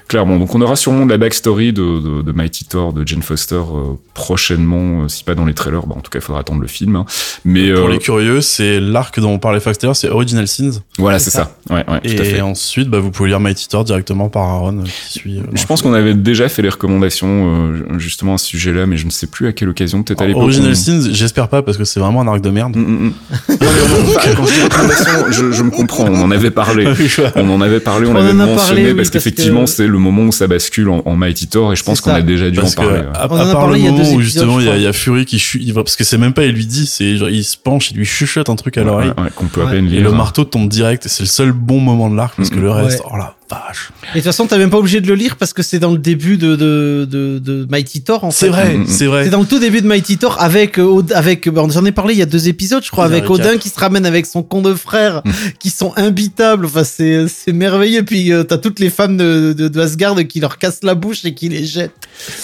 Clairement. 0.10 0.38
Donc 0.38 0.54
on 0.56 0.60
aura 0.62 0.76
sûrement 0.76 1.06
de 1.06 1.12
la 1.12 1.18
backstory 1.18 1.72
de, 1.72 1.82
de, 2.02 2.22
de 2.24 2.32
Mighty 2.34 2.66
Thor, 2.66 2.92
de 2.94 3.08
Jane 3.08 3.22
Foster 3.22 3.56
euh, 3.56 3.94
prochainement, 4.16 5.04
euh, 5.04 5.08
si 5.08 5.24
pas 5.24 5.36
dans 5.36 5.46
les 5.46 5.54
trailers. 5.54 5.86
Bah, 5.88 5.96
en 5.98 6.02
tout 6.02 6.10
cas, 6.12 6.20
il 6.20 6.22
faudra 6.22 6.42
attendre 6.42 6.60
le 6.62 6.68
film. 6.68 6.96
hein. 6.98 7.06
Mais 7.46 7.72
Pour 7.72 7.88
euh, 7.88 7.92
les 7.92 8.00
curieux, 8.00 8.42
c'est 8.42 8.80
l'arc 8.80 9.18
dont 9.20 9.30
on 9.32 9.40
parlait 9.40 9.60
Fox 9.60 9.78
c'est 9.94 10.10
Original 10.10 10.48
Sins. 10.48 10.82
voilà, 10.98 11.20
c'est 11.20 11.30
ça. 11.30 11.56
Ouais, 11.70 11.86
ouais, 11.88 12.02
tout 12.02 12.22
à 12.22 12.24
fait. 12.26 12.38
Et 12.38 12.42
ensuite, 12.42 12.90
bah, 12.90 13.00
vous 13.00 13.12
pouvez 13.12 13.30
lire 13.30 13.40
Mighty 13.40 13.68
Thor 13.70 13.84
directement 13.86 14.30
par 14.30 14.44
Aaron 14.44 14.84
qui 14.84 15.20
suit. 15.20 15.38
euh, 15.40 15.44
Je 15.54 15.66
pense 15.66 15.82
qu'on 15.82 15.94
avait 15.94 16.16
déjà 16.16 16.50
fait 16.50 16.62
les 16.64 16.70
recommandations 16.70 17.28
euh, 17.30 18.00
justement 18.00 18.34
à 18.34 18.38
ce 18.40 18.48
sujet-là, 18.48 18.88
mais 18.88 18.98
je 18.98 19.06
ne 19.06 19.12
sais 19.12 19.28
plus 19.28 19.48
à 19.48 19.54
quelle 19.54 19.70
occasion. 19.70 20.02
Peut-être 20.04 20.22
à 20.24 20.28
l'époque. 20.28 20.42
Original 20.44 20.72
on- 20.72 20.76
Sins, 20.76 21.10
j'espère 21.12 21.48
pas 21.50 21.62
parce 21.62 21.78
que 21.78 21.84
c'est 21.86 22.00
vraiment 22.00 22.22
un 22.22 22.28
arc 22.28 22.42
de 22.42 22.50
merde. 22.50 22.76
Mm, 22.76 22.82
mm, 22.82 23.06
mm. 23.08 23.14
Quand 23.60 24.46
je 24.46 24.54
dis 24.54 24.62
recommandation, 24.64 25.12
je, 25.32 25.52
je 25.52 25.64
me 25.64 25.70
comprends. 25.72 26.06
On 26.10 26.22
en 26.24 26.32
avait 26.32 26.52
parlé. 26.52 26.88
On 27.36 27.50
en 27.52 27.62
avait 27.62 27.80
parlé, 27.80 28.08
on, 28.08 28.12
On 28.12 28.14
l'avait 28.16 28.32
en 28.32 28.40
a 28.40 28.46
mentionné 28.46 28.56
parlé, 28.56 28.82
oui, 28.82 28.88
parce 28.96 29.10
parce 29.10 29.24
qu'effectivement, 29.24 29.66
que- 29.66 29.70
c'est 29.70 29.88
le 29.88 29.99
moment 30.00 30.24
où 30.24 30.32
ça 30.32 30.48
bascule 30.48 30.90
en, 30.90 31.02
en 31.06 31.16
Mighty 31.16 31.48
Thor 31.48 31.72
et 31.74 31.76
je 31.76 31.84
pense 31.84 32.02
qu'on 32.02 32.12
a 32.12 32.22
déjà 32.22 32.50
dû 32.50 32.60
Parce 32.60 32.74
en 32.74 32.82
parler. 32.84 33.00
ouais. 33.00 33.06
à, 33.14 33.22
à 33.24 33.28
part 33.28 33.52
parlé 33.54 33.74
le 33.74 33.78
il 33.80 33.86
y 33.86 33.88
a 33.88 33.92
moment 33.92 34.12
où 34.14 34.22
justement 34.22 34.60
il 34.60 34.66
y, 34.78 34.82
y 34.84 34.88
a 34.88 34.94
Fury 34.94 35.26
qui 35.26 35.40
chu- 35.40 35.60
il 35.62 35.74
va, 35.74 35.84
parce 35.84 35.96
que 35.96 36.04
c'est 36.04 36.18
même 36.18 36.34
pas 36.34 36.46
il 36.46 36.52
lui 36.54 36.66
dit, 36.66 36.86
c'est 36.86 37.18
genre 37.18 37.30
il 37.30 37.44
se 37.44 37.58
penche, 37.58 37.92
il 37.92 37.98
lui 37.98 38.06
chuchote 38.06 38.50
un 38.50 38.56
truc 38.56 38.78
à 38.78 38.82
Ouais, 38.82 38.88
l'oreille. 38.88 39.10
ouais, 39.18 39.30
qu'on 39.36 39.46
peut 39.48 39.62
à 39.62 39.68
peine 39.68 39.86
Et 39.88 39.90
lire. 39.90 40.04
le 40.04 40.12
marteau 40.12 40.44
tombe 40.46 40.70
direct, 40.70 41.06
c'est 41.08 41.24
le 41.24 41.28
seul 41.28 41.52
bon 41.52 41.80
moment 41.80 42.10
de 42.10 42.16
l'arc 42.16 42.36
parce 42.36 42.50
que 42.50 42.56
Mm, 42.56 42.62
le 42.62 42.72
reste, 42.72 43.00
ouais. 43.00 43.06
oh 43.14 43.18
la 43.18 43.36
vache. 43.50 43.90
Et 44.04 44.08
de 44.08 44.14
toute 44.16 44.24
façon, 44.26 44.48
t'as 44.48 44.58
même 44.58 44.70
pas 44.70 44.78
obligé 44.78 45.02
de 45.02 45.08
le 45.08 45.16
lire 45.16 45.36
parce 45.36 45.54
que 45.54 45.64
c'est 45.64 45.80
dans 45.80 45.92
le 45.92 45.98
début 45.98 46.38
de, 46.38 46.56
de, 46.56 47.08
de, 47.10 47.40
de 47.40 47.68
Mighty 47.70 48.02
Thor, 48.02 48.24
en 48.24 48.32
fait. 48.32 48.46
C'est 48.46 48.50
vrai, 48.50 48.76
Mm, 48.76 48.82
mm, 48.82 48.88
c'est 48.88 49.06
vrai. 49.06 49.24
C'est 49.26 49.30
dans 49.30 49.40
le 49.42 49.46
tout 49.46 49.60
début 49.60 49.82
de 49.82 49.88
Mighty 49.88 50.18
Thor 50.18 50.36
avec, 50.40 50.78
euh, 50.78 50.84
Od- 50.84 51.12
avec, 51.14 51.48
euh, 51.48 51.52
j'en 51.70 51.86
ai 51.86 51.92
parlé 51.92 52.14
il 52.14 52.20
y 52.20 52.22
a 52.22 52.26
deux 52.28 52.48
épisodes, 52.48 52.84
je 52.84 52.92
crois, 52.92 53.06
avec 53.06 53.30
Odin 53.30 53.58
qui 53.58 53.70
se 53.70 53.80
ramène 53.80 54.06
avec 54.06 54.26
son 54.26 54.44
con 54.44 54.62
de 54.62 54.74
frère, 54.74 55.22
Mm. 55.26 55.32
qui 55.60 55.70
sont 55.70 55.94
imbitables. 55.98 56.66
Enfin, 56.66 56.84
c'est, 56.84 57.28
c'est 57.28 57.54
merveilleux. 57.54 58.04
Puis, 58.04 58.32
euh, 58.32 58.44
t'as 58.44 58.58
toutes 58.58 58.80
les 58.80 58.90
femmes 58.90 59.18
de, 59.18 59.54
de, 59.58 59.68
de 59.68 59.80
Asgard 59.80 60.16
qui 60.28 60.40
leur 60.40 60.58
cassent 60.58 60.84
la 60.84 60.96
bouche 60.96 61.26
et 61.26 61.34
qui 61.34 61.50
les 61.50 61.66
jettent. 61.66 61.92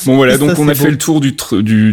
Bon 0.05 0.15
voilà, 0.15 0.37
donc 0.37 0.57
on 0.59 0.67
a 0.69 0.75
fait 0.75 0.89
le 0.89 0.97
tour 0.97 1.19
du, 1.21 1.35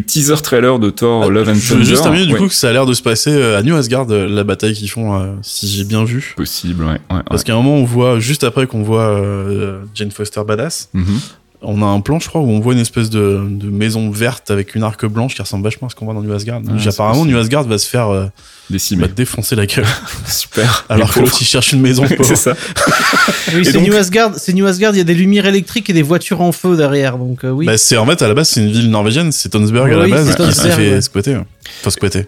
teaser 0.07 0.35
trailer 0.43 0.79
de 0.79 0.91
Thor 0.91 1.31
Love 1.31 1.49
and 1.49 1.55
Je 1.55 1.61
veux 1.75 1.81
Thunder. 1.81 1.85
juste 1.85 2.03
terminer 2.03 2.27
du 2.27 2.33
Ouais. 2.35 2.39
coup 2.39 2.49
que 2.49 2.55
ça 2.55 2.69
a 2.69 2.73
l'air 2.73 2.87
de 2.87 2.95
se 2.95 3.03
passer 3.03 3.31
euh, 3.31 3.59
à 3.59 3.63
New 3.63 3.75
Asgard, 3.77 4.07
euh, 4.11 4.29
la 4.29 4.45
bataille 4.45 4.75
qu'ils 4.75 4.91
font, 4.91 5.15
euh, 5.21 5.33
si 5.43 5.69
j'ai 5.69 5.85
bien 5.85 6.05
vu. 6.05 6.35
possible, 6.37 6.85
ouais. 6.85 6.91
ouais, 6.91 7.17
ouais. 7.17 7.23
Parce 7.29 7.43
qu'à 7.45 7.53
un 7.53 7.57
moment, 7.57 7.75
on 7.77 7.85
voit, 7.85 8.21
juste 8.21 8.45
après 8.45 8.67
qu'on 8.67 8.83
voit 8.83 9.02
euh, 9.03 9.81
Jane 9.95 10.11
Foster 10.11 10.41
badass, 10.47 10.89
Mhm. 10.95 11.21
on 11.63 11.83
a 11.83 11.87
un 11.87 12.01
plan, 12.01 12.19
je 12.19 12.29
crois, 12.29 12.41
où 12.41 12.49
on 12.51 12.59
voit 12.61 12.73
une 12.75 12.81
espèce 12.81 13.09
de, 13.11 13.41
de 13.49 13.71
maison 13.71 14.11
verte 14.11 14.51
avec 14.51 14.75
une 14.75 14.83
arc 14.83 15.05
blanche 15.07 15.35
qui 15.37 15.43
ressemble 15.43 15.65
vachement 15.65 15.87
à 15.87 15.91
ce 15.91 15.95
qu'on 15.95 16.05
voit 16.07 16.15
dans 16.15 16.23
New 16.23 16.33
Asgard. 16.33 16.61
Ah, 16.69 16.89
apparemment. 16.89 17.25
New 17.25 17.39
Asgard 17.39 17.65
va 17.65 17.79
se 17.79 17.89
faire 17.89 18.09
euh, 18.09 18.27
bah, 18.71 19.07
défoncer 19.15 19.55
la 19.55 19.67
gueule. 19.67 19.85
Super. 20.27 20.85
Alors 20.89 21.13
que 21.13 21.21
l'autre, 21.21 21.37
il 21.41 21.45
cherche 21.45 21.73
une 21.73 21.81
maison. 21.81 22.03
pauvre. 22.09 22.25
c'est 22.25 22.37
ça. 22.37 22.55
Oui, 23.55 23.65
c'est 23.65 23.75
donc- 23.75 23.87
New 23.87 23.95
Asgard. 23.95 24.33
C'est 24.39 24.53
New 24.55 24.67
Asgard. 24.67 24.93
Il 24.95 24.99
y 24.99 25.01
a 25.01 25.05
des 25.05 25.15
lumières 25.15 25.47
électriques 25.47 25.89
et 25.89 25.93
des 25.93 26.03
voitures 26.03 26.41
en 26.41 26.51
feu 26.53 26.77
derrière. 26.77 27.17
Donc, 27.19 27.45
euh, 27.45 27.51
oui. 27.51 27.67
Bah, 27.67 27.79
c'est 27.79 27.97
en 27.97 28.07
fait 28.07 28.21
à 28.23 28.29
la 28.29 28.35
base 28.35 28.49
c'est 28.49 28.61
une 28.61 28.73
ville 28.73 28.91
norvégienne, 28.91 29.31
c'est 29.31 29.51
Tonsberg 29.51 29.93
à 29.93 29.97
la 29.97 30.09
base 30.09 30.35
qui 30.35 30.53
s'est 30.53 30.71
fait 30.71 30.95
ouais. 30.95 31.01
squatter. 31.01 31.39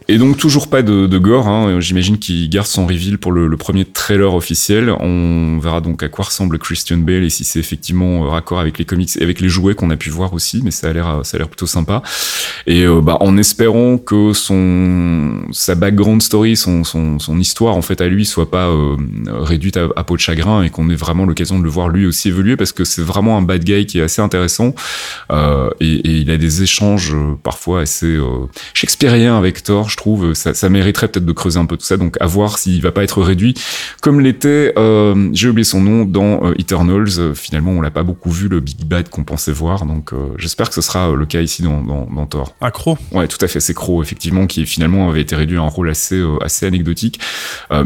Et 0.09 0.18
donc 0.18 0.36
toujours 0.36 0.68
pas 0.68 0.82
de, 0.82 1.18
gore, 1.18 1.49
hein. 1.49 1.80
j'imagine 1.80 2.18
qu'il 2.18 2.49
garde 2.51 2.66
son 2.66 2.86
reveal 2.86 3.18
pour 3.18 3.32
le, 3.32 3.57
premier 3.57 3.84
trailer 3.84 4.34
officiel. 4.34 4.90
On 5.01 5.59
verra 5.59 5.80
donc 5.80 6.03
à 6.03 6.09
quoi 6.09 6.24
ressemble 6.24 6.59
Christian 6.59 6.99
Bale 6.99 7.24
et 7.24 7.30
si 7.30 7.45
c'est 7.45 7.61
effectivement 7.61 8.24
euh, 8.24 8.28
raccord 8.28 8.59
avec 8.59 8.78
les 8.78 8.84
comics 8.84 9.16
et 9.16 9.22
avec 9.22 9.40
les 9.40 9.49
jouets 9.49 9.74
qu'on 9.74 9.90
a 9.90 9.97
pu 9.97 10.11
voir 10.11 10.34
aussi, 10.34 10.61
mais 10.62 10.70
ça 10.70 10.88
a 10.88 10.92
l'air 10.92 11.20
ça 11.22 11.36
a 11.36 11.38
l'air 11.38 11.49
plutôt 11.49 11.66
sympa. 11.66 12.03
Et 12.66 12.84
euh, 12.84 13.01
bah, 13.01 13.16
en 13.20 13.36
espérant 13.36 13.97
que 13.97 14.32
son 14.32 15.42
sa 15.53 15.74
background 15.74 16.20
story, 16.20 16.57
son, 16.57 16.84
son, 16.84 17.18
son 17.18 17.38
histoire 17.38 17.76
en 17.76 17.82
fait 17.82 18.01
à 18.01 18.09
lui 18.09 18.26
soit 18.26 18.51
pas 18.51 18.68
euh, 18.68 18.97
réduite 19.28 19.76
à, 19.76 19.88
à 19.97 20.05
peau 20.05 20.16
de 20.16 20.20
chagrin 20.20 20.62
et 20.62 20.70
qu'on 20.70 20.90
ait 20.90 20.97
vraiment 20.97 21.24
l'occasion 21.24 21.59
de 21.59 21.64
le 21.64 21.70
voir 21.70 21.88
lui 21.88 22.07
aussi 22.07 22.28
évoluer 22.28 22.57
parce 22.57 22.72
que 22.72 22.84
c'est 22.84 23.03
vraiment 23.03 23.38
un 23.38 23.42
bad 23.42 23.64
guy 23.64 23.86
qui 23.86 23.99
est 23.99 24.03
assez 24.03 24.20
intéressant 24.20 24.74
euh, 25.30 25.70
et, 25.80 26.01
il 26.05 26.30
a 26.30 26.36
des 26.36 26.62
échanges 26.62 27.14
euh, 27.14 27.34
parfois 27.42 27.80
assez 27.80 28.07
euh, 28.07 28.47
avec 29.39 29.62
Thor, 29.62 29.91
je 29.91 29.97
trouve. 29.97 30.35
Ça, 30.35 30.55
ça 30.55 30.68
mériterait 30.68 31.09
peut-être 31.09 31.26
de 31.26 31.32
creuser 31.32 31.59
un 31.59 31.66
peu 31.66 31.76
tout 31.76 31.85
ça, 31.85 31.97
donc 31.97 32.16
à 32.20 32.26
voir 32.26 32.59
s'il 32.59 32.80
va 32.82 32.93
pas 32.93 33.03
être 33.03 33.22
réduit 33.22 33.55
comme 34.01 34.20
l'était, 34.20 34.74
euh, 34.76 35.30
j'ai 35.32 35.49
oublié 35.49 35.64
son 35.64 35.80
nom, 35.80 36.05
dans 36.05 36.45
euh, 36.45 36.55
Eternals. 36.59 37.18
Euh, 37.18 37.35
finalement, 37.35 37.72
on 37.72 37.80
l'a 37.80 37.91
pas 37.91 38.03
beaucoup 38.03 38.30
vu 38.30 38.49
le 38.49 38.61
Big 38.61 38.85
Bad 38.85 39.09
qu'on 39.09 39.24
pensait 39.24 39.53
voir, 39.53 39.87
donc 39.87 40.12
j'espère 40.39 40.68
que 40.68 40.74
ce 40.74 40.80
sera 40.80 41.14
le 41.14 41.26
cas 41.26 41.41
ici 41.41 41.62
dans, 41.62 41.82
dans, 41.82 42.07
dans 42.07 42.26
Thor. 42.26 42.55
Accro. 42.61 42.99
Ouais, 43.12 43.28
tout 43.28 43.39
à 43.41 43.49
fait. 43.49 43.61
C'est 43.61 43.74
Crow, 43.74 44.03
effectivement, 44.03 44.47
qui 44.47 44.66
finalement 44.66 45.09
avait 45.09 45.20
été 45.20 45.37
réduit 45.37 45.57
à 45.57 45.62
un 45.62 45.68
rôle 45.68 45.89
assez 45.89 46.22
assez 46.41 46.66
anecdotique, 46.66 47.20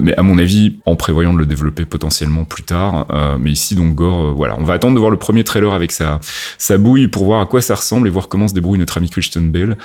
mais 0.00 0.14
à 0.16 0.22
mon 0.22 0.38
avis, 0.38 0.76
en 0.86 0.96
prévoyant 0.96 1.32
de 1.32 1.38
le 1.38 1.46
développer 1.46 1.84
potentiellement 1.84 2.44
plus 2.44 2.62
tard. 2.62 3.06
Mais 3.40 3.50
ici, 3.50 3.74
donc 3.74 3.94
Gore, 3.94 4.34
voilà, 4.34 4.56
on 4.58 4.64
va 4.64 4.74
attendre 4.74 4.94
de 4.94 4.98
voir 4.98 5.10
le 5.10 5.16
premier 5.16 5.44
trailer 5.44 5.72
avec 5.72 5.92
sa 5.92 6.20
sa 6.58 6.78
bouille 6.78 7.08
pour 7.08 7.24
voir 7.24 7.40
à 7.40 7.46
quoi 7.46 7.60
ça 7.60 7.74
ressemble 7.74 8.08
et 8.08 8.10
voir 8.10 8.28
comment 8.28 8.48
se 8.48 8.54
débrouille 8.54 8.78
notre 8.78 8.98
ami 8.98 9.08
Christian 9.08 9.42
Bale. 9.42 9.76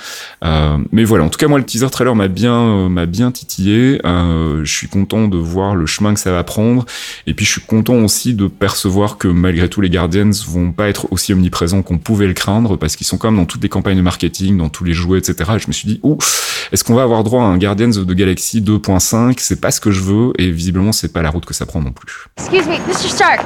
Mais 0.92 1.04
voilà, 1.04 1.24
en 1.24 1.28
tout 1.28 1.38
cas, 1.38 1.48
moi, 1.54 1.60
le 1.60 1.66
teaser 1.66 1.88
trailer 1.88 2.16
m'a 2.16 2.26
bien 2.26 2.52
euh, 2.52 2.88
m'a 2.88 3.06
bien 3.06 3.30
titillé. 3.30 4.00
Euh, 4.04 4.64
je 4.64 4.72
suis 4.72 4.88
content 4.88 5.28
de 5.28 5.36
voir 5.36 5.76
le 5.76 5.86
chemin 5.86 6.12
que 6.12 6.18
ça 6.18 6.32
va 6.32 6.42
prendre, 6.42 6.84
et 7.28 7.34
puis 7.34 7.46
je 7.46 7.52
suis 7.52 7.60
content 7.60 7.94
aussi 7.94 8.34
de 8.34 8.48
percevoir 8.48 9.18
que 9.18 9.28
malgré 9.28 9.68
tout, 9.68 9.80
les 9.80 9.88
Guardians 9.88 10.32
vont 10.48 10.72
pas 10.72 10.88
être 10.88 11.06
aussi 11.12 11.32
omniprésents 11.32 11.82
qu'on 11.82 11.98
pouvait 11.98 12.26
le 12.26 12.32
craindre, 12.32 12.76
parce 12.76 12.96
qu'ils 12.96 13.06
sont 13.06 13.18
quand 13.18 13.30
même 13.30 13.38
dans 13.38 13.46
toutes 13.46 13.62
les 13.62 13.68
campagnes 13.68 13.98
de 13.98 14.02
marketing, 14.02 14.58
dans 14.58 14.68
tous 14.68 14.82
les 14.82 14.94
jouets, 14.94 15.18
etc. 15.18 15.48
Et 15.54 15.58
je 15.60 15.68
me 15.68 15.72
suis 15.72 15.86
dit, 15.86 16.00
ouh, 16.02 16.18
est-ce 16.72 16.82
qu'on 16.82 16.94
va 16.94 17.04
avoir 17.04 17.22
droit 17.22 17.44
à 17.44 17.46
un 17.46 17.56
Guardians 17.56 17.96
of 17.96 18.08
the 18.08 18.14
Galaxy 18.14 18.60
2.5 18.60 19.36
C'est 19.38 19.60
pas 19.60 19.70
ce 19.70 19.80
que 19.80 19.92
je 19.92 20.00
veux, 20.00 20.32
et 20.38 20.50
visiblement, 20.50 20.90
c'est 20.90 21.12
pas 21.12 21.22
la 21.22 21.30
route 21.30 21.44
que 21.44 21.54
ça 21.54 21.66
prend 21.66 21.80
non 21.80 21.92
plus. 21.92 22.26
Excuse 22.36 22.66
me, 22.66 22.78
Mr. 22.88 23.08
Stark. 23.08 23.44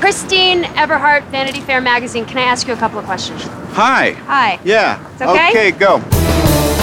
Christine 0.00 0.64
Everhart, 0.76 1.24
Vanity 1.32 1.60
Fair 1.60 1.82
magazine. 1.82 2.24
Can 2.24 2.38
I 2.38 2.44
ask 2.44 2.68
you 2.68 2.74
a 2.74 2.76
couple 2.76 3.00
of 3.00 3.04
questions? 3.04 3.42
Hi. 3.72 4.12
Hi. 4.28 4.60
Yeah. 4.64 5.00
It's 5.14 5.22
okay? 5.22 5.50
Okay, 5.50 5.70
go. 5.72 6.77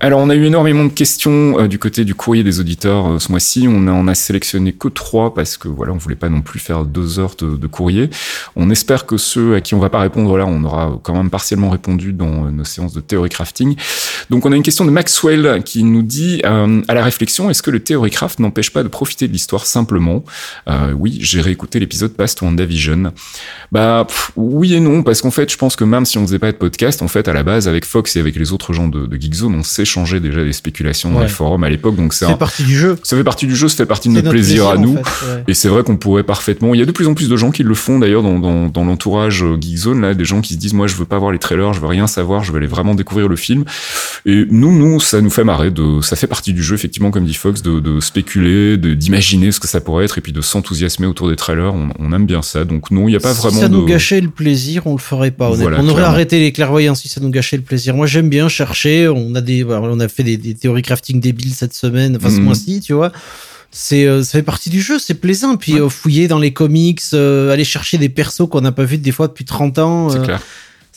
Alors, 0.00 0.20
on 0.20 0.30
a 0.30 0.36
eu 0.36 0.44
énormément 0.44 0.84
de 0.84 0.92
questions 0.92 1.58
euh, 1.58 1.66
du 1.66 1.80
côté 1.80 2.04
du 2.04 2.14
courrier 2.14 2.44
des 2.44 2.60
auditeurs 2.60 3.08
euh, 3.08 3.18
ce 3.18 3.32
mois-ci. 3.32 3.66
On 3.68 3.88
on 3.88 4.06
a 4.06 4.14
sélectionné 4.14 4.72
que 4.72 4.86
trois 4.86 5.34
parce 5.34 5.56
que 5.56 5.66
voilà, 5.66 5.92
on 5.92 5.96
voulait 5.96 6.14
pas 6.14 6.28
non 6.28 6.40
plus 6.40 6.60
faire 6.60 6.84
deux 6.84 7.18
heures 7.18 7.34
de, 7.36 7.66
courrier. 7.66 8.08
On 8.54 8.70
espère 8.70 9.06
que 9.06 9.16
ceux 9.16 9.56
à 9.56 9.60
qui 9.60 9.74
on 9.74 9.80
va 9.80 9.90
pas 9.90 9.98
répondre 9.98 10.36
là, 10.38 10.46
on 10.46 10.62
aura 10.62 11.00
quand 11.02 11.14
même 11.14 11.30
partiellement 11.30 11.70
répondu 11.70 12.12
dans 12.12 12.46
euh, 12.46 12.50
nos 12.50 12.62
séances 12.62 12.92
de 12.92 13.00
théorie 13.00 13.28
crafting. 13.28 13.74
Donc, 14.30 14.46
on 14.46 14.52
a 14.52 14.56
une 14.56 14.62
question 14.62 14.84
de 14.84 14.90
Maxwell 14.90 15.62
qui 15.64 15.82
nous 15.82 16.02
dit 16.02 16.42
à 16.44 16.94
la 16.94 17.02
réflexion, 17.02 17.50
est-ce 17.50 17.62
que 17.62 17.70
le 17.70 17.80
théorie 17.80 18.10
craft 18.10 18.38
n'empêche 18.40 18.70
pas 18.70 18.82
de 18.82 18.88
profiter 18.88 19.26
de 19.26 19.32
l'histoire 19.32 19.64
simplement? 19.66 20.22
Oui, 20.96 21.18
j'ai 21.20 21.40
réécouté 21.40 21.80
l'épisode 21.80 22.12
Past 22.12 22.42
WandaVision. 22.42 23.12
Bah 23.72 24.06
oui 24.36 24.74
et 24.74 24.80
non 24.80 25.02
parce 25.02 25.22
qu'en 25.22 25.30
fait, 25.30 25.50
je 25.50 25.56
pense 25.56 25.76
que 25.76 25.84
même 25.84 26.04
si 26.04 26.18
on 26.18 26.26
faisait 26.26 26.38
pas 26.38 26.52
de 26.52 26.56
podcast, 26.56 27.00
en 27.00 27.08
fait, 27.08 27.26
à 27.28 27.32
la 27.32 27.42
base, 27.42 27.68
avec 27.68 27.84
Fox 27.86 28.16
et 28.16 28.20
avec 28.20 28.36
les 28.36 28.52
autres 28.52 28.72
gens 28.72 28.88
de, 28.88 29.06
de 29.06 29.20
Geekzone, 29.20 29.54
on 29.54 29.62
s'échangeait 29.88 30.20
déjà 30.20 30.44
des 30.44 30.52
spéculations 30.52 31.10
dans 31.10 31.20
les 31.20 31.28
forums 31.28 31.64
à 31.64 31.70
l'époque. 31.70 31.96
Donc 31.96 32.12
c'est 32.12 32.26
un- 32.26 32.34
partie 32.34 32.62
du 32.64 32.76
jeu. 32.76 32.96
ça 33.02 33.16
fait 33.16 33.24
partie 33.24 33.46
du 33.46 33.56
jeu, 33.56 33.68
ça 33.68 33.76
fait 33.78 33.86
partie 33.86 34.08
de 34.08 34.14
C'est 34.14 34.20
notre, 34.22 34.30
plaisir, 34.30 34.68
à 34.68 34.76
nous. 34.76 34.96
fait, 34.96 35.26
ouais. 35.26 35.44
Et 35.48 35.54
c'est 35.54 35.68
vrai 35.68 35.82
qu'on 35.82 35.96
pourrait 35.96 36.22
parfaitement. 36.22 36.74
Il 36.74 36.78
y 36.80 36.82
a 36.82 36.86
de 36.86 36.92
plus 36.92 37.06
en 37.08 37.14
plus 37.14 37.28
de 37.28 37.36
gens 37.36 37.50
qui 37.50 37.62
le 37.62 37.74
font 37.74 37.98
d'ailleurs 37.98 38.22
dans, 38.22 38.38
dans, 38.38 38.68
dans 38.68 38.84
l'entourage 38.84 39.42
euh, 39.42 39.56
Geekzone 39.60 40.00
là, 40.00 40.14
des 40.14 40.24
gens 40.24 40.40
qui 40.40 40.54
se 40.54 40.58
disent 40.58 40.74
moi 40.74 40.86
je 40.86 40.94
veux 40.94 41.04
pas 41.04 41.18
voir 41.18 41.32
les 41.32 41.38
trailers, 41.38 41.72
je 41.72 41.80
veux 41.80 41.86
rien 41.86 42.06
savoir, 42.06 42.44
je 42.44 42.52
veux 42.52 42.58
aller 42.58 42.66
vraiment 42.66 42.94
découvrir 42.94 43.28
le 43.28 43.36
film. 43.36 43.64
Et 44.26 44.44
nous, 44.50 44.76
nous, 44.76 45.00
ça 45.00 45.20
nous 45.20 45.30
fait 45.30 45.44
marrer. 45.44 45.70
De, 45.70 46.00
ça 46.02 46.16
fait 46.16 46.26
partie 46.26 46.52
du 46.52 46.62
jeu 46.62 46.74
effectivement, 46.74 47.10
comme 47.10 47.24
dit 47.24 47.34
Fox, 47.34 47.62
de, 47.62 47.80
de 47.80 48.00
spéculer, 48.00 48.76
de 48.76 48.94
d'imaginer 48.94 49.52
ce 49.52 49.60
que 49.60 49.68
ça 49.68 49.80
pourrait 49.80 50.04
être 50.04 50.18
et 50.18 50.20
puis 50.20 50.32
de 50.32 50.40
s'enthousiasmer 50.40 51.06
autour 51.06 51.28
des 51.28 51.36
trailers. 51.36 51.74
On, 51.74 51.88
on 51.98 52.12
aime 52.12 52.26
bien 52.26 52.42
ça. 52.42 52.64
Donc 52.64 52.90
non, 52.90 53.08
il 53.08 53.12
y 53.12 53.16
a 53.16 53.20
pas 53.20 53.34
si 53.34 53.40
vraiment 53.40 53.60
ça 53.60 53.68
de. 53.68 53.74
nous 53.74 53.84
gâchait 53.86 54.20
le 54.20 54.28
plaisir, 54.30 54.86
on 54.86 54.92
le 54.92 54.98
ferait 54.98 55.30
pas. 55.30 55.50
Voilà, 55.50 55.78
on 55.80 55.88
aurait 55.88 56.02
arrêté 56.04 56.38
les 56.40 56.52
clairvoyants 56.52 56.94
si 56.94 57.08
ça 57.08 57.20
nous 57.20 57.30
gâchait 57.30 57.56
le 57.56 57.62
plaisir. 57.62 57.94
Moi, 57.94 58.06
j'aime 58.06 58.28
bien 58.28 58.48
chercher. 58.48 59.08
On 59.08 59.34
a 59.34 59.40
des, 59.40 59.62
voilà, 59.62 59.77
on 59.86 60.00
a 60.00 60.08
fait 60.08 60.22
des, 60.24 60.36
des 60.36 60.54
théories 60.54 60.82
crafting 60.82 61.20
débiles 61.20 61.54
cette 61.54 61.74
semaine, 61.74 62.16
enfin 62.16 62.30
ce 62.30 62.36
Mhm. 62.36 62.44
mois-ci, 62.44 62.80
tu 62.80 62.92
vois. 62.92 63.12
C'est, 63.70 64.06
euh, 64.06 64.22
ça 64.22 64.32
fait 64.32 64.42
partie 64.42 64.70
du 64.70 64.80
jeu, 64.80 64.98
c'est 64.98 65.14
plaisant. 65.14 65.56
Puis 65.56 65.74
euh, 65.78 65.88
fouiller 65.90 66.26
dans 66.26 66.38
les 66.38 66.52
comics, 66.52 67.02
euh, 67.12 67.52
aller 67.52 67.64
chercher 67.64 67.98
des 67.98 68.08
persos 68.08 68.48
qu'on 68.50 68.62
n'a 68.62 68.72
pas 68.72 68.84
vus 68.84 68.96
des 68.98 69.12
fois 69.12 69.28
depuis 69.28 69.44
30 69.44 69.78
ans. 69.78 70.08
C'est 70.10 70.22
clair. 70.22 70.40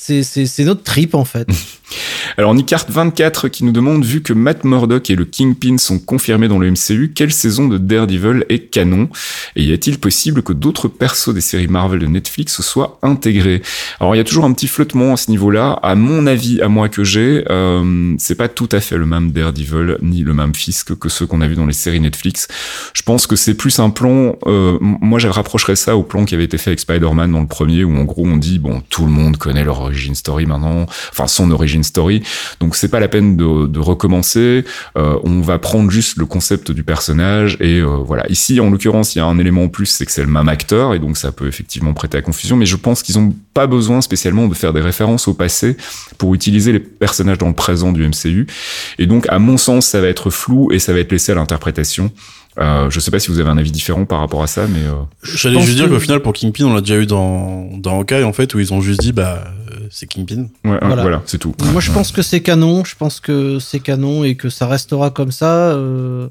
C'est, 0.01 0.63
notre 0.63 0.83
trip 0.83 1.13
en 1.13 1.25
fait. 1.25 1.47
Alors 2.37 2.55
Nicart24 2.55 3.49
qui 3.49 3.65
nous 3.65 3.71
demande, 3.71 4.05
vu 4.05 4.21
que 4.21 4.33
Matt 4.33 4.63
Murdock 4.63 5.09
et 5.09 5.15
le 5.15 5.25
Kingpin 5.25 5.77
sont 5.77 5.99
confirmés 5.99 6.47
dans 6.47 6.57
le 6.57 6.71
MCU, 6.71 7.11
quelle 7.13 7.31
saison 7.31 7.67
de 7.67 7.77
Daredevil 7.77 8.45
est 8.49 8.71
canon? 8.71 9.09
Et 9.55 9.63
y 9.63 9.73
a-t-il 9.73 9.99
possible 9.99 10.41
que 10.41 10.53
d'autres 10.53 10.87
persos 10.87 11.33
des 11.33 11.41
séries 11.41 11.67
Marvel 11.67 11.99
de 11.99 12.07
Netflix 12.07 12.61
soient 12.61 12.97
intégrés? 13.03 13.61
Alors 13.99 14.15
il 14.15 14.17
y 14.17 14.21
a 14.21 14.23
toujours 14.23 14.45
un 14.45 14.53
petit 14.53 14.67
flottement 14.67 15.13
à 15.13 15.17
ce 15.17 15.29
niveau-là. 15.29 15.79
À 15.83 15.95
mon 15.95 16.25
avis, 16.25 16.61
à 16.61 16.67
moi 16.67 16.89
que 16.89 17.03
j'ai, 17.03 17.43
euh, 17.49 18.15
c'est 18.17 18.35
pas 18.35 18.47
tout 18.47 18.69
à 18.71 18.79
fait 18.79 18.97
le 18.97 19.05
même 19.05 19.31
Daredevil 19.31 19.97
ni 20.01 20.23
le 20.23 20.33
même 20.33 20.55
Fisk 20.55 20.95
que 20.97 21.09
ceux 21.09 21.27
qu'on 21.27 21.41
a 21.41 21.47
vu 21.47 21.55
dans 21.55 21.67
les 21.67 21.73
séries 21.73 21.99
Netflix. 21.99 22.47
Je 22.93 23.01
pense 23.03 23.27
que 23.27 23.35
c'est 23.35 23.53
plus 23.53 23.79
un 23.79 23.89
plan. 23.89 24.37
euh, 24.47 24.77
moi, 24.79 25.19
je 25.19 25.27
rapprocherais 25.27 25.75
ça 25.75 25.95
au 25.95 26.03
plan 26.03 26.25
qui 26.25 26.33
avait 26.33 26.45
été 26.45 26.57
fait 26.57 26.71
avec 26.71 26.79
Spider-Man 26.79 27.31
dans 27.31 27.41
le 27.41 27.47
premier, 27.47 27.83
où 27.83 27.95
en 27.97 28.05
gros 28.05 28.25
on 28.25 28.37
dit 28.37 28.57
bon, 28.57 28.81
tout 28.89 29.05
le 29.05 29.11
monde 29.11 29.37
connaît 29.37 29.63
leur 29.63 29.90
origin 29.91 30.15
story 30.15 30.45
maintenant, 30.45 30.85
enfin 31.11 31.27
son 31.27 31.51
origin 31.51 31.83
story, 31.83 32.23
donc 32.59 32.75
c'est 32.75 32.87
pas 32.89 32.99
la 32.99 33.07
peine 33.07 33.37
de, 33.37 33.67
de 33.67 33.79
recommencer. 33.79 34.63
Euh, 34.97 35.17
on 35.23 35.41
va 35.41 35.59
prendre 35.59 35.91
juste 35.91 36.17
le 36.17 36.25
concept 36.25 36.71
du 36.71 36.83
personnage 36.83 37.57
et 37.59 37.79
euh, 37.79 37.85
voilà. 38.05 38.25
Ici, 38.29 38.59
en 38.59 38.69
l'occurrence, 38.69 39.15
il 39.15 39.19
y 39.19 39.21
a 39.21 39.25
un 39.25 39.37
élément 39.39 39.63
en 39.63 39.67
plus, 39.69 39.85
c'est 39.85 40.05
que 40.05 40.11
c'est 40.11 40.21
le 40.23 40.27
même 40.31 40.49
acteur 40.49 40.93
et 40.93 40.99
donc 40.99 41.17
ça 41.17 41.31
peut 41.31 41.47
effectivement 41.47 41.93
prêter 41.93 42.17
à 42.17 42.21
confusion. 42.21 42.55
Mais 42.57 42.65
je 42.65 42.75
pense 42.75 43.03
qu'ils 43.03 43.19
ont 43.19 43.33
pas 43.53 43.67
besoin 43.67 44.01
spécialement 44.01 44.47
de 44.47 44.53
faire 44.55 44.73
des 44.73 44.81
références 44.81 45.27
au 45.27 45.33
passé 45.33 45.77
pour 46.17 46.33
utiliser 46.33 46.71
les 46.71 46.79
personnages 46.79 47.37
dans 47.37 47.47
le 47.47 47.53
présent 47.53 47.91
du 47.91 48.07
MCU. 48.07 48.47
Et 48.99 49.05
donc, 49.07 49.25
à 49.29 49.39
mon 49.39 49.57
sens, 49.57 49.85
ça 49.87 50.01
va 50.01 50.07
être 50.07 50.29
flou 50.29 50.71
et 50.71 50.79
ça 50.79 50.93
va 50.93 50.99
être 50.99 51.11
laissé 51.11 51.31
à 51.31 51.35
l'interprétation. 51.35 52.11
Euh, 52.59 52.89
je 52.89 52.99
sais 52.99 53.11
pas 53.11 53.19
si 53.19 53.29
vous 53.29 53.39
avez 53.39 53.49
un 53.49 53.57
avis 53.57 53.71
différent 53.71 54.03
par 54.05 54.19
rapport 54.19 54.43
à 54.43 54.47
ça, 54.47 54.67
mais 54.67 54.79
euh, 54.85 54.93
J'allais 55.23 55.61
juste 55.61 55.75
dire 55.77 55.85
que- 55.87 55.91
qu'au 55.93 55.99
final, 55.99 56.19
pour 56.21 56.33
Kingpin, 56.33 56.65
on 56.65 56.73
l'a 56.73 56.81
déjà 56.81 56.97
eu 56.97 57.05
dans, 57.05 57.69
dans 57.77 57.99
Hawkeye, 57.99 58.23
en 58.25 58.33
fait, 58.33 58.53
où 58.53 58.59
ils 58.59 58.73
ont 58.73 58.81
juste 58.81 58.99
dit, 58.99 59.13
bah, 59.13 59.45
c'est 59.91 60.07
Kingpin. 60.07 60.47
ouais, 60.65 60.77
Voilà. 60.81 61.01
voilà, 61.01 61.21
c'est 61.25 61.37
tout. 61.37 61.53
Moi, 61.71 61.81
je 61.81 61.91
pense 61.91 62.11
que 62.11 62.21
c'est 62.21 62.41
canon. 62.41 62.83
Je 62.83 62.95
pense 62.95 63.19
que 63.19 63.59
c'est 63.59 63.79
canon 63.79 64.23
et 64.23 64.35
que 64.35 64.49
ça 64.49 64.65
restera 64.67 65.11
comme 65.11 65.31
ça. 65.31 65.71
euh, 65.73 66.27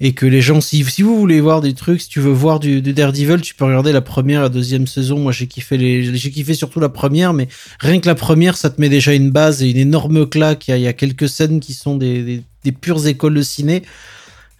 et 0.00 0.12
que 0.12 0.26
les 0.26 0.40
gens, 0.40 0.60
si, 0.60 0.84
si 0.84 1.02
vous 1.02 1.18
voulez 1.18 1.40
voir 1.40 1.60
des 1.60 1.74
trucs, 1.74 2.00
si 2.02 2.08
tu 2.08 2.20
veux 2.20 2.30
voir 2.30 2.60
du, 2.60 2.80
du 2.82 2.92
Daredevil, 2.92 3.40
tu 3.40 3.54
peux 3.56 3.64
regarder 3.64 3.90
la 3.90 4.00
première, 4.00 4.42
la 4.42 4.48
deuxième 4.48 4.86
saison. 4.86 5.18
Moi, 5.18 5.32
j'ai 5.32 5.48
kiffé 5.48 5.76
les, 5.76 6.14
j'ai 6.14 6.30
kiffé 6.30 6.54
surtout 6.54 6.78
la 6.78 6.88
première, 6.88 7.32
mais 7.34 7.48
rien 7.80 7.98
que 7.98 8.06
la 8.06 8.14
première, 8.14 8.56
ça 8.56 8.70
te 8.70 8.80
met 8.80 8.88
déjà 8.88 9.12
une 9.12 9.30
base 9.32 9.60
et 9.64 9.70
une 9.70 9.76
énorme 9.76 10.28
claque. 10.28 10.68
Il 10.68 10.70
y 10.70 10.74
a, 10.74 10.76
il 10.76 10.82
y 10.84 10.86
a 10.86 10.92
quelques 10.92 11.28
scènes 11.28 11.58
qui 11.58 11.72
sont 11.74 11.96
des, 11.96 12.22
des, 12.22 12.42
des 12.62 12.70
pures 12.72 13.04
écoles 13.08 13.34
de 13.34 13.42
ciné. 13.42 13.82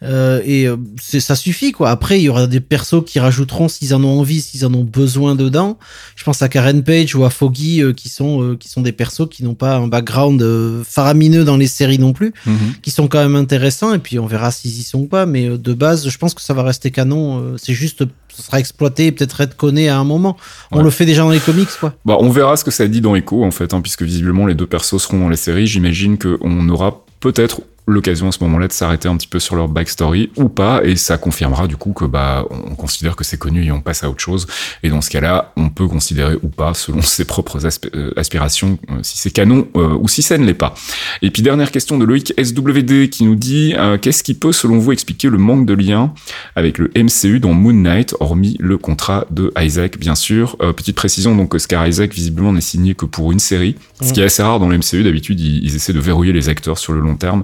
Euh, 0.05 0.41
et 0.45 0.69
euh, 0.69 0.77
ça 1.01 1.35
suffit 1.35 1.73
quoi. 1.73 1.91
Après, 1.91 2.21
il 2.21 2.23
y 2.23 2.29
aura 2.29 2.47
des 2.47 2.61
persos 2.61 3.03
qui 3.05 3.19
rajouteront 3.19 3.67
s'ils 3.67 3.95
en 3.95 4.05
ont 4.05 4.21
envie, 4.21 4.41
s'ils 4.41 4.65
en 4.65 4.73
ont 4.73 4.85
besoin 4.85 5.35
dedans. 5.35 5.77
Je 6.15 6.23
pense 6.23 6.41
à 6.41 6.49
Karen 6.49 6.85
Page 6.85 7.17
ou 7.17 7.25
à 7.25 7.31
Foggy 7.31 7.83
euh, 7.83 7.93
qui 7.93 8.09
sont 8.09 8.57
qui 8.61 8.69
sont 8.69 8.81
des 8.83 8.93
persos 8.93 9.29
qui 9.29 9.43
n'ont 9.43 9.55
pas 9.55 9.75
un 9.77 9.89
background 9.89 10.41
faramineux 10.85 11.45
dans 11.45 11.57
les 11.57 11.67
séries 11.67 11.99
non 11.99 12.13
plus, 12.13 12.33
Mhm. 12.47 12.75
qui 12.83 12.91
sont 12.93 13.09
quand 13.09 13.19
même 13.19 13.35
intéressants. 13.37 13.93
Et 13.93 13.99
puis 13.99 14.19
on 14.21 14.27
verra 14.27 14.51
s'ils 14.53 14.79
y 14.79 14.83
sont 14.85 15.01
ou 15.01 15.07
pas. 15.07 15.27
Mais 15.27 15.49
de 15.49 15.73
base, 15.75 16.09
je 16.09 16.19
pense 16.19 16.33
que 16.35 16.43
ça 16.43 16.55
va 16.55 16.63
rester 16.63 16.91
canon. 16.91 17.57
c'est 17.57 17.75
juste, 17.75 18.05
ça 18.35 18.43
sera 18.45 18.61
exploité 18.61 19.07
et 19.07 19.13
peut-être 19.13 19.33
retconné 19.33 19.89
à 19.89 19.99
un 19.99 20.05
moment. 20.05 20.37
On 20.71 20.79
Ouais. 20.79 20.85
le 20.85 20.91
fait 20.91 21.07
déjà 21.07 21.23
dans 21.23 21.31
les 21.31 21.41
comics 21.41 21.69
quoi. 21.81 21.95
Bah, 22.05 22.17
on 22.21 22.31
verra 22.31 22.57
ce 22.57 22.63
que 22.65 22.71
ça 22.71 22.87
dit 22.87 23.01
dans 23.01 23.17
Echo, 23.17 23.45
en 23.45 23.51
fait, 23.51 23.75
hein, 23.75 23.81
puisque 23.81 24.03
visiblement 24.03 24.47
les 24.47 24.55
deux 24.55 24.67
persos 24.67 24.99
seront 25.03 25.19
dans 25.19 25.29
les 25.29 25.37
séries. 25.37 25.67
J'imagine 25.67 26.19
qu'on 26.19 26.69
aura 26.69 27.05
peut-être 27.21 27.63
l'occasion 27.89 28.29
à 28.29 28.33
ce 28.33 28.43
moment-là 28.45 28.69
de 28.69 28.73
s'arrêter 28.73 29.09
un 29.09 29.17
petit 29.17 29.27
peu 29.27 29.39
sur 29.41 29.57
leur 29.57 29.69
backstory 29.69 30.31
ou 30.37 30.49
pas, 30.49 30.83
et 30.85 30.97
ça 30.97 31.19
confirmera 31.19 31.67
du 31.67 31.77
coup 31.77 31.93
que 31.93 32.05
bah 32.05 32.45
on 32.51 32.75
considère 32.75 33.17
que 33.17 33.25
c'est 33.25 33.39
connu 33.39 33.65
et 33.65 33.73
on 33.73 33.81
passe 33.81 34.05
à 34.05 34.11
autre 34.11 34.21
chose. 34.21 34.47
Et 34.83 34.91
dans 34.91 35.01
ce 35.01 35.11
cas-là, 35.11 35.53
on 35.57 35.69
peut 35.71 35.89
considérer 35.89 36.37
ou 36.43 36.49
pas, 36.49 36.75
selon 36.75 37.03
ses 37.03 37.25
propres 37.25 37.67
asp- 37.67 37.89
euh, 37.95 38.13
aspirations, 38.17 38.79
euh, 38.91 38.99
si 39.03 39.19
c'est 39.19 39.31
canon 39.31 39.67
euh, 39.77 39.97
ou 40.01 40.07
si 40.09 40.23
ça 40.23 40.37
ne 40.39 40.45
l'est 40.45 40.55
pas. 40.55 40.75
Et 41.23 41.31
puis 41.31 41.43
dernière 41.43 41.71
question 41.73 41.99
de 41.99 42.05
Loïc 42.05 42.33
SWD 42.39 43.09
qui 43.11 43.25
nous 43.25 43.35
dit 43.37 43.75
euh, 43.77 43.97
qu'est-ce 43.99 44.23
qui 44.23 44.35
peut 44.35 44.53
selon 44.53 44.79
vous 44.79 44.93
expliquer 44.93 45.29
le 45.29 45.39
manque 45.39 45.67
de 45.67 45.75
lien 45.75 46.13
avec 46.57 46.79
le 46.79 46.91
MCU 46.97 47.41
dans 47.41 47.53
Moon 47.55 47.73
Knight, 47.73 48.15
hormis 48.21 48.57
le 48.61 48.79
contrat 48.79 49.27
de 49.31 49.53
Isaac, 49.59 49.99
bien 49.99 50.15
sûr? 50.15 50.57
Petite 50.77 50.97
précision, 50.97 51.35
donc 51.35 51.55
Oscar 51.55 51.87
Isaac 51.87 52.13
visiblement 52.13 52.53
n'est 52.53 52.61
signé 52.61 52.95
que 52.95 53.07
pour 53.07 53.33
une 53.33 53.39
série, 53.39 53.77
ce 54.03 54.13
qui 54.13 54.21
est 54.21 54.25
assez 54.25 54.43
rare 54.43 54.61
dans 54.61 54.69
le 54.69 54.77
MCU. 54.79 55.03
D'habitude, 55.03 55.41
ils, 55.41 55.65
ils 55.65 55.75
essaient 55.77 55.93
de 55.93 56.01
verrouiller 56.01 56.33
les 56.33 56.49
acteurs 56.49 56.79
sur 56.79 56.93
le 56.93 57.01
long 57.01 57.17
terme. 57.17 57.43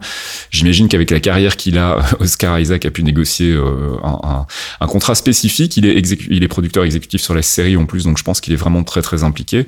J'imagine 0.50 0.88
qu'avec 0.88 1.10
la 1.10 1.20
carrière 1.20 1.56
qu'il 1.56 1.78
a, 1.78 1.98
Oscar 2.20 2.58
Isaac 2.58 2.84
a 2.86 2.90
pu 2.90 3.02
négocier 3.02 3.52
euh, 3.52 3.96
un, 4.80 4.86
contrat 4.86 5.14
spécifique. 5.14 5.76
Il 5.76 5.86
est, 5.86 6.48
producteur 6.48 6.84
exécutif 6.84 7.20
sur 7.20 7.34
la 7.34 7.42
série 7.42 7.76
en 7.76 7.86
plus, 7.86 8.04
donc 8.04 8.18
je 8.18 8.22
pense 8.22 8.40
qu'il 8.40 8.52
est 8.52 8.56
vraiment 8.56 8.84
très 8.84 9.02
très 9.02 9.24
impliqué. 9.24 9.66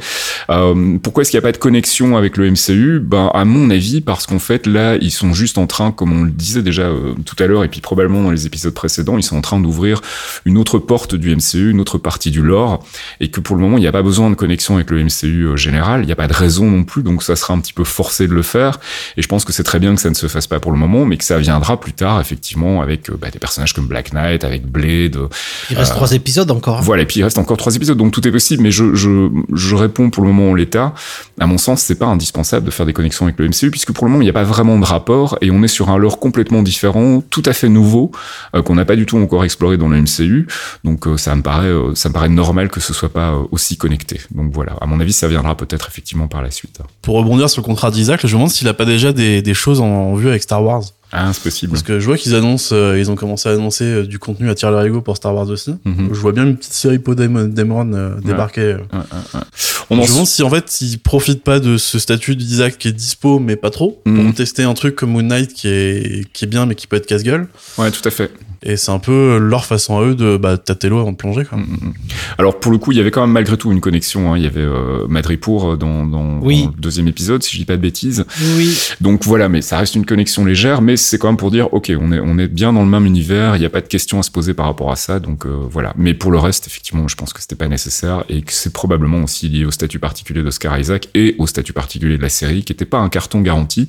Euh, 0.51 0.99
pourquoi 1.03 1.23
est-ce 1.23 1.31
qu'il 1.31 1.39
n'y 1.39 1.45
a 1.45 1.49
pas 1.49 1.53
de 1.53 1.57
connexion 1.59 2.17
avec 2.17 2.37
le 2.37 2.51
MCU 2.51 3.01
Ben, 3.01 3.31
à 3.35 3.45
mon 3.45 3.71
avis, 3.71 4.01
parce 4.01 4.27
qu'en 4.27 4.39
fait, 4.39 4.67
là, 4.67 4.97
ils 4.97 5.11
sont 5.11 5.33
juste 5.33 5.59
en 5.59 5.67
train, 5.67 5.91
comme 5.91 6.13
on 6.13 6.25
le 6.25 6.31
disait 6.31 6.63
déjà 6.63 6.83
euh, 6.83 7.15
tout 7.25 7.37
à 7.43 7.47
l'heure, 7.47 7.65
et 7.65 7.69
puis 7.69 7.81
probablement 7.81 8.23
dans 8.23 8.31
les 8.31 8.47
épisodes 8.47 8.75
précédents, 8.75 9.17
ils 9.17 9.23
sont 9.23 9.37
en 9.37 9.41
train 9.41 9.59
d'ouvrir 9.59 10.01
une 10.45 10.59
autre 10.59 10.79
porte 10.79 11.15
du 11.15 11.35
MCU, 11.35 11.71
une 11.71 11.81
autre 11.81 11.99
partie 11.99 12.31
du 12.31 12.43
lore, 12.43 12.85
et 13.21 13.31
que 13.31 13.41
pour 13.41 13.57
le 13.57 13.63
moment, 13.63 13.79
il 13.79 13.81
n'y 13.81 13.87
a 13.87 13.93
pas 13.93 14.03
besoin 14.03 14.31
de 14.31 14.35
connexion 14.35 14.77
avec 14.77 14.91
le 14.91 15.03
MCU 15.03 15.57
général, 15.57 16.03
il 16.03 16.07
n'y 16.07 16.13
a 16.13 16.17
pas 16.17 16.29
de 16.29 16.35
raison 16.35 16.71
non 16.71 16.85
plus, 16.85 17.03
donc 17.03 17.23
ça 17.23 17.37
sera 17.37 17.55
un 17.55 17.61
petit 17.61 17.73
peu 17.73 17.85
forcé 17.85 18.29
de 18.29 18.35
le 18.35 18.43
faire, 18.43 18.79
et 19.17 19.23
je 19.23 19.29
pense 19.29 19.45
que 19.45 19.53
c'est 19.53 19.65
très 19.65 19.79
bien 19.79 19.95
que 19.95 20.01
ça 20.01 20.11
ne 20.11 20.15
se 20.15 20.29
fasse 20.29 20.47
pas 20.47 20.56
pour 20.61 20.73
le 20.73 20.79
moment, 20.79 21.05
mais 21.05 21.17
que 21.17 21.25
ça 21.25 21.39
viendra 21.39 21.79
plus 21.81 21.93
tard, 21.93 22.21
effectivement, 22.21 22.83
avec 22.83 23.11
euh, 23.11 23.17
bah, 23.21 23.29
des 23.31 23.39
personnages 23.39 23.73
comme 23.73 23.87
Black 23.87 24.13
Knight, 24.13 24.45
avec 24.45 24.67
Blade, 24.67 25.17
euh, 25.17 25.29
Il 25.71 25.77
reste 25.77 25.93
trois 25.93 26.13
épisodes 26.13 26.51
encore. 26.51 26.79
hein. 26.79 26.83
voilà, 26.83 27.03
et 27.03 27.07
puis 27.07 27.21
il 27.21 27.25
reste 27.25 27.39
encore 27.39 27.57
trois 27.57 27.75
épisodes, 27.75 27.97
donc 27.99 28.13
tout 28.13 28.27
est 28.27 28.33
possible, 28.33 28.63
mais 28.63 28.71
je, 28.71 28.95
je, 28.95 29.29
je 29.53 29.75
réponds 29.75 30.11
pour 30.11 30.23
le 30.25 30.31
moment 30.33 30.51
en 30.51 30.55
l'état. 30.55 30.95
À 31.41 31.47
mon 31.47 31.59
sens, 31.59 31.83
c'est 31.83 31.99
pas 31.99 32.07
indispensable 32.07 32.67
de 32.67 32.71
faire 32.71 32.87
des 32.87 32.93
connexions 32.93 33.27
avec 33.27 33.39
le 33.39 33.49
MCU, 33.49 33.71
puisque 33.71 33.93
pour 33.93 34.07
le 34.07 34.11
moment, 34.13 34.23
il 34.23 34.27
n'y 34.27 34.31
a 34.31 34.35
pas 34.35 34.45
vraiment 34.45 34.79
de 34.79 34.85
rapport, 34.85 35.39
et 35.41 35.51
on 35.51 35.63
est 35.63 35.69
sur 35.69 35.91
un 35.91 35.99
lore 35.99 36.19
complètement 36.19 36.63
différent, 36.63 37.23
tout 37.31 37.43
à 37.47 37.53
fait 37.53 37.69
nouveau, 37.69 38.11
euh, 38.55 38.63
qu'on 38.63 38.75
n'a 38.75 38.85
pas 38.85 38.97
du 38.97 39.07
tout 39.07 39.19
encore 39.19 39.45
exploré 39.45 39.77
dans 39.77 39.89
le 39.89 40.01
MCU, 40.01 40.47
donc 40.85 41.07
euh, 41.07 41.17
ça 41.17 41.35
me 41.35 41.43
paraît 41.43 41.67
euh, 41.69 41.95
ça 41.95 42.09
me 42.09 42.15
paraît 42.15 42.29
normal 42.29 42.69
que 42.69 42.81
ce 42.81 42.93
soit 42.93 43.09
pas 43.09 43.31
euh, 43.31 43.43
aussi 43.51 43.77
connecté. 43.77 44.21
Donc 44.35 44.53
voilà, 44.53 44.73
à 44.81 44.87
mon 44.87 45.01
avis, 45.01 45.13
ça 45.13 45.29
viendra 45.29 45.57
peut-être 45.57 45.89
effectivement 45.89 46.29
par 46.29 46.43
la 46.43 46.51
suite. 46.51 46.79
Pour 47.03 47.17
rebondir 47.17 47.51
sur 47.51 47.63
le 47.63 47.67
contrat 47.67 47.91
d'Isaac, 47.91 48.21
je 48.23 48.27
me 48.29 48.33
demande 48.33 48.51
s'il 48.51 48.69
a 48.69 48.75
pas 48.75 48.85
déjà 48.85 49.13
des, 49.13 49.43
des 49.43 49.55
choses 49.55 49.81
en, 49.81 49.87
en 49.87 50.15
vue 50.15 50.29
avec 50.29 50.43
Star 50.47 50.63
Wars. 50.63 50.93
Ah, 51.13 51.31
c'est 51.33 51.43
possible. 51.43 51.73
Parce 51.73 51.83
que 51.83 51.99
je 52.01 52.05
vois 52.07 52.17
qu'ils 52.17 52.35
annoncent, 52.35 52.75
euh, 52.75 52.99
ils 52.99 53.11
ont 53.11 53.15
commencé 53.15 53.49
à 53.49 53.53
annoncer 53.53 53.85
euh, 53.85 54.07
du 54.07 54.19
contenu 54.19 54.51
à 54.51 54.55
tir 54.55 54.71
larigot 54.71 55.01
pour 55.01 55.17
Star 55.17 55.35
Wars 55.35 55.49
aussi. 55.49 55.75
Mhm. 55.85 56.09
Je 56.13 56.19
vois 56.21 56.33
bien 56.33 56.45
une 56.45 56.57
petite 56.57 56.73
série 56.73 56.99
Poe 56.99 57.15
Dameron 57.15 57.93
euh, 57.95 58.11
débarquer. 58.25 58.61
euh. 58.63 58.77
Ouais, 58.77 58.99
ouais, 58.99 59.01
ouais. 59.35 59.41
On 59.89 59.99
en 59.99 60.03
je 60.03 60.09
me 60.09 60.13
demande 60.15 60.27
si 60.27 60.43
en 60.43 60.51
fait 60.51 60.81
ils 60.81 60.99
profitent 60.99 61.45
pas 61.45 61.61
de 61.61 61.77
ce 61.77 62.01
statut 62.01 62.35
d'Isaac 62.35 62.77
qui 62.77 62.89
est 62.89 62.93
dispo 62.93 63.39
mais 63.39 63.55
pas 63.57 63.71
trop 63.71 64.03
Mhm. 64.05 64.25
pour 64.27 64.35
tester 64.35 64.65
un 64.65 64.75
truc 64.75 64.97
comme 64.97 65.11
Moon 65.13 65.23
Knight 65.23 65.53
qui 65.53 65.69
est 65.69 66.27
qui 66.33 66.45
est 66.45 66.49
bien 66.49 66.67
mais 66.67 66.75
qui 66.75 66.87
peut 66.89 66.97
être 66.97 67.07
casse-gueule. 67.07 67.47
Ouais, 67.79 67.91
tout 67.93 68.07
à 68.07 68.11
fait. 68.11 68.33
Et 68.63 68.77
c'est 68.77 68.91
un 68.91 68.99
peu 68.99 69.39
leur 69.39 69.65
façon 69.65 69.97
à 69.99 70.03
eux 70.03 70.15
de 70.17 70.37
bah, 70.39 70.57
tâter 70.59 70.89
l'eau 70.89 70.99
avant 70.99 71.13
de 71.13 71.17
plonger. 71.17 71.45
Quoi. 71.45 71.59
Mm, 71.59 71.93
Alors 72.39 72.59
pour 72.59 72.73
le 72.73 72.79
coup, 72.79 72.91
il 72.91 72.99
y 72.99 73.01
avait 73.01 73.13
quand 73.13 73.21
même 73.21 73.31
malgré 73.31 73.57
tout 73.57 73.71
une 73.71 73.81
connexion. 73.81 74.33
hein. 74.33 74.37
Il 74.39 74.43
y 74.43 74.47
avait 74.47 74.61
euh, 74.63 75.07
Madripour 75.09 75.77
dans, 75.77 76.05
dans, 76.05 76.41
Oui. 76.41 76.65
dans 76.65 76.71
le 76.71 76.81
deuxième 76.81 77.07
épisode, 77.07 77.45
si 77.45 77.53
je 77.53 77.59
dis 77.59 77.65
pas 77.65 77.77
de 77.77 77.83
bêtises. 77.83 78.25
Oui. 78.57 78.77
Donc 79.01 79.25
voilà, 79.25 79.49
mais 79.49 79.63
ça 79.63 79.79
reste 79.79 79.95
une 79.95 80.07
connexion 80.07 80.45
légère, 80.45 80.83
mais 80.83 80.96
c'est 80.97 81.19
quand 81.19 81.29
même 81.29 81.37
pour 81.37 81.51
dire, 81.51 81.73
ok, 81.73 81.93
on 82.01 82.13
est, 82.13 82.21
on 82.21 82.39
est 82.39 82.49
bien 82.49 82.73
dans 82.73 82.83
le 82.83 82.89
même 82.89 83.07
univers, 83.07 83.57
il 83.57 83.61
n'y 83.61 83.67
a 83.67 83.71
pas 83.71 83.81
de 83.81 83.87
questions 83.87 84.19
à 84.19 84.23
se 84.23 84.31
poser 84.31 84.55
par 84.55 84.67
rapport 84.67 84.91
à 84.91 84.97
ça, 84.97 85.21
donc 85.21 85.47
euh, 85.47 85.67
voilà. 85.71 85.93
Mais 85.97 86.15
pour 86.15 86.31
le 86.31 86.39
reste, 86.39 86.67
effectivement, 86.67 87.09
je 87.09 87.17
pense 87.17 87.33
que 87.33 87.41
c'était 87.41 87.57
pas 87.57 87.69
nécessaire 87.69 88.25
et 88.29 88.43
que 88.43 88.53
c'est 88.53 88.73
probablement 88.73 89.23
aussi 89.25 89.49
lié 89.49 89.65
au 89.65 89.71
statut 89.71 89.99
particulier 89.99 90.43
d'Oscar 90.43 90.79
Isaac 90.79 91.09
et 91.15 91.37
au 91.39 91.47
statut 91.47 91.73
particulier 91.73 92.17
de 92.17 92.23
la 92.23 92.29
série, 92.29 92.63
qui 92.65 92.73
n'était 92.73 92.85
pas 92.85 92.99
un 92.99 93.09
carton 93.09 93.41
garanti, 93.41 93.89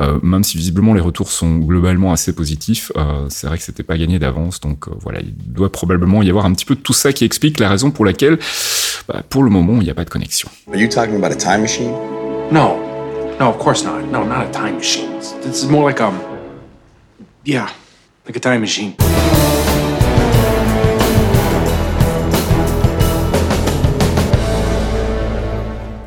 euh, 0.00 0.18
même 0.22 0.44
si 0.44 0.56
visiblement 0.56 0.94
les 0.94 1.00
retours 1.00 1.30
sont 1.30 1.56
globalement 1.56 2.12
assez 2.12 2.34
positifs. 2.34 2.92
euh, 2.96 3.26
c'est 3.28 3.46
vrai 3.46 3.58
que 3.58 3.64
c'était 3.64 3.82
pas 3.82 3.98
gagné 3.98 4.18
d'avance, 4.18 4.60
donc 4.60 4.88
euh, 4.88 4.92
voilà, 5.00 5.20
il 5.20 5.34
doit 5.52 5.70
probablement 5.70 6.22
y 6.22 6.30
avoir 6.30 6.46
un 6.46 6.52
petit 6.52 6.64
peu 6.64 6.74
de 6.74 6.80
tout 6.80 6.92
ça 6.92 7.12
qui 7.12 7.24
explique 7.24 7.58
la 7.60 7.68
raison 7.68 7.90
pour 7.90 8.04
laquelle, 8.04 8.38
bah, 9.08 9.22
pour 9.28 9.42
le 9.42 9.50
moment, 9.50 9.74
il 9.80 9.84
n'y 9.84 9.90
a 9.90 9.94
pas 9.94 10.04
de 10.04 10.10
connexion. 10.10 10.48
Are 10.72 10.76
you 10.76 10.88
talking 10.88 11.16
about 11.16 11.32
a 11.32 11.36
time 11.36 11.62
machine? 11.62 11.92
No. 12.50 12.76
No, 13.38 13.50
of 13.50 13.58
course 13.58 13.84
not. 13.84 14.00
No, 14.10 14.24
not 14.24 14.46
a 14.46 14.50
time 14.50 14.76
machine. 14.76 15.10
This 15.42 15.62
is 15.62 15.68
more 15.68 15.84
like 15.84 16.00
um. 16.00 16.35
Yeah, 17.46 17.72
like 18.24 18.34
a 18.34 18.40
time 18.40 18.60
machine. 18.60 18.96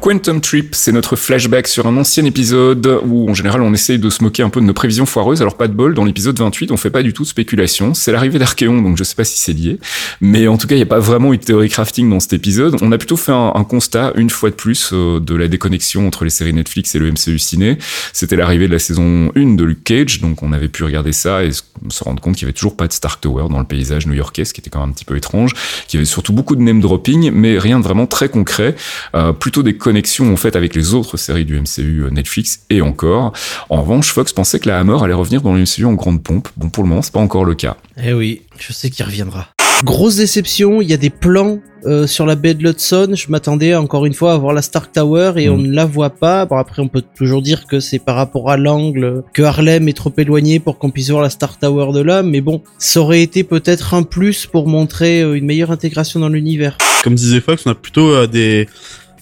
Quantum 0.02 0.40
Trip, 0.40 0.76
c'est 0.76 0.94
notre 0.94 1.18
flashback 1.18 1.68
sur 1.68 1.86
un 1.86 1.98
ancien 1.98 2.24
épisode 2.24 3.02
où 3.06 3.30
en 3.30 3.34
général 3.34 3.62
on 3.62 3.74
essaye 3.74 4.00
de 4.00 4.10
se 4.10 4.24
moquer 4.24 4.44
un 4.44 4.50
peu 4.50 4.62
de 4.62 4.66
nos 4.66 4.74
prévisions 4.74 5.06
foireuses. 5.06 5.42
Alors 5.42 5.58
pas 5.58 5.68
de 5.68 5.74
bol, 5.74 5.94
dans 5.94 6.06
l'épisode 6.06 6.40
28 6.40 6.72
on 6.72 6.78
fait 6.78 6.90
pas 6.90 7.04
du 7.04 7.12
tout 7.12 7.24
de 7.24 7.28
spéculation. 7.28 7.94
C'est 7.94 8.14
l'arrivée 8.14 8.40
d'Archéon, 8.40 8.82
donc 8.82 8.98
je 8.98 9.04
sais 9.04 9.16
pas 9.16 9.26
si 9.26 9.38
c'est 9.38 9.52
lié. 9.52 9.78
Mais 10.22 10.48
en 10.48 10.58
tout 10.58 10.68
cas 10.68 10.76
il 10.76 10.78
n'y 10.78 10.84
a 10.84 10.88
pas 10.88 11.00
vraiment 11.00 11.34
eu 11.34 11.38
de 11.38 11.44
théorie 11.44 11.68
crafting 11.68 12.10
dans 12.10 12.22
cet 12.22 12.32
épisode. 12.32 12.78
On 12.82 12.94
a 12.94 12.98
plutôt 12.98 13.18
fait 13.18 13.34
un, 13.34 13.66
constat 13.66 14.14
une 14.16 14.30
fois 14.30 14.52
de 14.52 14.56
plus 14.56 14.92
euh, 14.94 15.20
de 15.20 15.36
la 15.36 15.50
déconnexion 15.50 16.08
entre 16.08 16.24
les 16.24 16.30
séries 16.30 16.54
Netflix 16.54 16.96
et 16.96 17.00
le 17.00 17.12
MCU 17.12 17.38
ciné. 17.38 17.78
C'était 18.14 18.38
l'arrivée 18.38 18.68
de 18.68 18.74
la 18.74 18.80
saison 18.80 19.32
1 19.36 19.56
de 19.56 19.64
Luke 19.66 19.84
Cage, 19.84 20.22
donc 20.22 20.44
on 20.44 20.54
avait 20.54 20.70
pu 20.70 20.86
regarder 20.86 21.12
ça 21.12 21.44
et 21.44 21.52
se 21.52 22.04
rendre 22.04 22.22
compte 22.22 22.36
qu'il 22.36 22.44
y 22.44 22.46
avait 22.46 22.54
toujours 22.54 22.78
pas 22.78 22.88
de 22.88 22.94
Stark 22.94 23.20
Tower 23.20 23.48
dans 23.50 23.60
le 23.60 23.66
paysage 23.66 24.08
new-yorkais, 24.08 24.46
ce 24.46 24.54
qui 24.54 24.62
était 24.62 24.70
quand 24.70 24.80
même 24.80 24.90
un 24.90 24.94
petit 24.94 25.06
peu 25.06 25.18
étrange. 25.18 25.54
Qu'il 25.88 25.98
y 25.98 26.00
avait 26.00 26.06
surtout 26.06 26.32
beaucoup 26.32 26.56
de 26.56 26.62
name 26.62 26.80
dropping, 26.80 27.32
mais 27.32 27.60
rien 27.60 27.80
de 27.80 27.84
vraiment 27.84 28.08
très 28.08 28.30
concret. 28.30 28.76
Euh, 29.14 29.34
plutôt 29.34 29.62
des 29.62 29.76
connexions 29.90 30.32
en 30.32 30.36
fait 30.38 30.56
avec 30.56 30.76
les 30.76 30.94
autres 30.94 31.18
séries 31.18 31.46
du 31.46 31.60
MCU 31.60 32.04
euh, 32.04 32.10
Netflix 32.12 32.60
et 32.70 32.80
encore. 32.84 33.34
En 33.72 33.82
revanche, 33.82 34.12
Fox 34.12 34.34
pensait 34.34 34.60
que 34.60 34.70
la 34.70 34.78
Hammer 34.80 34.98
allait 35.02 35.16
revenir 35.16 35.42
dans 35.42 35.52
le 35.56 35.62
MCU 35.62 35.84
en 35.86 35.94
grande 35.94 36.22
pompe. 36.22 36.48
Bon, 36.58 36.70
pour 36.70 36.84
le 36.84 36.90
moment, 36.90 37.02
c'est 37.02 37.12
pas 37.12 37.20
encore 37.20 37.44
le 37.44 37.56
cas. 37.56 37.76
Eh 38.04 38.14
oui, 38.14 38.44
je 38.60 38.72
sais 38.72 38.92
qu'il 38.92 39.04
reviendra. 39.04 39.48
Grosse 39.84 40.18
déception, 40.18 40.80
il 40.82 40.90
y 40.90 40.94
a 40.94 40.98
des 40.98 41.10
plans 41.10 41.58
euh, 41.86 42.06
sur 42.06 42.26
la 42.28 42.36
baie 42.36 42.54
de 42.54 42.62
l'Hudson. 42.62 43.14
Je 43.16 43.32
m'attendais 43.32 43.74
encore 43.74 44.06
une 44.06 44.14
fois 44.14 44.34
à 44.34 44.38
voir 44.38 44.54
la 44.54 44.62
Stark 44.62 44.92
Tower 44.92 45.32
et 45.38 45.48
Mm. 45.50 45.54
on 45.54 45.58
ne 45.58 45.72
la 45.74 45.86
voit 45.86 46.10
pas. 46.12 46.46
Bon, 46.46 46.58
après, 46.58 46.82
on 46.84 46.88
peut 46.88 47.02
toujours 47.18 47.42
dire 47.42 47.66
que 47.66 47.80
c'est 47.80 47.98
par 47.98 48.16
rapport 48.16 48.52
à 48.52 48.58
l'angle 48.58 49.24
que 49.34 49.42
Harlem 49.42 49.88
est 49.88 49.94
trop 49.98 50.14
éloigné 50.18 50.60
pour 50.60 50.78
qu'on 50.78 50.92
puisse 50.92 51.10
voir 51.10 51.24
la 51.24 51.30
Stark 51.32 51.60
Tower 51.60 51.94
de 51.94 52.02
là. 52.02 52.22
Mais 52.22 52.42
bon, 52.42 52.62
ça 52.78 53.00
aurait 53.00 53.24
été 53.24 53.44
peut-être 53.44 53.96
un 53.96 54.04
plus 54.04 54.46
pour 54.46 54.68
montrer 54.68 55.22
euh, 55.22 55.34
une 55.36 55.46
meilleure 55.46 55.72
intégration 55.72 56.20
dans 56.20 56.30
l'univers. 56.30 56.78
Comme 57.04 57.16
disait 57.16 57.40
Fox, 57.40 57.64
on 57.66 57.72
a 57.72 57.76
plutôt 57.76 58.10
euh, 58.10 58.28
des 58.28 58.68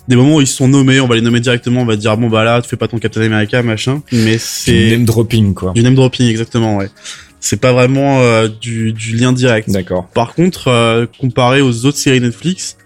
des 0.08 0.16
moments 0.16 0.36
où 0.36 0.42
ils 0.42 0.48
sont 0.48 0.68
nommés, 0.68 1.00
on 1.00 1.08
va 1.08 1.16
les 1.16 1.22
nommer 1.22 1.40
directement, 1.40 1.82
on 1.82 1.86
va 1.86 1.96
dire 1.96 2.16
bon 2.18 2.30
bah 2.30 2.44
là 2.44 2.62
tu 2.62 2.70
fais 2.70 2.78
pas 2.78 2.88
ton 2.88 2.98
Captain 3.00 3.22
America 3.22 3.62
machin, 3.64 4.02
mais 4.12 4.38
c'est 4.38 4.92
name 4.92 5.06
dropping 5.06 5.54
quoi. 5.54 5.72
du 5.74 5.84
name 5.84 5.96
dropping 5.96 6.28
exactement 6.30 6.78
ouais. 6.78 6.90
C'est 7.40 7.62
pas 7.62 7.72
vraiment 7.72 8.20
euh, 8.22 8.48
du, 8.48 8.94
du 8.94 9.16
lien 9.16 9.32
direct. 9.32 9.70
D'accord. 9.70 10.08
Par 10.08 10.34
contre, 10.34 10.70
euh, 10.70 11.06
comparé 11.20 11.62
aux 11.62 11.86
autres 11.86 11.98
séries 12.00 12.20
Netflix, 12.20 12.78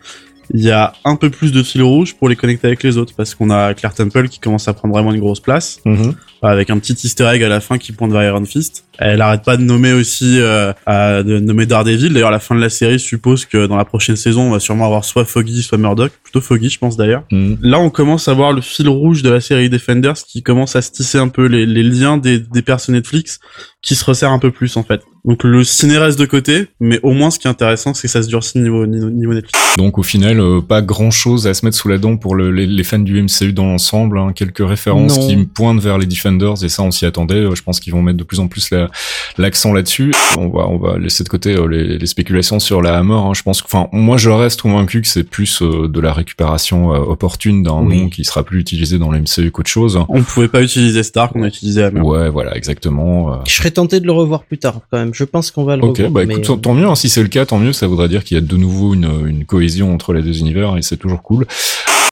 il 0.54 0.60
y 0.62 0.72
a 0.72 0.92
un 1.06 1.16
peu 1.16 1.30
plus 1.30 1.54
de 1.54 1.64
fil 1.64 1.82
rouge 1.82 2.16
pour 2.16 2.28
les 2.28 2.36
connecter 2.36 2.68
avec 2.68 2.84
les 2.84 2.98
autres 2.98 3.14
parce 3.16 3.34
qu'on 3.34 3.50
a 3.50 3.74
Claire 3.74 3.94
Temple 3.94 4.28
qui 4.28 4.40
commence 4.40 4.68
à 4.68 4.74
prendre 4.74 4.94
vraiment 4.94 5.14
une 5.14 5.22
grosse 5.22 5.40
place 5.40 5.80
Mhm. 5.86 6.16
avec 6.42 6.70
un 6.70 6.78
petit 6.80 6.98
easter 7.04 7.24
egg 7.34 7.42
à 7.44 7.48
la 7.50 7.62
fin 7.62 7.78
qui 7.78 7.94
pointe 7.94 8.12
vers 8.12 8.24
Iron 8.24 8.44
Fist. 8.44 8.84
Elle 9.02 9.22
arrête 9.22 9.44
pas 9.44 9.58
de 9.58 9.64
nommer 9.64 9.94
aussi 9.94 10.40
euh, 10.40 10.72
à- 10.86 11.24
de 11.24 11.40
nommer 11.40 11.66
Daredevil. 11.66 12.14
D'ailleurs, 12.14 12.32
la 12.32 12.40
fin 12.40 12.56
de 12.56 12.62
la 12.62 12.70
série 12.70 13.00
suppose 13.00 13.46
que 13.46 13.66
dans 13.68 13.76
la 13.78 13.86
prochaine 13.86 14.16
saison, 14.16 14.44
on 14.44 14.52
va 14.52 14.60
sûrement 14.60 14.86
avoir 14.86 15.04
soit 15.06 15.26
Foggy, 15.26 15.64
soit 15.64 15.78
Murdoch. 15.78 16.12
Plutôt 16.24 16.42
Foggy, 16.42 16.70
je 16.70 16.80
pense 16.80 16.98
d'ailleurs. 16.98 17.24
Mhm. 17.32 17.58
Là, 17.62 17.80
on 17.80 17.90
commence 17.90 18.28
à 18.28 18.34
voir 18.34 18.54
le 18.54 18.62
fil 18.62 18.88
rouge 18.88 19.24
de 19.24 19.30
la 19.30 19.42
série 19.42 19.70
Defenders 19.70 20.14
qui 20.28 20.44
commence 20.44 20.76
à 20.76 20.82
se 20.82 20.92
tisser 20.92 21.18
un 21.18 21.28
peu 21.30 21.46
les, 21.48 21.66
les 21.66 21.84
liens 21.84 22.18
des, 22.18 22.40
des 22.40 22.62
persos 22.62 22.90
Netflix 22.90 23.40
qui 23.82 23.96
se 23.96 24.06
resserrent 24.06 24.32
un 24.32 24.38
peu 24.40 24.52
plus 24.52 24.78
en 24.78 24.84
fait. 24.84 25.02
Donc 25.26 25.44
le 25.44 25.64
ciné 25.64 25.98
reste 25.98 26.20
de 26.20 26.26
côté, 26.26 26.68
mais 26.80 27.00
au 27.04 27.12
moins 27.14 27.32
ce 27.32 27.40
qui 27.40 27.48
est 27.48 27.50
intéressant, 27.50 27.94
c'est 27.96 28.08
que 28.08 28.12
ça 28.12 28.22
se 28.24 28.28
durcit 28.28 28.60
niveau, 28.60 28.86
Netflix. 28.86 29.52
Donc 29.78 29.98
au 29.98 30.04
final, 30.04 30.40
euh, 30.40 30.62
pas 30.62 30.82
grand 30.84 31.10
chose 31.12 31.48
à 31.48 31.54
se 31.56 31.66
mettre 31.66 31.78
sous 31.78 31.88
la 31.88 31.98
dent 31.98 32.18
pour 32.18 32.36
le- 32.36 32.52
les, 32.52 32.68
les 32.68 32.84
fans 32.84 33.00
du 33.00 33.20
MCU 33.22 33.54
dans 33.54 33.66
l'ensemble. 33.66 34.20
hein. 34.20 34.34
Quelques 34.36 34.68
références 34.68 35.18
Non. 35.18 35.28
qui 35.28 35.36
me 35.36 35.46
pointent 35.46 35.80
vers 35.82 35.98
les 35.98 36.06
Defenders 36.06 36.64
et 36.64 36.70
ça 36.70 36.84
on 36.84 36.92
s'y 36.92 37.06
attendait. 37.08 37.36
Euh, 37.36 37.56
Je 37.56 37.64
pense 37.64 37.80
qu'ils 37.80 37.94
vont 37.94 38.02
mettre 38.04 38.18
de 38.18 38.24
plus 38.24 38.40
en 38.40 38.48
plus 38.48 38.70
la- 38.72 38.90
l'accent 39.38 39.74
là-dessus. 39.74 40.14
On 40.38 40.48
va 40.50 40.68
on 40.68 40.78
va 40.78 40.98
laisser 40.98 41.24
de 41.24 41.30
côté 41.30 41.56
euh, 41.56 41.68
les, 41.68 41.98
les 41.98 42.06
spéculations 42.06 42.60
sur 42.60 42.82
la 42.82 42.98
Hammer. 42.98 43.14
hein. 43.14 43.32
Je 43.34 43.42
pense 43.44 43.62
que, 43.62 43.68
enfin 43.68 43.88
moi 43.92 44.18
je 44.18 44.30
reste 44.30 44.62
convaincu 44.62 45.02
que 45.02 45.08
c'est 45.08 45.24
plus 45.24 45.62
euh, 45.62 45.88
de 45.88 46.00
la 46.00 46.14
récupération 46.14 46.94
euh, 46.94 46.98
opportune 46.98 47.64
d'un 47.64 47.80
Oui. 47.82 48.02
nom 48.04 48.10
qui 48.10 48.24
sera 48.24 48.44
plus 48.44 48.60
utilisé 48.60 48.98
dans 49.00 49.12
le 49.12 49.20
MCU 49.20 49.52
qu'autre 49.52 49.70
chose. 49.70 50.00
On 50.10 50.22
pouvait 50.24 50.48
pas 50.48 50.62
utiliser 50.62 51.04
Stark, 51.04 51.32
on 51.36 51.44
a 51.44 51.48
utilisé 51.48 51.84
Hammer. 51.84 52.02
Ouais, 52.02 52.30
voilà, 52.30 52.56
exactement. 52.56 53.34
euh. 53.34 53.38
Je 53.48 53.54
serais 53.54 53.72
tenté 53.72 54.00
de 54.00 54.06
le 54.06 54.12
revoir 54.12 54.44
plus 54.44 54.58
tard 54.58 54.80
quand 54.90 54.98
même. 54.98 55.14
Je 55.14 55.24
pense 55.24 55.52
qu'on 55.52 55.64
va 55.64 55.76
le 55.78 55.84
Ok, 55.84 55.98
revoir. 55.98 56.12
bah 56.12 56.22
mais, 56.26 56.34
écoute, 56.36 56.46
tant- 56.46 56.58
tant 56.58 56.74
mieux. 56.74 56.88
hein. 56.88 56.96
Si 56.96 57.10
c'est 57.10 57.22
le 57.24 57.28
cas, 57.30 57.46
tant 57.46 57.58
mieux. 57.60 57.74
Ça 57.74 57.88
voudrait 57.88 58.08
dire 58.10 58.24
qu'il 58.24 58.36
y 58.36 58.38
a 58.38 58.42
de 58.42 58.58
nouveau 58.58 58.94
une, 58.94 59.10
une 59.28 59.46
cohésion 59.46 59.94
entre 59.94 60.14
les 60.14 60.22
deux 60.22 60.40
univers 60.40 60.78
et 60.78 60.82
c'est 60.82 60.98
toujours 60.98 61.22
cool. 61.22 61.46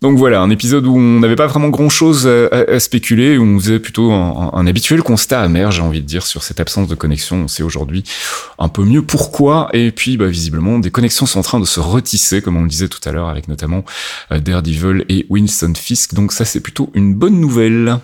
Donc 0.02 0.18
voilà, 0.18 0.39
un 0.39 0.50
épisode 0.50 0.88
où 0.88 0.95
on 0.95 1.20
n'avait 1.20 1.36
pas 1.36 1.47
vraiment 1.47 1.68
grand-chose 1.68 2.26
à, 2.26 2.56
à- 2.56 2.80
spéculer, 2.80 3.38
où 3.38 3.43
on 3.43 3.60
faisait 3.60 3.80
plutôt 3.80 4.14
un, 4.14 4.50
un 4.54 4.66
habituel 4.66 5.04
constat 5.04 5.41
amer, 5.41 5.72
j'ai 5.72 5.82
envie 5.82 6.00
de 6.00 6.06
dire, 6.06 6.26
sur 6.26 6.41
cette 6.41 6.62
absence 6.62 6.88
de 6.88 6.95
connexion. 6.95 7.36
On 7.43 7.47
sait 7.50 7.64
aujourd'hui 7.64 8.06
un 8.60 8.70
peu 8.70 8.86
mieux 8.86 9.02
pourquoi, 9.02 9.70
et 9.74 9.91
puis 9.91 10.16
bah, 10.16 10.28
visiblement 10.28 10.80
des 10.80 10.89
connexions 10.89 11.26
sont 11.26 11.39
en 11.39 11.43
train 11.43 11.60
de 11.60 11.66
se 11.66 11.82
retisser, 11.82 12.41
comme 12.41 12.56
on 12.56 12.62
le 12.64 12.70
disait 12.70 12.88
tout 12.88 13.02
à 13.04 13.12
l'heure, 13.12 13.28
avec 13.28 13.50
notamment 13.50 13.84
euh, 14.32 14.39
Daredevil 14.39 15.04
et 15.10 15.26
Winston 15.30 15.74
Fisk. 15.76 16.14
Donc 16.14 16.32
ça, 16.32 16.45
c'est 16.45 16.62
plutôt 16.62 16.89
une 16.93 17.14
bonne 17.14 17.39
nouvelle. 17.41 17.97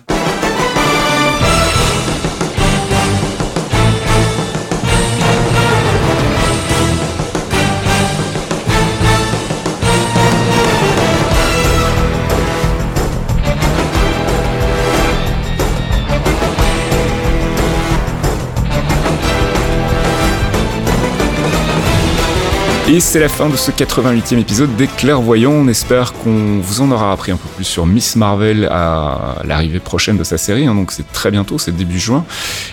Et 22.88 23.00
c'est 23.00 23.18
la 23.18 23.28
fin 23.28 23.48
de 23.48 23.56
ce 23.56 23.72
88e 23.72 24.38
épisode 24.38 24.76
des 24.76 24.86
Clairvoyants. 24.86 25.50
On 25.50 25.66
espère 25.66 26.12
qu'on 26.12 26.60
vous 26.60 26.80
en 26.82 26.92
aura 26.92 27.10
appris 27.10 27.32
un 27.32 27.36
peu 27.36 27.48
plus 27.56 27.64
sur 27.64 27.84
Miss 27.84 28.14
Marvel 28.14 28.68
à 28.70 29.42
l'arrivée 29.44 29.80
prochaine 29.80 30.16
de 30.16 30.22
sa 30.22 30.38
série. 30.38 30.68
hein. 30.68 30.74
donc 30.76 30.92
c'est 30.92 31.10
très 31.10 31.32
bientôt, 31.32 31.58
c'est 31.58 31.74
début 31.74 31.98
juin. 31.98 32.24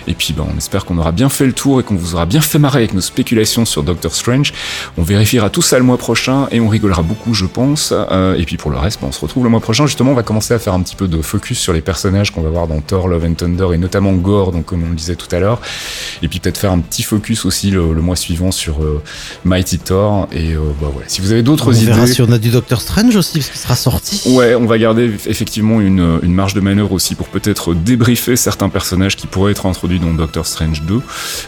Et 0.06 0.14
puis 0.14 0.32
ben, 0.32 0.46
on 0.48 0.56
espère 0.56 0.84
qu'on 0.84 0.98
aura 0.98 1.10
bien 1.10 1.28
fait 1.28 1.46
le 1.46 1.52
tour 1.52 1.80
et 1.80 1.82
qu'on 1.82 1.96
vous 1.96 2.14
aura 2.14 2.26
bien 2.26 2.40
fait 2.40 2.60
marrer 2.60 2.78
avec 2.78 2.94
nos 2.94 3.00
spéculations 3.00 3.64
sur 3.64 3.82
Doctor 3.82 4.14
Strange. 4.14 4.52
On 4.96 5.02
vérifiera 5.02 5.50
tout 5.50 5.62
ça 5.62 5.78
le 5.78 5.84
mois 5.84 5.98
prochain 5.98 6.46
et 6.52 6.60
on 6.60 6.68
rigolera 6.68 7.02
beaucoup, 7.02 7.34
je 7.34 7.46
pense. 7.46 7.92
Euh, 7.92 8.36
et 8.36 8.44
puis 8.44 8.56
pour 8.56 8.70
le 8.70 8.78
reste, 8.78 9.00
ben, 9.00 9.08
on 9.08 9.12
se 9.12 9.20
retrouve 9.20 9.42
le 9.42 9.50
mois 9.50 9.58
prochain. 9.58 9.84
Justement, 9.88 10.12
on 10.12 10.14
va 10.14 10.22
commencer 10.22 10.54
à 10.54 10.60
faire 10.60 10.74
un 10.74 10.80
petit 10.82 10.94
peu 10.94 11.08
de 11.08 11.20
focus 11.22 11.58
sur 11.58 11.72
les 11.72 11.80
personnages 11.80 12.30
qu'on 12.30 12.42
va 12.42 12.50
voir 12.50 12.68
dans 12.68 12.80
Thor, 12.80 13.08
Love 13.08 13.24
and 13.24 13.34
Thunder 13.34 13.66
et 13.74 13.78
notamment 13.78 14.12
Gore, 14.12 14.52
donc 14.52 14.66
comme 14.66 14.84
on 14.84 14.90
le 14.90 14.94
disait 14.94 15.16
tout 15.16 15.34
à 15.34 15.40
l'heure. 15.40 15.60
Et 16.22 16.28
puis 16.28 16.38
peut-être 16.38 16.58
faire 16.58 16.72
un 16.72 16.78
petit 16.78 17.02
focus 17.02 17.44
aussi 17.44 17.72
le, 17.72 17.82
mois 17.94 18.14
suivant 18.14 18.52
sur 18.52 18.80
euh, 18.84 19.02
Mighty 19.44 19.80
Thor 19.80 20.03
Et 20.32 20.54
euh, 20.54 20.58
bah 20.80 20.88
voilà, 20.92 21.08
si 21.08 21.20
vous 21.20 21.32
avez 21.32 21.40
On 21.40 21.44
d'autres 21.44 21.76
idées. 21.76 21.92
verra 21.92 22.06
si 22.06 22.22
on 22.22 22.30
a 22.32 22.38
du 22.38 22.50
Doctor 22.50 22.80
Strange 22.80 23.14
aussi, 23.16 23.38
parce 23.38 23.50
qu'il 23.50 23.60
sera 23.60 23.76
sorti. 23.76 24.22
Ouais, 24.30 24.54
on 24.54 24.66
va 24.66 24.78
garder 24.78 25.10
effectivement 25.26 25.80
une, 25.80 26.18
une 26.22 26.34
marge 26.34 26.54
de 26.54 26.60
manœuvre 26.60 26.92
aussi 26.92 27.14
pour 27.14 27.28
peut-être 27.28 27.74
débriefer 27.74 28.36
certains 28.36 28.68
personnages 28.68 29.16
qui 29.16 29.26
pourraient 29.26 29.52
être 29.52 29.66
introduits 29.66 30.00
dans 30.00 30.12
Doctor 30.12 30.46
Strange 30.46 30.82
2. 30.82 31.00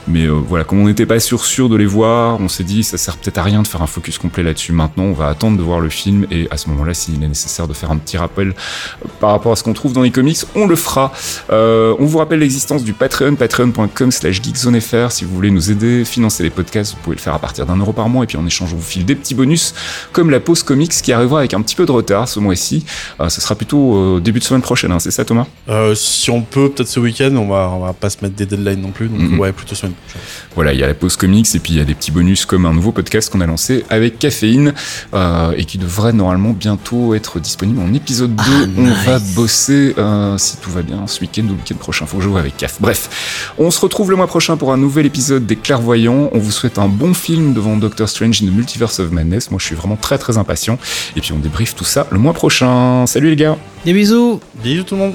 Mais 0.08 0.24
euh, 0.26 0.32
voilà, 0.32 0.64
comme 0.64 0.80
on 0.80 0.86
n'était 0.86 1.06
pas 1.06 1.20
sûr 1.20 1.44
sûr 1.44 1.68
de 1.68 1.76
les 1.76 1.86
voir, 1.86 2.40
on 2.40 2.48
s'est 2.48 2.64
dit 2.64 2.82
ça 2.82 2.98
sert 2.98 3.16
peut-être 3.16 3.38
à 3.38 3.42
rien 3.42 3.62
de 3.62 3.66
faire 3.68 3.82
un 3.82 3.86
focus 3.86 4.18
complet 4.18 4.42
là-dessus. 4.42 4.72
Maintenant, 4.72 5.04
on 5.04 5.12
va 5.12 5.28
attendre 5.28 5.56
de 5.56 5.62
voir 5.62 5.80
le 5.80 5.88
film 5.88 6.26
et 6.30 6.48
à 6.50 6.56
ce 6.56 6.68
moment-là, 6.70 6.94
s'il 6.94 7.22
est 7.22 7.28
nécessaire 7.28 7.68
de 7.68 7.74
faire 7.74 7.90
un 7.90 7.96
petit 7.98 8.16
rappel 8.16 8.48
euh, 8.48 9.08
par 9.20 9.30
rapport 9.30 9.52
à 9.52 9.56
ce 9.56 9.62
qu'on 9.62 9.72
trouve 9.72 9.92
dans 9.92 10.02
les 10.02 10.10
comics, 10.10 10.38
on 10.54 10.66
le 10.66 10.76
fera. 10.76 11.12
Euh, 11.50 11.94
on 11.98 12.06
vous 12.06 12.18
rappelle 12.18 12.40
l'existence 12.40 12.84
du 12.84 12.92
Patreon, 12.92 13.34
patreon.com 13.36 14.10
slash 14.12 14.42
geekzonefr. 14.42 15.10
Si 15.12 15.24
vous 15.24 15.34
voulez 15.34 15.50
nous 15.50 15.70
aider, 15.70 16.04
financer 16.04 16.42
les 16.42 16.50
podcasts, 16.50 16.94
vous 16.94 17.00
pouvez 17.02 17.16
le 17.16 17.20
faire 17.22 17.34
à 17.34 17.38
partir 17.38 17.66
d'un 17.66 17.76
euro 17.76 17.92
par 17.92 18.08
mois 18.08 18.24
et 18.24 18.26
puis 18.26 18.36
en 18.46 18.48
échange, 18.48 18.72
on 18.72 18.76
vous 18.76 18.82
file 18.82 19.04
des 19.04 19.14
petits 19.16 19.34
bonus 19.34 19.74
comme 20.12 20.30
la 20.30 20.40
pause 20.40 20.62
comics 20.62 20.90
qui 20.92 21.12
arrivera 21.12 21.40
avec 21.40 21.54
un 21.54 21.60
petit 21.62 21.74
peu 21.74 21.84
de 21.86 21.92
retard 21.92 22.28
ce 22.28 22.38
mois-ci. 22.38 22.84
Euh, 23.20 23.28
ce 23.28 23.40
sera 23.40 23.54
plutôt 23.56 23.96
euh, 23.96 24.20
début 24.20 24.38
de 24.38 24.44
semaine 24.44 24.62
prochaine, 24.62 24.92
hein, 24.92 24.98
c'est 25.00 25.10
ça 25.10 25.24
Thomas? 25.24 25.46
Euh, 25.68 25.94
si 25.94 26.30
on 26.30 26.42
peut, 26.42 26.70
peut-être 26.70 26.88
ce 26.88 27.00
week-end, 27.00 27.34
on 27.36 27.48
va, 27.48 27.70
on 27.74 27.80
va 27.80 27.92
pas 27.92 28.08
se 28.10 28.18
mettre 28.22 28.36
des 28.36 28.46
deadlines 28.46 28.80
non 28.80 28.90
plus. 28.90 29.08
Donc, 29.08 29.18
Mhm. 29.20 29.38
ouais, 29.40 29.52
plutôt 29.52 29.74
semaine 29.74 29.92
prochaine. 29.94 30.22
Voilà, 30.54 30.72
il 30.72 30.78
y 30.80 30.84
a 30.84 30.86
la 30.86 30.94
pause 30.94 31.16
comics 31.16 31.46
et 31.54 31.58
puis 31.58 31.72
il 31.72 31.78
y 31.78 31.80
a 31.80 31.84
des 31.84 31.94
petits 31.94 32.10
bonus 32.12 32.46
comme 32.46 32.66
un 32.66 32.72
nouveau 32.72 32.92
podcast 32.92 33.30
qu'on 33.30 33.40
a 33.40 33.46
lancé 33.46 33.84
avec 33.90 34.18
Caféine 34.18 34.74
euh, 35.14 35.52
et 35.56 35.64
qui 35.64 35.78
devrait 35.78 36.12
normalement 36.12 36.50
bientôt 36.52 37.14
être 37.14 37.40
disponible 37.40 37.80
en 37.80 37.92
épisode 37.94 38.34
2. 38.36 38.42
on 38.78 38.92
va 39.10 39.18
bosser, 39.34 39.94
euh, 39.98 40.38
si 40.38 40.56
tout 40.58 40.70
va 40.70 40.82
bien, 40.82 41.06
ce 41.06 41.20
week-end 41.20 41.42
ou 41.44 41.48
le 41.48 41.52
week-end 41.54 41.74
prochain. 41.76 42.06
Faut 42.06 42.18
que 42.18 42.22
je 42.22 42.28
joue 42.28 42.36
avec 42.36 42.56
CAF. 42.56 42.76
Bref, 42.80 43.52
on 43.58 43.70
se 43.70 43.80
retrouve 43.80 44.10
le 44.10 44.16
mois 44.16 44.26
prochain 44.26 44.56
pour 44.56 44.72
un 44.72 44.76
nouvel 44.76 45.06
épisode 45.06 45.46
des 45.46 45.56
Clairvoyants. 45.56 46.28
On 46.32 46.38
vous 46.38 46.50
souhaite 46.52 46.78
un 46.78 46.88
bon 46.88 47.14
film 47.14 47.54
devant 47.54 47.76
Doctor 47.76 48.08
Strange 48.08 48.35
in 48.42 48.46
the 48.46 48.52
Multiverse 48.52 49.00
of 49.00 49.10
Madness. 49.12 49.50
Moi, 49.50 49.58
je 49.58 49.66
suis 49.66 49.74
vraiment 49.74 49.96
très 49.96 50.18
très 50.18 50.38
impatient. 50.38 50.78
Et 51.16 51.20
puis 51.20 51.32
on 51.32 51.38
débriefe 51.38 51.74
tout 51.74 51.84
ça 51.84 52.06
le 52.10 52.18
mois 52.18 52.32
prochain. 52.32 53.06
Salut 53.06 53.30
les 53.30 53.36
gars 53.36 53.56
Des 53.84 53.92
bisous 53.92 54.40
Bisous 54.62 54.84
tout 54.84 54.94
le 54.94 55.00
monde 55.00 55.14